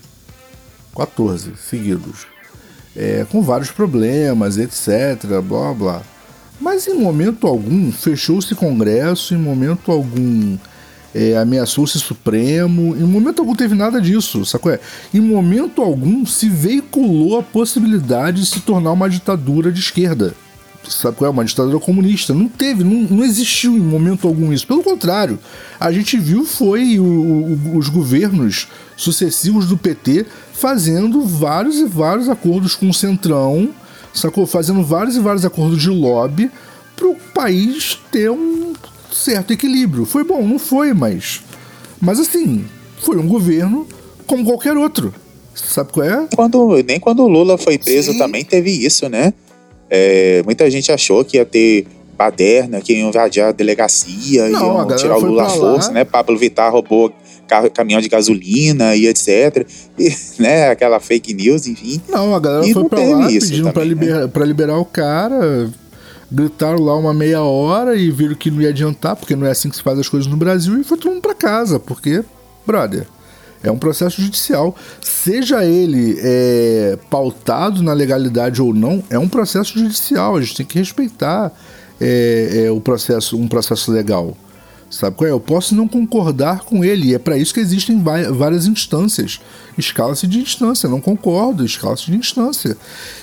14 0.95 1.53
seguidos. 1.69 2.27
É, 2.95 3.25
com 3.31 3.41
vários 3.41 3.71
problemas, 3.71 4.57
etc, 4.57 5.41
blá 5.41 5.73
blá. 5.73 6.10
Mas 6.61 6.87
em 6.87 6.93
momento 6.93 7.47
algum 7.47 7.91
fechou-se 7.91 8.53
Congresso, 8.53 9.33
em 9.33 9.37
momento 9.37 9.91
algum 9.91 10.57
é, 11.13 11.35
ameaçou-se 11.35 11.99
Supremo. 11.99 12.95
Em 12.95 13.03
momento 13.03 13.39
algum 13.39 13.55
teve 13.55 13.73
nada 13.73 13.99
disso, 13.99 14.45
sacou? 14.45 14.71
É? 14.71 14.79
Em 15.11 15.19
momento 15.19 15.81
algum 15.81 16.23
se 16.23 16.47
veiculou 16.47 17.39
a 17.39 17.43
possibilidade 17.43 18.41
de 18.41 18.47
se 18.47 18.59
tornar 18.61 18.91
uma 18.91 19.09
ditadura 19.09 19.71
de 19.71 19.79
esquerda. 19.79 20.35
Sabe 20.87 21.17
qual 21.17 21.29
é? 21.29 21.31
Uma 21.31 21.45
ditadura 21.45 21.79
comunista. 21.79 22.33
Não 22.33 22.47
teve, 22.47 22.83
não, 22.83 23.17
não 23.17 23.23
existiu 23.23 23.75
em 23.75 23.79
momento 23.79 24.27
algum 24.27 24.53
isso. 24.53 24.67
Pelo 24.67 24.83
contrário, 24.83 25.39
a 25.79 25.91
gente 25.91 26.17
viu 26.17 26.45
foi 26.45 26.99
o, 26.99 27.03
o, 27.03 27.77
os 27.77 27.89
governos 27.89 28.67
sucessivos 28.95 29.67
do 29.67 29.77
PT 29.77 30.25
fazendo 30.53 31.23
vários 31.23 31.77
e 31.77 31.85
vários 31.85 32.29
acordos 32.29 32.75
com 32.75 32.89
o 32.89 32.93
Centrão, 32.93 33.69
sacou? 34.13 34.45
Fazendo 34.45 34.83
vários 34.83 35.15
e 35.15 35.19
vários 35.19 35.45
acordos 35.45 35.81
de 35.81 35.89
lobby 35.89 36.51
para 36.95 37.07
o 37.07 37.15
país 37.33 37.99
ter 38.11 38.29
um 38.29 38.73
certo 39.11 39.51
equilíbrio. 39.53 40.05
Foi 40.05 40.23
bom, 40.23 40.45
não 40.45 40.59
foi, 40.59 40.93
mas. 40.93 41.41
Mas 41.99 42.19
assim, 42.19 42.65
foi 42.99 43.17
um 43.17 43.27
governo 43.27 43.87
como 44.25 44.45
qualquer 44.45 44.77
outro. 44.77 45.13
Sabe 45.53 45.91
qual 45.91 46.05
é? 46.05 46.27
Quando, 46.35 46.81
nem 46.83 46.99
quando 46.99 47.23
o 47.23 47.27
Lula 47.27 47.57
foi 47.57 47.77
preso 47.77 48.13
Sim. 48.13 48.17
também 48.17 48.43
teve 48.43 48.71
isso, 48.71 49.09
né? 49.09 49.33
É, 49.89 50.41
muita 50.43 50.69
gente 50.71 50.91
achou 50.91 51.25
que 51.25 51.37
ia 51.37 51.45
ter 51.45 51.85
baderna, 52.17 52.79
que 52.79 52.93
ia 52.93 53.01
invadir 53.01 53.43
a 53.43 53.51
delegacia, 53.51 54.47
não, 54.49 54.87
iam 54.87 54.95
tirar 54.95 55.17
o 55.17 55.25
Lula 55.25 55.43
à 55.43 55.49
força, 55.49 55.91
né? 55.91 56.05
Pablo 56.05 56.37
Vittar 56.37 56.71
roubou 56.71 57.11
caminhão 57.73 58.01
de 58.01 58.09
gasolina 58.09 58.95
e 58.95 59.07
etc. 59.07 59.67
E, 59.97 60.15
né, 60.41 60.69
aquela 60.69 60.99
fake 60.99 61.33
news, 61.33 61.67
enfim. 61.67 62.01
Não, 62.09 62.35
a 62.35 62.39
galera 62.39 62.67
e 62.67 62.73
foi 62.73 62.87
pra 62.87 62.99
lá 62.99 63.27
pedindo 63.27 63.71
para 63.71 63.83
liberar, 63.83 64.21
né? 64.21 64.27
pra 64.27 64.45
liberar 64.45 64.77
o 64.77 64.85
cara, 64.85 65.69
gritaram 66.31 66.79
lá 66.79 66.95
uma 66.97 67.13
meia 67.13 67.41
hora 67.41 67.95
e 67.95 68.09
viram 68.09 68.35
que 68.35 68.49
não 68.49 68.61
ia 68.61 68.69
adiantar, 68.69 69.15
porque 69.15 69.35
não 69.35 69.45
é 69.45 69.51
assim 69.51 69.69
que 69.69 69.75
se 69.75 69.83
faz 69.83 69.99
as 69.99 70.07
coisas 70.07 70.29
no 70.29 70.37
Brasil, 70.37 70.79
e 70.79 70.83
foi 70.83 70.97
todo 70.97 71.11
mundo 71.11 71.21
pra 71.21 71.33
casa, 71.33 71.79
porque, 71.79 72.23
brother, 72.65 73.05
é 73.63 73.71
um 73.71 73.77
processo 73.77 74.21
judicial. 74.21 74.75
Seja 75.01 75.63
ele 75.63 76.17
é, 76.19 76.97
pautado 77.09 77.83
na 77.83 77.93
legalidade 77.93 78.61
ou 78.61 78.73
não, 78.73 79.03
é 79.09 79.19
um 79.19 79.29
processo 79.29 79.77
judicial. 79.77 80.35
A 80.35 80.41
gente 80.41 80.57
tem 80.57 80.65
que 80.65 80.79
respeitar 80.79 81.51
é, 81.99 82.65
é, 82.65 82.71
o 82.71 82.81
processo, 82.81 83.37
um 83.37 83.47
processo 83.47 83.91
legal. 83.91 84.35
Sabe 84.91 85.15
qual 85.15 85.27
é? 85.29 85.31
Eu 85.31 85.39
posso 85.39 85.73
não 85.73 85.87
concordar 85.87 86.65
com 86.65 86.83
ele, 86.83 87.07
e 87.07 87.13
é 87.15 87.17
para 87.17 87.37
isso 87.37 87.53
que 87.53 87.61
existem 87.61 88.03
várias 88.03 88.67
instâncias. 88.67 89.39
Escala-se 89.77 90.27
de 90.27 90.39
instância, 90.39 90.89
não 90.89 90.99
concordo, 90.99 91.63
escala-se 91.63 92.11
de 92.11 92.17
instância. 92.17 92.75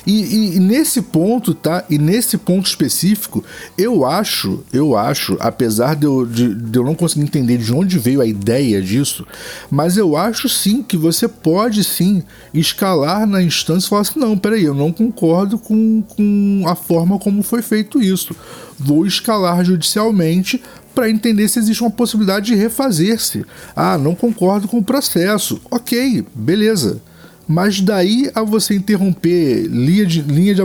E, 0.06 0.12
e, 0.12 0.56
e, 0.56 0.60
nesse 0.60 1.02
ponto, 1.02 1.52
tá? 1.52 1.84
E 1.90 1.98
nesse 1.98 2.38
ponto 2.38 2.66
específico, 2.66 3.44
eu 3.76 4.06
acho, 4.06 4.64
eu 4.72 4.96
acho, 4.96 5.36
apesar 5.40 5.94
de 5.94 6.06
eu, 6.06 6.24
de, 6.24 6.54
de 6.54 6.78
eu 6.78 6.84
não 6.84 6.94
conseguir 6.94 7.24
entender 7.24 7.58
de 7.58 7.70
onde 7.70 7.98
veio 7.98 8.22
a 8.22 8.26
ideia 8.26 8.80
disso, 8.80 9.26
mas 9.70 9.98
eu 9.98 10.16
acho 10.16 10.48
sim 10.48 10.82
que 10.82 10.96
você 10.96 11.28
pode 11.28 11.84
sim 11.84 12.22
escalar 12.54 13.26
na 13.26 13.42
instância 13.42 13.86
e 13.86 13.90
falar 13.90 14.02
assim: 14.02 14.18
não, 14.18 14.38
peraí, 14.38 14.64
eu 14.64 14.74
não 14.74 14.90
concordo 14.90 15.58
com, 15.58 16.00
com 16.00 16.64
a 16.66 16.74
forma 16.74 17.18
como 17.18 17.42
foi 17.42 17.60
feito 17.60 18.00
isso. 18.00 18.34
Vou 18.78 19.04
escalar 19.04 19.64
judicialmente 19.64 20.62
para 20.98 21.08
entender 21.08 21.46
se 21.46 21.60
existe 21.60 21.80
uma 21.80 21.92
possibilidade 21.92 22.46
de 22.46 22.56
refazer-se. 22.56 23.46
Ah, 23.76 23.96
não 23.96 24.16
concordo 24.16 24.66
com 24.66 24.78
o 24.78 24.82
processo. 24.82 25.60
Ok, 25.70 26.26
beleza. 26.34 27.00
Mas 27.46 27.80
daí 27.80 28.28
a 28.34 28.42
você 28.42 28.74
interromper 28.74 29.68
linha 29.68 30.04
de, 30.04 30.22
linha 30.22 30.52
de, 30.52 30.60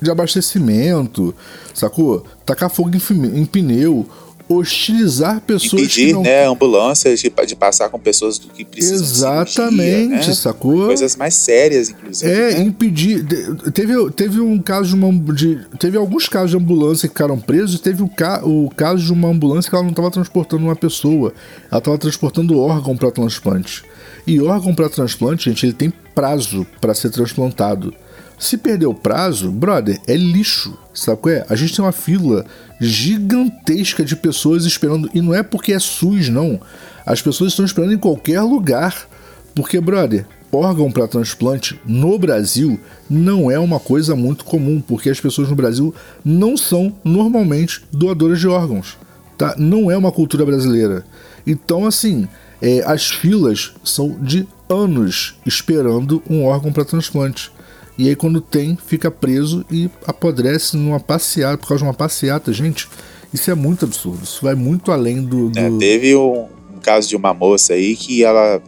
de 0.00 0.10
abastecimento, 0.12 1.34
sacou? 1.74 2.24
Tacar 2.46 2.70
fogo 2.70 2.92
em, 2.94 3.40
em 3.40 3.44
pneu 3.44 4.08
hostilizar 4.48 5.40
pessoas 5.42 5.82
Impedir, 5.82 6.06
que 6.06 6.12
não... 6.12 6.22
né, 6.22 6.46
ambulâncias 6.46 7.20
de, 7.20 7.30
de 7.46 7.54
passar 7.54 7.90
com 7.90 7.98
pessoas 7.98 8.38
que 8.38 8.64
precisam 8.64 9.06
Exatamente, 9.06 9.82
cirurgia, 9.82 10.28
né? 10.28 10.34
sacou? 10.34 10.86
Coisas 10.86 11.16
mais 11.16 11.34
sérias, 11.34 11.90
inclusive. 11.90 12.32
É, 12.32 12.54
né? 12.54 12.62
impedir... 12.62 13.26
Teve, 13.72 14.10
teve 14.12 14.40
um 14.40 14.58
caso 14.60 14.90
de 14.90 14.94
uma... 14.94 15.34
De, 15.34 15.60
teve 15.78 15.98
alguns 15.98 16.28
casos 16.28 16.50
de 16.50 16.56
ambulância 16.56 17.08
que 17.08 17.14
ficaram 17.14 17.38
presos, 17.38 17.78
teve 17.80 18.02
o, 18.02 18.08
ca, 18.08 18.42
o 18.44 18.70
caso 18.70 19.04
de 19.04 19.12
uma 19.12 19.28
ambulância 19.28 19.68
que 19.68 19.76
ela 19.76 19.84
não 19.84 19.90
estava 19.90 20.10
transportando 20.10 20.64
uma 20.64 20.76
pessoa, 20.76 21.32
ela 21.70 21.78
estava 21.78 21.98
transportando 21.98 22.58
órgão 22.58 22.96
para 22.96 23.10
transplante. 23.10 23.84
E 24.26 24.40
órgão 24.40 24.74
para 24.74 24.88
transplante, 24.88 25.50
gente, 25.50 25.66
ele 25.66 25.72
tem 25.72 25.92
prazo 26.14 26.66
para 26.80 26.94
ser 26.94 27.10
transplantado. 27.10 27.94
Se 28.38 28.56
perder 28.56 28.86
o 28.86 28.94
prazo, 28.94 29.50
brother, 29.50 29.98
é 30.06 30.16
lixo. 30.16 30.78
Sabe 30.94 31.20
qual 31.20 31.34
é? 31.34 31.44
A 31.48 31.56
gente 31.56 31.74
tem 31.74 31.84
uma 31.84 31.92
fila 31.92 32.46
gigantesca 32.80 34.04
de 34.04 34.16
pessoas 34.16 34.64
esperando. 34.64 35.10
E 35.14 35.20
não 35.20 35.34
é 35.34 35.42
porque 35.42 35.72
é 35.72 35.78
SUS, 35.78 36.28
não. 36.28 36.60
As 37.04 37.20
pessoas 37.22 37.52
estão 37.52 37.64
esperando 37.64 37.92
em 37.92 37.98
qualquer 37.98 38.40
lugar. 38.42 39.08
Porque, 39.54 39.80
brother, 39.80 40.26
órgão 40.52 40.90
para 40.90 41.08
transplante 41.08 41.78
no 41.84 42.18
Brasil 42.18 42.78
não 43.08 43.50
é 43.50 43.58
uma 43.58 43.78
coisa 43.78 44.14
muito 44.14 44.44
comum, 44.44 44.80
porque 44.80 45.10
as 45.10 45.20
pessoas 45.20 45.48
no 45.48 45.56
Brasil 45.56 45.94
não 46.24 46.56
são 46.56 46.94
normalmente 47.04 47.82
doadoras 47.92 48.40
de 48.40 48.48
órgãos, 48.48 48.96
tá? 49.36 49.54
Não 49.58 49.90
é 49.90 49.96
uma 49.96 50.12
cultura 50.12 50.44
brasileira. 50.44 51.04
Então, 51.46 51.86
assim, 51.86 52.28
é, 52.60 52.82
as 52.86 53.10
filas 53.10 53.72
são 53.84 54.16
de 54.20 54.46
anos 54.68 55.36
esperando 55.46 56.22
um 56.28 56.44
órgão 56.44 56.72
para 56.72 56.84
transplante. 56.84 57.50
E 57.98 58.08
aí 58.08 58.14
quando 58.14 58.40
tem, 58.40 58.76
fica 58.76 59.10
preso 59.10 59.66
e 59.68 59.90
apodrece 60.06 60.76
numa 60.76 61.00
passeata, 61.00 61.58
por 61.58 61.68
causa 61.68 61.82
de 61.82 61.88
uma 61.88 61.94
passeata, 61.94 62.52
gente. 62.52 62.88
Isso 63.34 63.50
é 63.50 63.54
muito 63.54 63.84
absurdo. 63.84 64.22
Isso 64.22 64.40
vai 64.42 64.54
muito 64.54 64.92
além 64.92 65.20
do. 65.20 65.50
do... 65.50 65.58
É, 65.58 65.68
teve 65.78 66.14
um, 66.14 66.46
um, 66.74 66.78
caso 66.80 67.08
de 67.08 67.16
uma 67.16 67.34
moça 67.34 67.72
aí 67.72 67.96
que 67.96 68.22
ela 68.22 68.62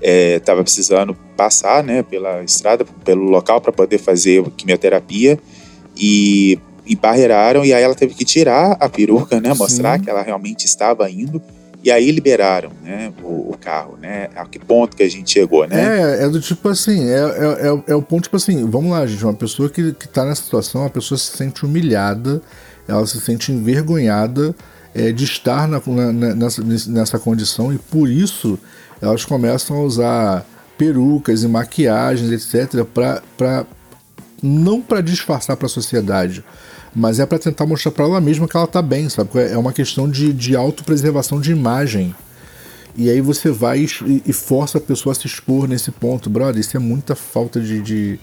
estava 0.00 0.60
é, 0.60 0.62
precisando 0.62 1.16
passar, 1.36 1.82
né, 1.82 2.02
pela 2.02 2.44
estrada, 2.44 2.84
pelo 3.02 3.24
local 3.24 3.60
para 3.62 3.72
poder 3.72 3.98
fazer 3.98 4.44
quimioterapia 4.56 5.38
e, 5.96 6.58
e 6.84 6.94
barreiraram 6.94 7.64
e 7.64 7.72
aí 7.72 7.82
ela 7.82 7.94
teve 7.94 8.14
que 8.14 8.24
tirar 8.24 8.76
a 8.78 8.88
peruca, 8.88 9.40
né, 9.40 9.52
mostrar 9.54 9.98
Sim. 9.98 10.04
que 10.04 10.10
ela 10.10 10.22
realmente 10.22 10.66
estava 10.66 11.10
indo 11.10 11.42
e 11.86 11.90
aí 11.92 12.10
liberaram 12.10 12.72
né, 12.82 13.12
o, 13.22 13.52
o, 13.52 13.56
carro, 13.56 13.96
né? 13.96 14.28
A 14.34 14.44
que 14.44 14.58
ponto 14.58 14.96
que 14.96 15.04
a 15.04 15.08
gente 15.08 15.30
chegou, 15.30 15.68
né? 15.68 16.16
É, 16.18 16.24
é 16.24 16.28
do 16.28 16.40
tipo 16.40 16.68
assim, 16.68 17.08
é, 17.08 17.14
é, 17.14 17.68
é, 17.68 17.92
é, 17.92 17.94
o 17.94 18.02
ponto, 18.02 18.24
tipo 18.24 18.34
assim, 18.34 18.68
vamos 18.68 18.90
lá, 18.90 19.06
gente, 19.06 19.22
uma 19.22 19.32
pessoa 19.32 19.70
que, 19.70 19.92
que 19.92 20.08
tá 20.08 20.24
nessa 20.24 20.42
situação, 20.42 20.84
a 20.84 20.90
pessoa 20.90 21.16
se 21.16 21.36
sente 21.36 21.64
humilhada, 21.64 22.42
ela 22.88 23.06
se 23.06 23.20
sente 23.20 23.52
envergonhada 23.52 24.52
é, 24.92 25.12
de 25.12 25.22
estar 25.22 25.68
na, 25.68 25.80
na, 25.86 26.34
nessa, 26.34 26.60
nessa 26.88 27.20
condição 27.20 27.72
e 27.72 27.78
por 27.78 28.10
isso 28.10 28.58
elas 29.00 29.24
começam 29.24 29.76
a 29.76 29.80
usar 29.82 30.46
perucas 30.76 31.44
e 31.44 31.48
maquiagens, 31.48 32.32
etc., 32.32 32.84
para 32.84 33.64
não 34.42 34.82
para 34.82 35.00
disfarçar 35.00 35.56
para 35.56 35.66
a 35.66 35.70
sociedade, 35.70 36.44
mas 36.96 37.20
é 37.20 37.26
para 37.26 37.38
tentar 37.38 37.66
mostrar 37.66 37.92
para 37.92 38.06
ela 38.06 38.20
mesma 38.22 38.48
que 38.48 38.56
ela 38.56 38.66
tá 38.66 38.80
bem, 38.80 39.06
sabe? 39.10 39.28
É 39.52 39.58
uma 39.58 39.72
questão 39.72 40.08
de, 40.08 40.32
de 40.32 40.56
autopreservação 40.56 41.38
de 41.38 41.52
imagem. 41.52 42.14
E 42.96 43.10
aí 43.10 43.20
você 43.20 43.50
vai 43.50 43.80
e, 43.80 44.22
e, 44.24 44.32
força 44.32 44.78
a 44.78 44.80
pessoa 44.80 45.12
a 45.12 45.14
se 45.14 45.26
expor 45.26 45.68
nesse 45.68 45.90
ponto, 45.90 46.30
brother. 46.30 46.58
Isso 46.58 46.74
é 46.74 46.80
muita 46.80 47.14
falta 47.14 47.60
de, 47.60 47.82
de, 47.82 48.18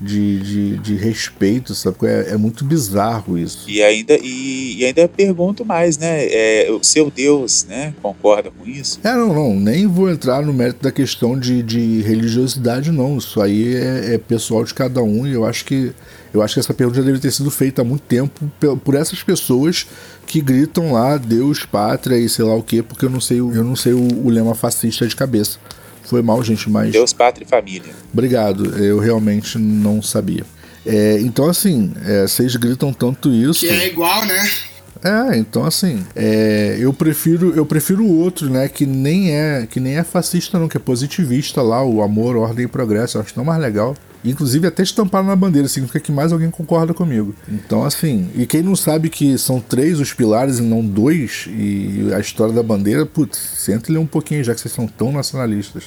de, 0.00 0.38
de, 0.40 0.78
de 0.78 0.94
respeito, 0.94 1.74
sabe? 1.74 1.98
É, 2.04 2.30
é, 2.30 2.36
muito 2.38 2.64
bizarro 2.64 3.36
isso. 3.36 3.68
E 3.68 3.82
ainda, 3.82 4.16
e, 4.16 4.78
e, 4.78 4.86
ainda 4.86 5.06
pergunto 5.06 5.62
mais, 5.62 5.98
né? 5.98 6.26
É, 6.30 6.70
o 6.70 6.82
seu 6.82 7.10
Deus, 7.10 7.66
né? 7.68 7.92
Concorda 8.00 8.50
com 8.50 8.66
isso? 8.66 8.98
É, 9.04 9.12
não, 9.12 9.34
não. 9.34 9.54
Nem 9.54 9.86
vou 9.86 10.10
entrar 10.10 10.40
no 10.40 10.54
mérito 10.54 10.82
da 10.82 10.90
questão 10.90 11.38
de, 11.38 11.62
de 11.62 12.00
religiosidade, 12.00 12.90
não. 12.90 13.18
Isso 13.18 13.38
aí 13.38 13.76
é, 13.76 14.14
é 14.14 14.18
pessoal 14.18 14.64
de 14.64 14.72
cada 14.72 15.02
um 15.02 15.26
e 15.26 15.34
eu 15.34 15.44
acho 15.44 15.66
que 15.66 15.92
eu 16.32 16.42
acho 16.42 16.54
que 16.54 16.60
essa 16.60 16.74
pergunta 16.74 16.98
já 16.98 17.06
deve 17.06 17.18
ter 17.18 17.30
sido 17.30 17.50
feita 17.50 17.82
há 17.82 17.84
muito 17.84 18.02
tempo 18.02 18.50
por 18.84 18.94
essas 18.94 19.22
pessoas 19.22 19.86
que 20.26 20.40
gritam 20.40 20.92
lá 20.92 21.16
Deus, 21.16 21.64
pátria 21.64 22.16
e 22.16 22.28
sei 22.28 22.44
lá 22.44 22.54
o 22.54 22.62
que, 22.62 22.82
porque 22.82 23.04
eu 23.04 23.10
não 23.10 23.20
sei, 23.20 23.38
eu 23.38 23.64
não 23.64 23.76
sei 23.76 23.92
o, 23.92 24.26
o 24.26 24.30
lema 24.30 24.54
fascista 24.54 25.06
de 25.06 25.16
cabeça. 25.16 25.58
Foi 26.04 26.22
mal, 26.22 26.42
gente, 26.42 26.70
mas. 26.70 26.92
Deus, 26.92 27.12
pátria 27.12 27.44
e 27.44 27.48
família. 27.48 27.92
Obrigado, 28.12 28.76
eu 28.82 28.98
realmente 28.98 29.58
não 29.58 30.00
sabia. 30.00 30.44
É, 30.86 31.18
então, 31.20 31.48
assim, 31.48 31.92
é, 32.04 32.26
vocês 32.26 32.56
gritam 32.56 32.94
tanto 32.94 33.30
isso. 33.30 33.60
Que 33.60 33.68
é 33.68 33.88
igual, 33.88 34.24
né? 34.24 34.48
É, 35.04 35.36
então 35.36 35.64
assim, 35.64 36.04
é, 36.16 36.76
eu 36.80 36.92
prefiro 36.92 37.54
eu 37.54 37.64
prefiro 37.64 38.02
o 38.02 38.18
outro, 38.18 38.50
né, 38.50 38.68
que 38.68 38.84
nem 38.84 39.30
é 39.30 39.64
que 39.70 39.78
nem 39.78 39.96
é 39.96 40.02
fascista 40.02 40.58
não, 40.58 40.68
que 40.68 40.76
é 40.76 40.80
positivista 40.80 41.62
lá, 41.62 41.84
o 41.84 42.02
amor, 42.02 42.36
ordem 42.36 42.64
e 42.64 42.68
progresso, 42.68 43.16
eu 43.16 43.22
acho 43.22 43.32
tão 43.32 43.44
mais 43.44 43.60
legal. 43.60 43.94
Inclusive 44.24 44.66
até 44.66 44.82
estampar 44.82 45.22
na 45.22 45.36
bandeira, 45.36 45.68
significa 45.68 46.00
que 46.00 46.10
mais 46.10 46.32
alguém 46.32 46.50
concorda 46.50 46.92
comigo. 46.92 47.34
Então, 47.48 47.84
assim, 47.84 48.28
e 48.34 48.46
quem 48.46 48.62
não 48.62 48.74
sabe 48.74 49.08
que 49.08 49.38
são 49.38 49.60
três 49.60 50.00
os 50.00 50.12
pilares 50.12 50.58
e 50.58 50.62
não 50.62 50.84
dois, 50.84 51.46
e 51.48 52.10
a 52.14 52.18
história 52.18 52.52
da 52.52 52.62
bandeira, 52.62 53.06
putz, 53.06 53.38
senta 53.38 53.92
ler 53.92 53.98
um 53.98 54.06
pouquinho, 54.06 54.42
já 54.42 54.54
que 54.54 54.60
vocês 54.60 54.74
são 54.74 54.86
tão 54.86 55.12
nacionalistas. 55.12 55.84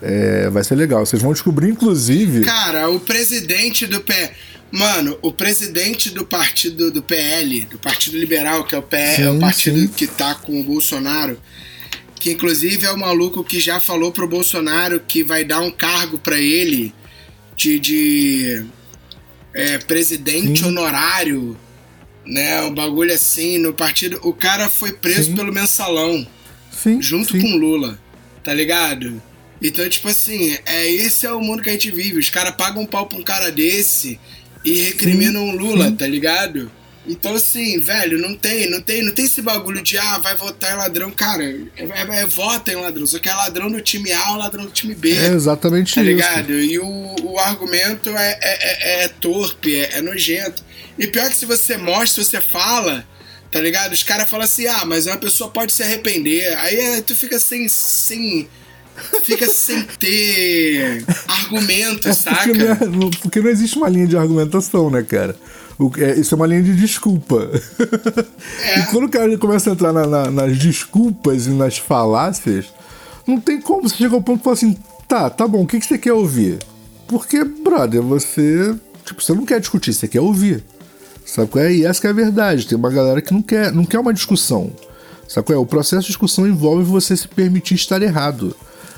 É, 0.00 0.50
vai 0.50 0.64
ser 0.64 0.74
legal. 0.74 1.04
Vocês 1.04 1.22
vão 1.22 1.32
descobrir, 1.32 1.70
inclusive. 1.70 2.44
Cara, 2.44 2.88
o 2.90 3.00
presidente 3.00 3.86
do 3.86 4.00
P. 4.00 4.30
Mano, 4.70 5.16
o 5.22 5.32
presidente 5.32 6.10
do 6.10 6.26
partido 6.26 6.90
do 6.90 7.02
PL, 7.02 7.60
do 7.66 7.78
Partido 7.78 8.18
Liberal, 8.18 8.64
que 8.64 8.74
é 8.74 8.78
o 8.78 8.82
PL, 8.82 9.16
sim, 9.16 9.22
é 9.22 9.30
o 9.30 9.38
partido 9.38 9.78
sim. 9.78 9.88
que 9.88 10.06
tá 10.06 10.34
com 10.34 10.60
o 10.60 10.64
Bolsonaro, 10.64 11.38
que 12.16 12.32
inclusive 12.32 12.84
é 12.84 12.90
o 12.90 12.98
maluco 12.98 13.44
que 13.44 13.60
já 13.60 13.78
falou 13.78 14.10
pro 14.10 14.26
Bolsonaro 14.26 14.98
que 14.98 15.22
vai 15.22 15.44
dar 15.44 15.60
um 15.60 15.70
cargo 15.70 16.18
para 16.18 16.40
ele 16.40 16.92
de, 17.56 17.78
de 17.78 18.66
é, 19.52 19.78
presidente 19.78 20.60
Sim. 20.60 20.66
honorário, 20.66 21.56
né? 22.24 22.62
Um 22.62 22.74
bagulho 22.74 23.12
assim 23.12 23.58
no 23.58 23.72
partido. 23.72 24.18
O 24.22 24.32
cara 24.32 24.68
foi 24.68 24.92
preso 24.92 25.30
Sim. 25.30 25.36
pelo 25.36 25.52
mensalão. 25.52 26.26
Sim. 26.70 27.00
Junto 27.00 27.38
com 27.38 27.56
Lula. 27.56 27.98
Tá 28.42 28.52
ligado? 28.52 29.22
Então, 29.62 29.88
tipo 29.88 30.08
assim, 30.08 30.58
é 30.66 30.86
esse 30.86 31.24
é 31.24 31.32
o 31.32 31.40
mundo 31.40 31.62
que 31.62 31.70
a 31.70 31.72
gente 31.72 31.90
vive. 31.90 32.18
Os 32.18 32.28
caras 32.28 32.54
pagam 32.54 32.82
um 32.82 32.86
pau 32.86 33.06
pra 33.06 33.18
um 33.18 33.22
cara 33.22 33.50
desse 33.50 34.20
e 34.64 34.74
recriminam 34.82 35.48
o 35.48 35.56
Lula, 35.56 35.92
tá 35.92 36.06
ligado? 36.06 36.70
Então, 37.06 37.34
assim, 37.34 37.78
velho, 37.78 38.18
não 38.18 38.34
tem, 38.34 38.70
não 38.70 38.80
tem, 38.80 39.02
não 39.02 39.12
tem 39.12 39.26
esse 39.26 39.42
bagulho 39.42 39.82
de, 39.82 39.98
ah, 39.98 40.18
vai 40.18 40.34
votar 40.36 40.72
em 40.72 40.76
ladrão. 40.76 41.10
Cara, 41.10 41.44
é, 41.44 41.84
é, 41.84 42.20
é 42.20 42.26
vota 42.26 42.72
em 42.72 42.76
ladrão. 42.76 43.06
Só 43.06 43.18
que 43.18 43.28
é 43.28 43.34
ladrão 43.34 43.70
do 43.70 43.80
time 43.80 44.10
A 44.12 44.32
ou 44.32 44.38
ladrão 44.38 44.64
do 44.64 44.70
time 44.70 44.94
B. 44.94 45.14
É 45.14 45.28
exatamente 45.28 45.94
tá 45.94 46.02
isso. 46.02 46.22
Tá 46.22 46.30
ligado? 46.30 46.52
E 46.58 46.78
o, 46.78 47.16
o 47.22 47.38
argumento 47.38 48.08
é, 48.10 48.38
é, 48.40 49.02
é, 49.02 49.04
é 49.04 49.08
torpe, 49.08 49.74
é, 49.74 49.98
é, 49.98 50.00
nojento. 50.00 50.64
E 50.98 51.06
pior 51.06 51.28
que 51.28 51.36
se 51.36 51.44
você 51.44 51.76
mostra, 51.76 52.24
se 52.24 52.30
você 52.30 52.40
fala, 52.40 53.06
tá 53.50 53.60
ligado? 53.60 53.92
Os 53.92 54.02
caras 54.02 54.28
falam 54.28 54.44
assim, 54.46 54.66
ah, 54.66 54.84
mas 54.86 55.06
uma 55.06 55.18
pessoa 55.18 55.50
pode 55.50 55.72
se 55.72 55.82
arrepender. 55.82 56.56
Aí 56.58 56.76
é, 56.76 57.02
tu 57.02 57.14
fica 57.14 57.38
sem. 57.38 57.68
sem 57.68 58.48
fica 59.24 59.46
sem 59.46 59.82
ter 59.98 61.04
argumento, 61.26 62.08
é 62.08 62.14
saca? 62.14 62.44
Porque 62.44 62.86
não, 62.86 63.10
porque 63.10 63.40
não 63.40 63.50
existe 63.50 63.76
uma 63.76 63.88
linha 63.88 64.06
de 64.06 64.16
argumentação, 64.16 64.88
né, 64.88 65.02
cara? 65.02 65.36
O, 65.78 65.90
é, 65.98 66.18
isso 66.18 66.34
é 66.34 66.36
uma 66.36 66.46
linha 66.46 66.62
de 66.62 66.74
desculpa. 66.74 67.50
É. 68.62 68.80
E 68.80 68.86
quando 68.86 69.04
o 69.04 69.08
cara 69.08 69.36
começa 69.38 69.70
a 69.70 69.72
entrar 69.72 69.92
na, 69.92 70.06
na, 70.06 70.30
nas 70.30 70.58
desculpas 70.58 71.46
e 71.46 71.50
nas 71.50 71.78
falácias, 71.78 72.66
não 73.26 73.40
tem 73.40 73.60
como. 73.60 73.88
Você 73.88 73.96
chega 73.96 74.14
ao 74.14 74.22
ponto 74.22 74.40
e 74.40 74.44
fala 74.44 74.54
assim: 74.54 74.76
tá, 75.08 75.28
tá 75.28 75.46
bom, 75.46 75.62
o 75.62 75.66
que, 75.66 75.80
que 75.80 75.86
você 75.86 75.98
quer 75.98 76.12
ouvir? 76.12 76.58
Porque, 77.06 77.42
brother, 77.44 78.02
você. 78.02 78.74
Tipo, 79.04 79.22
você 79.22 79.34
não 79.34 79.44
quer 79.44 79.60
discutir, 79.60 79.92
você 79.92 80.08
quer 80.08 80.20
ouvir. 80.20 80.64
Sabe 81.26 81.48
qual 81.48 81.64
é? 81.64 81.72
E 81.72 81.84
essa 81.84 82.06
é 82.06 82.10
a 82.10 82.14
verdade. 82.14 82.66
Tem 82.66 82.76
uma 82.76 82.90
galera 82.90 83.20
que 83.20 83.32
não 83.32 83.42
quer, 83.42 83.72
não 83.72 83.84
quer 83.84 83.98
uma 83.98 84.14
discussão. 84.14 84.70
Sabe 85.28 85.46
qual 85.46 85.58
é? 85.58 85.60
O 85.60 85.66
processo 85.66 86.02
de 86.02 86.08
discussão 86.08 86.46
envolve 86.46 86.84
você 86.84 87.16
se 87.16 87.26
permitir 87.26 87.74
estar 87.74 88.00
errado. 88.02 88.54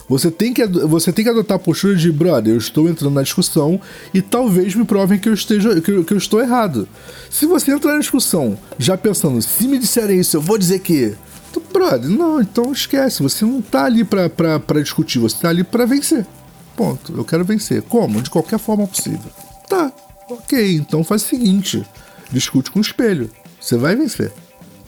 Você 0.09 0.31
tem 0.31 0.53
que, 0.53 0.65
você 0.65 1.13
tem 1.13 1.25
que 1.25 1.31
adotar 1.31 1.57
a 1.57 1.59
postura 1.59 1.97
de, 1.97 2.13
brother, 2.13 2.55
eu 2.55 2.59
estou 2.59 2.89
entrando 2.89 3.15
na 3.15 3.23
discussão 3.23 3.81
e 4.15 4.23
talvez 4.23 4.75
me 4.75 4.85
provem 4.85 5.19
que 5.19 5.29
eu, 5.29 5.35
esteja, 5.35 5.81
que 5.81 5.91
eu, 5.91 6.05
que 6.05 6.13
eu 6.13 6.19
estou 6.19 6.41
errado. 6.41 6.89
Se 7.29 7.45
você 7.45 7.73
entrar 7.73 7.95
na 7.95 7.99
discussão 7.99 8.57
já 8.79 8.97
pensando, 8.97 9.43
se 9.43 9.67
me 9.67 9.79
disserem 9.79 10.21
isso, 10.21 10.37
eu 10.37 10.41
vou 10.41 10.59
dizer 10.59 10.79
que. 10.81 11.15
Brother, 11.73 12.11
não, 12.11 12.41
então 12.41 12.71
esquece. 12.71 13.23
Você 13.23 13.45
não 13.45 13.63
tá 13.63 13.87
ali 13.87 14.05
pra 14.05 14.29
discutir, 14.81 15.19
você 15.19 15.37
tá 15.39 15.49
ali 15.49 15.65
pra 15.65 15.87
vencer. 15.87 16.27
Ponto. 16.77 17.15
Eu 17.17 17.25
quero 17.25 17.45
vencer. 17.45 17.83
Como? 17.83 18.21
De 18.21 18.29
qualquer 18.29 18.59
forma 18.59 18.87
possível. 18.87 19.31
Tá, 19.67 19.91
ok, 20.29 20.77
então 20.77 21.03
faz 21.03 21.23
o 21.23 21.27
seguinte: 21.27 21.85
discute 22.31 22.71
com 22.71 22.79
o 22.79 22.83
espelho. 22.83 23.31
Você 23.59 23.77
vai 23.77 23.97
vencer. 23.97 24.33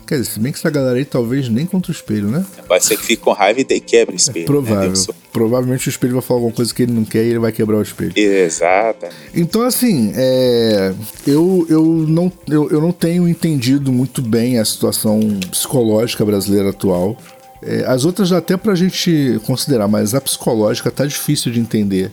Quer 0.09 0.21
dizer, 0.21 0.31
se 0.31 0.39
bem 0.39 0.51
que 0.51 0.57
essa 0.57 0.71
galera 0.71 0.97
aí 0.97 1.05
talvez 1.05 1.49
nem 1.49 1.67
contra 1.67 1.91
o 1.91 1.93
espelho, 1.93 2.29
né? 2.29 2.43
Pode 2.67 2.83
ser 2.83 2.97
que 2.97 3.03
fique 3.03 3.21
com 3.21 3.31
raiva 3.31 3.59
e 3.61 3.79
quebre 3.79 4.15
o 4.15 4.17
espelho. 4.17 4.41
É 4.41 4.47
provável. 4.47 4.89
Né? 4.89 5.05
Provavelmente 5.31 5.87
o 5.87 5.91
espelho 5.91 6.13
vai 6.13 6.21
falar 6.23 6.39
alguma 6.39 6.55
coisa 6.55 6.73
que 6.73 6.81
ele 6.81 6.93
não 6.93 7.05
quer 7.05 7.23
e 7.25 7.27
ele 7.29 7.37
vai 7.37 7.51
quebrar 7.51 7.77
o 7.77 7.81
espelho. 7.83 8.13
Exatamente. 8.15 9.15
Então, 9.35 9.61
assim, 9.61 10.11
é, 10.15 10.95
eu, 11.27 11.63
eu, 11.69 11.85
não, 11.85 12.31
eu, 12.47 12.71
eu 12.71 12.81
não 12.81 12.91
tenho 12.91 13.29
entendido 13.29 13.91
muito 13.91 14.19
bem 14.23 14.57
a 14.57 14.65
situação 14.65 15.19
psicológica 15.51 16.25
brasileira 16.25 16.71
atual. 16.71 17.15
É, 17.61 17.85
as 17.85 18.03
outras 18.03 18.31
dá 18.31 18.39
até 18.39 18.57
pra 18.57 18.73
gente 18.73 19.39
considerar, 19.45 19.87
mas 19.87 20.15
a 20.15 20.21
psicológica 20.21 20.89
tá 20.89 21.05
difícil 21.05 21.51
de 21.51 21.59
entender. 21.59 22.11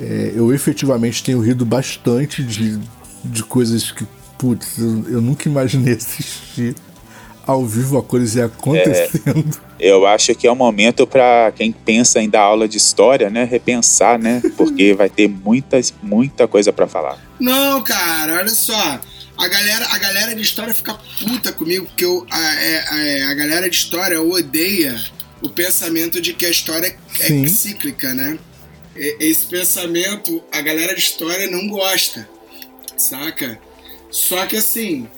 É, 0.00 0.30
eu 0.36 0.54
efetivamente 0.54 1.24
tenho 1.24 1.40
rido 1.40 1.66
bastante 1.66 2.44
de, 2.44 2.78
de 3.24 3.42
coisas 3.42 3.90
que, 3.90 4.06
putz, 4.38 4.78
eu, 4.78 5.04
eu 5.14 5.20
nunca 5.20 5.48
imaginei 5.48 5.94
assistir 5.98 6.76
ao 7.46 7.64
vivo 7.64 7.98
a 7.98 8.02
coisa 8.02 8.40
ia 8.40 8.46
acontecendo. 8.46 9.60
É, 9.78 9.88
eu 9.90 10.06
acho 10.06 10.34
que 10.34 10.46
é 10.46 10.52
um 10.52 10.56
momento 10.56 11.06
para 11.06 11.52
quem 11.52 11.72
pensa 11.72 12.20
em 12.20 12.28
dar 12.28 12.42
aula 12.42 12.66
de 12.66 12.76
história, 12.76 13.28
né, 13.30 13.44
repensar, 13.44 14.18
né, 14.18 14.42
porque 14.56 14.94
vai 14.94 15.08
ter 15.08 15.28
muitas, 15.28 15.92
muita 16.02 16.48
coisa 16.48 16.72
para 16.72 16.86
falar. 16.86 17.18
Não, 17.38 17.82
cara, 17.82 18.38
olha 18.38 18.48
só. 18.48 19.00
A 19.36 19.48
galera, 19.48 19.86
a 19.90 19.98
galera 19.98 20.34
de 20.34 20.42
história 20.42 20.72
fica 20.72 20.94
puta 21.18 21.52
comigo, 21.52 21.86
porque 21.86 22.04
eu, 22.04 22.24
a, 22.30 22.38
a, 22.38 22.64
é, 22.64 22.84
é, 23.18 23.24
a 23.24 23.34
galera 23.34 23.68
de 23.68 23.76
história 23.76 24.22
odeia 24.22 24.94
o 25.42 25.48
pensamento 25.48 26.20
de 26.20 26.32
que 26.32 26.46
a 26.46 26.50
história 26.50 26.96
é 27.20 27.48
cíclica, 27.48 28.14
né? 28.14 28.38
Esse 28.96 29.46
pensamento, 29.46 30.42
a 30.52 30.60
galera 30.60 30.94
de 30.94 31.00
história 31.00 31.50
não 31.50 31.68
gosta, 31.68 32.28
saca? 32.96 33.58
Só 34.08 34.46
que 34.46 34.56
assim, 34.56 35.08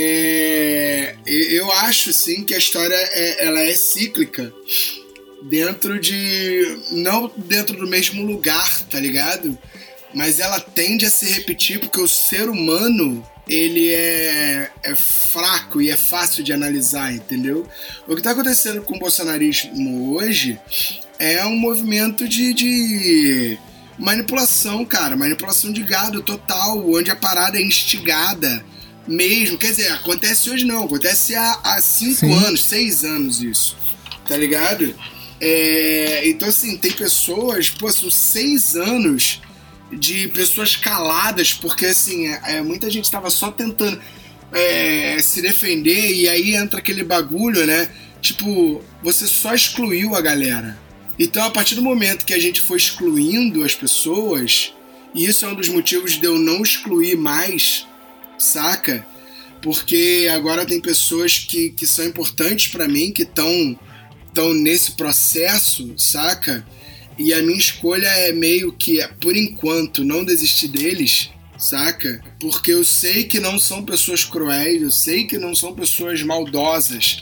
é, 0.00 1.16
eu 1.26 1.72
acho 1.72 2.12
sim 2.12 2.44
que 2.44 2.54
a 2.54 2.58
história 2.58 2.94
é, 2.94 3.46
ela 3.46 3.60
é 3.60 3.74
cíclica 3.74 4.52
dentro 5.42 5.98
de 5.98 6.78
não 6.92 7.28
dentro 7.36 7.76
do 7.76 7.88
mesmo 7.88 8.24
lugar, 8.24 8.82
tá 8.84 9.00
ligado? 9.00 9.58
Mas 10.14 10.38
ela 10.38 10.60
tende 10.60 11.04
a 11.04 11.10
se 11.10 11.26
repetir 11.26 11.80
porque 11.80 12.00
o 12.00 12.06
ser 12.06 12.48
humano 12.48 13.26
ele 13.48 13.90
é, 13.90 14.70
é 14.84 14.94
fraco 14.94 15.82
e 15.82 15.90
é 15.90 15.96
fácil 15.96 16.44
de 16.44 16.52
analisar, 16.52 17.12
entendeu? 17.12 17.66
O 18.06 18.14
que 18.14 18.20
está 18.20 18.30
acontecendo 18.30 18.82
com 18.82 18.94
o 18.94 19.00
bolsonarismo 19.00 20.14
hoje 20.14 20.60
é 21.18 21.44
um 21.44 21.56
movimento 21.56 22.28
de, 22.28 22.54
de 22.54 23.58
manipulação, 23.98 24.84
cara, 24.84 25.16
manipulação 25.16 25.72
de 25.72 25.82
gado 25.82 26.22
total, 26.22 26.88
onde 26.88 27.10
a 27.10 27.16
parada 27.16 27.58
é 27.58 27.62
instigada 27.62 28.64
mesmo. 29.08 29.58
Quer 29.58 29.70
dizer, 29.70 29.92
acontece 29.92 30.50
hoje 30.50 30.64
não, 30.64 30.84
acontece 30.84 31.34
há, 31.34 31.60
há 31.64 31.80
cinco 31.80 32.20
Sim. 32.20 32.32
anos, 32.32 32.62
seis 32.62 33.04
anos 33.04 33.40
isso. 33.40 33.76
Tá 34.26 34.36
ligado? 34.36 34.94
É, 35.40 36.28
então, 36.28 36.48
assim, 36.48 36.76
tem 36.76 36.92
pessoas, 36.92 37.70
pô, 37.70 37.90
são 37.90 38.10
seis 38.10 38.76
anos 38.76 39.40
de 39.90 40.28
pessoas 40.28 40.76
caladas, 40.76 41.54
porque, 41.54 41.86
assim, 41.86 42.26
é, 42.26 42.40
é 42.56 42.62
muita 42.62 42.90
gente 42.90 43.10
tava 43.10 43.30
só 43.30 43.50
tentando 43.50 44.00
é, 44.52 45.18
se 45.20 45.40
defender 45.40 46.12
e 46.14 46.28
aí 46.28 46.54
entra 46.54 46.78
aquele 46.78 47.02
bagulho, 47.02 47.66
né? 47.66 47.90
Tipo, 48.20 48.82
você 49.02 49.26
só 49.26 49.54
excluiu 49.54 50.14
a 50.14 50.20
galera. 50.20 50.78
Então, 51.18 51.44
a 51.44 51.50
partir 51.50 51.74
do 51.74 51.82
momento 51.82 52.24
que 52.24 52.34
a 52.34 52.38
gente 52.38 52.60
foi 52.60 52.76
excluindo 52.76 53.64
as 53.64 53.74
pessoas, 53.74 54.72
e 55.14 55.24
isso 55.24 55.44
é 55.44 55.48
um 55.48 55.54
dos 55.54 55.68
motivos 55.68 56.12
de 56.12 56.26
eu 56.26 56.38
não 56.38 56.62
excluir 56.62 57.16
mais 57.16 57.87
saca? 58.38 59.04
Porque 59.60 60.28
agora 60.32 60.64
tem 60.64 60.80
pessoas 60.80 61.38
que, 61.38 61.70
que 61.70 61.86
são 61.86 62.04
importantes 62.04 62.68
para 62.68 62.86
mim, 62.86 63.10
que 63.10 63.22
estão 63.22 63.78
estão 64.28 64.54
nesse 64.54 64.92
processo, 64.92 65.92
saca? 65.96 66.64
E 67.18 67.32
a 67.34 67.42
minha 67.42 67.58
escolha 67.58 68.06
é 68.06 68.30
meio 68.30 68.72
que, 68.72 69.04
por 69.20 69.36
enquanto, 69.36 70.04
não 70.04 70.24
desistir 70.24 70.68
deles, 70.68 71.30
saca? 71.58 72.22
Porque 72.38 72.72
eu 72.72 72.84
sei 72.84 73.24
que 73.24 73.40
não 73.40 73.58
são 73.58 73.84
pessoas 73.84 74.24
cruéis, 74.24 74.80
eu 74.80 74.92
sei 74.92 75.26
que 75.26 75.36
não 75.36 75.54
são 75.54 75.74
pessoas 75.74 76.22
maldosas, 76.22 77.18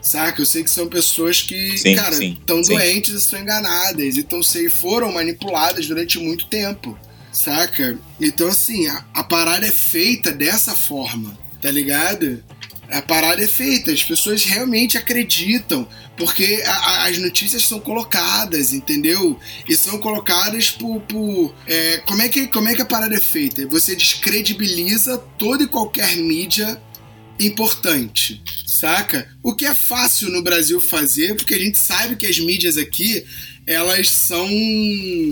saca? 0.00 0.40
Eu 0.40 0.46
sei 0.46 0.62
que 0.62 0.70
são 0.70 0.86
pessoas 0.86 1.42
que, 1.42 1.76
Sim, 1.76 1.96
cara, 1.96 2.22
estão 2.22 2.62
doentes 2.62 3.12
e 3.12 3.16
estão 3.16 3.40
enganadas, 3.40 4.16
então 4.16 4.40
sei, 4.40 4.68
foram 4.68 5.12
manipuladas 5.12 5.88
durante 5.88 6.20
muito 6.20 6.46
tempo, 6.46 6.96
saca? 7.32 7.98
Então, 8.20 8.48
assim, 8.48 8.86
a, 8.88 9.04
a 9.14 9.24
parada 9.24 9.66
é 9.66 9.70
feita 9.72 10.30
dessa 10.32 10.74
forma, 10.74 11.38
tá 11.60 11.70
ligado? 11.70 12.42
A 12.90 13.00
parada 13.00 13.40
é 13.44 13.46
feita, 13.46 13.92
as 13.92 14.02
pessoas 14.02 14.44
realmente 14.44 14.98
acreditam, 14.98 15.86
porque 16.16 16.60
a- 16.66 16.72
a- 16.72 17.04
as 17.08 17.18
notícias 17.18 17.64
são 17.64 17.78
colocadas, 17.78 18.72
entendeu? 18.72 19.38
E 19.68 19.76
são 19.76 19.98
colocadas 19.98 20.70
por. 20.72 21.00
por, 21.02 21.54
é, 21.68 21.98
como, 21.98 22.20
é 22.20 22.28
que, 22.28 22.48
como 22.48 22.68
é 22.68 22.74
que 22.74 22.82
a 22.82 22.86
parada 22.86 23.14
é 23.14 23.20
feita? 23.20 23.64
Você 23.68 23.94
descredibiliza 23.94 25.18
toda 25.38 25.62
e 25.62 25.68
qualquer 25.68 26.16
mídia 26.16 26.80
importante, 27.38 28.42
saca? 28.66 29.28
O 29.42 29.54
que 29.54 29.64
é 29.66 29.74
fácil 29.74 30.28
no 30.30 30.42
Brasil 30.42 30.80
fazer, 30.80 31.34
porque 31.36 31.54
a 31.54 31.58
gente 31.58 31.78
sabe 31.78 32.16
que 32.16 32.26
as 32.26 32.38
mídias 32.38 32.76
aqui, 32.76 33.24
elas 33.66 34.08
são 34.08 34.48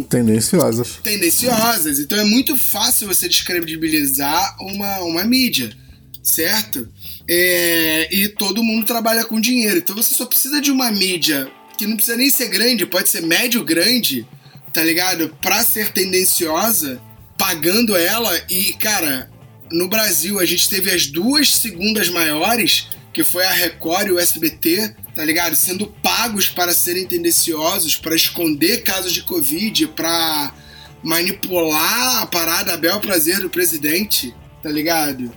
Tendenciosas. 0.08 0.98
tendenciosas. 1.02 1.98
Então 1.98 2.18
é 2.18 2.24
muito 2.24 2.56
fácil 2.56 3.06
você 3.06 3.28
descredibilizar 3.28 4.56
uma, 4.60 4.98
uma 5.00 5.24
mídia, 5.24 5.76
certo? 6.22 6.88
É, 7.28 8.08
e 8.14 8.28
todo 8.28 8.62
mundo 8.62 8.86
trabalha 8.86 9.24
com 9.24 9.40
dinheiro. 9.40 9.78
Então 9.78 9.96
você 9.96 10.14
só 10.14 10.24
precisa 10.26 10.60
de 10.60 10.70
uma 10.70 10.90
mídia 10.90 11.50
que 11.76 11.86
não 11.86 11.96
precisa 11.96 12.16
nem 12.16 12.30
ser 12.30 12.48
grande, 12.48 12.86
pode 12.86 13.08
ser 13.08 13.22
médio 13.22 13.64
grande, 13.64 14.26
tá 14.72 14.82
ligado? 14.82 15.34
Pra 15.40 15.62
ser 15.62 15.92
tendenciosa, 15.92 17.00
pagando 17.36 17.96
ela. 17.96 18.36
E, 18.50 18.72
cara, 18.74 19.30
no 19.70 19.88
Brasil 19.88 20.40
a 20.40 20.44
gente 20.44 20.68
teve 20.68 20.90
as 20.90 21.06
duas 21.06 21.54
segundas 21.56 22.08
maiores, 22.08 22.88
que 23.18 23.24
foi 23.24 23.44
a 23.44 23.50
Record 23.50 24.06
e 24.06 24.12
o 24.12 24.18
SBT, 24.20 24.94
tá 25.12 25.24
ligado? 25.24 25.56
Sendo 25.56 25.88
pagos 25.88 26.48
para 26.48 26.72
serem 26.72 27.04
tendenciosos, 27.04 27.96
para 27.96 28.14
esconder 28.14 28.84
casos 28.84 29.12
de 29.12 29.24
Covid, 29.24 29.88
para 29.88 30.54
manipular 31.02 32.22
a 32.22 32.26
parada 32.26 32.74
a 32.74 32.76
bel 32.76 33.00
prazer 33.00 33.40
do 33.40 33.50
presidente, 33.50 34.32
tá 34.62 34.70
ligado? 34.70 35.32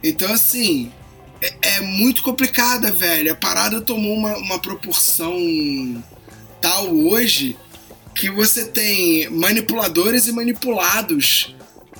Então, 0.00 0.32
assim, 0.32 0.92
é, 1.42 1.78
é 1.78 1.80
muito 1.80 2.22
complicada, 2.22 2.92
velho. 2.92 3.32
A 3.32 3.34
parada 3.34 3.80
tomou 3.80 4.16
uma, 4.16 4.36
uma 4.36 4.60
proporção 4.60 5.36
tal 6.60 6.88
hoje 6.94 7.56
que 8.14 8.30
você 8.30 8.64
tem 8.64 9.28
manipuladores 9.28 10.28
e 10.28 10.32
manipulados 10.32 11.52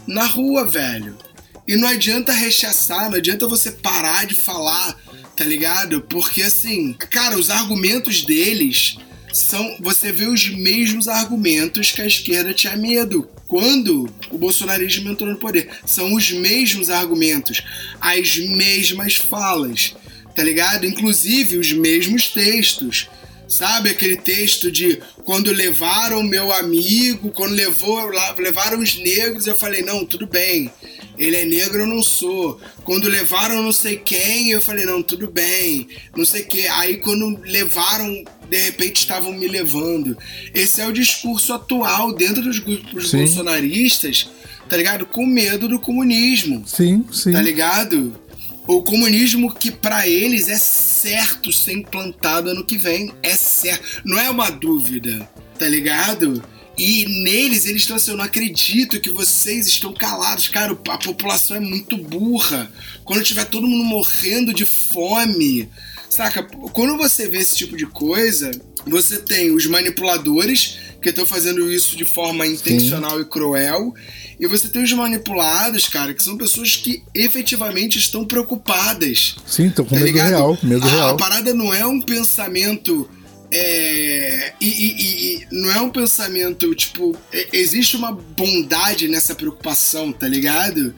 na 0.06 0.26
rua, 0.26 0.64
velho. 0.64 1.18
E 1.66 1.74
não 1.74 1.88
adianta 1.88 2.32
rechaçar, 2.32 3.10
não 3.10 3.16
adianta 3.16 3.48
você 3.48 3.72
parar 3.72 4.26
de 4.26 4.36
falar, 4.36 4.96
tá 5.36 5.44
ligado? 5.44 6.00
Porque 6.02 6.42
assim, 6.42 6.92
cara, 6.92 7.36
os 7.38 7.50
argumentos 7.50 8.22
deles 8.22 8.96
são. 9.32 9.76
Você 9.80 10.12
vê 10.12 10.26
os 10.26 10.48
mesmos 10.48 11.08
argumentos 11.08 11.90
que 11.90 12.02
a 12.02 12.06
esquerda 12.06 12.54
tinha 12.54 12.76
medo 12.76 13.28
quando 13.46 14.08
o 14.30 14.38
bolsonarismo 14.38 15.10
entrou 15.10 15.30
no 15.30 15.38
poder. 15.38 15.70
São 15.84 16.14
os 16.14 16.30
mesmos 16.30 16.88
argumentos, 16.88 17.62
as 18.00 18.36
mesmas 18.36 19.16
falas, 19.16 19.94
tá 20.34 20.42
ligado? 20.42 20.86
Inclusive 20.86 21.58
os 21.58 21.72
mesmos 21.72 22.28
textos. 22.28 23.08
Sabe 23.46 23.90
aquele 23.90 24.16
texto 24.16 24.72
de 24.72 25.00
quando 25.24 25.52
levaram 25.52 26.22
meu 26.22 26.50
amigo, 26.50 27.30
quando 27.30 27.52
levou, 27.52 28.10
levaram 28.38 28.80
os 28.80 28.98
negros, 28.98 29.46
eu 29.46 29.54
falei, 29.54 29.82
não, 29.82 30.04
tudo 30.04 30.26
bem. 30.26 30.72
Ele 31.16 31.36
é 31.36 31.44
negro, 31.44 31.80
eu 31.80 31.86
não 31.86 32.02
sou. 32.02 32.60
Quando 32.84 33.08
levaram 33.08 33.62
não 33.62 33.72
sei 33.72 33.96
quem, 33.96 34.50
eu 34.50 34.60
falei, 34.60 34.84
não, 34.84 35.02
tudo 35.02 35.30
bem. 35.30 35.88
Não 36.16 36.24
sei 36.24 36.42
o 36.42 36.46
que. 36.46 36.66
Aí 36.66 36.96
quando 36.96 37.40
levaram, 37.44 38.24
de 38.48 38.56
repente 38.56 38.98
estavam 38.98 39.32
me 39.32 39.46
levando. 39.46 40.16
Esse 40.52 40.80
é 40.80 40.86
o 40.86 40.92
discurso 40.92 41.52
atual 41.52 42.12
dentro 42.12 42.42
dos 42.42 42.58
grupos 42.58 43.10
Sim. 43.10 43.18
bolsonaristas, 43.18 44.28
tá 44.68 44.76
ligado? 44.76 45.06
Com 45.06 45.26
medo 45.26 45.68
do 45.68 45.78
comunismo 45.78 46.64
Sim, 46.66 47.04
sim. 47.12 47.32
tá 47.32 47.40
ligado? 47.40 48.18
O 48.66 48.82
comunismo 48.82 49.54
que 49.54 49.70
pra 49.70 50.08
eles 50.08 50.48
é 50.48 50.56
certo 50.56 51.52
ser 51.52 51.74
implantado 51.74 52.48
ano 52.48 52.64
que 52.64 52.78
vem, 52.78 53.12
é 53.22 53.36
certo, 53.36 54.00
não 54.04 54.18
é 54.18 54.30
uma 54.30 54.50
dúvida, 54.50 55.28
tá 55.58 55.68
ligado? 55.68 56.42
E 56.76 57.04
neles 57.22 57.66
eles 57.66 57.82
estão 57.82 57.96
assim, 57.96 58.10
eu 58.10 58.16
não 58.16 58.24
acredito 58.24 59.00
que 59.00 59.10
vocês 59.10 59.66
estão 59.66 59.92
calados, 59.92 60.48
cara, 60.48 60.72
a 60.72 60.98
população 60.98 61.56
é 61.56 61.60
muito 61.60 61.96
burra. 61.96 62.70
Quando 63.04 63.22
tiver 63.22 63.44
todo 63.44 63.66
mundo 63.66 63.84
morrendo 63.84 64.52
de 64.52 64.64
fome, 64.64 65.68
saca? 66.10 66.42
Quando 66.42 66.96
você 66.96 67.28
vê 67.28 67.38
esse 67.38 67.54
tipo 67.56 67.76
de 67.76 67.86
coisa, 67.86 68.50
você 68.86 69.18
tem 69.18 69.50
os 69.54 69.66
manipuladores 69.66 70.78
que 71.00 71.10
estão 71.10 71.24
fazendo 71.26 71.70
isso 71.72 71.96
de 71.96 72.04
forma 72.04 72.46
intencional 72.46 73.20
e 73.20 73.24
cruel. 73.24 73.94
E 74.40 74.48
você 74.48 74.66
tem 74.68 74.82
os 74.82 74.92
manipulados, 74.92 75.86
cara, 75.86 76.12
que 76.12 76.22
são 76.22 76.36
pessoas 76.36 76.74
que 76.74 77.04
efetivamente 77.14 77.98
estão 77.98 78.24
preocupadas. 78.24 79.36
Sim, 79.46 79.70
tô 79.70 79.84
com 79.84 79.90
Tá 79.90 79.96
medo 79.96 80.06
ligado? 80.06 80.28
real. 80.30 80.58
Medo 80.62 80.84
a, 80.84 80.90
real. 80.90 81.08
a 81.10 81.16
parada 81.16 81.54
não 81.54 81.72
é 81.72 81.86
um 81.86 82.00
pensamento. 82.00 83.08
É, 83.56 84.52
e, 84.60 84.66
e- 84.68 85.34
e- 85.36 85.46
não 85.50 85.70
é 85.70 85.80
um 85.80 85.90
pensamento, 85.90 86.74
tipo. 86.74 87.16
é- 87.32 87.48
existe 87.52 87.96
uma 87.96 88.12
bondade 88.12 89.06
nessa 89.08 89.34
preocupação, 89.34 90.12
tá 90.12 90.26
ligado? 90.26 90.94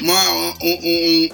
Uma- 0.00 0.54
um, 0.62 0.78
um- 0.84 1.28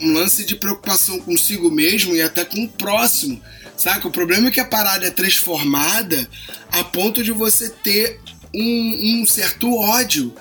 um- 0.00 0.12
lance 0.14 0.44
de 0.44 0.56
preocupação 0.56 1.20
consigo 1.20 1.70
mesmo 1.70 2.16
e 2.16 2.22
até 2.22 2.44
com 2.44 2.64
o 2.64 2.68
próximo. 2.68 3.40
Saca? 3.76 4.08
O 4.08 4.10
problema 4.10 4.48
é 4.48 4.50
que 4.50 4.58
a 4.60 4.64
parada 4.64 5.06
é 5.06 5.10
transformada 5.10 6.28
a 6.72 6.82
ponto 6.82 7.22
de 7.22 7.30
você 7.30 7.68
ter 7.68 8.18
um, 8.54 9.20
um 9.22 9.26
certo 9.26 9.72
ódio 9.76 10.34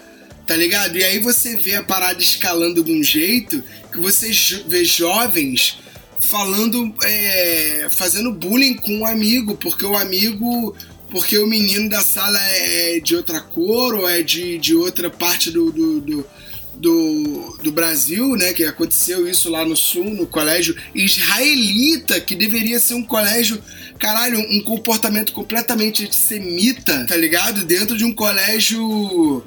tá 0.48 0.56
ligado? 0.56 0.98
E 0.98 1.04
aí 1.04 1.20
você 1.20 1.58
vê 1.58 1.76
a 1.76 1.84
parada 1.84 2.24
escalando 2.24 2.82
de 2.82 2.90
um 2.94 3.04
jeito 3.04 3.62
que 3.92 4.00
você 4.00 4.32
vê 4.66 4.86
jovens 4.86 5.78
falando, 6.28 6.94
é, 7.04 7.88
fazendo 7.90 8.34
bullying 8.34 8.76
com 8.76 9.00
um 9.00 9.06
amigo, 9.06 9.56
porque 9.56 9.86
o 9.86 9.96
amigo, 9.96 10.76
porque 11.10 11.38
o 11.38 11.48
menino 11.48 11.90
da 11.90 12.02
sala 12.02 12.38
é 12.42 13.00
de 13.00 13.16
outra 13.16 13.40
cor 13.40 13.96
ou 13.96 14.10
é 14.10 14.22
de, 14.22 14.58
de 14.58 14.76
outra 14.76 15.10
parte 15.10 15.50
do, 15.50 15.72
do, 15.72 16.02
do, 16.02 16.28
do, 16.76 17.58
do 17.64 17.72
Brasil, 17.72 18.36
né? 18.36 18.52
Que 18.52 18.66
aconteceu 18.66 19.28
isso 19.28 19.50
lá 19.50 19.64
no 19.64 19.76
sul, 19.76 20.04
no 20.04 20.28
colégio 20.28 20.76
israelita, 20.94 22.20
que 22.20 22.36
deveria 22.36 22.80
ser 22.80 22.96
um 22.96 23.04
colégio, 23.04 23.64
caralho, 23.98 24.38
um 24.38 24.62
comportamento 24.62 25.32
completamente 25.32 26.04
antissemita, 26.04 27.06
tá 27.08 27.16
ligado? 27.16 27.64
Dentro 27.64 27.98
de 27.98 28.04
um 28.04 28.14
colégio 28.14 29.46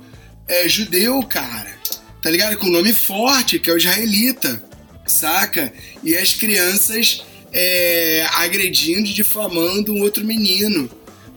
é, 0.48 0.66
judeu, 0.66 1.22
cara. 1.24 1.78
Tá 2.22 2.30
ligado? 2.30 2.56
Com 2.56 2.68
nome 2.68 2.92
forte, 2.94 3.58
que 3.58 3.68
é 3.68 3.72
o 3.72 3.76
israelita. 3.76 4.69
Saca? 5.10 5.72
E 6.02 6.16
as 6.16 6.32
crianças 6.32 7.22
é, 7.52 8.26
agredindo 8.34 9.08
e 9.08 9.12
difamando 9.12 9.92
um 9.92 10.00
outro 10.02 10.24
menino. 10.24 10.88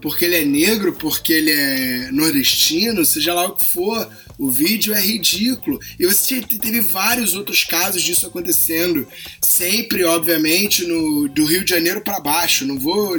Porque 0.01 0.25
ele 0.25 0.35
é 0.35 0.43
negro, 0.43 0.91
porque 0.93 1.31
ele 1.31 1.51
é 1.51 2.09
nordestino, 2.11 3.05
seja 3.05 3.33
lá 3.33 3.45
o 3.47 3.55
que 3.55 3.65
for. 3.65 4.09
O 4.37 4.51
vídeo 4.51 4.93
é 4.93 4.99
ridículo. 4.99 5.79
E 5.97 6.05
você 6.05 6.41
te- 6.41 6.57
teve 6.57 6.81
vários 6.81 7.35
outros 7.35 7.63
casos 7.63 8.01
disso 8.01 8.27
acontecendo. 8.27 9.07
Sempre, 9.41 10.03
obviamente, 10.03 10.85
no, 10.85 11.29
do 11.29 11.45
Rio 11.45 11.63
de 11.63 11.69
Janeiro 11.69 12.01
para 12.01 12.19
baixo. 12.19 12.65
Não 12.65 12.77
vou 12.77 13.17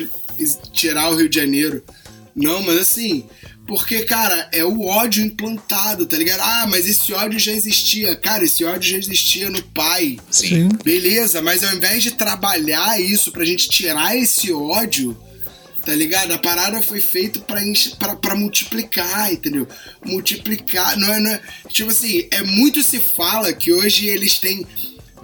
tirar 0.73 1.11
o 1.11 1.17
Rio 1.17 1.29
de 1.29 1.37
Janeiro. 1.37 1.83
Não, 2.37 2.63
mas 2.63 2.79
assim, 2.81 3.25
porque, 3.67 4.03
cara, 4.05 4.49
é 4.53 4.65
o 4.65 4.83
ódio 4.87 5.25
implantado, 5.25 6.05
tá 6.07 6.17
ligado? 6.17 6.41
Ah, 6.41 6.67
mas 6.69 6.87
esse 6.87 7.13
ódio 7.13 7.39
já 7.39 7.53
existia. 7.53 8.15
Cara, 8.15 8.45
esse 8.45 8.65
ódio 8.65 8.91
já 8.91 8.99
existia 8.99 9.49
no 9.51 9.63
pai. 9.63 10.19
Sim. 10.31 10.69
Beleza, 10.85 11.41
mas 11.41 11.65
ao 11.65 11.75
invés 11.75 12.03
de 12.03 12.11
trabalhar 12.13 13.01
isso 13.01 13.33
pra 13.33 13.45
gente 13.45 13.69
tirar 13.69 14.17
esse 14.17 14.53
ódio, 14.53 15.17
tá 15.85 15.95
ligado? 15.95 16.33
A 16.33 16.39
parada 16.39 16.83
foi 16.83 17.01
feita 17.01 17.41
pra, 17.41 17.65
enche- 17.65 17.95
pra, 17.97 18.15
pra 18.17 18.35
multiplicar, 18.35 19.33
entendeu? 19.33 19.67
Multiplicar, 20.05 20.97
não 20.99 21.13
é, 21.13 21.21
não 21.21 21.31
é. 21.31 21.41
Tipo 21.69 21.91
assim, 21.91 22.27
é 22.31 22.43
muito 22.43 22.83
se 22.83 22.99
fala 23.01 23.53
que 23.53 23.73
hoje 23.73 24.07
eles 24.07 24.39
têm 24.39 24.67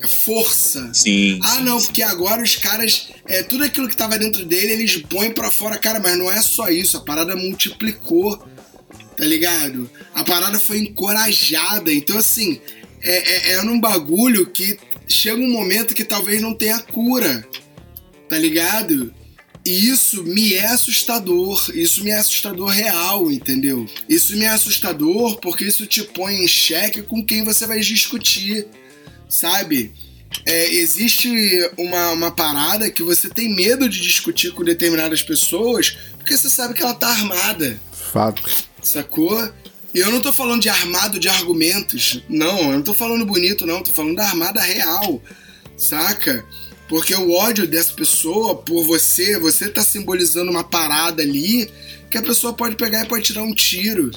força. 0.09 0.91
Sim. 0.93 1.39
Ah, 1.43 1.61
não, 1.61 1.81
porque 1.81 2.03
agora 2.03 2.43
os 2.43 2.57
caras. 2.57 3.09
É, 3.27 3.43
tudo 3.43 3.65
aquilo 3.65 3.89
que 3.89 3.97
tava 3.97 4.19
dentro 4.19 4.45
dele, 4.45 4.73
eles 4.73 4.97
põem 4.97 5.31
pra 5.31 5.51
fora. 5.51 5.79
Cara, 5.79 6.01
mas 6.01 6.17
não 6.17 6.31
é 6.31 6.43
só 6.43 6.69
isso. 6.69 6.97
A 6.97 7.01
parada 7.01 7.37
multiplicou. 7.37 8.39
Tá 9.17 9.27
ligado? 9.27 9.91
A 10.15 10.25
parada 10.25 10.59
foi 10.59 10.79
encorajada. 10.79 11.93
Então, 11.93 12.17
assim, 12.17 12.61
é, 13.03 13.53
é, 13.53 13.53
é 13.53 13.63
num 13.63 13.79
bagulho 13.79 14.47
que 14.47 14.79
chega 15.07 15.41
um 15.41 15.51
momento 15.51 15.95
que 15.95 16.05
talvez 16.05 16.41
não 16.41 16.55
tenha 16.55 16.79
cura. 16.79 17.47
Tá 18.29 18.39
ligado? 18.39 19.13
E 19.65 19.91
isso 19.91 20.25
me 20.25 20.55
é 20.55 20.67
assustador, 20.67 21.71
isso 21.75 22.03
me 22.03 22.11
é 22.11 22.17
assustador 22.17 22.69
real, 22.69 23.31
entendeu? 23.31 23.87
Isso 24.09 24.35
me 24.37 24.45
é 24.45 24.49
assustador 24.49 25.39
porque 25.39 25.65
isso 25.65 25.87
te 25.87 26.03
põe 26.03 26.37
em 26.37 26.49
xeque 26.49 27.03
com 27.03 27.25
quem 27.25 27.45
você 27.45 27.67
vai 27.67 27.81
discutir, 27.81 28.67
sabe? 29.31 29.93
É, 30.45 30.75
existe 30.75 31.29
uma, 31.77 32.11
uma 32.11 32.31
parada 32.31 32.91
que 32.91 33.03
você 33.03 33.29
tem 33.29 33.55
medo 33.55 33.89
de 33.89 34.01
discutir 34.01 34.53
com 34.53 34.63
determinadas 34.63 35.23
pessoas 35.23 35.97
porque 36.19 36.37
você 36.37 36.51
sabe 36.51 36.75
que 36.75 36.83
ela 36.83 36.95
tá 36.95 37.09
armada. 37.09 37.81
Fato. 37.93 38.43
Sacou? 38.83 39.51
E 39.93 39.99
eu 39.99 40.11
não 40.11 40.21
tô 40.21 40.33
falando 40.33 40.63
de 40.63 40.69
armado 40.69 41.19
de 41.19 41.29
argumentos, 41.29 42.23
não, 42.29 42.61
eu 42.61 42.73
não 42.73 42.83
tô 42.83 42.95
falando 42.95 43.27
bonito, 43.27 43.67
não, 43.67 43.83
tô 43.83 43.93
falando 43.93 44.15
da 44.15 44.29
armada 44.29 44.61
real, 44.61 45.21
saca? 45.77 46.45
Porque 46.89 47.13
o 47.15 47.33
ódio 47.33 47.67
dessa 47.67 47.93
pessoa 47.93 48.55
por 48.55 48.85
você, 48.85 49.37
você 49.39 49.69
tá 49.69 49.83
simbolizando 49.83 50.51
uma 50.51 50.63
parada 50.63 51.23
ali 51.23 51.69
que 52.09 52.19
a 52.19 52.23
pessoa 52.23 52.53
pode 52.53 52.77
pegar 52.77 53.05
e 53.05 53.09
pode 53.09 53.25
tirar 53.25 53.43
um 53.43 53.53
tiro, 53.53 54.13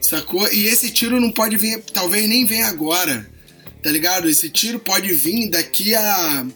sacou? 0.00 0.46
E 0.52 0.66
esse 0.66 0.92
tiro 0.92 1.20
não 1.20 1.32
pode 1.32 1.56
vir, 1.56 1.82
talvez 1.92 2.28
nem 2.28 2.46
venha 2.46 2.68
agora, 2.68 3.28
tá 3.82 3.90
ligado? 3.90 4.28
Esse 4.28 4.48
tiro 4.48 4.78
pode 4.78 5.12
vir 5.12 5.50
daqui 5.50 5.94
a 5.94 6.46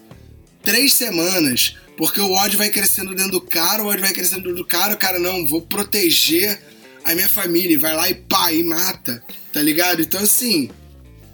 três 0.63 0.93
semanas, 0.93 1.75
porque 1.97 2.21
o 2.21 2.31
ódio 2.31 2.57
vai 2.57 2.69
crescendo 2.69 3.13
dentro 3.13 3.33
do 3.33 3.41
cara, 3.41 3.83
o 3.83 3.87
ódio 3.87 4.01
vai 4.01 4.13
crescendo 4.13 4.43
dentro 4.43 4.57
do 4.57 4.65
cara, 4.65 4.93
o 4.93 4.97
cara, 4.97 5.19
não, 5.19 5.45
vou 5.45 5.61
proteger 5.61 6.59
a 7.03 7.15
minha 7.15 7.29
família, 7.29 7.73
e 7.73 7.77
vai 7.77 7.95
lá 7.95 8.09
e 8.09 8.13
pá, 8.13 8.51
e 8.51 8.63
mata, 8.63 9.23
tá 9.51 9.61
ligado? 9.61 10.01
Então, 10.01 10.21
assim, 10.21 10.69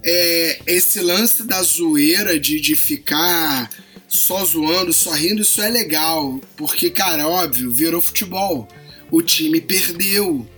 é, 0.04 0.60
esse 0.66 1.00
lance 1.00 1.44
da 1.44 1.62
zoeira 1.62 2.38
de, 2.38 2.60
de 2.60 2.76
ficar 2.76 3.70
só 4.06 4.44
zoando, 4.44 4.92
só 4.92 5.10
rindo, 5.12 5.42
isso 5.42 5.60
é 5.60 5.68
legal, 5.68 6.40
porque, 6.56 6.90
cara, 6.90 7.26
óbvio, 7.26 7.70
virou 7.70 8.00
futebol. 8.00 8.68
O 9.10 9.20
time 9.20 9.60
perdeu, 9.60 10.48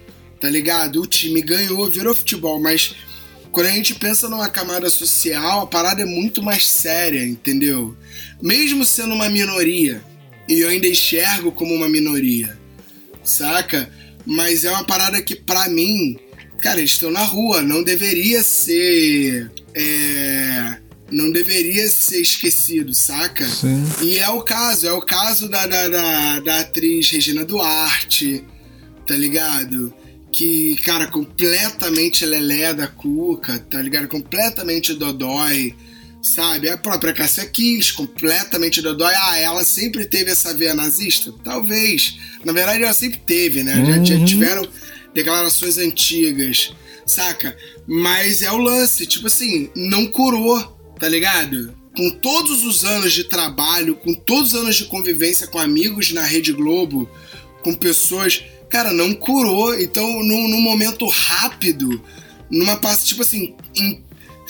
tá 0.40 0.50
ligado? 0.50 1.00
O 1.00 1.06
time 1.06 1.40
ganhou, 1.40 1.90
virou 1.90 2.14
futebol, 2.14 2.60
mas 2.60 2.94
quando 3.56 3.68
a 3.68 3.72
gente 3.72 3.94
pensa 3.94 4.28
numa 4.28 4.50
camada 4.50 4.90
social, 4.90 5.62
a 5.62 5.66
parada 5.66 6.02
é 6.02 6.04
muito 6.04 6.42
mais 6.42 6.66
séria, 6.66 7.24
entendeu? 7.24 7.96
Mesmo 8.42 8.84
sendo 8.84 9.14
uma 9.14 9.30
minoria, 9.30 10.04
e 10.46 10.60
eu 10.60 10.68
ainda 10.68 10.86
enxergo 10.86 11.50
como 11.50 11.72
uma 11.74 11.88
minoria, 11.88 12.54
saca? 13.24 13.90
Mas 14.26 14.64
é 14.64 14.70
uma 14.70 14.84
parada 14.84 15.22
que, 15.22 15.34
pra 15.34 15.70
mim, 15.70 16.18
cara, 16.60 16.80
eles 16.80 16.90
estão 16.90 17.10
na 17.10 17.22
rua, 17.22 17.62
não 17.62 17.82
deveria 17.82 18.42
ser. 18.42 19.50
É, 19.74 20.76
não 21.10 21.32
deveria 21.32 21.88
ser 21.88 22.20
esquecido, 22.20 22.92
saca? 22.92 23.48
Sim. 23.48 23.82
E 24.02 24.18
é 24.18 24.28
o 24.28 24.42
caso, 24.42 24.86
é 24.86 24.92
o 24.92 25.00
caso 25.00 25.48
da, 25.48 25.66
da, 25.66 25.88
da, 25.88 26.40
da 26.40 26.60
atriz 26.60 27.10
Regina 27.10 27.42
Duarte, 27.42 28.44
tá 29.06 29.16
ligado? 29.16 29.94
Que, 30.36 30.76
cara, 30.84 31.06
completamente 31.06 32.26
lelé 32.26 32.74
da 32.74 32.86
cuca, 32.86 33.58
tá 33.70 33.80
ligado? 33.80 34.06
Completamente 34.06 34.92
dodói, 34.92 35.74
sabe? 36.20 36.68
A 36.68 36.76
própria 36.76 37.14
Cássia 37.14 37.46
Kiss, 37.46 37.92
completamente 37.94 38.82
dodói. 38.82 39.14
Ah, 39.16 39.38
ela 39.38 39.64
sempre 39.64 40.04
teve 40.04 40.30
essa 40.30 40.52
veia 40.52 40.74
nazista? 40.74 41.32
Talvez. 41.42 42.18
Na 42.44 42.52
verdade, 42.52 42.82
ela 42.82 42.92
sempre 42.92 43.18
teve, 43.20 43.62
né? 43.62 43.82
Já, 43.86 44.04
já 44.04 44.14
Uhum. 44.16 44.24
tiveram 44.26 44.68
declarações 45.14 45.78
antigas, 45.78 46.70
saca? 47.06 47.56
Mas 47.86 48.42
é 48.42 48.52
o 48.52 48.58
lance, 48.58 49.06
tipo 49.06 49.28
assim, 49.28 49.70
não 49.74 50.06
curou, 50.06 50.60
tá 51.00 51.08
ligado? 51.08 51.74
Com 51.96 52.10
todos 52.10 52.62
os 52.62 52.84
anos 52.84 53.14
de 53.14 53.24
trabalho, 53.24 53.94
com 53.96 54.12
todos 54.12 54.52
os 54.52 54.60
anos 54.60 54.76
de 54.76 54.84
convivência 54.84 55.46
com 55.46 55.58
amigos 55.58 56.12
na 56.12 56.22
Rede 56.26 56.52
Globo, 56.52 57.08
com 57.62 57.72
pessoas. 57.74 58.42
Cara, 58.68 58.92
não 58.92 59.14
curou. 59.14 59.78
Então, 59.80 60.22
num, 60.22 60.48
num 60.48 60.60
momento 60.60 61.06
rápido, 61.06 62.02
numa 62.50 62.76
passe, 62.76 63.06
tipo 63.06 63.22
assim, 63.22 63.54
em 63.76 64.02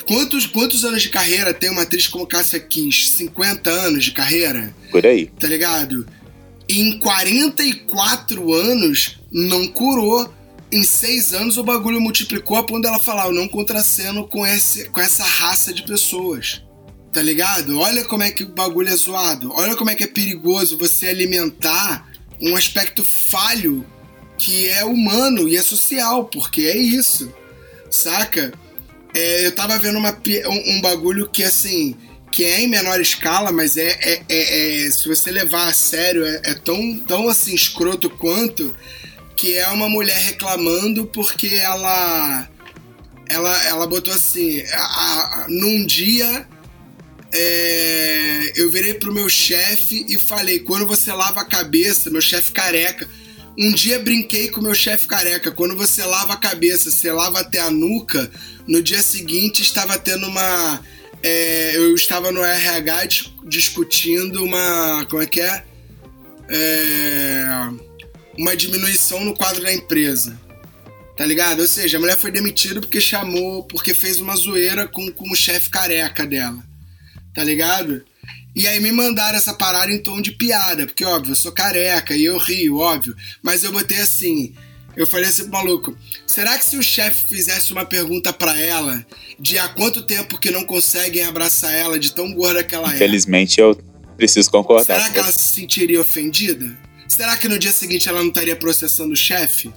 quantos, 0.07 0.47
quantos 0.47 0.85
anos 0.85 1.03
de 1.03 1.09
carreira 1.09 1.53
tem 1.53 1.71
uma 1.71 1.83
atriz 1.83 2.07
como 2.07 2.27
Cássia 2.27 2.61
Kiss? 2.61 3.11
50 3.11 3.71
anos 3.71 4.05
de 4.05 4.12
carreira? 4.12 4.75
Por 4.91 5.07
aí. 5.07 5.27
tá 5.39 5.49
ligado? 5.49 6.07
Em 6.69 6.99
44 6.99 8.53
anos, 8.53 9.19
não 9.31 9.67
curou. 9.69 10.33
Em 10.73 10.83
6 10.83 11.33
anos, 11.33 11.57
o 11.57 11.62
bagulho 11.62 12.01
multiplicou 12.01 12.57
a 12.57 12.62
ponto 12.62 12.83
dela 12.83 12.99
falar: 12.99 13.27
Eu 13.27 13.33
não 13.33 13.47
contraceno 13.47 14.27
com, 14.27 14.45
esse, 14.45 14.89
com 14.89 15.01
essa 15.01 15.25
raça 15.25 15.73
de 15.73 15.83
pessoas. 15.83 16.62
Tá 17.12 17.23
ligado? 17.23 17.79
Olha 17.79 18.05
como 18.05 18.25
é 18.25 18.31
que 18.31 18.43
o 18.43 18.49
bagulho 18.49 18.89
é 18.89 18.97
zoado. 18.97 19.51
Olha 19.55 19.77
como 19.77 19.91
é 19.91 19.95
que 19.95 20.05
é 20.05 20.07
perigoso 20.09 20.77
você 20.77 21.07
alimentar 21.07 22.07
um 22.41 22.55
aspecto 22.57 23.05
falho 23.05 23.87
que 24.39 24.68
é 24.68 24.84
humano 24.84 25.49
e 25.49 25.57
é 25.57 25.62
social, 25.62 26.26
porque 26.26 26.62
é 26.62 26.76
isso. 26.76 27.32
Saca? 27.91 28.53
É, 29.14 29.47
eu 29.47 29.53
tava 29.53 29.78
vendo 29.78 29.99
uma, 29.99 30.11
um, 30.11 30.76
um 30.76 30.80
bagulho 30.80 31.28
que, 31.28 31.43
assim, 31.43 31.97
que 32.30 32.45
é 32.45 32.61
em 32.61 32.68
menor 32.68 33.01
escala, 33.01 33.51
mas 33.51 33.76
é, 33.76 33.89
é, 34.03 34.22
é- 34.28 34.87
é- 34.87 34.91
se 34.91 35.09
você 35.09 35.30
levar 35.30 35.68
a 35.68 35.72
sério, 35.72 36.24
é, 36.26 36.41
é 36.45 36.55
tão, 36.55 36.99
tão 36.99 37.28
assim 37.28 37.55
escroto 37.55 38.11
quanto 38.11 38.74
que 39.37 39.57
é 39.57 39.66
uma 39.68 39.89
mulher 39.89 40.18
reclamando 40.18 41.07
porque 41.07 41.49
ela 41.49 42.49
ela, 43.28 43.64
ela 43.66 43.87
botou 43.87 44.12
assim, 44.14 44.61
a- 44.72 45.45
a- 45.45 45.47
num 45.49 45.84
dia 45.84 46.47
é, 47.32 48.53
eu 48.57 48.70
virei 48.70 48.95
pro 48.95 49.12
meu 49.12 49.28
chefe 49.28 50.07
e 50.09 50.18
falei, 50.18 50.61
quando 50.61 50.87
você 50.87 51.12
lava 51.12 51.41
a 51.41 51.45
cabeça, 51.45 52.11
meu 52.11 52.20
chefe 52.20 52.53
careca, 52.53 53.09
um 53.59 53.73
dia 53.73 53.99
brinquei 53.99 54.49
com 54.49 54.61
meu 54.61 54.75
chefe 54.75 55.07
careca, 55.07 55.51
quando 55.51 55.77
você 55.77 56.05
lava 56.05 56.35
a 56.35 56.37
cabeça, 56.37 56.91
você 56.91 57.11
lava 57.11 57.41
até 57.41 57.61
a 57.61 57.71
nuca, 57.71 58.31
no 58.67 58.83
dia 58.83 59.03
seguinte 59.03 59.63
estava 59.63 59.99
tendo 59.99 60.27
uma. 60.27 60.83
é, 61.23 61.77
eu 61.77 61.95
estava 61.95 62.31
no 62.31 62.45
RH 62.45 63.05
dis- 63.07 63.33
discutindo 63.45 64.45
uma. 64.45 65.07
Como 65.09 65.23
é 65.23 65.27
que 65.27 65.41
é? 65.41 65.65
É, 66.49 67.47
uma 68.39 68.57
diminuição 68.57 69.25
no 69.25 69.35
quadro 69.35 69.63
da 69.63 69.73
empresa. 69.73 70.39
Tá 71.17 71.25
ligado? 71.25 71.61
Ou 71.61 71.67
seja, 71.67 71.97
a 71.97 72.01
mulher 72.01 72.19
foi 72.19 72.31
demitida 72.31 72.79
porque 72.79 73.01
chamou, 73.01 73.65
porque 73.65 73.95
fez 73.95 74.21
uma 74.21 74.37
zoeira 74.37 74.87
com, 74.87 75.11
com 75.11 75.31
o 75.31 75.35
chefe 75.35 75.71
careca 75.71 76.27
dela. 76.27 76.63
Tá 77.35 77.43
ligado? 77.43 78.05
E 78.57 78.67
aí 78.67 78.81
me 78.81 78.91
mandaram 78.91 79.37
essa 79.37 79.53
parada 79.53 79.93
em 79.93 79.99
tom 79.99 80.19
de 80.19 80.33
piada, 80.33 80.87
porque 80.87 81.05
óbvio, 81.05 81.33
eu 81.33 81.37
sou 81.37 81.53
careca 81.53 82.17
e 82.17 82.25
eu 82.25 82.39
rio, 82.39 82.79
óbvio. 82.79 83.15
Mas 83.43 83.63
eu 83.63 83.71
botei 83.71 83.99
assim, 83.99 84.55
eu 84.97 85.07
falei 85.07 85.29
assim 85.29 85.47
maluco, 85.49 85.95
será 86.27 86.57
que 86.57 86.65
se 86.65 86.75
o 86.79 86.83
chefe 86.83 87.29
fizesse 87.29 87.71
uma 87.71 87.85
pergunta 87.85 88.33
pra 88.33 88.59
ela 88.59 89.05
de 89.39 89.59
há 89.59 89.69
quanto 89.69 90.01
tempo 90.01 90.41
que 90.41 90.51
não 90.51 90.65
conseguem 90.65 91.23
abraçar 91.25 91.71
ela 91.75 91.99
de 91.99 92.15
tão 92.15 92.33
gorda 92.33 92.65
que 92.65 92.75
ela 92.75 92.91
é? 92.91 92.97
Infelizmente, 92.97 93.61
eu 93.61 93.79
preciso 94.17 94.51
concordar 94.51 94.97
Será 94.97 95.11
que 95.11 95.19
ela 95.19 95.31
se 95.31 95.55
sentiria 95.55 96.01
ofendida? 96.01 96.79
Será 97.07 97.37
que 97.37 97.49
no 97.49 97.59
dia 97.59 97.73
seguinte 97.73 98.09
ela 98.09 98.21
não 98.21 98.29
estaria 98.29 98.57
processando 98.57 99.13
o 99.13 99.17
chefe? 99.17 99.71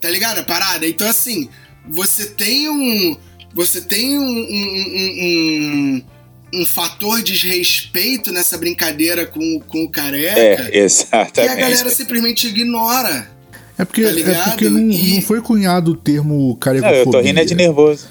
Tá 0.00 0.10
ligado 0.10 0.40
a 0.40 0.42
parada? 0.42 0.84
Então, 0.86 1.08
assim, 1.08 1.48
você 1.88 2.26
tem 2.26 2.68
um. 2.68 3.16
Você 3.54 3.80
tem 3.80 4.18
um. 4.18 4.22
um, 4.22 4.26
um, 4.26 5.22
um, 5.22 6.13
um 6.60 6.64
fator 6.66 7.22
de 7.22 7.32
desrespeito 7.32 8.32
nessa 8.32 8.56
brincadeira 8.58 9.26
com, 9.26 9.60
com 9.60 9.84
o 9.84 9.88
careca 9.88 10.38
É, 10.40 10.56
que 10.66 11.40
a 11.40 11.46
galera 11.46 11.70
exatamente. 11.70 11.96
simplesmente 11.96 12.46
ignora. 12.48 13.28
É 13.76 13.84
porque, 13.84 14.02
Tá 14.04 14.08
é 14.10 14.44
porque 14.50 14.68
não, 14.68 14.90
E- 14.90 15.14
não 15.16 15.22
foi 15.22 15.40
cunhado 15.40 15.92
o 15.92 15.96
termo 15.96 16.50
Não, 16.50 16.56
carecofobia. 16.56 17.00
eu 17.00 17.10
tô 17.10 17.20
rindo 17.20 17.40
é 17.40 17.44
de 17.44 17.54
nervoso. 17.54 18.06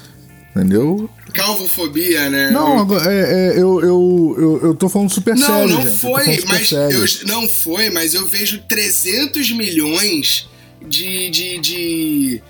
Entendeu? 0.54 1.10
Calvofobia, 1.32 2.30
né? 2.30 2.50
Não, 2.52 2.74
Eu- 2.74 2.78
agora, 2.80 3.12
é, 3.12 3.18
é, 3.18 3.52
eu, 3.60 3.80
eu, 3.80 4.36
eu, 4.38 4.60
eu 4.68 4.74
tô 4.74 4.88
falando 4.88 5.10
super 5.10 5.34
Não, 5.34 5.46
sério, 5.48 5.68
não 5.74 5.82
tô 5.82 5.88
foi, 5.90 6.44
mas 6.46 6.68
sério. 6.68 6.96
eu, 6.98 7.26
não 7.26 7.48
foi, 7.48 7.90
mas 7.90 8.14
eu 8.14 8.24
vejo 8.26 8.62
300 8.68 9.50
milhões 9.50 10.48
de, 10.86 11.28
de, 11.30 11.58
de, 11.58 12.42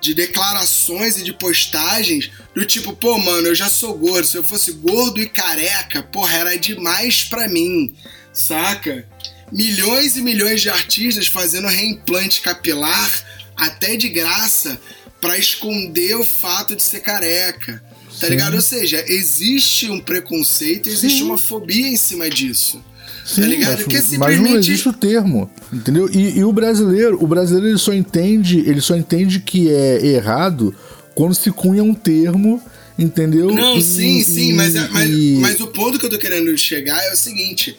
de 0.00 0.14
declarações 0.14 1.16
e 1.18 1.24
de 1.24 1.32
postagens 1.32 2.30
do 2.54 2.64
tipo, 2.64 2.94
pô, 2.94 3.18
mano, 3.18 3.48
eu 3.48 3.54
já 3.54 3.68
sou 3.68 3.96
gordo, 3.96 4.26
se 4.26 4.36
eu 4.36 4.44
fosse 4.44 4.72
gordo 4.72 5.20
e 5.20 5.28
careca, 5.28 6.02
porra, 6.02 6.38
era 6.38 6.58
demais 6.58 7.24
pra 7.24 7.48
mim, 7.48 7.94
saca? 8.32 9.06
Milhões 9.50 10.16
e 10.16 10.22
milhões 10.22 10.60
de 10.60 10.68
artistas 10.68 11.26
fazendo 11.26 11.68
reimplante 11.68 12.40
capilar 12.40 13.24
até 13.56 13.96
de 13.96 14.08
graça 14.08 14.80
pra 15.20 15.38
esconder 15.38 16.16
o 16.16 16.24
fato 16.24 16.76
de 16.76 16.82
ser 16.82 17.00
careca. 17.00 17.82
Tá 18.20 18.28
ligado? 18.28 18.54
Ou 18.54 18.62
seja, 18.62 19.04
existe 19.06 19.90
um 19.90 20.00
preconceito, 20.00 20.88
existe 20.88 21.18
Sim. 21.18 21.24
uma 21.24 21.36
fobia 21.36 21.86
em 21.86 21.96
cima 21.96 22.30
disso. 22.30 22.82
Sim, 23.26 23.40
tá 23.42 23.46
ligado? 23.48 23.72
mas, 23.72 23.80
Porque 23.82 23.96
mas 23.96 24.08
não 24.10 24.18
simplesmente. 24.28 24.56
existe 24.70 24.88
o 24.88 24.92
termo, 24.92 25.50
entendeu? 25.72 26.08
E, 26.12 26.38
e 26.38 26.44
o 26.44 26.52
brasileiro, 26.52 27.18
o 27.22 27.26
brasileiro 27.26 27.68
ele 27.70 27.78
só 27.78 27.92
entende, 27.92 28.60
ele 28.60 28.80
só 28.80 28.94
entende 28.96 29.40
que 29.40 29.68
é 29.68 30.06
errado 30.06 30.72
quando 31.14 31.34
se 31.34 31.50
cunha 31.50 31.82
um 31.82 31.92
termo, 31.92 32.62
entendeu? 32.98 33.52
Não, 33.52 33.76
E- 33.78 33.82
sim, 33.82 34.22
sim, 34.22 34.50
e- 34.50 34.54
mas, 34.54 34.74
é, 34.76 34.88
mas, 34.88 35.10
e- 35.10 35.38
mas 35.40 35.60
o 35.60 35.66
ponto 35.66 35.98
que 35.98 36.06
eu 36.06 36.10
tô 36.10 36.18
querendo 36.18 36.56
chegar 36.56 37.02
é 37.04 37.12
o 37.12 37.16
seguinte: 37.16 37.76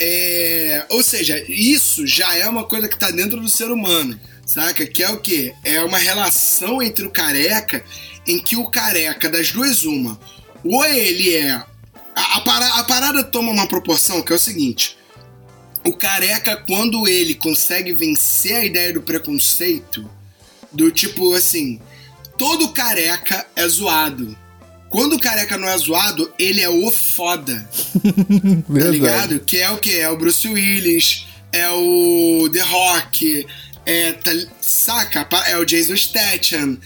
é, 0.00 0.84
ou 0.90 1.02
seja, 1.02 1.42
isso 1.48 2.06
já 2.06 2.34
é 2.34 2.48
uma 2.48 2.64
coisa 2.64 2.88
que 2.88 2.94
está 2.94 3.10
dentro 3.10 3.40
do 3.40 3.48
ser 3.48 3.70
humano, 3.70 4.18
saca? 4.46 4.84
Que 4.86 5.02
é 5.02 5.10
o 5.10 5.18
quê? 5.20 5.52
É 5.64 5.80
uma 5.82 5.98
relação 5.98 6.82
entre 6.82 7.04
o 7.06 7.10
careca 7.10 7.84
em 8.26 8.38
que 8.40 8.56
o 8.56 8.66
careca, 8.70 9.28
das 9.30 9.52
duas, 9.52 9.84
uma, 9.84 10.18
ou 10.64 10.84
ele 10.84 11.34
é. 11.34 11.62
A, 12.18 12.38
a, 12.38 12.40
para, 12.40 12.66
a 12.80 12.82
parada 12.82 13.22
toma 13.22 13.52
uma 13.52 13.68
proporção 13.68 14.20
que 14.22 14.32
é 14.32 14.36
o 14.36 14.40
seguinte: 14.40 14.98
o 15.84 15.92
careca, 15.92 16.56
quando 16.56 17.06
ele 17.06 17.34
consegue 17.34 17.92
vencer 17.92 18.56
a 18.56 18.64
ideia 18.64 18.92
do 18.92 19.02
preconceito, 19.02 20.10
do 20.72 20.90
tipo 20.90 21.32
assim, 21.32 21.80
todo 22.36 22.70
careca 22.70 23.46
é 23.54 23.68
zoado. 23.68 24.36
Quando 24.90 25.14
o 25.14 25.20
careca 25.20 25.56
não 25.56 25.68
é 25.68 25.78
zoado, 25.78 26.32
ele 26.38 26.60
é 26.60 26.68
o 26.68 26.90
foda. 26.90 27.68
tá 28.66 28.90
ligado? 28.90 29.38
Que 29.40 29.58
é 29.58 29.70
o 29.70 29.78
que? 29.78 29.92
É 29.92 30.08
o 30.08 30.16
Bruce 30.16 30.48
Willis, 30.48 31.26
é 31.52 31.70
o 31.70 32.48
The 32.52 32.62
Rock, 32.62 33.46
é, 33.86 34.12
tá, 34.12 34.32
saca? 34.60 35.28
É 35.46 35.56
o 35.56 35.64
Jason 35.64 35.94
Statham. 35.94 36.78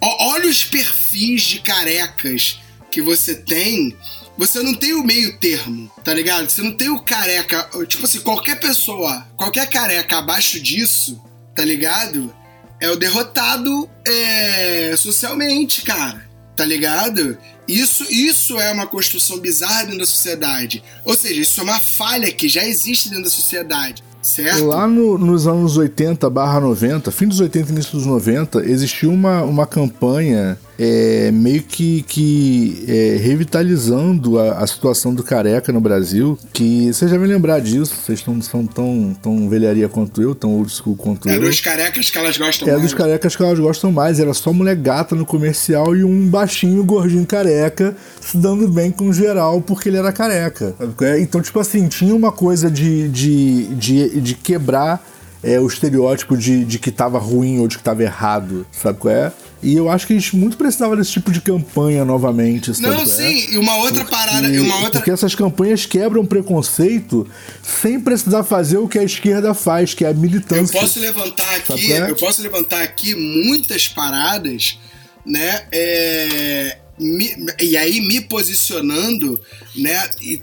olha 0.00 0.48
os 0.48 0.64
perfis 0.64 1.42
de 1.42 1.60
carecas 1.60 2.58
que 2.90 3.00
você 3.00 3.36
tem. 3.36 3.96
Você 4.38 4.62
não 4.62 4.74
tem 4.74 4.94
o 4.94 5.04
meio 5.04 5.38
termo, 5.38 5.90
tá 6.04 6.14
ligado? 6.14 6.48
Você 6.48 6.62
não 6.62 6.72
tem 6.72 6.88
o 6.88 7.00
careca. 7.00 7.68
Tipo 7.86 8.04
assim, 8.04 8.20
qualquer 8.20 8.58
pessoa, 8.58 9.26
qualquer 9.36 9.68
careca 9.68 10.18
abaixo 10.18 10.60
disso, 10.60 11.20
tá 11.54 11.64
ligado? 11.64 12.34
É 12.80 12.90
o 12.90 12.96
derrotado 12.96 13.88
é, 14.06 14.94
socialmente, 14.96 15.82
cara 15.82 16.30
tá 16.60 16.66
ligado? 16.66 17.38
Isso, 17.66 18.04
isso 18.12 18.60
é 18.60 18.70
uma 18.70 18.86
construção 18.86 19.38
bizarra 19.38 19.84
dentro 19.84 20.00
da 20.00 20.06
sociedade. 20.06 20.84
Ou 21.06 21.16
seja, 21.16 21.40
isso 21.40 21.58
é 21.58 21.64
uma 21.64 21.80
falha 21.80 22.30
que 22.30 22.50
já 22.50 22.66
existe 22.66 23.08
dentro 23.08 23.24
da 23.24 23.30
sociedade. 23.30 24.04
Certo? 24.20 24.66
Lá 24.66 24.86
no, 24.86 25.16
nos 25.16 25.46
anos 25.46 25.78
80 25.78 26.28
barra 26.28 26.60
90, 26.60 27.10
fim 27.10 27.26
dos 27.26 27.40
80 27.40 27.70
e 27.70 27.72
início 27.72 27.92
dos 27.92 28.04
90, 28.04 28.60
existiu 28.66 29.10
uma, 29.10 29.42
uma 29.42 29.66
campanha 29.66 30.58
é, 30.82 31.30
meio 31.30 31.62
que, 31.62 32.00
que 32.08 32.86
é, 32.88 33.18
revitalizando 33.20 34.38
a, 34.38 34.52
a, 34.52 34.66
situação 34.66 35.12
do 35.14 35.22
careca 35.22 35.70
no 35.70 35.80
Brasil, 35.80 36.38
que 36.54 36.90
vocês 36.90 37.10
devem 37.10 37.28
lembrar 37.28 37.60
disso, 37.60 37.94
vocês 38.02 38.24
não 38.26 38.40
são 38.40 38.66
tão, 38.66 39.14
tão 39.22 39.46
velharia 39.46 39.90
quanto 39.90 40.22
eu, 40.22 40.34
tão 40.34 40.54
old 40.54 40.72
school 40.72 40.96
quanto 40.96 41.28
é 41.28 41.36
eu. 41.36 41.42
É 41.42 41.44
dos 41.44 41.60
carecas 41.60 42.08
que 42.08 42.16
elas 42.16 42.38
gostam 42.38 42.66
é 42.66 42.70
mais. 42.70 42.80
É 42.80 42.86
dos 42.86 42.94
carecas 42.94 43.36
que 43.36 43.42
elas 43.42 43.58
gostam 43.58 43.92
mais, 43.92 44.18
era 44.18 44.32
só 44.32 44.54
mulher 44.54 44.74
gata 44.74 45.14
no 45.14 45.26
comercial 45.26 45.94
e 45.94 46.02
um 46.02 46.26
baixinho 46.26 46.82
gordinho 46.82 47.26
careca 47.26 47.94
se 48.18 48.38
dando 48.38 48.66
bem 48.66 48.90
com 48.90 49.12
geral 49.12 49.60
porque 49.60 49.90
ele 49.90 49.98
era 49.98 50.10
careca. 50.10 50.74
Então, 51.20 51.42
tipo 51.42 51.60
assim, 51.60 51.88
tinha 51.88 52.14
uma 52.14 52.32
coisa 52.32 52.70
de, 52.70 53.06
de, 53.10 53.66
de, 53.74 54.20
de 54.22 54.34
quebrar 54.34 55.06
é, 55.42 55.60
o 55.60 55.66
estereótipo 55.66 56.38
de, 56.38 56.64
de 56.64 56.78
que 56.78 56.90
tava 56.90 57.18
ruim 57.18 57.58
ou 57.58 57.68
de 57.68 57.76
que 57.76 57.84
tava 57.84 58.02
errado, 58.02 58.66
sabe 58.72 58.98
qual 58.98 59.12
é? 59.14 59.30
E 59.62 59.74
eu 59.74 59.90
acho 59.90 60.06
que 60.06 60.14
a 60.14 60.18
gente 60.18 60.36
muito 60.36 60.56
precisava 60.56 60.96
desse 60.96 61.12
tipo 61.12 61.30
de 61.30 61.40
campanha 61.40 62.02
novamente. 62.04 62.72
Não, 62.80 63.04
sim, 63.04 63.52
e 63.52 63.58
uma 63.58 63.76
outra 63.76 64.04
porque, 64.04 64.10
parada. 64.10 64.48
Uma 64.48 64.76
outra... 64.76 64.92
Porque 64.92 65.10
essas 65.10 65.34
campanhas 65.34 65.84
quebram 65.84 66.24
preconceito 66.24 67.28
sem 67.62 68.00
precisar 68.00 68.42
fazer 68.42 68.78
o 68.78 68.88
que 68.88 68.98
a 68.98 69.04
esquerda 69.04 69.52
faz, 69.52 69.92
que 69.92 70.04
é 70.04 70.08
a 70.08 70.14
militância. 70.14 70.76
Eu 70.76 70.80
posso 70.80 70.98
levantar 70.98 71.54
aqui, 71.56 71.92
é? 71.92 72.10
eu 72.10 72.16
posso 72.16 72.42
levantar 72.42 72.82
aqui 72.82 73.14
muitas 73.14 73.86
paradas, 73.86 74.78
né? 75.26 75.66
É, 75.70 76.78
me, 76.98 77.30
e 77.60 77.76
aí 77.76 78.00
me 78.00 78.22
posicionando, 78.22 79.38
né? 79.76 80.08
E 80.22 80.40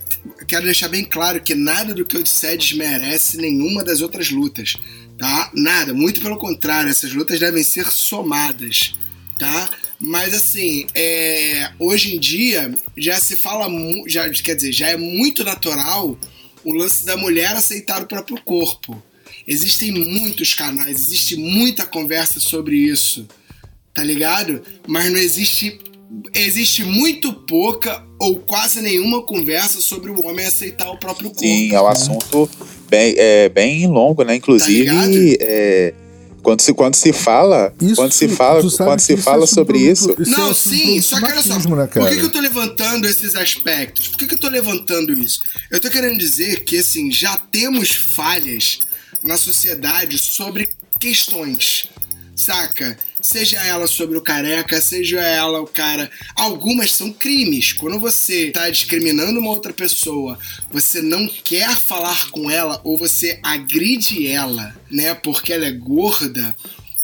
quero 0.48 0.66
deixar 0.66 0.90
bem 0.90 1.04
claro 1.04 1.42
que 1.42 1.56
nada 1.56 1.92
do 1.96 2.06
que 2.06 2.16
eu 2.16 2.22
disser 2.22 2.56
desmerece 2.56 3.38
nenhuma 3.38 3.84
das 3.84 4.02
outras 4.02 4.30
lutas, 4.30 4.76
tá? 5.18 5.50
Nada, 5.56 5.92
muito 5.92 6.22
pelo 6.22 6.38
contrário, 6.38 6.92
essas 6.92 7.12
lutas 7.14 7.40
devem 7.40 7.64
ser 7.64 7.88
somadas 7.88 8.94
tá? 9.38 9.70
Mas 10.00 10.34
assim, 10.34 10.86
é, 10.94 11.72
hoje 11.80 12.16
em 12.16 12.20
dia 12.20 12.74
já 12.96 13.18
se 13.18 13.36
fala, 13.36 13.68
já, 14.08 14.30
quer 14.30 14.56
dizer, 14.56 14.72
já 14.72 14.90
é 14.90 14.98
muito 14.98 15.44
natural 15.44 16.18
o 16.64 16.74
lance 16.74 17.06
da 17.06 17.16
mulher 17.16 17.56
aceitar 17.56 18.02
o 18.02 18.08
próprio 18.08 18.40
corpo. 18.42 19.02
Existem 19.48 19.92
muitos 19.92 20.54
canais, 20.54 21.00
existe 21.00 21.38
muita 21.38 21.86
conversa 21.86 22.40
sobre 22.40 22.76
isso, 22.76 23.28
tá 23.94 24.04
ligado? 24.04 24.62
Mas 24.88 25.12
não 25.12 25.18
existe 25.18 25.80
existe 26.34 26.86
muito 26.86 27.34
pouca 27.34 28.02
ou 28.18 28.40
quase 28.40 28.82
nenhuma 28.82 29.22
conversa 29.24 29.82
sobre 29.82 30.10
o 30.10 30.26
homem 30.26 30.46
aceitar 30.46 30.90
o 30.90 30.98
próprio 30.98 31.30
corpo. 31.30 31.46
Sim, 31.46 31.74
é 31.74 31.82
um 31.82 31.88
assunto 31.88 32.50
bem, 32.90 33.14
é, 33.18 33.50
bem 33.50 33.88
longo, 33.88 34.24
né? 34.24 34.36
Inclusive, 34.36 35.38
tá 35.38 35.46
é, 35.46 35.94
quando 36.48 36.62
se, 36.62 36.74
quando 36.74 36.96
se 36.96 37.12
fala, 37.12 37.74
isso, 37.82 37.96
quando 37.96 38.14
se 38.14 38.30
fala, 38.30 38.62
quando 38.78 39.02
se 39.02 39.18
fala 39.18 39.44
é 39.44 39.48
sobre 39.48 39.80
isso. 39.80 40.16
isso 40.18 40.32
não, 40.32 40.52
é 40.52 40.54
sim, 40.54 41.02
só 41.02 41.18
que 41.20 41.26
olha 41.26 41.44
só. 41.44 41.60
Né, 41.60 41.88
por 41.88 42.08
que, 42.08 42.16
que, 42.16 42.24
eu 42.24 42.32
tô 42.32 42.40
levantando 42.40 43.06
esses 43.06 43.36
aspectos? 43.36 44.08
Por 44.08 44.18
que, 44.18 44.28
que 44.28 44.36
eu 44.36 44.40
tô 44.40 44.48
levantando 44.48 45.12
isso? 45.12 45.42
Eu 45.70 45.82
tô 45.82 45.90
querendo 45.90 46.18
dizer 46.18 46.64
que, 46.64 46.78
assim, 46.78 47.12
já 47.12 47.36
temos 47.36 47.92
falhas 47.92 48.80
na 49.22 49.36
sociedade 49.36 50.18
sobre 50.18 50.70
questões 50.98 51.90
saca? 52.38 52.98
Seja 53.20 53.62
ela 53.66 53.88
sobre 53.88 54.16
o 54.18 54.22
careca, 54.22 54.80
seja 54.80 55.20
ela 55.20 55.60
o 55.60 55.68
cara. 55.68 56.10
Algumas 56.36 56.94
são 56.94 57.12
crimes. 57.12 57.74
Quando 57.74 58.00
você 58.00 58.52
tá 58.52 58.70
discriminando 58.70 59.40
uma 59.40 59.50
outra 59.50 59.74
pessoa, 59.74 60.38
você 60.72 61.02
não 61.02 61.28
quer 61.28 61.76
falar 61.76 62.30
com 62.30 62.50
ela 62.50 62.80
ou 62.84 62.98
você 62.98 63.40
agride 63.42 64.28
ela, 64.28 64.74
né, 64.90 65.16
porque 65.16 65.52
ela 65.52 65.66
é 65.66 65.72
gorda, 65.72 66.56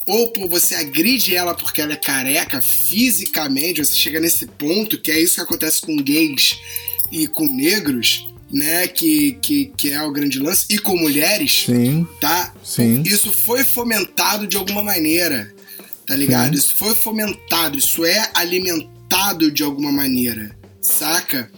ou 0.06 0.32
você 0.48 0.76
agride 0.76 1.36
ela 1.36 1.56
porque 1.56 1.82
ela 1.82 1.94
é 1.94 1.98
careca 1.98 2.62
fisicamente, 2.62 3.84
você 3.84 3.94
chega 3.94 4.20
nesse 4.20 4.46
ponto 4.46 5.00
que 5.00 5.12
é 5.12 5.20
isso 5.20 5.36
que 5.36 5.42
acontece 5.42 5.82
com 5.82 5.96
gays 5.98 6.58
e 7.12 7.28
com 7.28 7.48
negros, 7.48 8.33
né, 8.54 8.88
que, 8.88 9.34
que, 9.41 9.74
que 9.76 9.91
é 9.91 10.04
o 10.04 10.12
grande 10.12 10.38
lance, 10.38 10.68
e 10.70 10.78
com 10.78 10.95
mulheres, 10.95 11.64
sim, 11.66 12.08
tá? 12.22 12.54
Sim. 12.64 13.01
Isso 13.04 13.32
foi 13.32 13.64
fomentado 13.64 14.45
de 14.45 14.56
alguma 14.56 14.84
maneira, 14.84 15.51
tá 16.06 16.16
ligado? 16.16 16.54
Sim. 16.54 16.60
Isso 16.60 16.76
foi 16.76 16.93
fomentado, 16.93 17.80
isso 17.80 18.06
é 18.06 18.30
alimentado 18.36 19.51
de 19.51 19.64
alguma 19.64 19.91
maneira, 19.91 20.56
saca? 20.80 21.51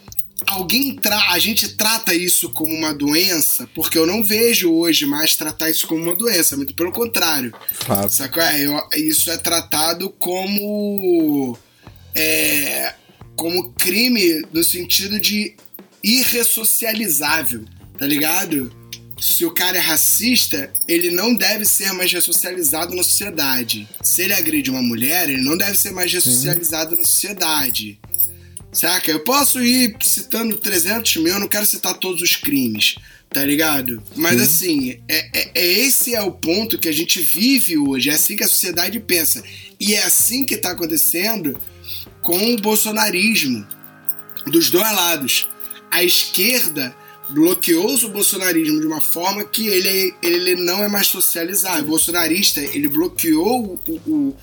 Alguém 0.47 0.95
tra 0.95 1.31
a 1.31 1.39
gente 1.39 1.75
trata 1.75 2.13
isso 2.13 2.49
como 2.49 2.73
uma 2.73 2.93
doença, 2.93 3.67
porque 3.75 3.97
eu 3.97 4.05
não 4.05 4.23
vejo 4.23 4.71
hoje 4.71 5.05
mais 5.05 5.35
tratar 5.35 5.69
isso 5.69 5.87
como 5.87 6.01
uma 6.01 6.15
doença, 6.15 6.55
muito 6.55 6.73
pelo 6.75 6.93
contrário. 6.93 7.53
Fato. 7.73 8.39
É, 8.39 8.65
eu, 8.65 8.79
isso 8.95 9.29
é 9.31 9.37
tratado 9.37 10.09
como 10.11 11.57
é, 12.13 12.93
como 13.35 13.71
crime 13.71 14.45
no 14.53 14.63
sentido 14.63 15.19
de 15.19 15.55
irressocializável, 16.05 17.65
tá 17.97 18.05
ligado? 18.05 18.71
Se 19.19 19.43
o 19.43 19.51
cara 19.51 19.77
é 19.77 19.81
racista, 19.81 20.71
ele 20.87 21.09
não 21.09 21.33
deve 21.33 21.65
ser 21.65 21.91
mais 21.93 22.11
ressocializado 22.11 22.95
na 22.95 23.01
sociedade. 23.01 23.87
Se 24.03 24.21
ele 24.21 24.33
agride 24.33 24.69
uma 24.69 24.83
mulher, 24.83 25.29
ele 25.29 25.41
não 25.41 25.57
deve 25.57 25.75
ser 25.75 25.91
mais 25.91 26.13
ressocializado 26.13 26.95
Sim. 26.95 27.01
na 27.01 27.07
sociedade. 27.07 27.99
Saca? 28.71 29.09
Eu 29.09 29.21
posso 29.21 29.63
ir 29.63 29.95
citando 30.03 30.57
300 30.57 31.15
mil, 31.17 31.33
eu 31.33 31.39
não 31.39 31.47
quero 31.47 31.65
citar 31.65 31.97
todos 31.97 32.21
os 32.21 32.35
crimes, 32.35 32.95
tá 33.29 33.43
ligado? 33.43 34.03
Mas 34.15 34.35
Sim. 34.35 34.43
assim, 34.43 34.99
é, 35.07 35.29
é, 35.33 35.51
é, 35.55 35.65
esse 35.79 36.13
é 36.13 36.21
o 36.21 36.31
ponto 36.31 36.77
que 36.77 36.89
a 36.89 36.93
gente 36.93 37.19
vive 37.21 37.77
hoje, 37.77 38.09
é 38.09 38.13
assim 38.13 38.35
que 38.35 38.43
a 38.43 38.49
sociedade 38.49 38.99
pensa. 38.99 39.41
E 39.79 39.95
é 39.95 40.03
assim 40.03 40.45
que 40.45 40.57
tá 40.57 40.71
acontecendo 40.71 41.59
com 42.21 42.53
o 42.53 42.57
bolsonarismo, 42.57 43.65
dos 44.45 44.69
dois 44.69 44.93
lados 44.93 45.47
a 45.95 46.03
esquerda 46.03 46.93
bloqueou 47.29 47.95
o 47.95 48.09
bolsonarismo 48.09 48.81
de 48.81 48.85
uma 48.85 48.99
forma 48.99 49.45
que 49.45 49.65
ele, 49.65 50.13
ele 50.21 50.55
não 50.55 50.83
é 50.83 50.89
mais 50.89 51.07
socializado. 51.07 51.83
O 51.83 51.87
bolsonarista, 51.87 52.59
ele 52.59 52.89
bloqueou 52.89 53.79
o, 53.87 53.91
o, 54.05 54.37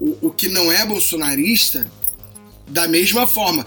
o, 0.00 0.18
o 0.20 0.30
que 0.32 0.48
não 0.48 0.72
é 0.72 0.84
bolsonarista 0.84 1.88
da 2.66 2.88
mesma 2.88 3.24
forma. 3.24 3.64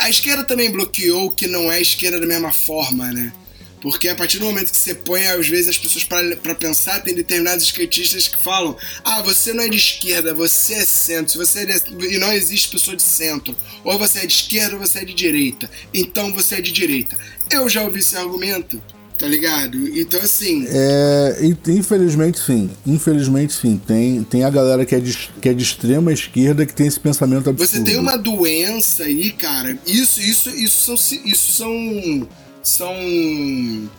a 0.00 0.08
esquerda 0.08 0.44
também 0.44 0.70
bloqueou 0.70 1.26
o 1.26 1.30
que 1.32 1.48
não 1.48 1.70
é 1.70 1.82
esquerda 1.82 2.20
da 2.20 2.26
mesma 2.26 2.52
forma, 2.52 3.10
né? 3.10 3.32
Porque 3.80 4.08
a 4.08 4.14
partir 4.14 4.38
do 4.38 4.46
momento 4.46 4.70
que 4.70 4.76
você 4.76 4.94
põe, 4.94 5.26
às 5.26 5.46
vezes, 5.48 5.68
as 5.68 5.78
pessoas 5.78 6.04
para 6.04 6.54
pensar, 6.54 7.00
tem 7.02 7.14
determinados 7.14 7.64
skatistas 7.64 8.28
que 8.28 8.42
falam: 8.42 8.76
ah, 9.04 9.22
você 9.22 9.52
não 9.52 9.64
é 9.64 9.68
de 9.68 9.76
esquerda, 9.76 10.34
você 10.34 10.74
é 10.74 10.84
centro, 10.84 11.32
se 11.32 11.38
você 11.38 11.60
é 11.60 11.66
de... 11.66 12.14
e 12.14 12.18
não 12.18 12.32
existe 12.32 12.70
pessoa 12.70 12.96
de 12.96 13.02
centro. 13.02 13.54
Ou 13.84 13.98
você 13.98 14.20
é 14.20 14.26
de 14.26 14.32
esquerda 14.32 14.74
ou 14.74 14.80
você 14.80 15.00
é 15.00 15.04
de 15.04 15.14
direita. 15.14 15.70
Então 15.92 16.32
você 16.32 16.56
é 16.56 16.60
de 16.60 16.72
direita. 16.72 17.16
Eu 17.50 17.68
já 17.68 17.82
ouvi 17.82 18.00
esse 18.00 18.16
argumento. 18.16 18.82
Tá 19.18 19.26
ligado? 19.26 19.78
Então, 19.98 20.20
assim. 20.20 20.66
É, 20.68 21.38
infelizmente, 21.68 22.38
sim. 22.38 22.70
Infelizmente, 22.86 23.54
sim. 23.54 23.80
Tem, 23.86 24.22
tem 24.22 24.44
a 24.44 24.50
galera 24.50 24.84
que 24.84 24.94
é, 24.94 25.00
de, 25.00 25.16
que 25.40 25.48
é 25.48 25.54
de 25.54 25.62
extrema 25.62 26.12
esquerda 26.12 26.66
que 26.66 26.74
tem 26.74 26.86
esse 26.86 27.00
pensamento 27.00 27.48
absurdo. 27.48 27.78
Você 27.78 27.82
tem 27.82 27.98
uma 27.98 28.18
doença 28.18 29.04
aí, 29.04 29.32
cara. 29.32 29.78
Isso, 29.86 30.20
isso, 30.20 30.50
isso 30.50 30.84
são. 30.84 30.94
Isso 31.24 31.52
são 31.52 32.28
são 32.66 33.90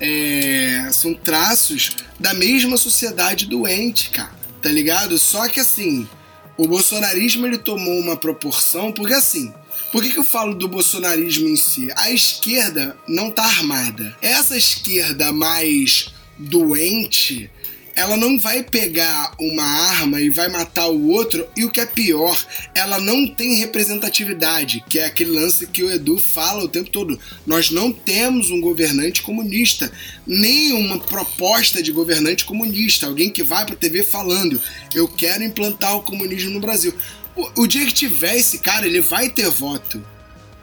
é, 0.00 0.88
são 0.92 1.14
traços 1.14 1.96
da 2.18 2.32
mesma 2.32 2.76
sociedade 2.76 3.46
doente, 3.46 4.10
cara. 4.10 4.34
Tá 4.62 4.70
ligado? 4.70 5.18
Só 5.18 5.46
que 5.48 5.60
assim, 5.60 6.08
o 6.56 6.66
bolsonarismo 6.66 7.46
ele 7.46 7.58
tomou 7.58 8.00
uma 8.00 8.16
proporção, 8.16 8.90
porque 8.90 9.12
assim, 9.12 9.52
por 9.92 10.02
que, 10.02 10.10
que 10.10 10.18
eu 10.18 10.24
falo 10.24 10.54
do 10.54 10.66
bolsonarismo 10.66 11.46
em 11.46 11.56
si? 11.56 11.88
A 11.94 12.10
esquerda 12.10 12.96
não 13.06 13.30
tá 13.30 13.44
armada. 13.44 14.16
Essa 14.20 14.56
esquerda 14.56 15.30
mais 15.30 16.08
doente, 16.38 17.50
ela 17.96 18.14
não 18.14 18.38
vai 18.38 18.62
pegar 18.62 19.34
uma 19.40 19.64
arma 19.64 20.20
e 20.20 20.28
vai 20.28 20.48
matar 20.48 20.88
o 20.88 21.08
outro, 21.08 21.48
e 21.56 21.64
o 21.64 21.70
que 21.70 21.80
é 21.80 21.86
pior, 21.86 22.38
ela 22.74 23.00
não 23.00 23.26
tem 23.26 23.56
representatividade, 23.56 24.84
que 24.86 24.98
é 24.98 25.06
aquele 25.06 25.30
lance 25.30 25.66
que 25.66 25.82
o 25.82 25.90
Edu 25.90 26.18
fala 26.18 26.62
o 26.62 26.68
tempo 26.68 26.90
todo. 26.90 27.18
Nós 27.46 27.70
não 27.70 27.90
temos 27.90 28.50
um 28.50 28.60
governante 28.60 29.22
comunista, 29.22 29.90
nem 30.26 30.74
uma 30.74 30.98
proposta 30.98 31.82
de 31.82 31.90
governante 31.90 32.44
comunista, 32.44 33.06
alguém 33.06 33.30
que 33.30 33.42
vai 33.42 33.64
pra 33.64 33.74
TV 33.74 34.04
falando: 34.04 34.60
eu 34.94 35.08
quero 35.08 35.42
implantar 35.42 35.96
o 35.96 36.02
comunismo 36.02 36.50
no 36.50 36.60
Brasil. 36.60 36.92
O, 37.34 37.62
o 37.62 37.66
dia 37.66 37.86
que 37.86 37.94
tiver 37.94 38.36
esse 38.36 38.58
cara, 38.58 38.86
ele 38.86 39.00
vai 39.00 39.30
ter 39.30 39.48
voto 39.48 40.04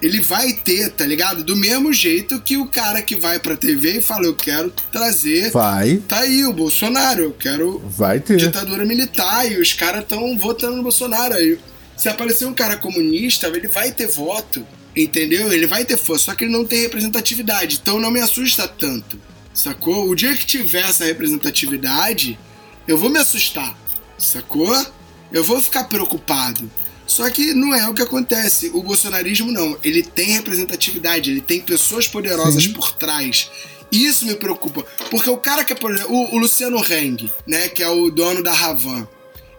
ele 0.03 0.19
vai 0.19 0.51
ter, 0.51 0.91
tá 0.91 1.05
ligado? 1.05 1.45
Do 1.45 1.55
mesmo 1.55 1.93
jeito 1.93 2.41
que 2.41 2.57
o 2.57 2.67
cara 2.67 3.01
que 3.01 3.15
vai 3.15 3.39
pra 3.39 3.55
TV 3.55 3.99
e 3.99 4.01
fala, 4.01 4.25
eu 4.25 4.35
quero 4.35 4.69
trazer. 4.91 5.49
Vai. 5.49 5.95
Tá 5.95 6.19
aí, 6.19 6.45
o 6.45 6.51
Bolsonaro, 6.51 7.21
eu 7.21 7.31
quero. 7.31 7.79
Vai 7.87 8.19
ter. 8.19 8.35
Ditadura 8.35 8.85
militar, 8.85 9.49
e 9.49 9.61
os 9.61 9.71
caras 9.71 10.03
estão 10.03 10.37
votando 10.37 10.75
no 10.75 10.83
Bolsonaro. 10.83 11.33
Aí, 11.35 11.57
se 11.95 12.09
aparecer 12.09 12.45
um 12.45 12.53
cara 12.53 12.75
comunista, 12.75 13.47
ele 13.47 13.69
vai 13.69 13.93
ter 13.93 14.07
voto. 14.07 14.67
Entendeu? 14.93 15.51
Ele 15.51 15.65
vai 15.65 15.85
ter 15.85 15.97
força, 15.97 16.25
só 16.25 16.35
que 16.35 16.43
ele 16.43 16.51
não 16.51 16.65
tem 16.65 16.81
representatividade. 16.81 17.79
Então 17.81 17.97
não 17.97 18.11
me 18.11 18.19
assusta 18.19 18.67
tanto. 18.67 19.17
Sacou? 19.53 20.09
O 20.09 20.15
dia 20.15 20.35
que 20.35 20.45
tiver 20.45 20.83
essa 20.83 21.05
representatividade, 21.05 22.37
eu 22.85 22.97
vou 22.97 23.09
me 23.09 23.19
assustar. 23.19 23.73
Sacou? 24.17 24.85
Eu 25.31 25.45
vou 25.45 25.61
ficar 25.61 25.85
preocupado. 25.85 26.69
Só 27.05 27.29
que 27.29 27.53
não 27.53 27.73
é 27.73 27.87
o 27.87 27.93
que 27.93 28.01
acontece. 28.01 28.71
O 28.73 28.81
bolsonarismo 28.81 29.51
não. 29.51 29.77
Ele 29.83 30.03
tem 30.03 30.31
representatividade, 30.31 31.31
ele 31.31 31.41
tem 31.41 31.61
pessoas 31.61 32.07
poderosas 32.07 32.63
Sim. 32.63 32.73
por 32.73 32.93
trás. 32.93 33.49
Isso 33.91 34.25
me 34.25 34.35
preocupa. 34.35 34.83
Porque 35.11 35.29
o 35.29 35.37
cara 35.37 35.63
que 35.63 35.73
é, 35.73 35.75
por 35.75 35.91
exemplo, 35.91 36.11
o, 36.11 36.35
o 36.35 36.37
Luciano 36.39 36.83
Heng, 36.83 37.31
né, 37.45 37.67
que 37.67 37.83
é 37.83 37.89
o 37.89 38.09
dono 38.09 38.41
da 38.41 38.51
Ravan, 38.51 39.07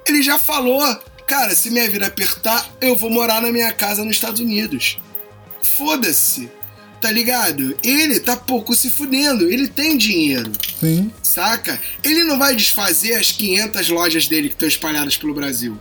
ele 0.07 0.22
já 0.22 0.38
falou: 0.38 0.82
cara, 1.26 1.55
se 1.55 1.70
minha 1.70 1.88
vida 1.88 2.07
apertar, 2.07 2.68
eu 2.80 2.97
vou 2.97 3.11
morar 3.11 3.40
na 3.40 3.53
minha 3.53 3.72
casa 3.72 4.05
nos 4.05 4.16
Estados 4.16 4.40
Unidos. 4.40 4.99
Foda-se. 5.62 6.51
Tá 7.01 7.11
ligado? 7.11 7.76
Ele 7.82 8.18
tá 8.18 8.34
pouco 8.34 8.74
se 8.74 8.88
fudendo. 8.88 9.51
Ele 9.51 9.68
tem 9.68 9.97
dinheiro. 9.97 10.51
Sim. 10.80 11.12
Saca? 11.22 11.78
Ele 12.03 12.24
não 12.24 12.38
vai 12.38 12.57
desfazer 12.57 13.14
as 13.14 13.30
500 13.30 13.90
lojas 13.90 14.26
dele 14.26 14.49
que 14.49 14.55
estão 14.55 14.66
espalhadas 14.66 15.14
pelo 15.14 15.34
Brasil. 15.34 15.78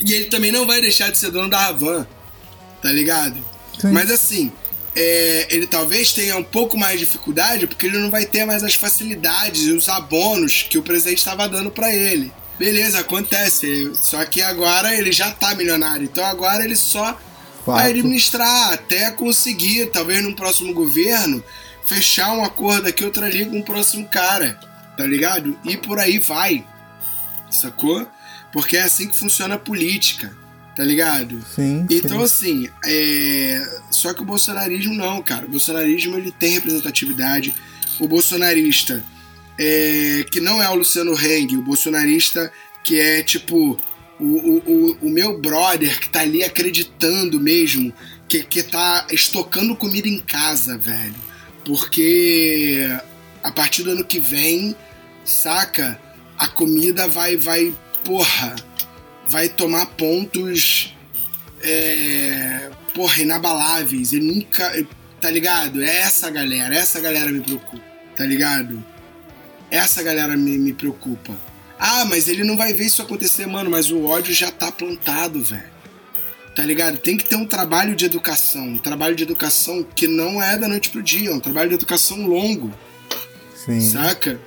E 0.00 0.12
ele 0.12 0.26
também 0.26 0.52
não 0.52 0.66
vai 0.66 0.80
deixar 0.80 1.10
de 1.10 1.18
ser 1.18 1.30
dono 1.30 1.48
da 1.48 1.66
Havan. 1.66 2.06
Tá 2.82 2.92
ligado? 2.92 3.36
Sim. 3.80 3.92
Mas 3.92 4.10
assim, 4.10 4.52
é, 4.94 5.48
ele 5.50 5.66
talvez 5.66 6.12
tenha 6.12 6.36
um 6.36 6.44
pouco 6.44 6.78
mais 6.78 6.98
de 6.98 7.06
dificuldade 7.06 7.66
porque 7.66 7.86
ele 7.86 7.98
não 7.98 8.10
vai 8.10 8.24
ter 8.24 8.44
mais 8.44 8.62
as 8.62 8.74
facilidades 8.74 9.62
e 9.62 9.72
os 9.72 9.88
abonos 9.88 10.66
que 10.68 10.78
o 10.78 10.82
presidente 10.82 11.18
estava 11.18 11.48
dando 11.48 11.70
para 11.70 11.94
ele. 11.94 12.32
Beleza, 12.58 13.00
acontece. 13.00 13.92
Só 13.94 14.24
que 14.24 14.40
agora 14.40 14.94
ele 14.94 15.10
já 15.10 15.30
tá 15.30 15.54
milionário. 15.54 16.04
Então 16.04 16.24
agora 16.24 16.64
ele 16.64 16.76
só 16.76 17.18
vai 17.66 17.78
Fato. 17.78 17.88
administrar 17.88 18.72
até 18.72 19.10
conseguir, 19.10 19.86
talvez 19.86 20.22
num 20.22 20.34
próximo 20.34 20.72
governo, 20.72 21.42
fechar 21.84 22.32
um 22.32 22.44
acordo 22.44 22.88
aqui, 22.88 23.04
outra 23.04 23.26
ali 23.26 23.44
com 23.46 23.58
o 23.58 23.64
próximo 23.64 24.06
cara. 24.08 24.58
Tá 24.96 25.04
ligado? 25.04 25.58
E 25.64 25.76
por 25.76 25.98
aí 25.98 26.18
vai. 26.20 26.64
Sacou? 27.50 28.06
Porque 28.54 28.76
é 28.76 28.82
assim 28.82 29.08
que 29.08 29.16
funciona 29.16 29.56
a 29.56 29.58
política. 29.58 30.34
Tá 30.76 30.82
ligado? 30.82 31.44
Sim. 31.54 31.86
Então, 31.88 32.26
sim. 32.26 32.66
assim, 32.66 32.70
é... 32.84 33.80
só 33.90 34.12
que 34.12 34.22
o 34.22 34.24
bolsonarismo 34.24 34.94
não, 34.94 35.22
cara. 35.22 35.46
O 35.46 35.50
bolsonarismo 35.50 36.16
ele 36.16 36.32
tem 36.32 36.52
representatividade. 36.52 37.54
O 38.00 38.08
bolsonarista, 38.08 39.04
é... 39.58 40.24
que 40.30 40.40
não 40.40 40.62
é 40.62 40.68
o 40.68 40.74
Luciano 40.74 41.12
Heng, 41.12 41.56
o 41.56 41.62
bolsonarista 41.62 42.50
que 42.82 43.00
é 43.00 43.22
tipo 43.22 43.78
o, 44.20 44.24
o, 44.24 44.58
o, 44.66 44.98
o 45.02 45.10
meu 45.10 45.40
brother 45.40 45.98
que 46.00 46.08
tá 46.08 46.20
ali 46.20 46.42
acreditando 46.42 47.40
mesmo, 47.40 47.92
que, 48.28 48.42
que 48.42 48.62
tá 48.62 49.06
estocando 49.10 49.76
comida 49.76 50.08
em 50.08 50.18
casa, 50.18 50.76
velho. 50.76 51.14
Porque 51.64 52.86
a 53.42 53.50
partir 53.50 53.82
do 53.82 53.92
ano 53.92 54.04
que 54.04 54.20
vem, 54.20 54.74
saca? 55.24 56.00
A 56.36 56.48
comida 56.48 57.06
vai, 57.06 57.36
vai, 57.36 57.72
porra, 58.04 58.54
vai 59.26 59.48
tomar 59.48 59.86
pontos 59.86 60.94
é, 61.62 62.70
porra, 62.94 63.22
inabaláveis. 63.22 64.12
Ele 64.12 64.26
nunca. 64.26 64.86
Tá 65.20 65.30
ligado? 65.30 65.82
É 65.82 66.02
essa 66.02 66.30
galera, 66.30 66.74
essa 66.74 67.00
galera 67.00 67.30
me 67.30 67.40
preocupa. 67.40 67.82
Tá 68.14 68.24
ligado? 68.24 68.84
Essa 69.70 70.02
galera 70.02 70.36
me, 70.36 70.58
me 70.58 70.72
preocupa. 70.72 71.34
Ah, 71.78 72.04
mas 72.04 72.28
ele 72.28 72.44
não 72.44 72.56
vai 72.56 72.72
ver 72.72 72.84
isso 72.84 73.02
acontecer, 73.02 73.46
mano. 73.46 73.70
Mas 73.70 73.90
o 73.90 74.04
ódio 74.04 74.34
já 74.34 74.50
tá 74.50 74.70
plantado, 74.70 75.42
velho. 75.42 75.74
Tá 76.54 76.64
ligado? 76.64 76.98
Tem 76.98 77.16
que 77.16 77.24
ter 77.24 77.36
um 77.36 77.46
trabalho 77.46 77.96
de 77.96 78.04
educação. 78.04 78.68
Um 78.68 78.78
trabalho 78.78 79.16
de 79.16 79.24
educação 79.24 79.82
que 79.82 80.06
não 80.06 80.42
é 80.42 80.56
da 80.56 80.68
noite 80.68 80.90
pro 80.90 81.02
dia. 81.02 81.30
É 81.30 81.32
um 81.32 81.40
trabalho 81.40 81.70
de 81.70 81.74
educação 81.74 82.26
longo. 82.26 82.72
Sim. 83.64 83.80
Saca? 83.80 84.38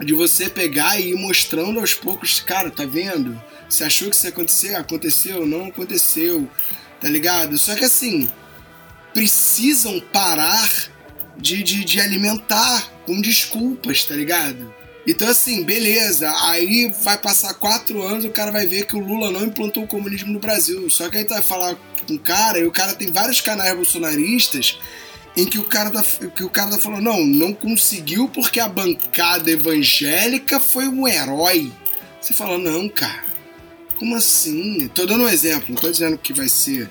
De 0.00 0.12
você 0.12 0.48
pegar 0.48 1.00
e 1.00 1.12
ir 1.12 1.14
mostrando 1.14 1.80
aos 1.80 1.94
poucos, 1.94 2.40
cara, 2.40 2.70
tá 2.70 2.84
vendo? 2.84 3.40
Você 3.68 3.84
achou 3.84 4.10
que 4.10 4.16
isso 4.16 4.26
ia 4.26 4.30
acontecer? 4.30 4.74
Aconteceu, 4.74 5.46
não 5.46 5.66
aconteceu. 5.66 6.48
Tá 7.00 7.08
ligado? 7.08 7.56
Só 7.58 7.74
que 7.74 7.84
assim, 7.84 8.28
precisam 9.12 10.00
parar 10.12 10.90
de, 11.36 11.62
de, 11.62 11.84
de 11.84 12.00
alimentar 12.00 12.90
com 13.04 13.20
desculpas, 13.20 14.04
tá 14.04 14.14
ligado? 14.14 14.74
Então, 15.06 15.28
assim, 15.28 15.62
beleza. 15.62 16.32
Aí 16.48 16.92
vai 17.02 17.16
passar 17.16 17.54
quatro 17.54 18.02
anos 18.02 18.24
o 18.24 18.30
cara 18.30 18.50
vai 18.50 18.66
ver 18.66 18.86
que 18.86 18.96
o 18.96 19.00
Lula 19.00 19.30
não 19.30 19.44
implantou 19.44 19.84
o 19.84 19.86
comunismo 19.86 20.32
no 20.32 20.40
Brasil. 20.40 20.90
Só 20.90 21.08
que 21.08 21.18
aí 21.18 21.24
tu 21.24 21.32
vai 21.32 21.42
falar 21.42 21.76
com 22.06 22.14
o 22.14 22.18
cara 22.18 22.58
e 22.58 22.66
o 22.66 22.72
cara 22.72 22.94
tem 22.94 23.12
vários 23.12 23.40
canais 23.40 23.74
bolsonaristas 23.74 24.78
em 25.36 25.44
que 25.44 25.58
o 25.58 25.64
cara 25.64 25.90
tá, 25.90 26.02
que 26.34 26.42
o 26.44 26.48
cara 26.50 26.70
tá 26.70 26.78
falando, 26.78 27.02
não, 27.04 27.24
não 27.26 27.52
conseguiu 27.52 28.28
porque 28.28 28.58
a 28.58 28.68
bancada 28.68 29.50
evangélica 29.50 30.58
foi 30.58 30.88
um 30.88 31.06
herói. 31.06 31.70
Você 32.20 32.32
fala, 32.34 32.56
não, 32.58 32.88
cara, 32.88 33.24
como 33.98 34.16
assim? 34.16 34.88
Tô 34.94 35.04
dando 35.06 35.24
um 35.24 35.28
exemplo, 35.28 35.66
não 35.68 35.76
tô 35.80 35.90
dizendo 35.90 36.16
que 36.18 36.32
vai 36.32 36.48
ser, 36.48 36.88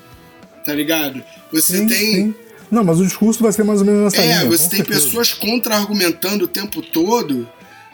tá 0.63 0.73
ligado? 0.73 1.23
Você 1.51 1.77
Sim, 1.79 1.87
tem. 1.87 1.97
sim. 2.13 2.35
Não, 2.71 2.83
mas 2.83 2.99
o 2.99 3.05
discurso 3.05 3.41
vai 3.43 3.51
ser 3.51 3.63
mais 3.63 3.79
ou 3.79 3.85
menos 3.85 4.03
nessa 4.03 4.21
É, 4.23 4.39
linha. 4.39 4.49
você 4.49 4.63
com 4.63 4.69
tem 4.69 4.77
certeza. 4.79 5.05
pessoas 5.05 5.33
contra-argumentando 5.33 6.45
o 6.45 6.47
tempo 6.47 6.81
todo, 6.81 7.47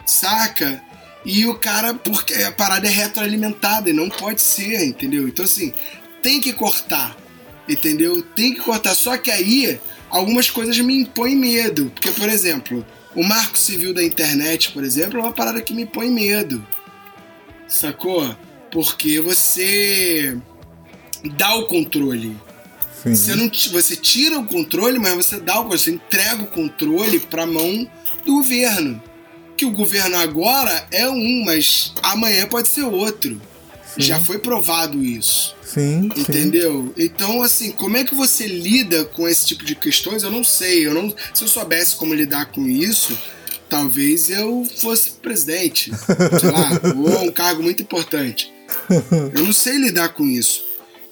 saca? 0.06 0.82
E 1.24 1.46
o 1.46 1.54
cara, 1.54 1.94
porque 1.94 2.34
a 2.34 2.50
parada 2.50 2.86
é 2.86 2.90
retroalimentada 2.90 3.90
e 3.90 3.92
não 3.92 4.08
pode 4.08 4.40
ser, 4.42 4.84
entendeu? 4.84 5.28
Então, 5.28 5.44
assim, 5.44 5.72
tem 6.22 6.40
que 6.40 6.52
cortar, 6.52 7.16
entendeu? 7.68 8.22
Tem 8.22 8.54
que 8.54 8.60
cortar. 8.60 8.94
Só 8.94 9.16
que 9.16 9.30
aí, 9.30 9.78
algumas 10.12 10.50
coisas 10.50 10.78
me 10.78 11.00
impõem 11.00 11.34
medo. 11.34 11.90
Porque, 11.94 12.10
por 12.12 12.28
exemplo, 12.28 12.86
o 13.16 13.24
marco 13.24 13.58
civil 13.58 13.92
da 13.92 14.04
internet, 14.04 14.70
por 14.70 14.84
exemplo, 14.84 15.18
é 15.18 15.22
uma 15.22 15.32
parada 15.32 15.60
que 15.62 15.74
me 15.74 15.86
põe 15.86 16.10
medo, 16.10 16.64
sacou? 17.66 18.36
Porque 18.70 19.18
você 19.20 20.38
dá 21.36 21.54
o 21.54 21.66
controle. 21.66 22.36
Sim. 23.02 23.14
Você, 23.14 23.34
não, 23.34 23.50
você 23.72 23.96
tira 23.96 24.38
o 24.38 24.46
controle, 24.46 24.98
mas 24.98 25.14
você 25.14 25.40
dá 25.40 25.58
o 25.60 25.68
você 25.68 25.90
entrega 25.90 26.42
o 26.42 26.46
controle 26.46 27.18
para 27.18 27.46
mão 27.46 27.88
do 28.24 28.34
governo. 28.34 29.02
Que 29.56 29.64
o 29.64 29.70
governo 29.70 30.16
agora 30.16 30.86
é 30.90 31.08
um, 31.08 31.44
mas 31.44 31.92
amanhã 32.02 32.46
pode 32.46 32.68
ser 32.68 32.82
outro. 32.82 33.40
Já 33.96 34.20
foi 34.20 34.38
provado 34.38 35.04
isso. 35.04 35.54
Sim, 35.62 36.10
sim. 36.14 36.20
Entendeu? 36.20 36.92
Então, 36.96 37.42
assim, 37.42 37.70
como 37.70 37.96
é 37.96 38.04
que 38.04 38.14
você 38.14 38.46
lida 38.46 39.04
com 39.04 39.28
esse 39.28 39.46
tipo 39.46 39.64
de 39.64 39.74
questões? 39.74 40.22
Eu 40.22 40.30
não 40.30 40.44
sei. 40.44 40.86
Eu 40.86 40.94
não, 40.94 41.14
se 41.34 41.44
eu 41.44 41.48
soubesse 41.48 41.96
como 41.96 42.14
lidar 42.14 42.46
com 42.46 42.68
isso, 42.68 43.18
talvez 43.68 44.28
eu 44.30 44.68
fosse 44.78 45.12
presidente. 45.12 45.90
Sei 46.40 46.50
lá, 46.50 46.80
ou 46.96 47.24
um 47.24 47.32
cargo 47.32 47.62
muito 47.62 47.82
importante. 47.82 48.52
Eu 49.34 49.44
não 49.44 49.52
sei 49.52 49.76
lidar 49.76 50.10
com 50.10 50.26
isso. 50.26 50.64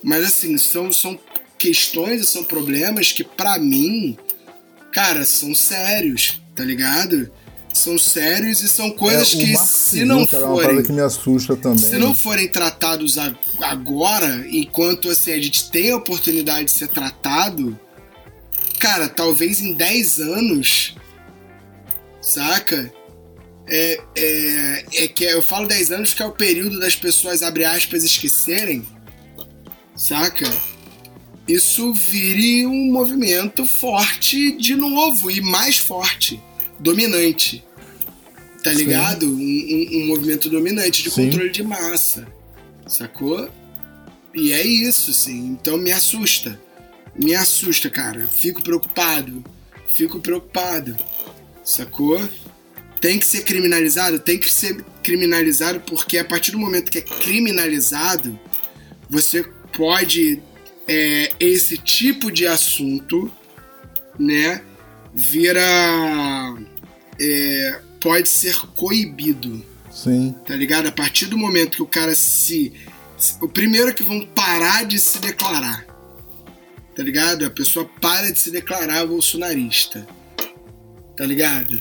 Mas, 0.03 0.25
assim, 0.25 0.57
são, 0.59 0.91
são 0.91 1.19
questões 1.59 2.23
e 2.23 2.27
são 2.27 2.45
problemas 2.45 3.13
que, 3.13 3.25
pra 3.25 3.59
mim, 3.59 4.17
cara, 4.93 5.25
são 5.25 5.55
sérios, 5.55 6.41
tá 6.55 6.65
ligado? 6.65 7.31
São 7.73 7.99
sérios 7.99 8.63
e 8.63 8.69
são 8.69 8.91
coisas 8.91 9.33
É, 9.33 9.37
que, 9.37 9.57
se 9.57 10.05
não 10.05 10.27
cara, 10.27 10.45
é 10.45 10.47
forem 10.47 10.83
que 10.83 10.93
me 10.93 11.01
assusta 11.01 11.57
também. 11.57 11.79
se 11.79 11.97
não 11.99 12.13
forem 12.15 12.49
tratados 12.49 13.17
agora, 13.61 14.45
enquanto 14.51 15.09
assim, 15.09 15.33
a 15.33 15.41
gente 15.41 15.71
tem 15.71 15.91
a 15.93 15.97
oportunidade 15.97 16.65
de 16.65 16.73
ser 16.73 16.89
tratado, 16.89 17.79
cara, 18.79 19.09
talvez 19.09 19.61
em 19.61 19.73
10 19.73 20.21
anos 20.21 20.95
saca? 22.21 22.93
É, 23.67 24.01
é, 24.17 24.85
é 25.05 25.09
que 25.09 25.25
eu 25.25 25.43
falo 25.43 25.69
10 25.69 25.93
anos 25.93 26.15
que 26.15 26.23
é 26.23 26.27
o 26.27 26.33
período 26.33 26.79
das 26.81 26.97
pessoas, 26.97 27.43
abre 27.43 27.65
aspas, 27.65 28.03
esquecerem, 28.03 28.85
saca? 29.95 30.51
Isso 31.47 31.93
vire 31.93 32.67
um 32.67 32.93
movimento 32.93 33.65
forte 33.67 34.53
de 34.53 34.75
novo 34.75 35.31
e 35.31 35.41
mais 35.41 35.79
forte, 35.79 36.41
dominante. 36.81 37.65
Tá 38.63 38.73
ligado? 38.73 39.27
Um, 39.27 39.31
um, 39.31 40.03
um, 40.03 40.07
movimento 40.09 40.51
dominante 40.51 41.03
de 41.03 41.11
Sim. 41.11 41.27
controle 41.27 41.51
de 41.51 41.63
massa, 41.63 42.27
sacou? 42.87 43.49
E 44.35 44.53
é 44.53 44.67
isso, 44.67 45.15
sim. 45.15 45.47
Então 45.47 45.79
me 45.79 45.93
assusta. 45.93 46.61
Me 47.17 47.35
assusta, 47.35 47.89
cara. 47.89 48.29
Fico 48.29 48.63
preocupado. 48.63 49.43
Fico 49.95 50.21
preocupado. 50.21 50.95
Sacou? 51.65 52.21
tem 53.01 53.19
que 53.19 53.27
ser 53.27 53.43
criminalizado? 53.43 54.19
Tem 54.19 54.39
que 54.39 54.53
ser 54.53 54.85
criminalizado 55.03 55.81
porque 55.81 56.19
a 56.19 56.25
partir 56.25 56.53
do 56.53 56.59
momento 56.59 56.91
que 56.91 56.99
é 56.99 57.03
criminalizado, 57.03 58.39
você 59.09 59.43
pode 59.73 60.41
é, 60.87 61.33
esse 61.41 61.79
tipo 61.79 62.31
de 62.31 62.47
assunto, 62.47 63.33
né, 64.19 64.63
vira 65.15 65.61
é, 67.21 67.81
pode 68.01 68.29
ser 68.29 68.57
coibido. 68.75 69.65
Sim. 69.91 70.35
Tá 70.47 70.57
ligado? 70.57 70.87
A 70.87 70.93
partir 70.93 71.27
do 71.27 71.37
momento 71.37 71.77
que 71.77 71.83
o 71.83 71.87
cara 71.87 72.15
se 72.15 72.73
o 73.41 73.49
primeiro 73.49 73.95
que 73.95 74.03
vão 74.03 74.25
parar 74.27 74.85
de 74.87 74.99
se 74.99 75.19
declarar. 75.19 75.85
Tá 76.97 77.03
ligado? 77.03 77.45
A 77.45 77.51
pessoa 77.51 77.89
para 78.01 78.33
de 78.33 78.39
se 78.39 78.51
declarar 78.51 79.07
bolsonarista. 79.07 80.07
Tá 81.17 81.27
ligado? 81.27 81.81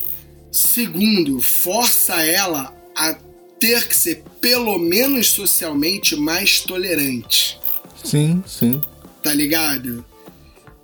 Segundo, 0.52 1.40
força 1.42 2.22
ela 2.26 2.76
a 2.96 3.14
ter 3.60 3.88
que 3.88 3.96
ser 3.96 4.24
pelo 4.42 4.78
menos 4.78 5.32
socialmente 5.32 6.16
mais 6.16 6.60
tolerante. 6.62 7.58
Sim, 8.04 8.44
sim. 8.46 8.82
Tá 9.24 9.34
ligado? 9.34 10.04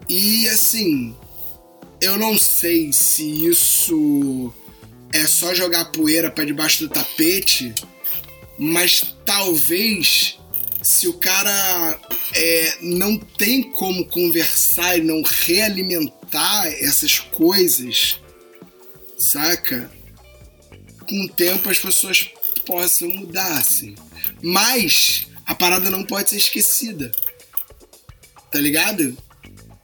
E 0.07 0.47
assim, 0.49 1.15
eu 2.05 2.19
não 2.19 2.37
sei 2.37 2.93
se 2.93 3.47
isso 3.47 4.53
é 5.11 5.25
só 5.25 5.55
jogar 5.55 5.85
poeira 5.85 6.29
para 6.29 6.45
debaixo 6.45 6.79
do 6.79 6.89
tapete, 6.89 7.73
mas 8.59 9.15
talvez 9.25 10.39
se 10.83 11.07
o 11.07 11.13
cara 11.13 11.99
é, 12.35 12.77
não 12.81 13.17
tem 13.17 13.63
como 13.71 14.05
conversar 14.05 14.99
e 14.99 15.01
não 15.01 15.23
realimentar 15.23 16.67
essas 16.67 17.17
coisas, 17.17 18.19
saca? 19.17 19.91
Com 21.09 21.23
o 21.23 21.29
tempo 21.29 21.71
as 21.71 21.79
pessoas 21.79 22.29
possam 22.67 23.09
mudar, 23.09 23.57
assim. 23.57 23.95
Mas 24.43 25.25
a 25.43 25.55
parada 25.55 25.89
não 25.89 26.05
pode 26.05 26.29
ser 26.29 26.37
esquecida. 26.37 27.11
Tá 28.51 28.59
ligado? 28.59 29.17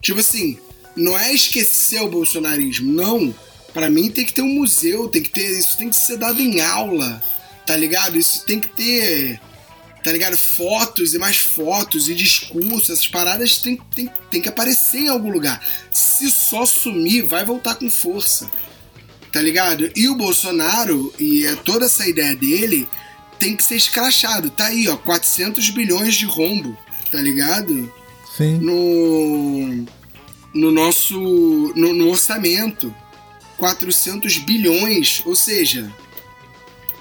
Tipo 0.03 0.19
assim, 0.19 0.59
não 0.95 1.17
é 1.17 1.33
esquecer 1.33 2.01
o 2.01 2.09
bolsonarismo, 2.09 2.91
não. 2.91 3.33
Para 3.73 3.89
mim 3.89 4.09
tem 4.09 4.25
que 4.25 4.33
ter 4.33 4.41
um 4.41 4.53
museu, 4.55 5.07
tem 5.07 5.21
que 5.21 5.29
ter, 5.29 5.57
isso 5.57 5.77
tem 5.77 5.89
que 5.89 5.95
ser 5.95 6.17
dado 6.17 6.41
em 6.41 6.59
aula, 6.61 7.21
tá 7.65 7.75
ligado? 7.75 8.17
Isso 8.17 8.45
tem 8.45 8.59
que 8.59 8.67
ter, 8.67 9.39
tá 10.03 10.11
ligado? 10.11 10.37
Fotos 10.37 11.13
e 11.13 11.17
mais 11.17 11.37
fotos 11.37 12.09
e 12.09 12.15
discursos, 12.15 12.89
essas 12.89 13.07
paradas 13.07 13.57
tem, 13.57 13.79
tem, 13.95 14.09
tem 14.29 14.41
que 14.41 14.49
aparecer 14.49 15.01
em 15.01 15.07
algum 15.07 15.31
lugar. 15.31 15.65
Se 15.91 16.29
só 16.29 16.65
sumir, 16.65 17.25
vai 17.25 17.45
voltar 17.45 17.75
com 17.75 17.89
força 17.89 18.51
tá 19.31 19.41
ligado? 19.41 19.89
E 19.95 20.09
o 20.09 20.15
Bolsonaro, 20.15 21.13
e 21.17 21.45
é 21.45 21.55
toda 21.55 21.85
essa 21.85 22.07
ideia 22.07 22.35
dele, 22.35 22.87
tem 23.39 23.55
que 23.55 23.63
ser 23.63 23.75
escrachado. 23.75 24.49
Tá 24.49 24.65
aí, 24.65 24.87
ó, 24.87 24.97
400 24.97 25.69
bilhões 25.69 26.15
de 26.15 26.25
rombo, 26.25 26.77
tá 27.11 27.19
ligado? 27.19 27.91
Sim. 28.37 28.57
No, 28.57 29.85
no 30.53 30.71
nosso 30.71 31.19
no, 31.75 31.93
no 31.93 32.09
orçamento. 32.09 32.93
400 33.57 34.39
bilhões, 34.39 35.21
ou 35.23 35.35
seja, 35.35 35.93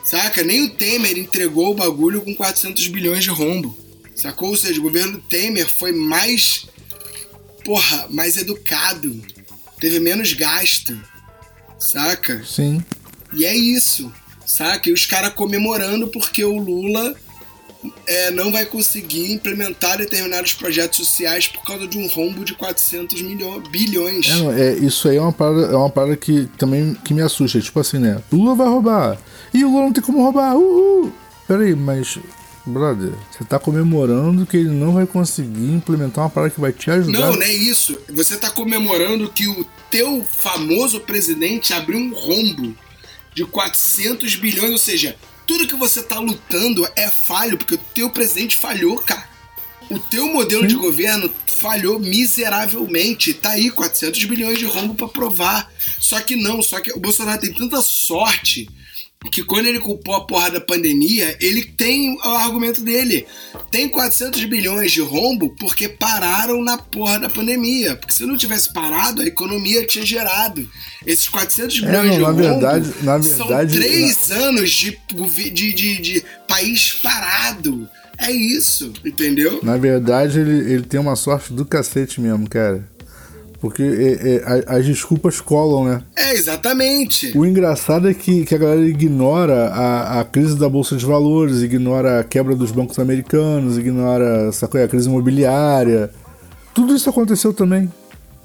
saca? 0.04 0.44
Nem 0.44 0.64
o 0.64 0.68
Temer 0.68 1.16
entregou 1.16 1.70
o 1.70 1.74
bagulho 1.74 2.20
com 2.20 2.34
400 2.34 2.86
bilhões 2.88 3.24
de 3.24 3.30
rombo, 3.30 3.74
sacou? 4.14 4.50
Ou 4.50 4.56
seja, 4.56 4.78
o 4.78 4.82
governo 4.82 5.22
Temer 5.26 5.66
foi 5.70 5.90
mais, 5.90 6.66
porra, 7.64 8.06
mais 8.10 8.36
educado, 8.36 9.22
teve 9.78 9.98
menos 10.00 10.34
gasto, 10.34 11.00
saca? 11.78 12.44
Sim. 12.44 12.84
E 13.32 13.46
é 13.46 13.56
isso, 13.56 14.12
saca? 14.44 14.90
E 14.90 14.92
os 14.92 15.06
caras 15.06 15.32
comemorando 15.32 16.08
porque 16.08 16.44
o 16.44 16.58
Lula 16.58 17.16
é, 18.06 18.30
não 18.30 18.52
vai 18.52 18.66
conseguir 18.66 19.32
implementar 19.32 19.98
determinados 19.98 20.52
projetos 20.52 20.98
sociais 20.98 21.46
por 21.46 21.62
causa 21.64 21.86
de 21.86 21.98
um 21.98 22.06
rombo 22.08 22.44
de 22.44 22.54
400 22.54 23.22
milhões, 23.22 23.68
bilhões. 23.68 24.28
É, 24.28 24.60
é, 24.60 24.74
isso 24.74 25.08
aí 25.08 25.16
é 25.16 25.20
uma 25.20 25.32
parada, 25.32 25.66
é 25.66 25.76
uma 25.76 25.90
parada 25.90 26.16
que 26.16 26.46
também 26.58 26.94
que 26.94 27.14
me 27.14 27.22
assusta. 27.22 27.60
Tipo 27.60 27.80
assim, 27.80 27.98
né? 27.98 28.22
Lula 28.30 28.54
vai 28.54 28.68
roubar. 28.68 29.18
E 29.52 29.64
o 29.64 29.70
Lula 29.70 29.84
não 29.84 29.92
tem 29.92 30.02
como 30.02 30.22
roubar. 30.22 30.56
Uhul! 30.56 31.12
Peraí, 31.48 31.74
mas 31.74 32.18
Brother, 32.66 33.12
você 33.30 33.44
tá 33.44 33.58
comemorando 33.58 34.44
que 34.44 34.56
ele 34.56 34.70
não 34.70 34.92
vai 34.92 35.06
conseguir 35.06 35.72
implementar 35.72 36.24
uma 36.24 36.30
parada 36.30 36.52
que 36.52 36.60
vai 36.60 36.72
te 36.72 36.90
ajudar. 36.90 37.18
Não, 37.18 37.32
não 37.32 37.42
é 37.42 37.52
isso. 37.52 37.98
Você 38.10 38.36
tá 38.36 38.50
comemorando 38.50 39.30
que 39.30 39.48
o 39.48 39.66
teu 39.90 40.24
famoso 40.24 41.00
presidente 41.00 41.72
abriu 41.72 41.98
um 41.98 42.14
rombo 42.14 42.74
de 43.34 43.44
400 43.44 44.36
bilhões, 44.36 44.70
ou 44.70 44.78
seja, 44.78 45.16
tudo 45.50 45.66
que 45.66 45.74
você 45.74 46.00
tá 46.00 46.20
lutando 46.20 46.88
é 46.94 47.10
falho, 47.10 47.58
porque 47.58 47.74
o 47.74 47.78
teu 47.92 48.08
presidente 48.08 48.56
falhou, 48.56 48.96
cara. 48.98 49.28
O 49.90 49.98
teu 49.98 50.28
modelo 50.28 50.62
Sim. 50.62 50.68
de 50.68 50.74
governo 50.76 51.28
falhou 51.44 51.98
miseravelmente. 51.98 53.34
Tá 53.34 53.50
aí 53.50 53.68
400 53.68 54.26
bilhões 54.26 54.60
de 54.60 54.64
rombo 54.64 54.94
para 54.94 55.08
provar. 55.08 55.68
Só 55.98 56.20
que 56.20 56.36
não, 56.36 56.62
só 56.62 56.78
que 56.78 56.92
o 56.92 57.00
Bolsonaro 57.00 57.40
tem 57.40 57.52
tanta 57.52 57.82
sorte 57.82 58.70
que 59.28 59.44
quando 59.44 59.66
ele 59.66 59.78
culpou 59.78 60.14
a 60.14 60.24
porra 60.24 60.50
da 60.50 60.60
pandemia, 60.60 61.36
ele 61.40 61.62
tem 61.62 62.16
o 62.16 62.28
argumento 62.28 62.80
dele. 62.80 63.26
Tem 63.70 63.86
400 63.86 64.44
bilhões 64.46 64.92
de 64.92 65.02
rombo 65.02 65.54
porque 65.58 65.88
pararam 65.88 66.64
na 66.64 66.78
porra 66.78 67.18
da 67.18 67.28
pandemia. 67.28 67.96
Porque 67.96 68.14
se 68.14 68.24
não 68.24 68.36
tivesse 68.36 68.72
parado, 68.72 69.20
a 69.20 69.26
economia 69.26 69.86
tinha 69.86 70.06
gerado. 70.06 70.66
Esses 71.06 71.28
400 71.28 71.80
bilhões 71.80 71.96
é, 71.96 72.02
não, 72.02 72.10
de 72.10 72.18
na 72.18 72.26
rombo 72.28 72.42
verdade, 72.42 72.94
na 73.02 73.18
verdade, 73.18 73.68
são 73.68 73.80
três 73.80 74.28
na... 74.28 74.36
anos 74.36 74.70
de, 74.70 74.98
de, 75.50 75.72
de, 75.72 76.00
de 76.00 76.24
país 76.48 76.92
parado. 76.94 77.88
É 78.16 78.30
isso, 78.30 78.92
entendeu? 79.04 79.60
Na 79.62 79.76
verdade, 79.76 80.40
ele, 80.40 80.72
ele 80.72 80.82
tem 80.82 81.00
uma 81.00 81.16
sorte 81.16 81.52
do 81.52 81.64
cacete 81.64 82.20
mesmo, 82.20 82.48
cara. 82.48 82.86
Porque 83.60 83.82
é, 83.82 84.36
é, 84.36 84.64
as 84.66 84.86
desculpas 84.86 85.38
colam, 85.38 85.84
né? 85.84 86.02
É, 86.16 86.32
exatamente. 86.32 87.36
O 87.36 87.44
engraçado 87.44 88.08
é 88.08 88.14
que, 88.14 88.46
que 88.46 88.54
a 88.54 88.58
galera 88.58 88.80
ignora 88.80 89.68
a, 89.68 90.20
a 90.20 90.24
crise 90.24 90.58
da 90.58 90.66
Bolsa 90.66 90.96
de 90.96 91.04
Valores, 91.04 91.60
ignora 91.60 92.20
a 92.20 92.24
quebra 92.24 92.56
dos 92.56 92.70
bancos 92.70 92.98
americanos, 92.98 93.76
ignora 93.76 94.50
sacou, 94.50 94.82
a 94.82 94.88
crise 94.88 95.08
imobiliária. 95.10 96.10
Tudo 96.72 96.94
isso 96.94 97.10
aconteceu 97.10 97.52
também. 97.52 97.92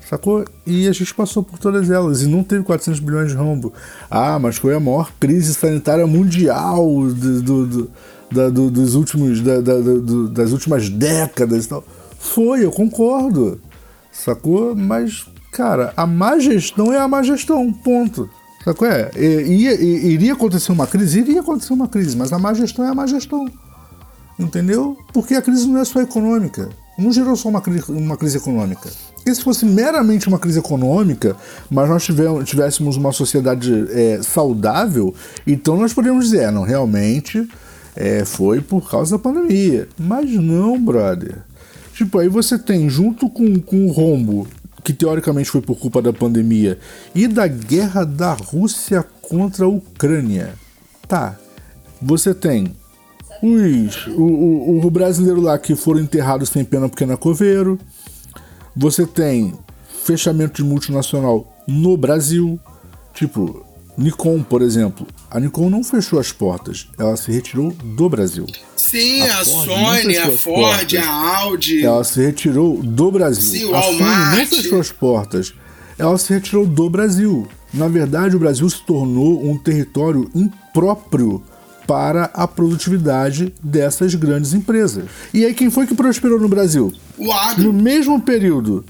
Sacou? 0.10 0.46
E 0.68 0.88
a 0.88 0.92
gente 0.92 1.14
passou 1.16 1.42
por 1.42 1.58
todas 1.58 1.90
elas 1.90 2.22
e 2.22 2.28
não 2.28 2.44
teve 2.44 2.64
400 2.64 3.00
bilhões 3.00 3.32
de 3.32 3.38
rombo. 3.38 3.74
Ah, 4.12 4.38
mas 4.38 4.58
foi 4.58 4.76
a 4.76 4.80
maior 4.80 5.12
crise 5.20 5.54
sanitária 5.54 6.06
mundial 6.06 6.86
do, 7.08 7.42
do, 7.42 7.66
do, 7.66 7.92
da, 8.32 8.50
do 8.50 8.70
dos 8.70 8.94
últimos, 8.94 9.42
da, 9.42 9.62
da, 9.62 9.74
das 10.32 10.52
últimas 10.52 10.90
décadas 10.90 11.66
e 11.66 11.70
tal. 11.70 11.84
Foi, 12.20 12.66
eu 12.66 12.72
concordo. 12.72 13.60
Sacou? 14.24 14.76
Mas, 14.76 15.26
cara, 15.52 15.94
a 15.96 16.08
má 16.08 16.40
gestão 16.40 16.94
é 16.94 16.98
a 16.98 17.08
má 17.08 17.22
gestão, 17.22 17.72
ponto. 17.72 18.30
Sacou? 18.64 18.88
É, 18.88 19.12
ia, 19.16 19.74
iria 19.80 20.34
acontecer 20.34 20.72
uma 20.72 20.88
crise? 20.88 21.20
Iria 21.20 21.42
acontecer 21.42 21.74
uma 21.74 21.88
crise, 21.88 22.16
mas 22.16 22.32
a 22.32 22.40
má 22.40 22.54
gestão 22.54 22.86
é 22.86 22.90
a 22.90 22.96
má 22.96 23.06
gestão. 23.06 23.46
Entendeu? 24.40 24.98
Porque 25.14 25.36
a 25.36 25.42
crise 25.42 25.68
não 25.68 25.80
é 25.80 25.86
só 25.86 26.02
econômica. 26.02 26.70
Não 26.98 27.12
gerou 27.12 27.36
só 27.36 27.50
uma 27.50 27.62
uma 27.90 28.18
crise 28.18 28.38
econômica. 28.38 28.90
Porque 29.16 29.36
se 29.36 29.44
fosse 29.44 29.66
meramente 29.66 30.28
uma 30.28 30.40
crise 30.40 30.60
econômica, 30.60 31.36
mas 31.70 31.90
nós 31.90 32.08
tivéssemos 32.46 32.96
uma 32.96 33.12
sociedade 33.12 33.88
é, 33.90 34.22
saudável, 34.22 35.14
então 35.46 35.78
nós 35.78 35.94
poderíamos 35.94 36.26
dizer, 36.26 36.44
é, 36.44 36.52
não, 36.52 36.64
realmente 36.64 37.48
é, 37.96 38.24
foi 38.24 38.62
por 38.62 38.90
causa 38.90 39.18
da 39.18 39.20
pandemia. 39.20 39.88
Mas 39.98 40.32
não, 40.32 40.80
brother. 40.80 41.44
Tipo, 41.96 42.20
aí 42.20 42.28
você 42.28 42.60
tem, 42.60 42.90
junto 42.90 43.30
com, 43.30 43.58
com 43.62 43.88
o 43.88 43.92
rombo, 43.92 44.46
que 44.84 44.92
teoricamente 44.92 45.50
foi 45.50 45.62
por 45.62 45.80
culpa 45.80 46.02
da 46.02 46.12
pandemia, 46.12 46.78
e 47.16 47.26
da 47.26 47.48
guerra 47.48 48.04
da 48.04 48.34
Rússia 48.34 49.02
contra 49.22 49.64
a 49.64 49.70
Ucrânia. 49.70 50.56
Tá. 51.08 51.40
Você 52.02 52.34
tem 52.34 52.76
os, 53.42 54.08
o, 54.08 54.22
o, 54.22 54.86
o 54.86 54.92
brasileiro 54.92 55.40
lá 55.40 55.58
que 55.58 55.74
foram 55.74 56.02
enterrados 56.02 56.50
sem 56.50 56.66
pena 56.66 56.90
porque 56.90 57.06
não 57.06 57.14
é 57.14 57.18
coveiro. 57.18 57.80
Você 58.76 59.06
tem 59.08 59.54
fechamento 60.04 60.62
de 60.62 60.68
multinacional 60.68 61.48
no 61.66 61.96
Brasil. 61.96 62.60
Tipo, 63.14 63.66
Nikon, 63.98 64.44
por 64.44 64.62
exemplo. 64.62 65.06
A 65.32 65.40
Nikon 65.40 65.70
não 65.70 65.84
fechou 65.84 66.20
as 66.20 66.32
portas, 66.32 66.88
ela 66.98 67.16
se 67.16 67.32
retirou 67.32 67.72
do 67.72 68.10
Brasil. 68.10 68.46
Sim, 68.76 69.22
A 69.22 69.40
a, 69.40 69.46
Sony, 69.46 70.18
a 70.18 70.32
Ford, 70.38 70.62
portas. 70.62 71.00
a 71.04 71.38
Audi. 71.40 71.84
Ela 71.84 72.04
se 72.04 72.22
retirou 72.22 72.82
do 72.84 73.12
Brasil. 73.12 73.60
Sim, 73.60 73.66
o 73.66 73.76
a 73.76 73.82
Sony 73.82 74.00
não 74.00 74.46
fechou 74.46 74.80
as 74.80 74.92
portas, 74.92 75.54
ela 75.98 76.18
se 76.18 76.34
retirou 76.34 76.66
do 76.66 76.90
Brasil. 76.90 77.48
Na 77.74 77.88
verdade, 77.88 78.36
o 78.36 78.40
Brasil 78.40 78.70
se 78.70 78.82
tornou 78.86 79.44
um 79.50 79.58
território 79.58 80.30
impróprio 80.36 81.44
para 81.88 82.26
a 82.34 82.48
produtividade 82.48 83.54
dessas 83.62 84.16
grandes 84.16 84.54
empresas. 84.54 85.06
E 85.34 85.46
aí, 85.46 85.54
quem 85.54 85.70
foi 85.70 85.86
que 85.86 85.94
prosperou 85.94 86.40
no 86.40 86.48
Brasil? 86.50 86.92
O 87.18 87.26
No 87.26 87.32
agro. 87.32 87.74
mesmo 87.74 88.20
período, 88.22 88.84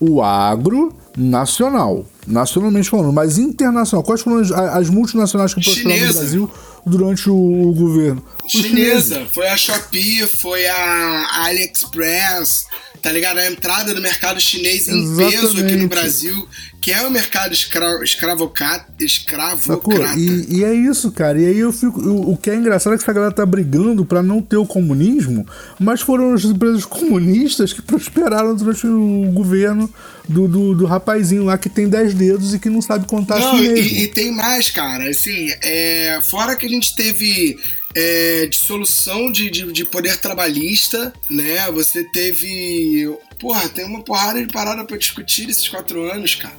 o 0.00 0.20
agro 0.22 0.92
nacional, 1.16 2.06
nacionalmente 2.26 2.88
falando, 2.88 3.12
mas 3.12 3.38
internacional. 3.38 4.02
Quais 4.04 4.20
foram 4.20 4.38
as, 4.38 4.50
as 4.50 4.90
multinacionais 4.90 5.54
que 5.54 5.62
prosperaram 5.62 5.94
no 5.94 6.00
Chinesa. 6.00 6.18
Brasil 6.20 6.50
durante 6.86 7.30
o, 7.30 7.74
governo? 7.76 8.24
Os 8.44 8.52
chineses. 8.52 9.08
Chinesa. 9.08 9.26
Foi 9.32 9.48
a 9.48 9.56
Shopee, 9.56 10.26
foi 10.26 10.66
a 10.66 11.44
AliExpress, 11.44 12.66
tá 13.02 13.10
ligado? 13.10 13.38
A 13.38 13.50
entrada 13.50 13.94
do 13.94 14.00
mercado 14.00 14.40
chinês 14.40 14.88
em 14.88 15.16
peso 15.16 15.36
aqui 15.36 15.44
Exatamente. 15.46 15.76
no 15.76 15.88
Brasil, 15.88 16.48
que 16.80 16.92
é 16.92 17.06
o 17.06 17.10
mercado 17.10 17.52
escra 17.52 18.02
escravocat, 18.02 18.80
Sacou? 18.80 18.94
escravocrata. 19.06 20.18
E, 20.18 20.58
e 20.58 20.64
é 20.64 20.74
isso, 20.74 21.10
cara. 21.10 21.40
E 21.40 21.46
aí 21.46 21.58
eu 21.58 21.72
fico. 21.72 22.00
O, 22.00 22.32
o 22.32 22.36
que 22.36 22.50
é 22.50 22.54
engraçado 22.54 22.94
é 22.94 22.96
que 22.96 23.02
essa 23.02 23.12
galera 23.12 23.32
tá 23.32 23.44
brigando 23.44 24.04
pra 24.04 24.22
não 24.22 24.40
ter 24.42 24.56
o 24.56 24.66
comunismo, 24.66 25.46
mas 25.78 26.00
foram 26.00 26.32
as 26.34 26.44
empresas 26.44 26.84
comunistas 26.84 27.72
que 27.72 27.82
prosperaram 27.82 28.54
durante 28.54 28.86
o 28.86 29.30
governo 29.32 29.92
do, 30.28 30.46
do, 30.46 30.74
do 30.74 30.86
rapazinho 30.86 31.44
lá 31.44 31.58
que 31.58 31.68
tem 31.68 31.88
10 31.88 32.14
dedos 32.14 32.54
e 32.54 32.58
que 32.58 32.70
não 32.70 32.80
sabe 32.80 33.06
contar 33.06 33.38
Não, 33.40 33.56
mesmo. 33.56 33.76
e, 33.76 34.04
e 34.04 34.08
tem 34.08 34.32
mais, 34.32 34.70
cara. 34.70 35.08
Assim, 35.10 35.50
é, 35.62 36.20
fora 36.22 36.54
que 36.56 36.66
a 36.66 36.68
gente 36.68 36.94
teve 36.94 37.58
é, 37.94 38.46
dissolução 38.46 39.30
de, 39.30 39.50
de, 39.50 39.72
de 39.72 39.84
poder 39.84 40.16
trabalhista, 40.18 41.12
né? 41.28 41.70
Você 41.72 42.04
teve. 42.04 43.08
Porra, 43.38 43.68
tem 43.68 43.84
uma 43.84 44.02
porrada 44.02 44.40
de 44.40 44.52
parada 44.52 44.84
pra 44.84 44.96
discutir 44.96 45.48
esses 45.48 45.68
quatro 45.68 46.10
anos, 46.10 46.34
cara. 46.34 46.58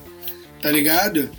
Tá 0.62 0.70
ligado? 0.70 1.30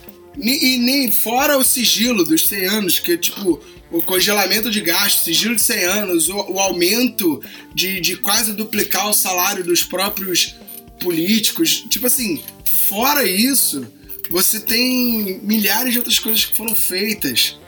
E, 0.40 0.74
e 0.74 0.78
nem 0.78 1.12
fora 1.12 1.58
o 1.58 1.64
sigilo 1.64 2.24
dos 2.24 2.46
100 2.46 2.66
anos, 2.66 2.98
que 2.98 3.16
tipo. 3.16 3.60
O 3.90 4.00
congelamento 4.00 4.70
de 4.70 4.80
gastos, 4.80 5.22
sigilo 5.22 5.54
de 5.54 5.60
100 5.60 5.84
anos, 5.84 6.28
o, 6.30 6.52
o 6.52 6.58
aumento 6.58 7.42
de, 7.74 8.00
de 8.00 8.16
quase 8.16 8.54
duplicar 8.54 9.06
o 9.06 9.12
salário 9.12 9.62
dos 9.62 9.84
próprios 9.84 10.54
políticos. 10.98 11.84
Tipo 11.90 12.06
assim, 12.06 12.42
fora 12.64 13.22
isso, 13.22 13.86
você 14.30 14.60
tem 14.60 15.38
milhares 15.42 15.92
de 15.92 15.98
outras 15.98 16.18
coisas 16.18 16.42
que 16.42 16.56
foram 16.56 16.74
feitas, 16.74 17.58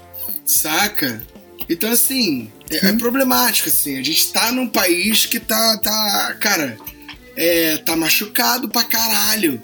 saca? 0.47 1.23
Então, 1.69 1.91
assim, 1.91 2.51
é, 2.71 2.89
é 2.89 2.93
problemático, 2.93 3.69
assim. 3.69 3.99
A 3.99 4.03
gente 4.03 4.33
tá 4.33 4.53
num 4.53 4.67
país 4.69 5.25
que 5.27 5.41
tá, 5.41 5.79
tá 5.79 6.37
cara, 6.41 6.77
é, 7.37 7.77
tá 7.79 7.97
machucado 7.97 8.69
pra 8.69 8.85
caralho, 8.85 9.61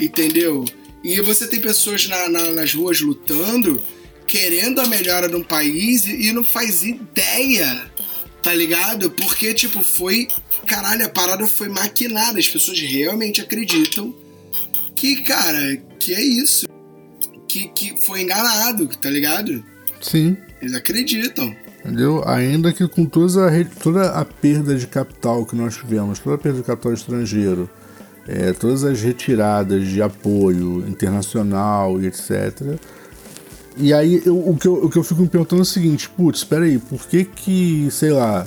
entendeu? 0.00 0.64
E 1.02 1.20
você 1.20 1.46
tem 1.46 1.60
pessoas 1.60 2.08
na- 2.08 2.28
na- 2.28 2.50
nas 2.52 2.72
ruas 2.72 3.00
lutando, 3.00 3.80
querendo 4.26 4.80
a 4.80 4.86
melhora 4.86 5.28
de 5.28 5.36
um 5.36 5.42
país 5.42 6.06
e, 6.06 6.28
e 6.28 6.32
não 6.32 6.42
faz 6.44 6.82
ideia, 6.82 7.90
tá 8.42 8.54
ligado? 8.54 9.10
Porque, 9.10 9.52
tipo, 9.52 9.82
foi. 9.82 10.28
Caralho, 10.66 11.04
a 11.04 11.10
parada 11.10 11.46
foi 11.46 11.68
maquinada. 11.68 12.38
As 12.38 12.48
pessoas 12.48 12.80
realmente 12.80 13.42
acreditam 13.42 14.14
que, 14.96 15.16
cara, 15.16 15.76
que 16.00 16.14
é 16.14 16.22
isso. 16.22 16.66
Que, 17.46 17.68
que 17.68 17.94
foi 18.06 18.22
enganado, 18.22 18.88
tá 18.96 19.10
ligado? 19.10 19.62
Sim. 20.00 20.36
Eles 20.60 20.74
acreditam. 20.74 21.54
Entendeu? 21.84 22.22
Ainda 22.26 22.72
que 22.72 22.88
com 22.88 23.04
toda 23.04 23.46
a, 23.48 23.64
toda 23.82 24.10
a 24.10 24.24
perda 24.24 24.74
de 24.74 24.86
capital 24.86 25.44
que 25.44 25.54
nós 25.54 25.76
tivemos, 25.76 26.18
toda 26.18 26.36
a 26.36 26.38
perda 26.38 26.58
de 26.58 26.64
capital 26.64 26.92
estrangeiro, 26.94 27.68
é, 28.26 28.52
todas 28.52 28.84
as 28.84 29.02
retiradas 29.02 29.86
de 29.86 30.00
apoio 30.00 30.82
internacional 30.88 32.00
e 32.00 32.06
etc. 32.06 32.78
E 33.76 33.92
aí 33.92 34.22
eu- 34.24 34.48
o, 34.48 34.56
que 34.56 34.66
eu, 34.66 34.74
o 34.84 34.88
que 34.90 34.96
eu 34.98 35.04
fico 35.04 35.20
me 35.20 35.28
perguntando 35.28 35.60
é 35.60 35.62
o 35.62 35.66
seguinte, 35.66 36.08
putz, 36.08 36.38
espera 36.38 36.64
aí, 36.64 36.78
por 36.78 37.06
que 37.06 37.24
que, 37.24 37.88
sei 37.90 38.12
lá, 38.12 38.46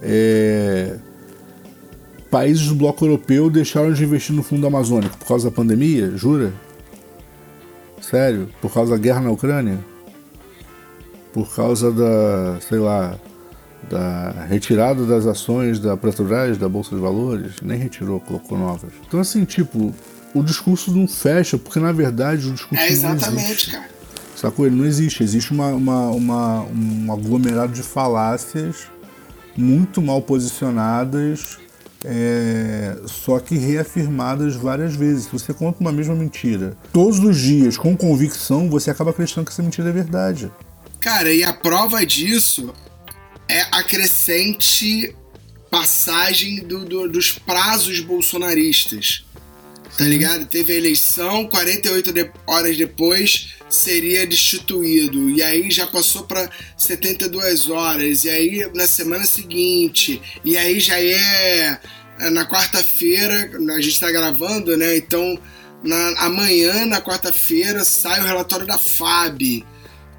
é, 0.00 0.96
países 2.30 2.68
do 2.68 2.74
bloco 2.74 3.04
europeu 3.04 3.50
deixaram 3.50 3.92
de 3.92 4.02
investir 4.02 4.34
no 4.34 4.42
fundo 4.42 4.66
amazônico 4.66 5.18
por 5.18 5.28
causa 5.28 5.50
da 5.50 5.54
pandemia? 5.54 6.16
Jura? 6.16 6.54
Sério? 8.00 8.48
Por 8.62 8.72
causa 8.72 8.92
da 8.92 8.96
guerra 8.98 9.20
na 9.20 9.30
Ucrânia? 9.30 9.78
Por 11.32 11.54
causa 11.54 11.92
da, 11.92 12.58
sei 12.60 12.78
lá, 12.78 13.18
da 13.88 14.30
retirada 14.48 15.04
das 15.06 15.26
ações 15.26 15.78
da 15.78 15.96
Petrobras, 15.96 16.58
da 16.58 16.68
Bolsa 16.68 16.94
de 16.94 17.00
Valores, 17.00 17.52
nem 17.62 17.78
retirou, 17.78 18.20
colocou 18.20 18.58
novas. 18.58 18.90
Então 19.06 19.20
assim, 19.20 19.44
tipo, 19.44 19.94
o 20.34 20.42
discurso 20.42 20.94
não 20.94 21.06
fecha, 21.06 21.56
porque 21.56 21.78
na 21.78 21.92
verdade 21.92 22.48
o 22.48 22.52
discurso 22.52 22.82
É 22.82 22.86
não 22.86 22.92
exatamente, 22.92 23.44
existe. 23.44 23.70
cara. 23.72 23.88
Sacou? 24.36 24.66
Ele 24.66 24.76
não 24.76 24.84
existe. 24.84 25.22
Existe 25.22 25.50
uma, 25.52 25.68
uma, 25.68 26.10
uma, 26.10 26.60
um 26.64 27.12
aglomerado 27.12 27.72
de 27.72 27.82
falácias 27.82 28.86
muito 29.56 30.00
mal 30.00 30.22
posicionadas, 30.22 31.58
é, 32.04 32.96
só 33.06 33.40
que 33.40 33.56
reafirmadas 33.56 34.54
várias 34.54 34.94
vezes. 34.94 35.24
Se 35.24 35.32
você 35.32 35.52
conta 35.52 35.80
uma 35.80 35.90
mesma 35.90 36.14
mentira 36.14 36.76
todos 36.92 37.18
os 37.18 37.36
dias 37.36 37.76
com 37.76 37.96
convicção, 37.96 38.70
você 38.70 38.90
acaba 38.90 39.10
acreditando 39.10 39.46
que 39.46 39.52
essa 39.52 39.62
mentira 39.62 39.88
é 39.88 39.92
verdade. 39.92 40.52
Cara, 41.00 41.32
e 41.32 41.42
a 41.44 41.52
prova 41.52 42.04
disso 42.04 42.72
é 43.48 43.60
a 43.70 43.82
crescente 43.82 45.14
passagem 45.70 46.60
do- 46.60 46.84
do- 46.84 47.08
dos 47.08 47.30
prazos 47.32 48.00
bolsonaristas. 48.00 49.24
Tá 49.96 50.04
ligado? 50.04 50.46
Teve 50.46 50.72
a 50.72 50.76
eleição, 50.76 51.46
48 51.48 52.12
de- 52.12 52.30
horas 52.46 52.76
depois 52.76 53.54
seria 53.68 54.26
destituído. 54.26 55.28
E 55.30 55.42
aí 55.42 55.70
já 55.70 55.86
passou 55.86 56.22
pra 56.24 56.48
72 56.76 57.68
horas. 57.68 58.24
E 58.24 58.30
aí 58.30 58.70
na 58.74 58.86
semana 58.86 59.24
seguinte. 59.26 60.20
E 60.44 60.56
aí 60.56 60.78
já 60.80 61.00
é 61.00 61.80
é 62.20 62.30
na 62.30 62.44
quarta-feira, 62.44 63.48
a 63.76 63.80
gente 63.80 64.00
tá 64.00 64.10
gravando, 64.10 64.76
né? 64.76 64.96
Então 64.96 65.38
na, 65.84 66.24
amanhã, 66.24 66.84
na 66.84 67.00
quarta-feira, 67.00 67.84
sai 67.84 68.20
o 68.20 68.24
relatório 68.24 68.66
da 68.66 68.76
FAB 68.78 69.64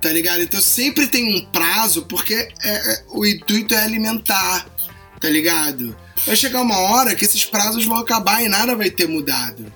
tá 0.02 0.10
ligado? 0.10 0.42
Então 0.42 0.62
sempre 0.62 1.08
tem 1.08 1.36
um 1.36 1.46
prazo, 1.46 2.04
porque 2.04 2.34
é- 2.34 2.50
é- 2.64 3.04
o 3.10 3.26
intuito 3.26 3.74
é 3.74 3.84
alimentar, 3.84 4.68
tá 5.20 5.30
ligado? 5.30 5.96
Vai 6.26 6.36
chegar 6.36 6.62
uma 6.62 6.78
hora 6.78 7.16
que 7.16 7.26
esses 7.26 7.46
prazos 7.46 7.86
vão 7.86 7.98
acabar 7.98 8.44
e 8.44 8.50
nada 8.50 8.76
vai 8.76 8.90
ter 8.90 9.08
mudado, 9.08 9.72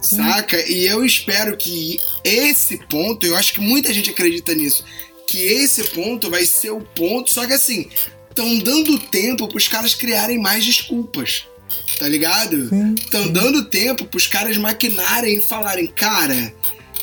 saca? 0.00 0.56
E 0.70 0.86
eu 0.86 1.04
espero 1.04 1.56
que 1.56 2.00
esse 2.24 2.76
ponto, 2.88 3.26
eu 3.26 3.36
acho 3.36 3.54
que 3.54 3.60
muita 3.60 3.92
gente 3.92 4.10
acredita 4.10 4.54
nisso, 4.54 4.84
que 5.26 5.38
esse 5.44 5.84
ponto 5.84 6.30
vai 6.30 6.44
ser 6.44 6.70
o 6.70 6.80
ponto, 6.80 7.32
só 7.32 7.46
que 7.46 7.52
assim, 7.52 7.88
estão 8.28 8.58
dando 8.58 8.98
tempo 8.98 9.48
pros 9.48 9.68
caras 9.68 9.94
criarem 9.94 10.38
mais 10.38 10.64
desculpas, 10.64 11.44
tá 11.98 12.08
ligado? 12.08 12.68
Estão 12.94 13.28
dando 13.28 13.64
tempo 13.64 14.04
pros 14.06 14.26
caras 14.26 14.56
maquinarem 14.56 15.38
e 15.38 15.42
falarem, 15.42 15.86
cara, 15.86 16.52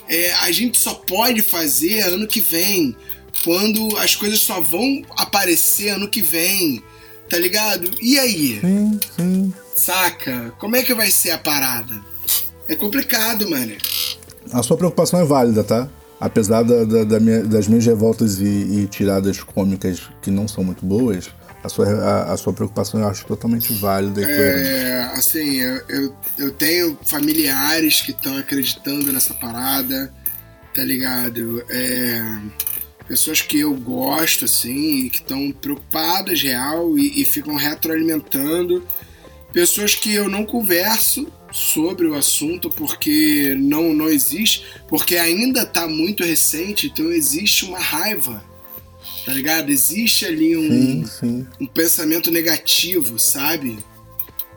é, 0.10 0.34
a 0.34 0.52
gente 0.52 0.78
só 0.80 0.94
pode 0.96 1.42
fazer 1.42 2.02
ano 2.02 2.28
que 2.28 2.42
vem, 2.42 2.96
quando 3.44 3.96
as 3.98 4.16
coisas 4.16 4.42
só 4.42 4.60
vão 4.60 5.04
aparecer 5.18 5.90
ano 5.90 6.10
que 6.10 6.22
vem, 6.22 6.82
tá 7.30 7.38
ligado? 7.38 7.90
E 8.02 8.18
aí, 8.20 8.60
Sim, 8.60 9.00
sim. 9.16 9.54
saca? 9.76 10.54
Como 10.60 10.76
é 10.76 10.84
que 10.84 10.94
vai 10.94 11.10
ser 11.12 11.32
a 11.32 11.38
parada? 11.38 11.94
É 12.68 12.76
complicado, 12.76 13.50
mano. 13.50 13.74
A 14.52 14.62
sua 14.64 14.76
preocupação 14.78 15.20
é 15.22 15.24
válida, 15.26 15.64
tá? 15.64 15.88
Apesar 16.20 16.64
da- 16.64 16.84
da- 16.84 17.04
da 17.06 17.20
minha- 17.20 17.44
das 17.44 17.68
minhas 17.68 17.86
revoltas 17.86 18.40
e, 18.40 18.44
e 18.46 18.88
tiradas 18.88 19.42
cômicas 19.42 20.02
que 20.22 20.30
não 20.30 20.48
são 20.48 20.64
muito 20.64 20.86
boas, 20.86 21.30
a 21.64 21.70
sua, 21.70 21.88
a, 21.88 22.34
a 22.34 22.38
sua 22.38 22.54
preocupação 22.54 23.00
eu 23.02 23.08
acho 23.08 23.26
totalmente 23.26 23.74
válida 23.74 24.22
e 24.22 24.26
coerente. 24.26 24.70
É, 24.70 25.04
assim, 25.14 25.58
eu, 25.58 25.82
eu, 25.90 26.16
eu 26.38 26.52
tenho 26.52 26.98
familiares 27.06 28.02
que 28.02 28.12
estão 28.12 28.38
acreditando 28.38 29.12
nessa 29.12 29.34
parada, 29.34 30.14
tá 30.74 30.84
ligado? 30.84 31.64
É, 31.70 32.40
pessoas 33.08 33.42
que 33.42 33.60
eu 33.60 33.74
gosto, 33.76 34.46
assim, 34.46 35.06
e 35.06 35.10
que 35.10 35.18
estão 35.18 35.52
preocupadas, 35.52 36.42
real, 36.42 36.98
e, 36.98 37.22
e 37.22 37.26
ficam 37.26 37.56
retroalimentando. 37.56 38.86
Pessoas 39.52 39.96
que 39.96 40.14
eu 40.14 40.30
não 40.30 40.46
converso 40.46 41.28
sobre 41.52 42.08
o 42.08 42.14
assunto 42.14 42.70
porque 42.70 43.56
não, 43.58 43.94
não 43.94 44.08
existe, 44.08 44.64
porque 44.88 45.18
ainda 45.18 45.66
tá 45.66 45.88
muito 45.88 46.24
recente, 46.24 46.88
então 46.88 47.12
existe 47.12 47.66
uma 47.66 47.80
raiva, 47.80 48.44
tá 49.30 49.36
ligado? 49.36 49.70
Existe 49.70 50.26
ali 50.26 50.58
um 50.58 50.70
Sim, 50.72 51.06
sim. 51.20 51.48
um 51.62 51.68
pensamento 51.68 52.32
negativo, 52.32 53.20
sabe? 53.20 53.78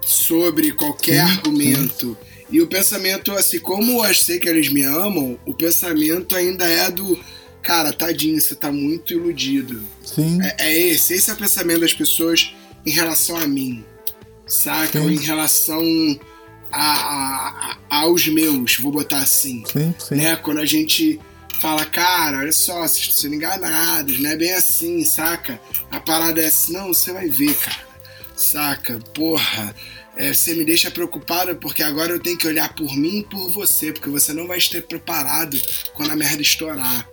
Sobre 0.01 0.73
qualquer 0.73 1.27
Sim, 1.27 1.33
argumento. 1.35 2.17
E 2.51 2.61
o 2.61 2.67
pensamento, 2.67 3.33
assim, 3.33 3.59
como 3.59 4.05
eu 4.05 4.15
sei 4.15 4.39
que 4.39 4.49
eles 4.49 4.69
me 4.71 4.83
amam, 4.83 5.39
o 5.47 5.53
pensamento 5.55 6.35
ainda 6.35 6.67
é 6.67 6.91
do 6.91 7.19
cara, 7.63 7.93
tadinho, 7.93 8.41
você 8.41 8.55
tá 8.55 8.73
muito 8.73 9.13
iludido. 9.13 9.83
Sim. 10.05 10.39
É, 10.43 10.69
é 10.69 10.83
esse, 10.89 11.15
esse 11.15 11.31
é 11.31 11.35
o 11.35 11.37
pensamento 11.37 11.81
das 11.81 11.93
pessoas 11.93 12.53
em 12.85 12.91
relação 12.91 13.37
a 13.37 13.47
mim, 13.47 13.85
saca? 14.47 15.01
Ou 15.01 15.11
em 15.11 15.19
relação 15.19 15.83
a, 16.73 16.83
a- 16.83 17.71
a- 17.73 17.79
aos 18.01 18.27
meus, 18.27 18.77
vou 18.79 18.91
botar 18.91 19.19
assim. 19.19 19.63
Sim, 19.71 19.95
sim. 19.99 20.15
Né? 20.17 20.35
Quando 20.37 20.59
a 20.59 20.67
gente 20.67 21.21
fala, 21.63 21.87
cara, 21.87 22.39
olha 22.39 22.53
só, 22.53 22.81
vocês 22.83 22.99
estão 23.07 23.15
sendo 23.23 23.35
enganados, 23.37 24.19
não 24.19 24.31
é 24.31 24.37
bem 24.37 24.53
assim, 24.53 25.05
saca? 25.05 25.61
A 25.91 26.01
parada 26.01 26.43
é 26.43 26.47
assim, 26.47 26.73
não, 26.73 26.89
você 26.89 27.13
vai 27.13 27.29
ver, 27.29 27.55
cara, 27.55 27.79
saca? 28.37 28.99
Porra, 29.15 29.73
é, 30.17 30.35
você 30.35 30.55
me 30.55 30.65
deixa 30.65 30.91
preocupado 30.91 31.55
porque 31.57 31.83
agora 31.83 32.11
eu 32.13 32.21
tenho 32.21 32.37
que 32.37 32.49
olhar 32.49 32.75
por 32.75 32.93
mim 32.97 33.21
e 33.21 33.25
por 33.25 33.49
você, 33.51 33.93
porque 33.93 34.11
você 34.11 34.33
não 34.33 34.49
vai 34.49 34.59
estar 34.59 34.83
preparado 34.83 35.57
quando 35.95 36.11
a 36.11 36.17
merda 36.17 36.43
estourar. 36.43 37.07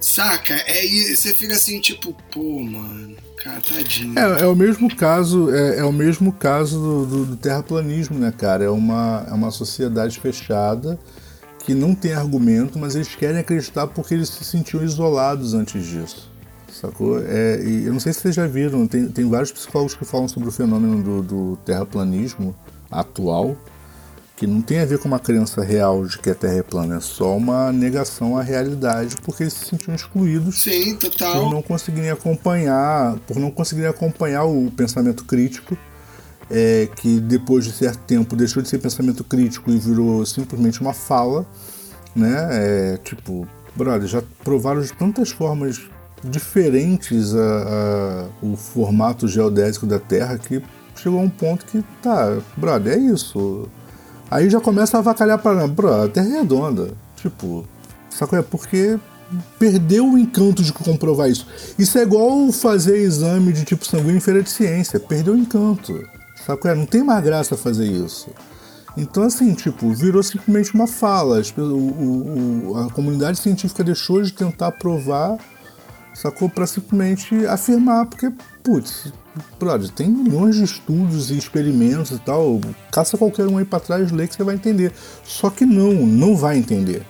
Saca? 0.00 0.54
É, 0.66 0.82
e 0.86 1.14
você 1.14 1.34
fica 1.34 1.52
assim, 1.54 1.78
tipo, 1.78 2.16
pô, 2.32 2.60
mano, 2.60 3.14
cara, 3.36 3.60
tadinho. 3.60 4.18
É, 4.18 4.40
é 4.42 4.46
o 4.46 4.56
mesmo 4.56 4.94
caso, 4.96 5.54
é, 5.54 5.80
é 5.80 5.84
o 5.84 5.92
mesmo 5.92 6.32
caso 6.32 6.78
do, 6.80 7.04
do- 7.06 7.26
do 7.26 7.36
terraplanismo, 7.36 8.18
né, 8.18 8.32
cara? 8.36 8.64
É 8.64 8.70
uma, 8.70 9.26
é 9.28 9.34
uma 9.34 9.50
sociedade 9.50 10.18
fechada 10.18 10.98
que 11.64 11.74
não 11.74 11.94
tem 11.94 12.12
argumento, 12.12 12.78
mas 12.78 12.94
eles 12.94 13.14
querem 13.14 13.38
acreditar 13.38 13.86
porque 13.86 14.14
eles 14.14 14.28
se 14.28 14.44
sentiam 14.44 14.82
isolados 14.82 15.54
antes 15.54 15.84
disso. 15.84 16.30
Sacou? 16.72 17.20
É, 17.22 17.62
e 17.62 17.86
eu 17.86 17.92
não 17.92 18.00
sei 18.00 18.12
se 18.12 18.20
vocês 18.20 18.34
já 18.34 18.46
viram, 18.46 18.86
tem, 18.86 19.08
tem 19.08 19.28
vários 19.28 19.52
psicólogos 19.52 19.94
que 19.94 20.04
falam 20.04 20.28
sobre 20.28 20.48
o 20.48 20.52
fenômeno 20.52 21.02
do, 21.02 21.22
do 21.22 21.56
terraplanismo 21.58 22.54
atual, 22.90 23.56
que 24.36 24.46
não 24.46 24.62
tem 24.62 24.78
a 24.78 24.86
ver 24.86 24.98
com 24.98 25.06
uma 25.06 25.18
crença 25.18 25.62
real 25.62 26.06
de 26.06 26.18
que 26.18 26.30
a 26.30 26.34
Terra 26.34 26.54
é 26.54 26.62
plana, 26.62 26.96
é 26.96 27.00
só 27.00 27.36
uma 27.36 27.70
negação 27.70 28.38
à 28.38 28.42
realidade, 28.42 29.16
porque 29.22 29.42
eles 29.42 29.52
se 29.52 29.66
sentiam 29.66 29.94
excluídos 29.94 30.62
Sim, 30.62 30.96
por 30.96 31.50
não 31.50 31.60
conseguirem 31.60 32.10
acompanhar, 32.10 33.18
por 33.26 33.36
não 33.36 33.50
conseguirem 33.50 33.90
acompanhar 33.90 34.44
o 34.44 34.70
pensamento 34.70 35.24
crítico, 35.26 35.76
é, 36.50 36.88
que 36.96 37.20
depois 37.20 37.64
de 37.64 37.72
certo 37.72 37.98
tempo 38.00 38.34
deixou 38.36 38.62
de 38.62 38.68
ser 38.68 38.78
pensamento 38.78 39.22
crítico 39.24 39.70
e 39.70 39.78
virou 39.78 40.24
simplesmente 40.26 40.80
uma 40.80 40.92
fala, 40.92 41.46
né? 42.14 42.48
É, 42.50 42.96
tipo, 43.04 43.46
brother, 43.76 44.08
já 44.08 44.22
provaram 44.44 44.80
de 44.82 44.92
tantas 44.92 45.30
formas 45.30 45.80
diferentes 46.24 47.34
a, 47.34 47.38
a- 47.38 48.26
o 48.42 48.56
formato 48.56 49.26
geodésico 49.28 49.86
da 49.86 49.98
Terra 49.98 50.36
que 50.38 50.62
chegou 50.96 51.18
a 51.20 51.22
um 51.22 51.30
ponto 51.30 51.64
que 51.66 51.82
tá, 52.02 52.38
brother, 52.56 52.94
é 52.94 52.98
isso. 52.98 53.68
Aí 54.30 54.48
já 54.50 54.60
começa 54.60 54.96
a 54.96 55.00
avacalhar 55.00 55.38
para, 55.38 55.66
bro, 55.66 56.02
a 56.04 56.08
Terra 56.08 56.26
é 56.28 56.32
redonda. 56.40 56.90
Tipo, 57.16 57.64
sacou? 58.10 58.38
É 58.38 58.42
porque 58.42 58.98
perdeu 59.58 60.06
o 60.12 60.18
encanto 60.18 60.62
de 60.62 60.72
comprovar 60.72 61.30
isso. 61.30 61.46
Isso 61.78 61.96
é 61.98 62.02
igual 62.02 62.50
fazer 62.52 62.96
exame 62.98 63.52
de 63.52 63.64
tipo 63.64 63.84
sanguíneo 63.86 64.16
em 64.16 64.20
feira 64.20 64.42
de 64.42 64.50
ciência. 64.50 64.98
Perdeu 65.00 65.34
o 65.34 65.38
encanto. 65.38 66.00
Sacou? 66.50 66.70
É, 66.70 66.74
Não 66.74 66.86
tem 66.86 67.02
mais 67.04 67.22
graça 67.24 67.56
fazer 67.56 67.86
isso. 67.86 68.28
Então, 68.96 69.22
assim, 69.22 69.54
tipo, 69.54 69.92
virou 69.92 70.22
simplesmente 70.22 70.74
uma 70.74 70.86
fala. 70.86 71.40
O- 71.56 71.62
o- 71.62 72.76
a 72.78 72.90
comunidade 72.90 73.38
científica 73.38 73.84
deixou 73.84 74.20
de 74.20 74.32
tentar 74.32 74.72
provar, 74.72 75.38
sacou? 76.12 76.48
Pra 76.48 76.66
simplesmente 76.66 77.46
afirmar, 77.46 78.06
porque, 78.06 78.32
putz, 78.64 79.12
brother, 79.60 79.88
tem 79.90 80.08
milhões 80.10 80.56
de 80.56 80.64
estudos 80.64 81.30
e 81.30 81.38
experimentos 81.38 82.10
e 82.10 82.18
tal. 82.18 82.60
Caça 82.90 83.16
qualquer 83.16 83.46
um 83.46 83.58
aí 83.58 83.64
pra 83.64 83.78
trás, 83.78 84.10
lê 84.10 84.26
que 84.26 84.34
você 84.34 84.42
vai 84.42 84.56
entender. 84.56 84.92
Só 85.24 85.50
que 85.50 85.64
não, 85.64 85.92
não 86.04 86.36
vai 86.36 86.58
entender. 86.58 87.02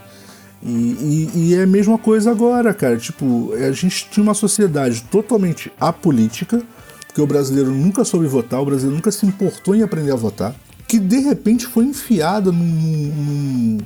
E, 0.63 0.69
e- 0.71 1.31
e 1.35 1.55
é 1.55 1.63
a 1.63 1.67
mesma 1.67 1.97
coisa 1.97 2.31
agora, 2.31 2.75
cara. 2.75 2.99
Tipo, 2.99 3.55
a 3.55 3.73
gente 3.73 4.07
tinha 4.11 4.23
uma 4.23 4.35
sociedade 4.35 5.03
totalmente 5.11 5.73
apolítica, 5.81 6.63
porque 7.11 7.21
o 7.21 7.27
brasileiro 7.27 7.73
nunca 7.73 8.05
soube 8.05 8.29
votar, 8.29 8.61
o 8.61 8.65
brasileiro 8.65 8.95
nunca 8.95 9.11
se 9.11 9.27
importou 9.27 9.75
em 9.75 9.83
aprender 9.83 10.13
a 10.13 10.17
votar, 10.17 10.55
que 10.87 10.97
de 10.97 11.19
repente 11.19 11.67
foi 11.67 11.85
enfiada 11.85 12.53
num, 12.53 12.65
num, 12.65 13.79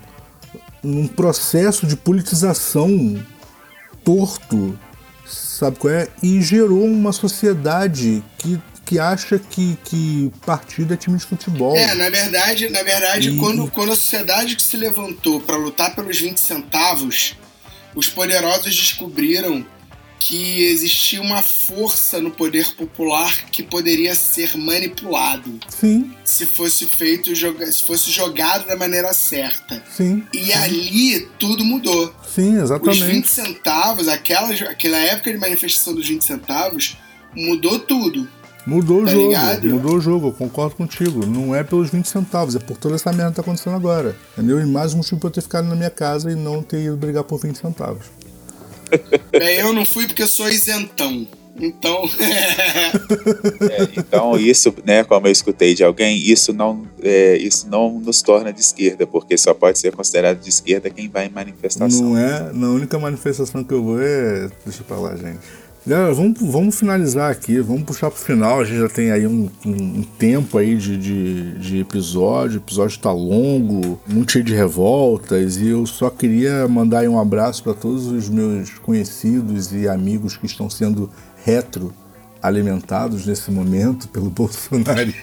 num 0.82 1.09
processo 1.09 1.86
de 1.86 1.96
politização 1.96 3.18
torto, 4.05 4.78
sabe 5.26 5.78
qual 5.78 5.94
é? 5.94 6.09
E 6.22 6.42
gerou 6.42 6.84
uma 6.84 7.12
sociedade 7.12 8.22
que, 8.36 8.60
que 8.84 8.98
acha 8.98 9.38
que, 9.38 9.78
que 9.84 10.30
partido 10.44 10.92
é 10.92 10.96
time 10.98 11.16
de 11.16 11.24
futebol. 11.24 11.74
É, 11.74 11.94
na 11.94 12.10
verdade, 12.10 12.68
na 12.68 12.82
verdade, 12.82 13.30
E- 13.30 13.38
quando, 13.38 13.70
quando 13.70 13.92
a 13.92 13.96
sociedade 13.96 14.55
que 14.55 14.62
se 14.62 14.76
levantou 14.76 15.40
para 15.40 15.56
lutar 15.56 15.94
pelos 15.94 16.20
20 16.20 16.36
centavos, 16.36 17.36
os 17.94 18.06
poderosos 18.06 18.76
descobriram 18.76 19.64
que 20.26 20.62
existia 20.64 21.20
uma 21.20 21.42
força 21.42 22.18
no 22.18 22.30
poder 22.30 22.74
popular 22.76 23.44
que 23.51 23.62
poderia 23.62 24.14
ser 24.14 24.56
manipulado 24.56 25.60
Sim, 25.68 26.14
se 26.24 26.46
fosse 26.46 26.86
feito 26.86 27.30
se 27.36 27.84
fosse 27.84 28.10
jogado 28.10 28.66
da 28.66 28.74
maneira 28.74 29.12
certa. 29.12 29.82
sim. 29.94 30.24
E 30.32 30.51
ali 30.55 31.28
tudo 31.38 31.62
mudou. 31.62 32.06
Sim, 32.34 32.59
Os 32.59 32.70
20 32.70 32.88
exatamente. 32.88 33.28
centavos, 33.28 34.09
aquela, 34.09 34.48
aquela 34.51 34.96
época 34.96 35.30
de 35.30 35.38
manifestação 35.38 35.94
dos 35.94 36.09
20 36.09 36.24
centavos, 36.24 36.96
mudou 37.36 37.78
tudo. 37.78 38.26
Mudou 38.66 39.02
o 39.02 39.05
Tá 39.05 39.10
jogo, 39.12 39.26
ligado? 39.28 39.68
mudou 39.68 39.96
o 39.96 40.01
jogo, 40.01 40.28
eu 40.28 40.32
concordo 40.32 40.74
contigo. 40.74 41.26
Não 41.26 41.55
é 41.55 41.62
pelos 41.62 41.90
20 41.90 42.06
centavos, 42.09 42.56
é 42.56 42.59
por 42.59 42.78
toda 42.78 42.94
essa 42.94 43.12
merda 43.12 43.32
que 43.32 43.36
tá 43.36 43.42
acontecendo 43.42 43.76
agora. 43.76 44.16
Entendeu? 44.32 44.59
E 44.59 44.64
mais 44.64 44.94
um 44.94 44.98
motivo 44.98 45.20
pra 45.20 45.28
eu 45.28 45.32
ter 45.32 45.42
ficado 45.42 45.68
na 45.68 45.76
minha 45.76 45.90
casa 45.90 46.30
e 46.32 46.34
não 46.34 46.62
ter 46.62 46.82
ido 46.82 46.96
brigar 46.96 47.24
por 47.24 47.38
20 47.38 47.56
centavos. 47.59 48.06
Bem, 49.31 49.59
eu 49.61 49.73
não 49.73 49.85
fui 49.85 50.06
porque 50.06 50.23
eu 50.23 50.28
sou 50.28 50.48
isentão. 50.48 51.27
Então. 51.56 52.09
É, 53.70 53.89
então 53.97 54.39
isso, 54.39 54.74
né, 54.85 55.02
como 55.05 55.27
eu 55.27 55.32
escutei 55.32 55.74
de 55.74 55.82
alguém, 55.82 56.19
isso 56.19 56.52
não, 56.52 56.86
é, 57.02 57.36
isso 57.36 57.69
não 57.69 57.98
nos 57.98 58.23
torna 58.23 58.52
de 58.52 58.61
esquerda, 58.61 59.06
porque 59.06 59.36
só 59.39 59.55
pode 59.55 59.78
ser 59.78 59.93
considerado 59.93 60.40
de 60.40 60.48
esquerda 60.48 60.90
quem 60.90 61.09
vai 61.09 61.27
em 61.27 61.31
manifestação. 61.31 62.11
Não 62.11 62.19
é? 62.19 62.52
Na 62.52 62.69
única 62.69 62.98
manifestação 62.98 63.65
que 63.65 63.73
eu 63.73 63.82
vou 63.82 64.01
é. 64.01 64.48
Deixa 64.65 64.85
pra 64.85 64.97
lá, 64.97 65.16
gente. 65.16 65.40
Galera, 65.86 66.15
vamos, 66.15 66.39
vamos 66.40 66.78
finalizar 66.78 67.31
aqui, 67.31 67.61
vamos 67.61 67.82
puxar 67.82 68.11
pro 68.11 68.19
final. 68.19 68.61
A 68.61 68.65
gente 68.65 68.78
já 68.81 68.89
tem 68.89 69.11
aí 69.11 69.27
um, 69.27 69.51
um- 69.66 69.70
um 69.98 70.02
tempo 70.19 70.56
aí 70.56 70.77
de, 70.77 70.97
de, 70.97 71.59
de 71.59 71.78
episódio. 71.81 72.59
O 72.59 72.62
episódio 72.62 72.98
tá 72.98 73.12
longo, 73.12 74.01
muito 74.06 74.32
cheio 74.32 74.44
de 74.44 74.55
revoltas. 74.55 75.59
E 75.59 75.69
eu 75.69 75.85
só 75.85 76.09
queria 76.09 76.66
mandar 76.69 77.01
aí 77.01 77.09
um 77.09 77.19
abraço 77.20 77.62
para 77.62 77.74
todos 77.74 78.06
os 78.06 78.31
meus 78.31 78.70
conhecidos 78.78 79.74
e 79.74 79.86
amigos 79.86 80.39
que 80.39 80.47
estão 80.47 80.70
sendo 80.70 81.11
retro 81.44 81.93
alimentados 82.43 83.27
nesse 83.27 83.51
momento 83.51 84.09
pelo 84.09 84.28
bolsonarismo. 84.31 85.20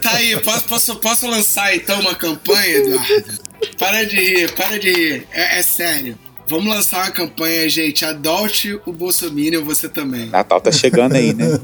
tá 0.00 0.12
aí, 0.12 0.40
posso, 0.42 0.64
posso, 0.68 0.96
posso 1.00 1.26
lançar 1.28 1.74
então 1.74 2.00
uma 2.00 2.14
campanha, 2.14 2.68
Eduardo? 2.76 3.46
Para 3.78 4.04
de 4.04 4.16
rir, 4.16 4.52
para 4.54 4.78
de 4.78 4.92
rir. 4.92 5.26
É, 5.32 5.58
é 5.58 5.62
sério. 5.62 6.16
Vamos 6.48 6.74
lançar 6.74 7.04
uma 7.04 7.10
campanha, 7.10 7.68
gente. 7.68 8.04
Adote 8.04 8.78
o 8.86 8.92
Bolsonaro, 8.92 9.64
você 9.64 9.88
também. 9.88 10.26
Natal 10.26 10.60
tá 10.60 10.70
chegando 10.70 11.14
aí, 11.14 11.32
né? 11.32 11.46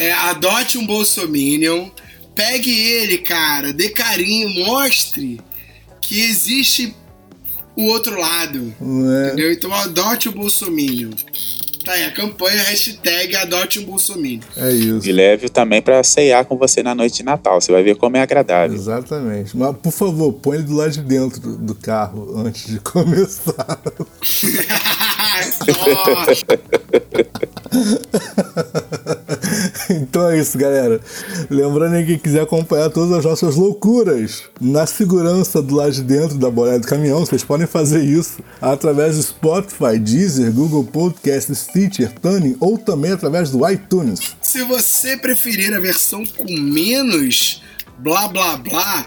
É, 0.00 0.12
adote 0.12 0.78
um 0.78 0.86
Bolsominion, 0.86 1.90
pegue 2.34 2.70
ele, 2.70 3.18
cara, 3.18 3.70
dê 3.70 3.90
carinho, 3.90 4.48
mostre 4.64 5.38
que 6.00 6.20
existe 6.22 6.94
o 7.76 7.84
outro 7.84 8.18
lado. 8.18 8.74
Não 8.80 9.12
é? 9.14 9.26
Entendeu? 9.26 9.52
Então 9.52 9.72
adote 9.74 10.28
o 10.28 10.32
Bolsominion. 10.32 11.10
Tá 11.84 11.92
aí, 11.92 12.04
a 12.04 12.10
campanha 12.10 12.62
hashtag 12.62 13.34
adote 13.36 13.78
um 13.78 13.84
Bolsominion. 13.84 14.42
É 14.56 14.70
isso. 14.70 15.08
E 15.08 15.12
leve 15.12 15.48
também 15.48 15.80
pra 15.80 16.02
ceiar 16.02 16.44
com 16.44 16.56
você 16.56 16.82
na 16.82 16.94
noite 16.94 17.16
de 17.16 17.22
Natal. 17.22 17.60
Você 17.60 17.72
vai 17.72 17.82
ver 17.82 17.96
como 17.96 18.16
é 18.16 18.20
agradável. 18.20 18.76
Exatamente. 18.76 19.56
Mas, 19.56 19.76
por 19.76 19.92
favor, 19.92 20.32
põe 20.34 20.56
ele 20.58 20.66
do 20.66 20.74
lado 20.74 20.90
de 20.90 21.00
dentro 21.02 21.40
do, 21.40 21.56
do 21.56 21.74
carro 21.74 22.38
antes 22.38 22.66
de 22.66 22.78
começar. 22.84 23.80
Então 29.90 30.30
é 30.30 30.38
isso, 30.38 30.56
galera. 30.56 31.00
Lembrando 31.48 31.94
aí 31.94 32.06
que 32.06 32.18
quiser 32.18 32.42
acompanhar 32.42 32.90
todas 32.90 33.18
as 33.18 33.24
nossas 33.24 33.56
loucuras 33.56 34.44
na 34.60 34.86
segurança 34.86 35.60
do 35.60 35.74
lado 35.74 35.92
de 35.92 36.02
dentro 36.02 36.38
da 36.38 36.50
boleia 36.50 36.78
do 36.78 36.86
caminhão, 36.86 37.20
vocês 37.20 37.42
podem 37.42 37.66
fazer 37.66 38.04
isso 38.04 38.38
através 38.60 39.16
do 39.16 39.22
Spotify, 39.22 39.98
Deezer, 39.98 40.52
Google 40.52 40.84
Podcast, 40.84 41.54
Stitcher, 41.54 42.12
Tuning 42.20 42.56
ou 42.60 42.78
também 42.78 43.12
através 43.12 43.50
do 43.50 43.68
iTunes. 43.68 44.20
Se 44.40 44.62
você 44.62 45.16
preferir 45.16 45.74
a 45.74 45.80
versão 45.80 46.24
com 46.24 46.50
menos 46.50 47.62
blá 47.98 48.28
blá 48.28 48.56
blá 48.56 49.04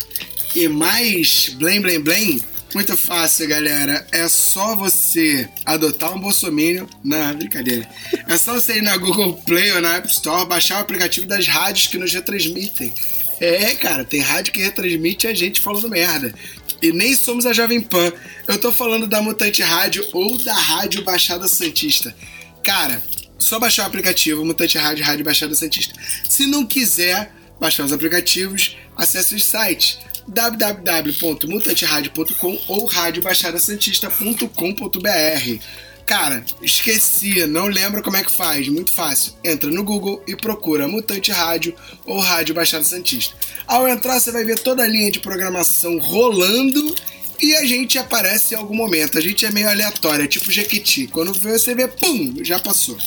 e 0.55 0.67
mais 0.67 1.55
blém 1.57 1.81
blém 1.81 1.99
blém, 1.99 2.43
muito 2.73 2.97
fácil, 2.97 3.47
galera. 3.47 4.05
É 4.11 4.27
só 4.27 4.75
você 4.75 5.49
adotar 5.65 6.15
um 6.15 6.19
Bolsominion. 6.19 6.85
Não, 7.03 7.35
brincadeira. 7.35 7.87
É 8.27 8.37
só 8.37 8.53
você 8.53 8.77
ir 8.77 8.81
na 8.81 8.97
Google 8.97 9.33
Play 9.45 9.71
ou 9.71 9.81
na 9.81 9.95
App 9.95 10.07
Store, 10.07 10.47
baixar 10.47 10.77
o 10.77 10.81
aplicativo 10.81 11.27
das 11.27 11.47
rádios 11.47 11.87
que 11.87 11.97
nos 11.97 12.13
retransmitem. 12.13 12.93
É, 13.39 13.75
cara, 13.75 14.05
tem 14.05 14.21
rádio 14.21 14.53
que 14.53 14.61
retransmite 14.61 15.27
a 15.27 15.33
gente 15.33 15.61
falando 15.61 15.89
merda. 15.89 16.33
E 16.81 16.91
nem 16.91 17.15
somos 17.15 17.45
a 17.45 17.53
Jovem 17.53 17.81
Pan. 17.81 18.11
Eu 18.47 18.57
tô 18.59 18.71
falando 18.71 19.07
da 19.07 19.21
Mutante 19.21 19.61
Rádio 19.61 20.05
ou 20.11 20.37
da 20.37 20.53
Rádio 20.53 21.03
Baixada 21.03 21.47
Santista. 21.47 22.15
Cara, 22.63 23.01
só 23.37 23.59
baixar 23.59 23.83
o 23.83 23.87
aplicativo 23.87 24.43
Mutante 24.45 24.77
Rádio 24.77 25.05
Rádio 25.05 25.25
Baixada 25.25 25.55
Santista. 25.55 25.93
Se 26.29 26.45
não 26.47 26.65
quiser 26.65 27.31
baixar 27.59 27.85
os 27.85 27.93
aplicativos, 27.93 28.77
acesse 28.95 29.35
os 29.35 29.45
sites 29.45 29.99
www.mutanteradio.com 30.27 32.59
ou 32.67 32.85
radiobaixadasantista.com.br. 32.85 35.63
Cara, 36.05 36.43
esqueci, 36.61 37.45
não 37.45 37.67
lembro 37.67 38.03
como 38.03 38.17
é 38.17 38.23
que 38.23 38.31
faz, 38.31 38.67
muito 38.67 38.91
fácil. 38.91 39.33
Entra 39.43 39.69
no 39.69 39.83
Google 39.83 40.21
e 40.27 40.35
procura 40.35 40.87
Mutante 40.87 41.31
Rádio 41.31 41.73
ou 42.05 42.19
Rádio 42.19 42.53
Baixada 42.53 42.83
Santista. 42.83 43.35
Ao 43.65 43.87
entrar, 43.87 44.19
você 44.19 44.31
vai 44.31 44.43
ver 44.43 44.59
toda 44.59 44.83
a 44.83 44.87
linha 44.87 45.09
de 45.09 45.21
programação 45.21 45.97
rolando 45.99 46.93
e 47.41 47.55
a 47.55 47.65
gente 47.65 47.97
aparece 47.97 48.53
em 48.53 48.57
algum 48.57 48.75
momento. 48.75 49.17
A 49.17 49.21
gente 49.21 49.45
é 49.45 49.51
meio 49.51 49.69
aleatório, 49.69 50.25
é 50.25 50.27
tipo 50.27 50.51
Jequiti. 50.51 51.07
Quando 51.07 51.31
você 51.33 51.73
vê, 51.73 51.87
pum, 51.87 52.43
já 52.43 52.59
passou. 52.59 52.97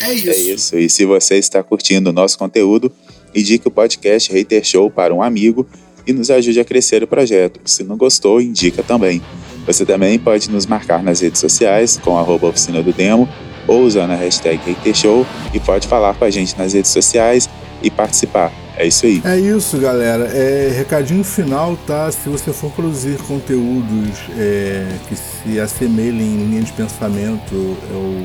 É 0.00 0.12
isso. 0.12 0.30
É 0.30 0.36
isso. 0.36 0.78
E 0.78 0.90
se 0.90 1.06
você 1.06 1.36
está 1.36 1.62
curtindo 1.62 2.10
o 2.10 2.12
nosso 2.12 2.36
conteúdo, 2.36 2.92
indique 3.34 3.66
o 3.66 3.70
podcast 3.70 4.30
Hater 4.32 4.64
Show 4.64 4.90
para 4.90 5.14
um 5.14 5.22
amigo 5.22 5.66
e 6.06 6.12
nos 6.12 6.30
ajude 6.30 6.60
a 6.60 6.64
crescer 6.64 7.02
o 7.02 7.06
projeto. 7.06 7.60
Se 7.64 7.82
não 7.84 7.96
gostou, 7.96 8.40
indica 8.40 8.82
também. 8.82 9.22
Você 9.66 9.84
também 9.86 10.18
pode 10.18 10.50
nos 10.50 10.66
marcar 10.66 11.02
nas 11.02 11.20
redes 11.20 11.40
sociais 11.40 11.98
com 12.02 12.18
arroba 12.18 12.48
oficina 12.48 12.82
do 12.82 12.92
demo 12.92 13.28
ou 13.66 13.82
usando 13.82 14.10
a 14.10 14.16
hashtag 14.16 14.58
HaterShow 14.70 15.24
e 15.54 15.60
pode 15.60 15.86
falar 15.86 16.14
com 16.14 16.24
a 16.24 16.30
gente 16.30 16.58
nas 16.58 16.72
redes 16.72 16.90
sociais 16.90 17.48
e 17.82 17.90
participar. 17.90 18.52
É 18.76 18.86
isso 18.86 19.04
aí. 19.04 19.20
É 19.24 19.38
isso, 19.38 19.78
galera. 19.78 20.24
É, 20.24 20.72
recadinho 20.74 21.22
final, 21.22 21.76
tá? 21.86 22.10
Se 22.10 22.28
você 22.28 22.52
for 22.52 22.70
produzir 22.72 23.18
conteúdos 23.18 24.18
é, 24.36 24.86
que 25.08 25.14
se 25.14 25.60
assemelhem 25.60 26.20
em 26.20 26.46
linha 26.48 26.62
de 26.62 26.72
pensamento 26.72 27.54
ou, 27.54 28.16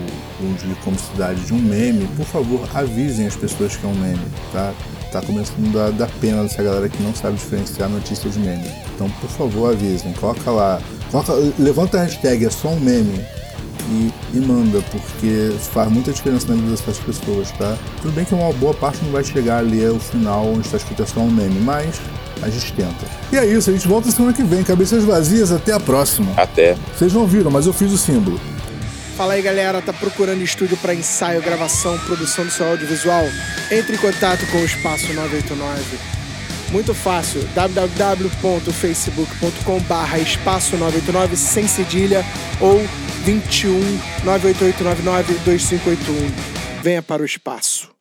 ou 0.42 0.54
de 0.54 0.74
comicidade 0.84 1.42
de 1.42 1.54
um 1.54 1.60
meme, 1.60 2.08
por 2.16 2.26
favor, 2.26 2.68
avisem 2.74 3.28
as 3.28 3.36
pessoas 3.36 3.76
que 3.76 3.86
é 3.86 3.90
um 3.90 3.96
meme, 3.96 4.26
tá? 4.54 4.74
Tá 5.18 5.26
começando 5.26 5.76
a 5.80 5.90
dar 5.90 6.08
pena 6.22 6.44
dessa 6.44 6.62
galera 6.62 6.88
que 6.88 7.02
não 7.02 7.12
sabe 7.16 7.38
diferenciar 7.38 7.90
notícia 7.90 8.30
de 8.30 8.38
meme. 8.38 8.70
Então, 8.94 9.10
por 9.20 9.30
favor, 9.32 9.72
avisem. 9.72 10.14
Coloca 10.14 10.52
lá. 10.52 10.80
Coloca, 11.10 11.34
levanta 11.58 11.98
a 11.98 12.04
hashtag, 12.04 12.46
é 12.46 12.50
só 12.52 12.68
um 12.68 12.80
meme. 12.80 13.26
E, 13.90 14.14
e, 14.36 14.40
manda, 14.40 14.80
porque 14.92 15.56
faz 15.72 15.92
muita 15.92 16.12
diferença 16.12 16.48
na 16.50 16.54
vida 16.54 16.70
dessas 16.70 17.00
pessoas, 17.00 17.50
tá? 17.54 17.76
Tudo 18.00 18.14
bem 18.14 18.26
que 18.26 18.36
uma 18.36 18.54
boa 18.54 18.76
parte 18.76 19.04
não 19.04 19.12
vai 19.12 19.24
chegar 19.24 19.58
ali 19.58 19.84
ao 19.84 19.98
final 19.98 20.46
onde 20.46 20.68
está 20.68 20.78
escrito 20.78 21.02
é 21.02 21.06
só 21.08 21.22
um 21.22 21.32
meme, 21.32 21.62
mas 21.62 22.00
a 22.44 22.50
gente 22.50 22.72
tenta. 22.74 23.08
E 23.32 23.38
é 23.38 23.46
isso, 23.46 23.72
a 23.72 23.74
gente 23.74 23.88
volta 23.88 24.12
semana 24.12 24.34
que 24.34 24.44
vem. 24.44 24.62
Cabeças 24.64 25.04
vazias, 25.04 25.52
até 25.52 25.74
a 25.74 25.80
próxima. 25.80 26.32
Até. 26.38 26.78
Vocês 26.96 27.12
não 27.12 27.26
viram, 27.26 27.50
mas 27.50 27.66
eu 27.66 27.74
fiz 27.74 27.92
o 27.92 27.98
símbolo. 27.98 28.40
Fala 29.18 29.34
aí 29.34 29.42
galera, 29.42 29.82
tá 29.82 29.92
procurando 29.92 30.44
estúdio 30.44 30.78
para 30.78 30.94
ensaio, 30.94 31.42
gravação, 31.42 31.98
produção 32.06 32.46
do 32.46 32.52
seu 32.52 32.68
audiovisual? 32.68 33.26
Entre 33.72 33.96
em 33.96 34.00
contato 34.00 34.46
com 34.52 34.60
o 34.60 34.64
Espaço 34.64 35.12
989. 35.12 35.98
Muito 36.72 36.94
fácil, 36.94 37.42
www.facebook.com 37.56 39.80
barra 39.80 40.20
espaço 40.20 40.78
989 40.78 41.36
sem 41.36 41.68
cedilha 41.68 42.24
ou 42.62 42.80
21 43.24 43.80
98899 44.24 45.34
2581. 45.44 46.84
Venha 46.84 47.02
para 47.02 47.24
o 47.24 47.26
espaço. 47.26 47.97